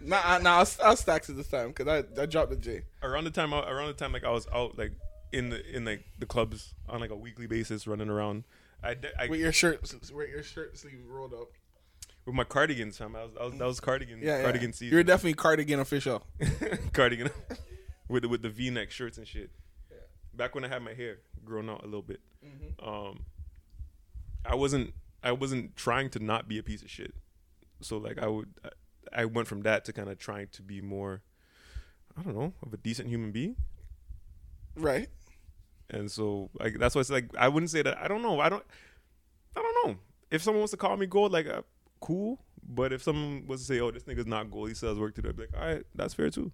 Nah, 0.02 0.20
I- 0.24 0.38
nah, 0.38 0.56
I 0.56 0.58
was, 0.60 0.80
I 0.80 0.90
was 0.90 1.00
Stacks 1.00 1.30
at 1.30 1.36
this 1.36 1.48
time 1.48 1.68
because 1.68 1.88
I 1.88 2.20
I 2.22 2.26
dropped 2.26 2.50
the 2.50 2.56
J. 2.56 2.82
around 3.02 3.24
the 3.24 3.30
time 3.30 3.54
I- 3.54 3.68
around 3.70 3.86
the 3.88 3.92
time 3.94 4.12
like 4.12 4.24
I 4.24 4.30
was 4.30 4.46
out 4.52 4.76
like 4.76 4.92
in 5.32 5.50
the 5.50 5.64
in 5.76 5.84
like 5.84 6.04
the 6.18 6.26
clubs 6.26 6.74
on 6.88 7.00
like 7.00 7.10
a 7.10 7.16
weekly 7.16 7.46
basis 7.46 7.86
running 7.86 8.08
around. 8.08 8.44
I, 8.82 8.94
de- 8.94 9.18
I 9.22 9.28
With 9.28 9.40
your 9.40 9.52
shirt, 9.52 9.80
with 9.80 10.28
your 10.28 10.42
shirt 10.42 10.76
sleeve 10.76 11.00
rolled 11.08 11.32
up. 11.32 11.48
with 12.26 12.34
my 12.34 12.44
cardigans, 12.44 12.98
fam. 12.98 13.16
I 13.16 13.22
was, 13.24 13.30
I 13.40 13.44
was 13.46 13.54
that 13.54 13.64
was 13.66 13.80
cardigan 13.80 14.20
Yeah, 14.22 14.42
cardigan 14.42 14.70
yeah. 14.70 14.74
season. 14.74 14.92
You're 14.94 15.04
definitely 15.04 15.34
cardigan 15.34 15.80
official. 15.80 16.26
cardigan 16.92 17.30
with 18.08 18.24
the, 18.24 18.28
with 18.28 18.42
the 18.42 18.50
V 18.50 18.68
neck 18.70 18.90
shirts 18.90 19.16
and 19.16 19.26
shit. 19.26 19.50
Back 20.34 20.54
when 20.54 20.64
I 20.64 20.68
had 20.68 20.82
my 20.82 20.92
hair 20.92 21.18
grown 21.44 21.70
out 21.70 21.82
a 21.82 21.86
little 21.86 22.02
bit, 22.02 22.20
Mm-hmm. 22.44 22.86
um, 22.86 23.20
I 24.44 24.54
wasn't 24.54 24.94
I 25.22 25.32
wasn't 25.32 25.76
trying 25.76 26.10
to 26.10 26.18
not 26.18 26.48
be 26.48 26.58
a 26.58 26.62
piece 26.62 26.82
of 26.82 26.90
shit. 26.90 27.14
So 27.80 27.98
like 27.98 28.18
I 28.18 28.26
would 28.26 28.48
I, 29.12 29.24
went 29.26 29.48
from 29.48 29.62
that 29.62 29.84
to 29.86 29.92
kind 29.92 30.08
of 30.08 30.18
trying 30.18 30.48
to 30.52 30.62
be 30.62 30.80
more 30.80 31.22
I 32.16 32.22
don't 32.22 32.36
know 32.36 32.52
of 32.62 32.72
a 32.72 32.76
decent 32.76 33.08
human 33.08 33.32
being. 33.32 33.56
Right. 34.76 35.08
And 35.90 36.10
so 36.10 36.50
like 36.58 36.78
that's 36.78 36.94
why 36.94 37.00
it's 37.00 37.10
like 37.10 37.30
I 37.36 37.48
wouldn't 37.48 37.70
say 37.70 37.82
that 37.82 37.98
I 37.98 38.08
don't 38.08 38.22
know 38.22 38.40
I 38.40 38.48
don't 38.48 38.64
I 39.56 39.62
don't 39.62 39.86
know 39.86 39.96
if 40.30 40.42
someone 40.42 40.60
wants 40.60 40.72
to 40.72 40.76
call 40.76 40.96
me 40.96 41.06
gold 41.06 41.32
like 41.32 41.46
uh, 41.46 41.62
cool. 42.00 42.40
But 42.66 42.92
if 42.92 43.02
someone 43.02 43.46
was 43.46 43.60
to 43.60 43.66
say, 43.66 43.80
"Oh, 43.80 43.90
this 43.90 44.04
nigga's 44.04 44.26
not 44.26 44.50
gold. 44.50 44.68
He 44.68 44.86
has 44.86 44.98
work 44.98 45.14
to 45.16 45.22
do," 45.22 45.28
I'd 45.28 45.36
be 45.36 45.42
like, 45.42 45.56
"All 45.56 45.66
right, 45.66 45.84
that's 45.94 46.14
fair 46.14 46.30
too." 46.30 46.50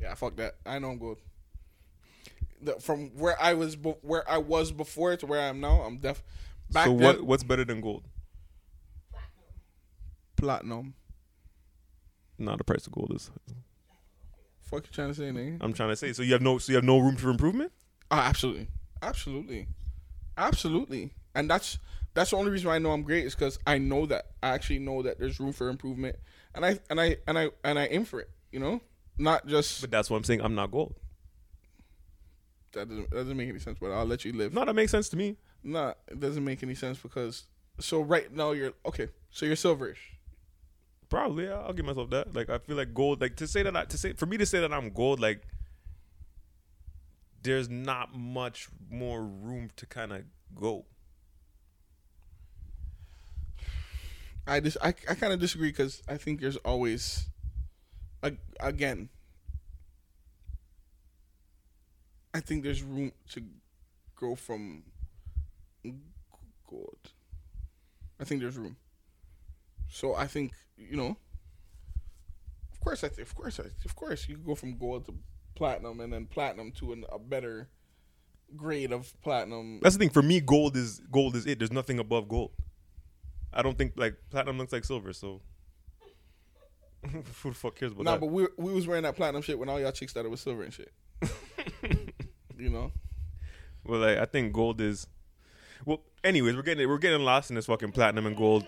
Yeah, 0.00 0.14
fuck 0.14 0.36
that. 0.36 0.56
I 0.66 0.78
know 0.78 0.90
I'm 0.90 0.98
gold. 0.98 1.18
The, 2.60 2.74
from 2.80 3.10
where 3.16 3.40
I 3.40 3.54
was, 3.54 3.76
be- 3.76 3.94
where 4.02 4.28
I 4.28 4.38
was 4.38 4.72
before 4.72 5.16
to 5.16 5.26
where 5.26 5.40
I 5.40 5.46
am 5.46 5.60
now, 5.60 5.82
I'm 5.82 5.98
def. 5.98 6.22
Back 6.70 6.86
so 6.86 6.90
then, 6.96 7.00
what 7.00 7.22
what's 7.22 7.42
better 7.42 7.64
than 7.64 7.80
gold? 7.80 8.04
platinum. 10.36 10.94
Not 12.38 12.58
the 12.58 12.64
price 12.64 12.86
of 12.86 12.92
gold 12.92 13.12
is. 13.14 13.30
Fuck 14.60 14.84
you 14.86 14.92
trying 14.92 15.08
to 15.08 15.14
say, 15.14 15.24
nigga? 15.24 15.58
I'm 15.60 15.72
trying 15.72 15.88
to 15.88 15.96
say. 15.96 16.12
So 16.12 16.22
you 16.22 16.32
have 16.34 16.42
no 16.42 16.58
so 16.58 16.72
you 16.72 16.76
have 16.76 16.84
no 16.84 16.98
room 16.98 17.16
for 17.16 17.30
improvement. 17.30 17.72
Oh, 18.10 18.16
absolutely, 18.16 18.68
absolutely, 19.02 19.66
absolutely. 20.36 21.10
And 21.34 21.50
that's 21.50 21.78
that's 22.14 22.30
the 22.30 22.36
only 22.36 22.50
reason 22.50 22.68
why 22.68 22.76
I 22.76 22.78
know 22.78 22.90
I'm 22.92 23.02
great 23.02 23.24
is 23.24 23.34
because 23.34 23.58
I 23.66 23.78
know 23.78 24.06
that 24.06 24.26
I 24.42 24.50
actually 24.50 24.78
know 24.78 25.02
that 25.02 25.18
there's 25.18 25.40
room 25.40 25.52
for 25.52 25.68
improvement, 25.68 26.16
and 26.54 26.64
I 26.64 26.78
and 26.90 27.00
I 27.00 27.16
and 27.26 27.38
I 27.38 27.50
and 27.64 27.78
I 27.78 27.86
aim 27.86 28.04
for 28.04 28.20
it. 28.20 28.30
You 28.52 28.60
know, 28.60 28.80
not 29.18 29.46
just 29.46 29.80
But 29.80 29.90
that's 29.90 30.08
what 30.08 30.16
I'm 30.18 30.24
saying. 30.24 30.40
I'm 30.42 30.54
not 30.54 30.70
gold. 30.70 30.94
that 32.72 32.88
doesn't 32.88 33.10
that 33.10 33.16
doesn't 33.16 33.36
make 33.36 33.48
any 33.48 33.58
sense. 33.58 33.78
But 33.80 33.90
I'll 33.90 34.06
let 34.06 34.24
you 34.24 34.32
live. 34.32 34.52
No, 34.54 34.64
that 34.64 34.74
makes 34.74 34.92
sense 34.92 35.08
to 35.10 35.16
me. 35.16 35.36
Nah, 35.62 35.94
it 36.08 36.20
doesn't 36.20 36.44
make 36.44 36.62
any 36.62 36.74
sense 36.74 36.98
because 36.98 37.44
so 37.80 38.00
right 38.00 38.32
now 38.32 38.52
you're 38.52 38.72
okay. 38.86 39.08
So 39.30 39.46
you're 39.46 39.56
silverish. 39.56 39.96
Probably, 41.08 41.44
yeah, 41.44 41.60
I'll 41.60 41.72
give 41.72 41.86
myself 41.86 42.10
that. 42.10 42.34
Like, 42.34 42.50
I 42.50 42.58
feel 42.58 42.76
like 42.76 42.92
gold. 42.92 43.20
Like 43.20 43.36
to 43.36 43.46
say 43.46 43.62
that, 43.62 43.76
I, 43.76 43.84
to 43.84 43.98
say 43.98 44.12
for 44.12 44.26
me 44.26 44.36
to 44.36 44.46
say 44.46 44.60
that 44.60 44.72
I'm 44.72 44.90
gold, 44.90 45.20
like 45.20 45.42
there's 47.42 47.68
not 47.68 48.14
much 48.14 48.68
more 48.90 49.22
room 49.22 49.70
to 49.76 49.86
kind 49.86 50.12
of 50.12 50.24
go. 50.54 50.84
I 54.46 54.60
just 54.60 54.76
I, 54.82 54.88
I 54.88 55.14
kind 55.14 55.32
of 55.32 55.40
disagree 55.40 55.68
because 55.68 56.02
I 56.08 56.16
think 56.16 56.40
there's 56.40 56.56
always, 56.58 57.26
ag- 58.22 58.38
again, 58.60 59.10
I 62.32 62.40
think 62.40 62.64
there's 62.64 62.82
room 62.82 63.12
to 63.30 63.42
go 64.16 64.34
from 64.34 64.84
gold. 66.68 66.98
I 68.20 68.24
think 68.24 68.40
there's 68.40 68.56
room. 68.56 68.76
So 69.90 70.14
I 70.14 70.26
think 70.26 70.52
you 70.76 70.96
know. 70.96 71.16
Of 72.72 72.80
course, 72.80 73.02
I 73.04 73.08
th- 73.08 73.26
of 73.26 73.34
course, 73.34 73.58
I, 73.60 73.64
of 73.84 73.96
course, 73.96 74.28
you 74.28 74.36
go 74.36 74.54
from 74.54 74.78
gold 74.78 75.06
to 75.06 75.14
platinum, 75.54 76.00
and 76.00 76.12
then 76.12 76.26
platinum 76.26 76.70
to 76.72 76.92
an, 76.92 77.04
a 77.12 77.18
better 77.18 77.68
grade 78.56 78.92
of 78.92 79.12
platinum. 79.22 79.80
That's 79.82 79.96
the 79.96 79.98
thing. 80.00 80.10
For 80.10 80.22
me, 80.22 80.40
gold 80.40 80.76
is 80.76 81.00
gold 81.10 81.36
is 81.36 81.44
it. 81.46 81.58
There's 81.58 81.72
nothing 81.72 81.98
above 81.98 82.28
gold. 82.28 82.52
I 83.52 83.62
don't 83.62 83.76
think 83.76 83.94
like 83.96 84.14
platinum 84.30 84.58
looks 84.58 84.72
like 84.72 84.84
silver. 84.84 85.12
So 85.12 85.40
who 87.42 87.50
the 87.50 87.54
fuck 87.54 87.76
cares 87.76 87.92
about 87.92 88.04
Nah, 88.04 88.12
that? 88.12 88.20
but 88.20 88.26
we 88.26 88.46
we 88.56 88.72
was 88.72 88.86
wearing 88.86 89.02
that 89.04 89.16
platinum 89.16 89.42
shit 89.42 89.58
when 89.58 89.68
all 89.68 89.80
y'all 89.80 89.92
chicks 89.92 90.12
thought 90.12 90.24
it 90.24 90.30
was 90.30 90.40
silver 90.40 90.62
and 90.62 90.72
shit. 90.72 90.92
you 92.58 92.70
know. 92.70 92.92
Well, 93.84 94.00
like 94.00 94.18
I 94.18 94.24
think 94.24 94.52
gold 94.52 94.80
is. 94.80 95.06
Well, 95.84 96.02
anyways, 96.24 96.56
we're 96.56 96.62
getting 96.62 96.88
we're 96.88 96.98
getting 96.98 97.20
lost 97.22 97.50
in 97.50 97.56
this 97.56 97.66
fucking 97.66 97.92
platinum 97.92 98.26
and 98.26 98.36
gold 98.36 98.64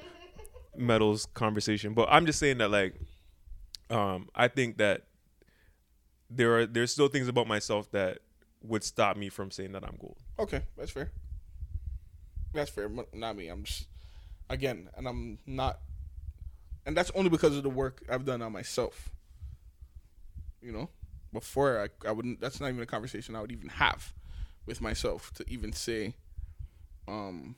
medals 0.76 1.26
conversation. 1.34 1.94
But 1.94 2.08
I'm 2.10 2.26
just 2.26 2.38
saying 2.38 2.58
that 2.58 2.70
like, 2.70 2.94
um, 3.90 4.28
I 4.34 4.48
think 4.48 4.78
that 4.78 5.04
there 6.30 6.58
are 6.58 6.66
there's 6.66 6.92
still 6.92 7.08
things 7.08 7.28
about 7.28 7.46
myself 7.46 7.90
that 7.92 8.18
would 8.62 8.84
stop 8.84 9.16
me 9.16 9.28
from 9.28 9.50
saying 9.50 9.72
that 9.72 9.84
I'm 9.84 9.96
gold. 10.00 10.16
Okay, 10.38 10.62
that's 10.76 10.90
fair. 10.90 11.10
That's 12.52 12.70
fair. 12.70 12.90
Not 13.12 13.36
me. 13.36 13.48
I'm 13.48 13.64
just 13.64 13.86
again, 14.48 14.88
and 14.96 15.06
I'm 15.06 15.38
not, 15.46 15.80
and 16.84 16.96
that's 16.96 17.10
only 17.14 17.30
because 17.30 17.56
of 17.56 17.62
the 17.62 17.70
work 17.70 18.02
I've 18.08 18.24
done 18.24 18.42
on 18.42 18.52
myself. 18.52 19.10
You 20.60 20.72
know, 20.72 20.90
before 21.32 21.80
I 21.80 22.08
I 22.08 22.12
wouldn't. 22.12 22.40
That's 22.40 22.60
not 22.60 22.68
even 22.68 22.82
a 22.82 22.86
conversation 22.86 23.34
I 23.34 23.40
would 23.40 23.52
even 23.52 23.68
have 23.68 24.12
with 24.66 24.80
myself 24.80 25.32
to 25.34 25.44
even 25.48 25.72
say, 25.72 26.14
um, 27.08 27.54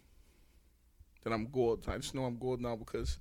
that 1.24 1.32
I'm 1.32 1.46
gold. 1.46 1.84
I 1.88 1.96
just 1.98 2.14
know 2.14 2.24
I'm 2.24 2.36
gold 2.38 2.60
now 2.60 2.76
because, 2.76 3.18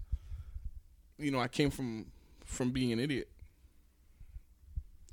you 1.17 1.31
know, 1.31 1.39
I 1.39 1.47
came 1.47 1.69
from 1.69 2.07
from 2.45 2.71
being 2.71 2.91
an 2.91 2.99
idiot. 2.99 3.29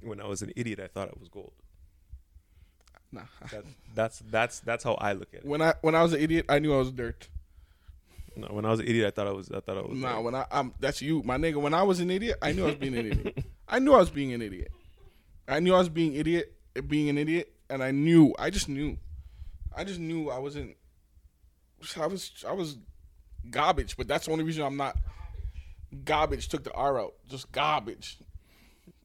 When 0.02 0.20
I 0.20 0.26
was 0.26 0.42
an 0.42 0.52
idiot, 0.56 0.80
I 0.80 0.86
thought 0.86 1.08
I 1.08 1.18
was 1.18 1.28
gold. 1.28 1.52
Nah. 3.10 3.22
That, 3.50 3.64
that's 3.94 4.22
that's 4.30 4.60
that's 4.60 4.84
how 4.84 4.94
I 4.94 5.12
look 5.12 5.28
at 5.32 5.40
it. 5.40 5.46
When 5.46 5.62
I 5.62 5.74
when 5.80 5.94
I 5.94 6.02
was 6.02 6.12
an 6.12 6.20
idiot, 6.20 6.46
I 6.48 6.58
knew 6.58 6.74
I 6.74 6.78
was 6.78 6.92
dirt. 6.92 7.28
No, 8.36 8.46
when 8.48 8.64
I 8.64 8.70
was 8.70 8.80
an 8.80 8.86
idiot, 8.86 9.06
I 9.06 9.10
thought 9.10 9.26
I 9.26 9.32
was 9.32 9.50
I 9.50 9.60
thought 9.60 9.78
I 9.78 9.80
was. 9.80 9.98
Nah, 9.98 10.16
like- 10.16 10.24
when 10.24 10.34
I 10.34 10.46
I'm 10.52 10.74
that's 10.78 11.02
you, 11.02 11.22
my 11.24 11.36
nigga. 11.36 11.56
When 11.60 11.74
I 11.74 11.82
was 11.82 12.00
an 12.00 12.10
idiot, 12.10 12.38
I 12.42 12.52
knew 12.52 12.64
I 12.64 12.66
was 12.66 12.74
being 12.76 12.96
an 12.96 13.06
idiot. 13.06 13.44
I 13.68 13.78
knew 13.80 13.94
I 13.94 13.98
was 13.98 14.10
being 14.10 14.32
an 14.32 14.42
idiot. 14.42 14.70
I 15.48 15.60
knew 15.60 15.74
I 15.74 15.78
was 15.78 15.88
being 15.88 16.14
idiot, 16.14 16.54
being 16.86 17.08
an 17.08 17.18
idiot, 17.18 17.52
and 17.70 17.82
I 17.82 17.90
knew. 17.90 18.34
I 18.38 18.50
just 18.50 18.68
knew. 18.68 18.98
I 19.74 19.84
just 19.84 19.98
knew 19.98 20.30
I 20.30 20.38
wasn't. 20.38 20.76
I 21.96 22.06
was 22.06 22.44
I 22.46 22.52
was 22.52 22.78
garbage, 23.50 23.96
but 23.96 24.08
that's 24.08 24.26
the 24.26 24.32
only 24.32 24.44
reason 24.44 24.64
I'm 24.64 24.76
not. 24.76 24.96
Garbage 26.04 26.48
took 26.48 26.64
the 26.64 26.72
R 26.72 27.00
out, 27.00 27.14
just 27.28 27.50
garbage. 27.52 28.18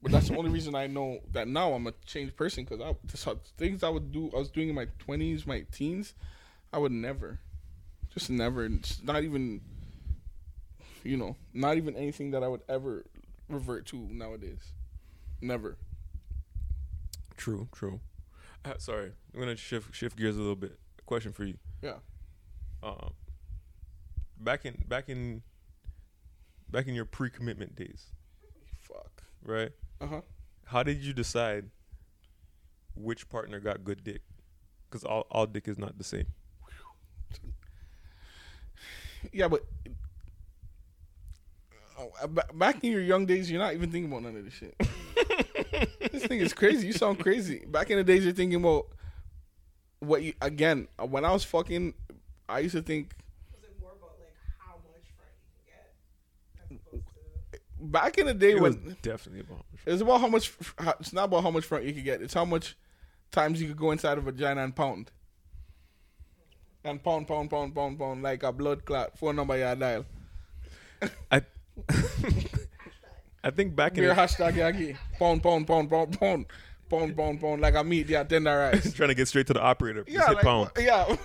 But 0.01 0.11
that's 0.11 0.27
the 0.27 0.37
only 0.37 0.51
reason 0.51 0.75
I 0.75 0.87
know 0.87 1.19
that 1.31 1.47
now 1.47 1.71
I'm 1.73 1.87
a 1.87 1.93
changed 2.05 2.35
person 2.35 2.65
because 2.65 2.81
I 2.81 2.93
just 3.07 3.27
things 3.57 3.83
I 3.83 3.89
would 3.89 4.11
do 4.11 4.29
I 4.33 4.39
was 4.39 4.49
doing 4.49 4.69
in 4.69 4.75
my 4.75 4.87
twenties, 4.99 5.47
my 5.47 5.65
teens, 5.71 6.13
I 6.73 6.77
would 6.77 6.91
never, 6.91 7.39
just 8.13 8.29
never. 8.29 8.69
Not 9.01 9.23
even 9.23 9.61
you 11.03 11.17
know, 11.17 11.35
not 11.53 11.77
even 11.77 11.95
anything 11.95 12.31
that 12.31 12.43
I 12.43 12.47
would 12.47 12.63
ever 12.67 13.05
revert 13.49 13.85
to 13.87 13.97
nowadays. 13.97 14.73
Never. 15.41 15.77
True, 17.37 17.67
true. 17.73 17.99
Uh, 18.65 18.77
sorry, 18.77 19.11
I'm 19.33 19.39
gonna 19.39 19.55
shift 19.55 19.93
shift 19.93 20.17
gears 20.17 20.35
a 20.37 20.39
little 20.39 20.55
bit. 20.55 20.77
Question 21.05 21.33
for 21.33 21.43
you. 21.43 21.57
Yeah. 21.81 21.95
Um, 22.83 23.13
back 24.37 24.65
in 24.65 24.83
back 24.89 25.07
in 25.07 25.41
back 26.69 26.87
in 26.87 26.93
your 26.95 27.05
pre-commitment 27.05 27.75
days, 27.75 28.07
Fuck. 28.81 29.23
right? 29.41 29.71
Uh 30.01 30.07
huh. 30.07 30.21
How 30.65 30.83
did 30.83 30.97
you 30.97 31.13
decide 31.13 31.69
which 32.95 33.29
partner 33.29 33.59
got 33.61 33.83
good 33.85 34.03
dick, 34.03 34.21
because 34.89 35.03
all 35.05 35.25
all 35.31 35.45
dick 35.45 35.67
is 35.69 35.77
not 35.79 35.97
the 35.97 36.03
same. 36.03 36.25
Yeah, 39.31 39.47
but 39.47 39.63
uh, 41.97 42.27
back 42.53 42.83
in 42.83 42.91
your 42.91 43.01
young 43.01 43.25
days, 43.25 43.49
you're 43.49 43.61
not 43.61 43.73
even 43.73 43.89
thinking 43.91 44.11
about 44.11 44.23
none 44.23 44.35
of 44.35 44.43
this 44.43 44.53
shit. 44.53 44.75
this 46.11 46.25
thing 46.25 46.39
is 46.39 46.53
crazy. 46.53 46.87
You 46.87 46.93
sound 46.93 47.19
crazy. 47.19 47.63
Back 47.65 47.89
in 47.89 47.97
the 47.97 48.03
days, 48.03 48.25
you're 48.25 48.33
thinking 48.33 48.59
about 48.59 48.87
what 49.99 50.21
you 50.23 50.33
again. 50.41 50.89
uh, 50.99 51.05
When 51.05 51.23
I 51.23 51.31
was 51.31 51.45
fucking, 51.45 51.93
I 52.49 52.59
used 52.59 52.75
to 52.75 52.81
think 52.81 53.13
Was 53.53 53.63
it 53.63 53.79
more 53.81 53.91
about 53.91 54.17
like 54.19 54.35
how 54.59 54.75
much 54.75 55.07
front 55.15 55.31
you 56.69 56.69
can 56.69 56.79
get, 56.79 57.01
to 57.01 57.85
back 57.85 58.17
in 58.17 58.25
the 58.27 58.33
day 58.33 58.51
It 58.51 58.61
was 58.61 58.77
when 58.77 58.97
definitely 59.01 59.41
about. 59.41 59.65
it's 59.85 60.01
about 60.01 60.21
how 60.21 60.27
much. 60.27 60.51
It's 60.99 61.13
not 61.13 61.25
about 61.25 61.43
how 61.43 61.51
much 61.51 61.65
front 61.65 61.85
you 61.85 61.93
can 61.93 62.03
get. 62.03 62.21
It's 62.21 62.33
how 62.33 62.45
much 62.45 62.75
times 63.31 63.61
you 63.61 63.67
could 63.67 63.77
go 63.77 63.91
inside 63.91 64.17
of 64.17 64.27
a 64.27 64.31
vagina 64.31 64.63
and 64.63 64.75
pound. 64.75 65.11
And 66.85 67.01
pound, 67.01 67.27
pound, 67.27 67.49
pound, 67.49 67.73
pound, 67.73 67.97
pound, 67.97 68.23
like 68.23 68.43
a 68.43 68.51
blood 68.51 68.83
clot. 68.85 69.17
Phone 69.17 69.37
number 69.37 69.57
you 69.57 69.75
dial. 69.79 70.05
I 71.31 71.41
I 73.43 73.51
think 73.51 73.75
back 73.75 73.93
in 73.93 74.03
Beer 74.03 74.09
the, 74.13 74.21
hashtag 74.21 74.53
yagi. 74.53 74.97
Pound, 75.17 75.41
pound, 75.43 75.65
pound, 75.67 75.89
pound, 75.89 76.19
pound, 76.19 76.45
pound, 76.89 77.15
pound, 77.17 77.41
pound, 77.41 77.61
like 77.61 77.75
a 77.75 77.83
meat, 77.83 78.07
yeah, 78.09 78.23
tender 78.23 78.57
rice. 78.71 78.93
trying 78.93 79.09
to 79.09 79.15
get 79.15 79.27
straight 79.27 79.47
to 79.47 79.53
the 79.53 79.61
operator. 79.61 80.03
Just 80.03 80.15
Yeah, 80.17 80.27
hit 80.27 80.35
like, 80.35 80.43
pound. 80.45 80.69
yeah. 80.77 81.15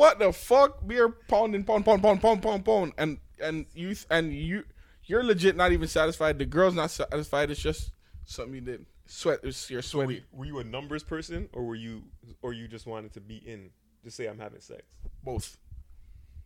What 0.00 0.18
the 0.18 0.32
fuck? 0.32 0.86
Beer 0.86 1.10
pounding, 1.10 1.62
pound, 1.62 1.84
pound, 1.84 2.02
pound, 2.02 2.22
pound, 2.22 2.42
pound, 2.42 2.64
pound, 2.64 2.92
and 2.96 3.18
and 3.38 3.66
you 3.74 3.94
and 4.10 4.32
you, 4.32 4.64
you're 5.04 5.22
legit 5.22 5.56
not 5.56 5.72
even 5.72 5.88
satisfied. 5.88 6.38
The 6.38 6.46
girl's 6.46 6.74
not 6.74 6.90
satisfied. 6.90 7.50
It's 7.50 7.60
just 7.60 7.90
something 8.24 8.54
you 8.54 8.62
did. 8.62 8.86
Sweat. 9.04 9.40
It's, 9.42 9.68
you're 9.68 9.82
sweaty. 9.82 10.24
Were 10.32 10.46
you 10.46 10.58
a 10.58 10.64
numbers 10.64 11.02
person, 11.02 11.50
or 11.52 11.64
were 11.64 11.74
you, 11.74 12.04
or 12.40 12.54
you 12.54 12.66
just 12.66 12.86
wanted 12.86 13.12
to 13.12 13.20
be 13.20 13.36
in? 13.46 13.72
Just 14.02 14.16
say 14.16 14.24
I'm 14.24 14.38
having 14.38 14.62
sex. 14.62 14.80
Both. 15.22 15.58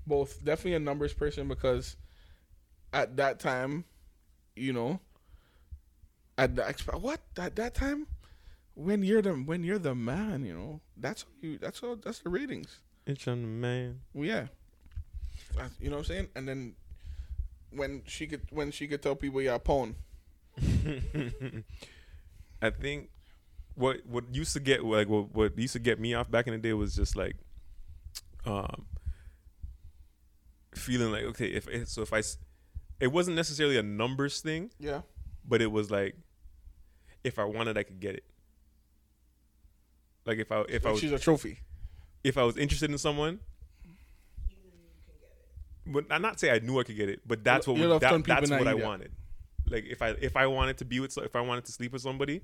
Both. 0.04 0.44
Definitely 0.44 0.74
a 0.74 0.80
numbers 0.80 1.12
person 1.12 1.46
because 1.46 1.94
at 2.92 3.16
that 3.18 3.38
time, 3.38 3.84
you 4.56 4.72
know, 4.72 4.98
at 6.36 6.56
the 6.56 6.62
exp- 6.62 7.00
what 7.00 7.20
at 7.38 7.54
that 7.54 7.74
time, 7.76 8.08
when 8.74 9.04
you're 9.04 9.22
the 9.22 9.34
when 9.34 9.62
you're 9.62 9.78
the 9.78 9.94
man, 9.94 10.44
you 10.44 10.54
know, 10.54 10.80
that's 10.96 11.24
you 11.40 11.56
that's 11.58 11.84
all 11.84 11.94
that's 11.94 12.18
the 12.18 12.30
ratings. 12.30 12.80
It's 13.06 13.28
on 13.28 13.42
the 13.42 13.48
man. 13.48 14.00
Well, 14.12 14.24
yeah, 14.26 14.46
That's- 15.54 15.72
you 15.80 15.90
know 15.90 15.96
what 15.96 16.00
I'm 16.02 16.04
saying. 16.06 16.28
And 16.34 16.48
then 16.48 16.74
when 17.70 18.02
she 18.06 18.26
could 18.26 18.42
when 18.50 18.70
she 18.70 18.86
could 18.88 19.02
tell 19.02 19.14
people, 19.16 19.42
yeah, 19.42 19.58
pawn. 19.58 19.96
I 22.62 22.70
think 22.70 23.10
what 23.74 24.06
what 24.06 24.24
used 24.34 24.52
to 24.54 24.60
get 24.60 24.84
like 24.84 25.08
what 25.08 25.34
what 25.34 25.58
used 25.58 25.72
to 25.74 25.78
get 25.80 25.98
me 26.00 26.14
off 26.14 26.30
back 26.30 26.46
in 26.46 26.52
the 26.52 26.58
day 26.58 26.72
was 26.72 26.94
just 26.94 27.16
like 27.16 27.36
um 28.46 28.86
feeling 30.74 31.10
like 31.10 31.24
okay 31.24 31.46
if 31.48 31.68
if- 31.68 31.88
so 31.88 32.02
if 32.02 32.12
I 32.12 32.22
it 33.00 33.08
wasn't 33.08 33.36
necessarily 33.36 33.76
a 33.76 33.82
numbers 33.82 34.40
thing 34.40 34.70
Yeah. 34.78 35.00
but 35.46 35.60
it 35.60 35.72
was 35.72 35.90
like 35.90 36.16
if 37.24 37.38
I 37.38 37.44
wanted 37.44 37.76
I 37.76 37.82
could 37.82 37.98
get 38.00 38.14
it 38.14 38.24
like 40.24 40.38
if 40.38 40.52
I 40.52 40.60
if 40.68 40.86
I 40.86 40.92
was 40.92 41.00
she's 41.00 41.12
a 41.12 41.18
trophy. 41.18 41.58
If 42.24 42.36
I 42.38 42.42
was 42.42 42.56
interested 42.56 42.90
in 42.90 42.98
someone 42.98 43.38
but 45.86 46.06
I'm 46.10 46.22
not 46.22 46.40
say 46.40 46.50
I 46.50 46.58
knew 46.60 46.80
I 46.80 46.84
could 46.84 46.96
get 46.96 47.08
it 47.08 47.20
but 47.26 47.44
that's 47.44 47.66
what 47.66 47.76
love 47.78 48.00
that, 48.00 48.24
that's 48.24 48.50
what 48.50 48.66
I 48.66 48.74
get. 48.74 48.84
wanted 48.84 49.12
like 49.68 49.84
if 49.86 50.00
I 50.02 50.08
if 50.20 50.36
I 50.36 50.46
wanted 50.46 50.78
to 50.78 50.84
be 50.84 51.00
with 51.00 51.16
if 51.18 51.36
I 51.36 51.40
wanted 51.40 51.66
to 51.66 51.72
sleep 51.72 51.92
with 51.92 52.02
somebody 52.02 52.40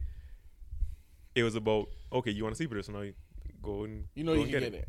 it 1.35 1.43
was 1.43 1.55
about 1.55 1.89
okay 2.13 2.31
you 2.31 2.43
want 2.43 2.55
to 2.55 2.57
sleep 2.57 2.71
with 2.71 2.77
her 2.79 2.83
so 2.83 2.93
now 2.93 3.01
you 3.01 3.15
go 3.63 3.85
and 3.85 4.05
You 4.15 4.25
know 4.25 4.35
you 4.35 4.43
can 4.43 4.51
get 4.51 4.63
it. 4.75 4.89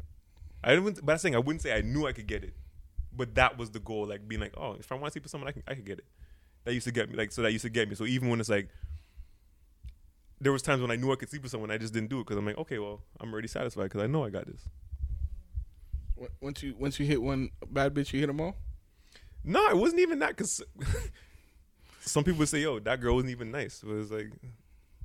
I 0.64 0.76
didn't 0.76 1.06
but 1.06 1.14
I'm 1.14 1.18
saying 1.18 1.36
I 1.36 1.40
wouldn't 1.40 1.62
say 1.62 1.74
I 1.74 1.82
knew 1.82 2.06
I 2.08 2.12
could 2.12 2.28
get 2.28 2.44
it 2.44 2.54
but 3.16 3.36
that 3.36 3.58
was 3.58 3.72
the 3.72 3.80
goal 3.80 4.08
like 4.08 4.28
being 4.28 4.42
like 4.42 4.54
oh 4.58 4.74
if 4.74 4.92
I 4.92 4.96
want 4.96 5.06
to 5.08 5.12
sleep 5.14 5.24
with 5.24 5.32
someone 5.32 5.48
I 5.48 5.52
can 5.54 5.64
I 5.68 5.74
could 5.76 5.86
get 5.86 6.00
it 6.00 6.06
that 6.66 6.74
used 6.74 6.86
to 6.86 6.92
get 6.92 7.10
me 7.10 7.16
like 7.16 7.32
so 7.32 7.42
that 7.42 7.52
used 7.52 7.64
to 7.64 7.70
get 7.70 7.88
me 7.90 7.96
so 7.96 8.06
even 8.06 8.30
when 8.30 8.40
it's 8.40 8.50
like 8.50 8.70
there 10.42 10.52
was 10.52 10.62
times 10.64 10.82
when 10.82 10.92
I 10.92 10.98
knew 10.98 11.12
I 11.14 11.16
could 11.16 11.30
sleep 11.30 11.44
with 11.44 11.52
someone 11.52 11.72
I 11.72 11.78
just 11.78 11.94
didn't 11.94 12.10
do 12.10 12.20
it 12.20 12.26
because 12.26 12.38
I'm 12.38 12.46
like 12.46 12.58
okay 12.58 12.80
well 12.80 13.02
I'm 13.22 13.32
already 13.32 13.48
satisfied 13.48 13.84
because 13.86 14.02
I 14.04 14.08
know 14.08 14.26
I 14.26 14.30
got 14.30 14.48
this 14.48 14.68
Once 16.42 16.64
you 16.64 16.76
once 16.78 17.00
you 17.00 17.06
hit 17.06 17.22
one 17.22 17.52
bad 17.70 17.94
bitch, 17.94 18.14
you 18.14 18.20
hit 18.20 18.28
them 18.28 18.42
all. 18.42 18.56
No, 19.44 19.68
it 19.70 19.78
wasn't 19.78 20.02
even 20.02 20.20
that 20.20 20.30
because 20.38 20.62
some 22.02 22.24
people 22.24 22.40
would 22.40 22.50
say, 22.50 22.60
"Yo, 22.60 22.80
that 22.80 23.02
girl 23.02 23.16
wasn't 23.16 23.32
even 23.32 23.52
nice." 23.52 23.82
But 23.84 23.96
it's 23.96 24.12
like, 24.12 24.32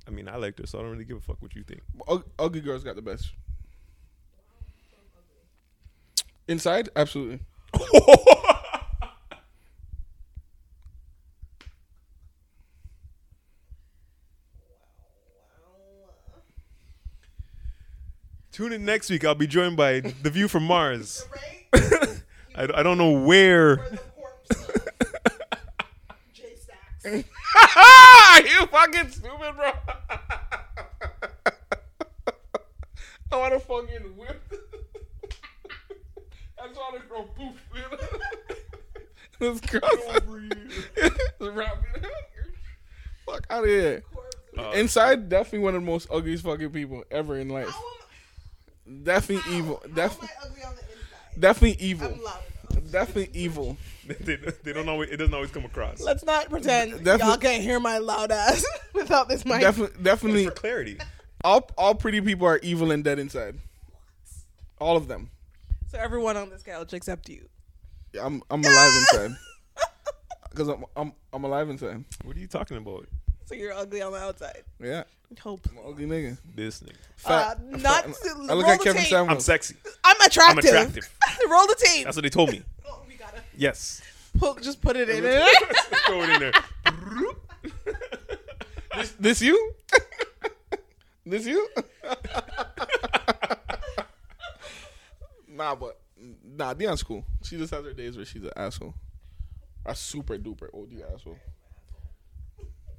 I 0.07 0.11
mean, 0.11 0.29
I 0.29 0.37
liked 0.37 0.59
her, 0.59 0.67
so 0.67 0.79
I 0.79 0.83
don't 0.83 0.91
really 0.93 1.07
give 1.07 1.17
a 1.17 1.21
fuck 1.21 1.41
what 1.41 1.55
you 1.55 1.63
think. 1.63 1.81
Ug- 2.07 2.27
ugly 2.39 2.61
girls 2.61 2.85
got 2.85 2.97
the 2.97 3.03
best. 3.03 3.33
Inside, 6.49 6.91
absolutely. 6.97 7.41
Tune 18.57 18.73
in 18.73 18.87
next 18.87 19.11
week. 19.11 19.23
I'll 19.23 19.35
be 19.35 19.47
joined 19.47 19.77
by 19.77 20.01
the 20.23 20.31
view 20.31 20.49
from 20.49 20.63
Mars. 20.63 21.29
I, 21.75 22.17
I 22.57 22.83
don't 22.83 22.97
know 22.97 23.11
where. 23.11 23.77
Where 23.77 23.91
the 23.91 23.99
corpse 23.99 24.51
of 24.51 26.17
J 26.33 26.45
Stacks. 26.57 27.05
you 28.51 28.67
fucking 28.69 29.11
stupid, 29.11 29.57
bro. 29.57 29.73
I 33.31 33.37
want 33.37 33.53
to 33.53 33.61
fucking 33.61 34.17
whip. 34.17 34.43
I 36.59 36.69
just 36.69 36.81
want 36.81 37.03
to 37.03 37.09
go 37.11 37.29
poof. 37.37 37.63
This 39.39 39.61
girl. 39.61 39.83
Wrap 41.41 41.85
it 41.95 42.05
up. 42.07 42.11
Fuck 43.27 43.47
out 43.51 43.65
of 43.65 43.69
here. 43.69 44.03
Uh, 44.57 44.71
Inside, 44.71 45.29
definitely 45.29 45.59
one 45.59 45.75
of 45.75 45.83
the 45.83 45.87
most 45.87 46.09
ugliest 46.11 46.43
fucking 46.43 46.71
people 46.71 47.05
ever 47.11 47.39
in 47.39 47.51
life. 47.51 47.75
How 48.87 48.93
am, 48.93 49.03
Definitely 49.05 49.51
how, 49.53 49.59
evil. 49.59 49.81
how 49.83 49.95
Definitely, 49.95 50.29
am 50.29 50.43
I 50.43 50.47
ugly 50.47 50.63
on 50.65 50.75
the 50.75 50.81
inside? 50.83 51.41
definitely 51.41 51.87
evil. 51.87 52.07
I'm 52.09 52.23
loud 52.23 52.39
enough. 52.71 52.93
Definitely 52.93 53.31
evil. 53.41 53.77
they, 54.21 54.37
they 54.37 54.73
don't 54.73 54.89
always. 54.89 55.11
It 55.11 55.17
doesn't 55.17 55.35
always 55.35 55.51
come 55.51 55.65
across. 55.65 56.01
Let's 56.01 56.25
not 56.25 56.49
pretend 56.51 56.93
Definitely- 57.05 57.27
y'all 57.27 57.37
can't 57.39 57.63
hear 57.63 57.81
my 57.81 57.99
loud 57.99 58.31
ass 58.31 58.65
without 58.95 59.29
this 59.29 59.45
mic. 59.45 59.61
Definitely, 59.61 60.03
definitely. 60.03 60.45
For 60.47 60.51
clarity, 60.53 60.99
All 61.45 61.69
all 61.77 61.95
pretty 61.95 62.21
people 62.21 62.47
are 62.47 62.59
evil 62.63 62.91
and 62.93 63.03
dead 63.03 63.19
inside. 63.19 63.57
All 64.79 64.97
of 64.97 65.09
them. 65.09 65.31
so 65.89 65.99
everyone 65.99 66.37
on 66.37 66.51
this 66.51 66.63
couch 66.63 66.93
except 66.95 67.29
you. 67.29 67.49
Yeah, 68.13 68.25
I'm 68.27 68.43
I'm 68.51 68.61
alive 68.65 68.93
inside. 68.99 69.31
Cause 70.55 70.69
I'm 70.69 70.85
I'm 70.97 71.13
I'm 71.33 71.45
alive 71.45 71.69
inside. 71.69 72.05
what 72.25 72.37
are 72.37 72.41
you 72.41 72.47
talking 72.47 72.77
about? 72.79 73.07
So 73.47 73.55
you're 73.55 73.73
ugly 73.73 74.03
on 74.03 74.13
the 74.13 74.19
outside. 74.19 74.63
Yeah, 74.81 75.05
Hope. 75.41 75.61
I'm 75.71 75.79
an 75.79 75.85
ugly 75.87 76.07
nigga. 76.07 76.37
This 76.55 76.81
nigga. 76.81 76.97
Fat. 77.17 77.59
Uh, 77.59 77.77
not 77.77 78.05
fat. 78.05 78.15
to- 78.15 78.47
I 78.51 78.55
look 78.55 78.67
like 78.67 78.81
Kevin 78.83 79.03
tape. 79.03 79.11
Samuels. 79.11 79.31
I'm 79.37 79.41
sexy. 79.41 79.77
I'm 80.05 80.21
attractive. 80.21 80.65
I'm 80.75 80.79
attractive. 80.89 81.09
Roll 81.51 81.67
the 81.69 81.77
tape. 81.79 82.05
That's 82.05 82.17
what 82.17 82.23
they 82.25 82.29
told 82.31 82.51
me. 82.51 82.63
Oh, 82.89 83.03
we 83.09 83.15
gotta 83.15 83.41
Yes. 83.57 84.03
put, 84.39 84.63
just 84.63 84.81
put 84.81 84.97
it 84.97 85.09
in 85.09 85.25
it. 85.25 85.49
Throw 86.07 86.23
it 86.23 86.31
in 86.31 86.41
there. 86.41 86.53
This, 88.97 89.11
this 89.21 89.43
you? 89.43 89.75
this 91.25 91.47
you? 91.47 91.69
nah, 95.49 95.75
but 95.75 95.99
nah, 96.45 96.75
Dion's 96.75 97.03
cool. 97.03 97.25
She 97.43 97.57
just 97.57 97.73
has 97.75 97.85
her 97.85 97.93
days 97.93 98.17
where 98.17 98.25
she's 98.27 98.43
an 98.43 98.51
asshole. 98.57 98.95
A 99.85 99.95
super 99.95 100.37
duper 100.39 100.69
OD 100.75 101.03
asshole. 101.15 101.39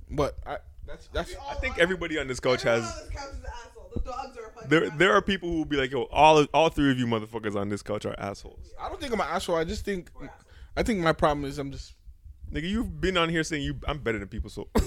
But 0.09 0.37
I 0.45 0.57
that's 0.85 1.07
that's 1.13 1.35
I 1.49 1.55
think 1.55 1.77
everybody 1.79 2.17
on 2.19 2.27
this 2.27 2.39
couch 2.39 2.63
has. 2.63 2.83
This 2.83 3.09
couch 3.09 3.29
is 3.33 3.39
an 3.39 3.45
asshole. 3.65 3.91
The 3.93 3.99
dogs 4.01 4.37
are 4.37 4.51
fucking 4.51 4.69
There, 4.69 4.89
there 4.91 5.13
are 5.13 5.21
people 5.21 5.49
who 5.49 5.57
will 5.57 5.65
be 5.65 5.77
like, 5.77 5.91
"Yo, 5.91 6.03
all 6.03 6.43
all 6.53 6.69
three 6.69 6.91
of 6.91 6.97
you 6.97 7.05
motherfuckers 7.07 7.55
on 7.55 7.69
this 7.69 7.81
couch 7.81 8.05
are 8.05 8.15
assholes." 8.17 8.73
I 8.79 8.87
don't 8.89 8.99
think 9.01 9.13
I'm 9.13 9.19
an 9.19 9.27
asshole. 9.29 9.55
I 9.57 9.63
just 9.65 9.83
think 9.85 10.09
I 10.75 10.83
think 10.83 10.99
my 10.99 11.13
problem 11.13 11.45
is 11.45 11.57
I'm 11.57 11.71
just 11.71 11.93
Nigga, 12.53 12.69
you've 12.69 13.01
been 13.01 13.17
on 13.17 13.27
here 13.27 13.43
saying 13.43 13.63
you 13.63 13.75
I'm 13.87 13.97
better 13.99 14.19
than 14.19 14.29
people, 14.29 14.49
so 14.49 14.69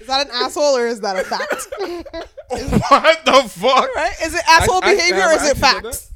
Is 0.00 0.06
that 0.08 0.26
an 0.26 0.32
asshole 0.34 0.76
or 0.76 0.86
is 0.86 1.00
that 1.00 1.16
a 1.16 1.24
fact? 1.24 1.66
what 2.90 3.24
the 3.24 3.48
fuck? 3.48 3.94
right? 3.96 4.12
Is 4.22 4.34
it 4.34 4.42
asshole 4.46 4.80
I- 4.84 4.88
I- 4.88 4.94
behavior 4.94 5.20
have 5.22 5.30
or 5.30 5.32
I 5.32 5.36
is 5.36 5.42
it 5.50 5.56
actually 5.56 5.60
said 5.60 5.82
facts? 5.82 6.10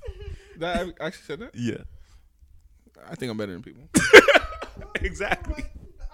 That 0.59 0.77
I 1.01 1.07
actually 1.07 1.25
said 1.27 1.39
that. 1.41 1.51
yeah, 1.55 1.79
I 3.09 3.15
think 3.15 3.31
I'm 3.31 3.39
better 3.39 3.53
than 3.53 3.63
people. 3.63 3.83
exactly. 5.01 5.65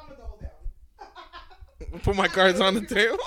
I'm 0.00 0.08
gonna 0.08 0.20
double 0.20 0.40
down. 0.40 2.00
Put 2.02 2.16
my 2.16 2.28
cards 2.28 2.60
on 2.60 2.74
the 2.74 2.80
table. 2.86 3.18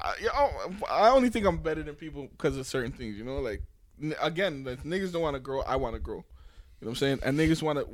I, 0.00 0.60
I 0.90 1.08
only 1.10 1.30
think 1.30 1.46
I'm 1.46 1.58
better 1.58 1.82
than 1.82 1.94
people 1.94 2.28
because 2.28 2.56
of 2.56 2.66
certain 2.66 2.92
things. 2.92 3.16
You 3.16 3.24
know, 3.24 3.38
like 3.38 3.62
n- 4.02 4.14
again, 4.20 4.64
the 4.64 4.76
niggas 4.76 5.12
don't 5.12 5.22
want 5.22 5.34
to 5.34 5.40
grow. 5.40 5.62
I 5.62 5.76
want 5.76 5.94
to 5.94 6.00
grow. 6.00 6.16
You 6.16 6.86
know 6.86 6.90
what 6.90 6.90
I'm 6.90 6.96
saying? 6.96 7.20
And 7.22 7.38
niggas 7.38 7.62
want 7.62 7.78
to 7.78 7.84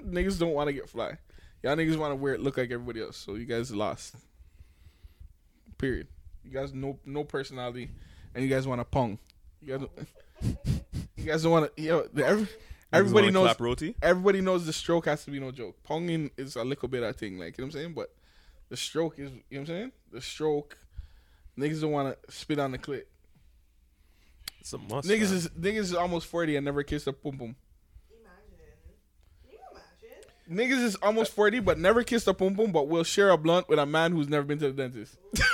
niggas 0.00 0.38
don't 0.38 0.52
want 0.52 0.68
to 0.68 0.72
get 0.72 0.88
fly. 0.88 1.18
Y'all 1.62 1.76
niggas 1.76 1.96
want 1.96 2.12
to 2.12 2.16
wear 2.16 2.34
it 2.34 2.40
look 2.40 2.56
like 2.56 2.70
everybody 2.70 3.00
else. 3.02 3.16
So 3.16 3.34
you 3.34 3.44
guys 3.44 3.72
lost. 3.72 4.16
Period. 5.78 6.08
You 6.44 6.50
guys 6.50 6.72
no 6.72 6.98
no 7.04 7.24
personality, 7.24 7.90
and 8.34 8.42
you 8.42 8.50
guys 8.50 8.66
want 8.66 8.80
to 8.80 8.84
pong. 8.84 9.18
You 9.62 9.78
guys, 9.78 10.06
you 11.16 11.24
guys 11.24 11.42
don't 11.42 11.52
want 11.52 11.76
to. 11.76 11.82
Yo, 11.82 12.08
the, 12.12 12.26
every, 12.26 12.48
everybody 12.92 13.30
knows. 13.30 13.46
clap 13.46 13.60
roti. 13.60 13.94
Everybody 14.02 14.40
knows 14.40 14.66
the 14.66 14.72
stroke 14.72 15.06
has 15.06 15.24
to 15.24 15.30
be 15.30 15.40
no 15.40 15.50
joke. 15.50 15.76
Ponging 15.88 16.30
is 16.36 16.56
a 16.56 16.64
little 16.64 16.88
bit 16.88 17.02
of 17.02 17.16
thing, 17.16 17.38
like 17.38 17.56
you 17.58 17.62
know 17.62 17.68
what 17.68 17.74
I'm 17.74 17.80
saying. 17.80 17.94
But 17.94 18.12
the 18.68 18.76
stroke 18.76 19.18
is, 19.18 19.30
you 19.30 19.36
know 19.36 19.40
what 19.50 19.60
I'm 19.60 19.66
saying. 19.66 19.92
The 20.12 20.20
stroke, 20.20 20.78
niggas 21.58 21.80
don't 21.80 21.92
want 21.92 22.16
to 22.26 22.32
spit 22.32 22.58
on 22.58 22.72
the 22.72 22.78
clit. 22.78 23.04
It's 24.60 24.72
a 24.72 24.78
must. 24.78 25.08
Niggas 25.08 25.26
fam. 25.28 25.36
is 25.36 25.48
niggas 25.50 25.78
is 25.78 25.94
almost 25.94 26.26
forty 26.26 26.56
and 26.56 26.64
never 26.64 26.82
kissed 26.82 27.06
a 27.06 27.12
pum 27.12 27.38
pum. 27.38 27.56
Can 28.08 28.18
you 29.50 29.58
imagine? 30.48 30.78
Niggas 30.80 30.84
is 30.84 30.96
almost 30.96 31.32
forty 31.32 31.60
but 31.60 31.78
never 31.78 32.02
kissed 32.02 32.28
a 32.28 32.34
pum 32.34 32.54
pum, 32.54 32.72
but 32.72 32.88
will 32.88 33.04
share 33.04 33.30
a 33.30 33.38
blunt 33.38 33.68
with 33.68 33.78
a 33.78 33.86
man 33.86 34.12
who's 34.12 34.28
never 34.28 34.44
been 34.44 34.58
to 34.58 34.66
the 34.70 34.72
dentist. 34.72 35.16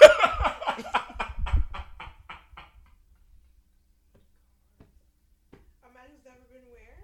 A 5.85 5.89
man 5.95 6.05
who's 6.11 6.25
never 6.25 6.45
been 6.51 6.63
where? 6.73 6.97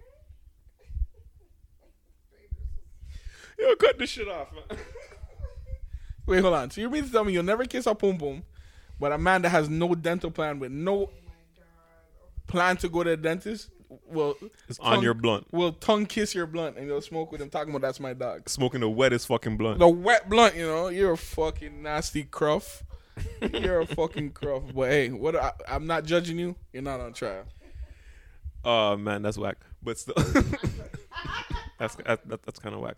Yo, 3.63 3.75
cut 3.77 3.99
this 3.99 4.11
shit 4.11 4.29
off, 4.29 4.49
man. 4.53 4.79
Wait, 6.27 6.41
hold 6.41 6.55
on. 6.55 6.71
So 6.71 6.81
you 6.81 6.91
mean 6.91 7.05
to 7.05 7.11
tell 7.13 7.25
me 7.25 7.33
you'll 7.33 7.43
never 7.45 7.65
kiss 7.65 7.87
a 7.87 7.95
boom 7.95 8.17
boom, 8.19 8.43
but 8.99 9.13
a 9.13 9.19
man 9.19 9.43
that 9.43 9.51
has 9.51 9.69
no 9.69 9.95
dental 9.95 10.31
plan 10.31 10.59
with 10.59 10.73
no 10.73 10.97
my 10.97 11.05
god. 11.05 11.11
plan 12.47 12.77
to 12.79 12.89
go 12.89 13.03
to 13.05 13.11
the 13.11 13.17
dentist 13.17 13.71
will 14.07 14.37
It's 14.69 14.79
on 14.79 15.03
your 15.03 15.15
blunt. 15.15 15.47
will 15.53 15.73
tongue 15.73 16.07
kiss 16.07 16.35
your 16.35 16.47
blunt 16.47 16.77
and 16.79 16.87
you'll 16.87 17.01
smoke 17.03 17.31
with 17.31 17.41
him 17.43 17.51
talking 17.51 17.71
about 17.75 17.83
that's 17.87 18.01
my 18.01 18.15
dog. 18.15 18.49
Smoking 18.49 18.81
the 18.81 18.89
wettest 18.89 19.27
fucking 19.29 19.57
blunt. 19.57 19.79
The 19.79 19.89
wet 19.89 20.29
blunt, 20.29 20.57
you 20.57 20.67
know, 20.67 20.89
you're 20.89 21.13
a 21.13 21.17
fucking 21.17 21.83
nasty 21.83 22.25
cruff. 22.25 22.83
You're 23.53 23.81
a 23.81 23.87
fucking 23.87 24.31
cruff. 24.31 24.63
But 24.75 24.89
hey, 24.89 25.11
what 25.11 25.37
I, 25.37 25.53
I'm 25.69 25.87
not 25.87 26.07
judging 26.07 26.39
you. 26.39 26.57
You're 26.73 26.83
not 26.83 26.99
on 26.99 27.13
trial. 27.13 27.45
Oh 28.65 28.97
man, 28.97 29.21
that's 29.21 29.37
whack. 29.37 29.59
But 29.83 29.99
still, 29.99 30.15
that's 31.79 31.95
that, 31.97 32.27
that, 32.27 32.43
that's 32.43 32.59
kind 32.59 32.75
of 32.75 32.81
whack. 32.81 32.97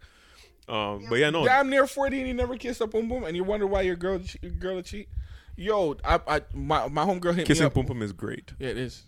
Um, 0.68 1.04
but 1.08 1.16
yeah, 1.16 1.30
no. 1.30 1.44
Damn 1.44 1.68
near 1.70 1.86
40 1.86 2.18
and 2.20 2.28
you 2.28 2.34
never 2.34 2.56
kissed 2.56 2.80
a 2.80 2.86
boom 2.86 3.08
boom 3.08 3.24
and 3.24 3.36
you 3.36 3.44
wonder 3.44 3.66
why 3.66 3.82
your 3.82 3.96
girl 3.96 4.20
your 4.42 4.52
girl 4.52 4.78
a 4.78 4.82
cheat. 4.82 5.08
Yo, 5.56 5.96
I, 6.04 6.20
I 6.26 6.40
my 6.54 6.88
my 6.88 7.04
homegirl 7.04 7.34
hit 7.34 7.46
Kissing 7.46 7.64
me 7.64 7.66
up. 7.66 7.74
pum 7.74 7.86
pum 7.86 8.02
is 8.02 8.12
great. 8.12 8.52
Yeah, 8.58 8.70
it 8.70 8.78
is. 8.78 9.02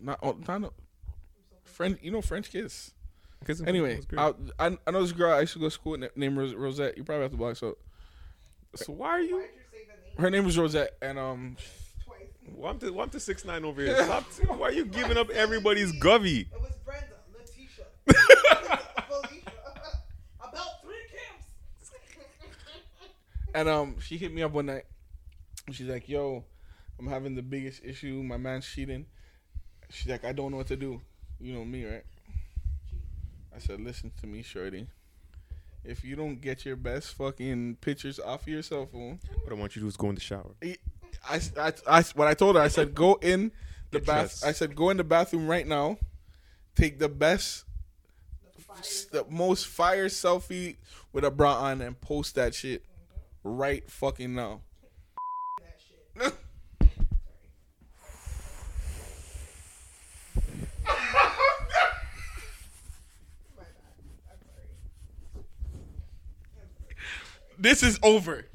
Not 0.00 0.18
oh, 0.22 0.36
not 0.46 0.60
no, 0.60 0.72
French. 1.64 1.98
You 2.02 2.10
know 2.10 2.22
French 2.22 2.50
kiss. 2.50 2.92
Kissing 3.46 3.66
pum 3.66 3.74
pum 3.74 3.84
Anyway, 3.84 3.98
is 3.98 4.04
great. 4.06 4.18
I, 4.20 4.32
I 4.58 4.78
I 4.86 4.90
know 4.90 5.02
this 5.02 5.12
girl 5.12 5.32
I 5.32 5.40
used 5.40 5.52
to 5.52 5.58
go 5.58 5.66
to 5.66 5.70
school 5.70 5.92
with 5.92 6.16
named 6.16 6.36
Ros- 6.38 6.54
Rosette. 6.54 6.96
You 6.96 7.04
probably 7.04 7.22
have 7.22 7.30
to 7.32 7.36
block 7.36 7.56
so. 7.56 7.76
so 8.74 8.92
why 8.92 9.08
are 9.10 9.20
you? 9.20 9.36
Why'd 9.36 9.48
you 9.54 9.60
say 9.70 9.84
the 9.86 9.92
name 10.10 10.22
Her 10.22 10.30
name 10.30 10.44
was 10.44 10.58
Rosette, 10.58 10.96
and 11.02 11.18
um, 11.18 11.56
twice? 12.04 12.18
Why 12.56 12.70
am 12.70 12.78
to 12.80 12.90
why 12.90 13.02
am 13.04 13.10
to 13.10 13.20
six 13.20 13.44
nine 13.44 13.64
over 13.64 13.80
here? 13.82 14.02
Stop. 14.04 14.24
Why 14.58 14.68
are 14.68 14.72
you 14.72 14.84
giving 14.86 15.16
up 15.18 15.30
everybody's 15.30 15.92
govy? 16.00 16.40
It 16.40 16.60
was 16.60 16.72
Brenda, 16.84 17.06
Letitia, 17.32 17.84
Felicia. 19.06 19.52
About 20.40 20.82
three 20.82 21.04
camps. 21.12 21.46
And 23.58 23.68
um, 23.68 23.96
she 24.00 24.16
hit 24.16 24.32
me 24.32 24.42
up 24.42 24.52
one 24.52 24.66
night. 24.66 24.84
She's 25.72 25.88
like, 25.88 26.08
"Yo, 26.08 26.44
I'm 26.98 27.08
having 27.08 27.34
the 27.34 27.42
biggest 27.42 27.84
issue. 27.84 28.22
My 28.22 28.36
man's 28.36 28.66
cheating." 28.66 29.06
She's 29.90 30.06
like, 30.08 30.24
"I 30.24 30.32
don't 30.32 30.52
know 30.52 30.58
what 30.58 30.68
to 30.68 30.76
do." 30.76 31.00
You 31.40 31.54
know 31.54 31.64
me, 31.64 31.84
right? 31.84 32.04
I 33.54 33.58
said, 33.58 33.80
"Listen 33.80 34.12
to 34.20 34.26
me, 34.26 34.42
shorty. 34.42 34.86
If 35.84 36.04
you 36.04 36.14
don't 36.14 36.40
get 36.40 36.64
your 36.64 36.76
best 36.76 37.14
fucking 37.14 37.78
pictures 37.80 38.20
off 38.20 38.42
of 38.42 38.48
your 38.48 38.62
cell 38.62 38.86
phone, 38.86 39.18
What 39.42 39.52
I 39.52 39.54
want 39.56 39.74
you 39.74 39.80
to 39.80 39.84
do 39.84 39.88
is 39.88 39.96
go 39.96 40.08
in 40.10 40.14
the 40.14 40.20
shower. 40.20 40.54
I, 40.62 41.40
I, 41.58 41.72
I, 41.86 42.02
what 42.14 42.28
I 42.28 42.34
told 42.34 42.56
her, 42.56 42.62
I 42.62 42.68
said, 42.68 42.94
go 42.94 43.14
in 43.22 43.50
the 43.90 43.98
Get 43.98 44.06
bath. 44.06 44.16
dressed. 44.16 44.44
I 44.44 44.52
said, 44.52 44.76
go 44.76 44.90
in 44.90 44.98
the 44.98 45.04
bathroom 45.04 45.48
right 45.48 45.66
now. 45.66 45.98
Take 46.76 46.98
the 46.98 47.08
best, 47.08 47.64
the 49.12 49.24
most 49.30 49.66
fire 49.66 50.06
selfie 50.08 50.76
with 51.12 51.24
a 51.24 51.30
bra 51.30 51.54
on 51.54 51.80
and 51.80 51.98
post 52.00 52.34
that 52.34 52.54
shit 52.54 52.84
right 53.44 53.88
fucking 53.90 54.34
now. 54.34 54.60
that 55.60 55.76
shit. 55.86 56.32
My 63.56 63.62
bad. 63.62 63.94
I'm 64.30 64.38
sorry. 64.44 64.66
this 67.58 67.82
is 67.82 67.98
over. 68.02 68.46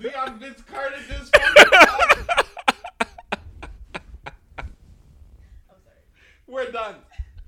Dion 0.00 0.38
Vince 0.38 0.62
Carter 0.70 0.96
just 1.08 1.36
We're 6.46 6.70
done. 6.70 6.96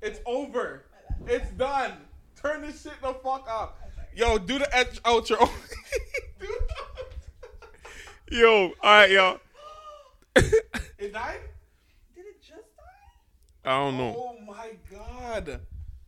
It's 0.03 0.21
over. 0.27 0.85
It's 1.27 1.51
done. 1.53 1.93
Turn 2.41 2.63
this 2.63 2.83
shit 2.83 3.01
the 3.03 3.15
fuck 3.15 3.49
off. 3.49 3.71
Yo, 4.15 4.39
do 4.39 4.59
the 4.59 4.77
edge 4.77 5.01
outro. 5.03 5.49
Yo, 8.31 8.65
all 8.65 8.73
right, 8.83 9.11
y'all. 9.11 9.39
it 10.37 11.13
died? 11.13 11.41
Did 12.15 12.27
it 12.27 12.41
just 12.41 12.77
die? 12.77 13.65
I 13.65 13.79
don't 13.79 13.97
know. 13.97 14.15
Oh 14.17 14.37
my 14.47 14.73
god. 14.91 15.61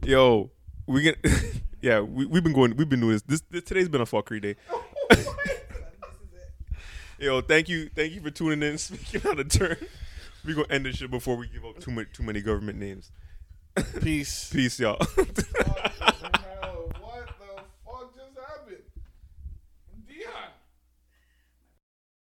Yo, 0.05 0.51
we 0.87 1.03
get. 1.03 1.19
yeah, 1.81 2.01
we 2.01 2.27
we've 2.27 2.45
been 2.45 2.53
going. 2.53 2.77
We've 2.77 2.89
been 2.89 3.01
doing 3.01 3.13
this. 3.13 3.23
This, 3.23 3.43
this 3.51 3.65
today's 3.65 3.89
been 3.89 4.01
a 4.01 4.07
fuckery 4.07 4.41
day. 4.41 4.57
Oh 5.11 5.17
this 5.17 5.27
is 5.27 5.27
it. 5.27 7.25
Yo, 7.25 7.41
thank 7.41 7.69
you, 7.69 7.91
thank 7.95 8.13
you 8.13 8.21
for 8.21 8.31
tuning 8.31 8.63
in. 8.63 8.79
Speaking 8.79 9.29
out 9.29 9.39
of 9.39 9.49
turn, 9.49 9.77
we 10.45 10.55
gonna 10.55 10.67
end 10.71 10.87
this 10.87 10.97
shit 10.97 11.11
before 11.11 11.37
we 11.37 11.49
give 11.49 11.65
up 11.65 11.79
too 11.81 11.91
much 11.91 12.07
too 12.13 12.23
many 12.23 12.41
government 12.41 12.79
names. 12.79 13.11
Peace. 14.01 14.49
Peace, 14.51 14.81
y'all. 14.81 15.05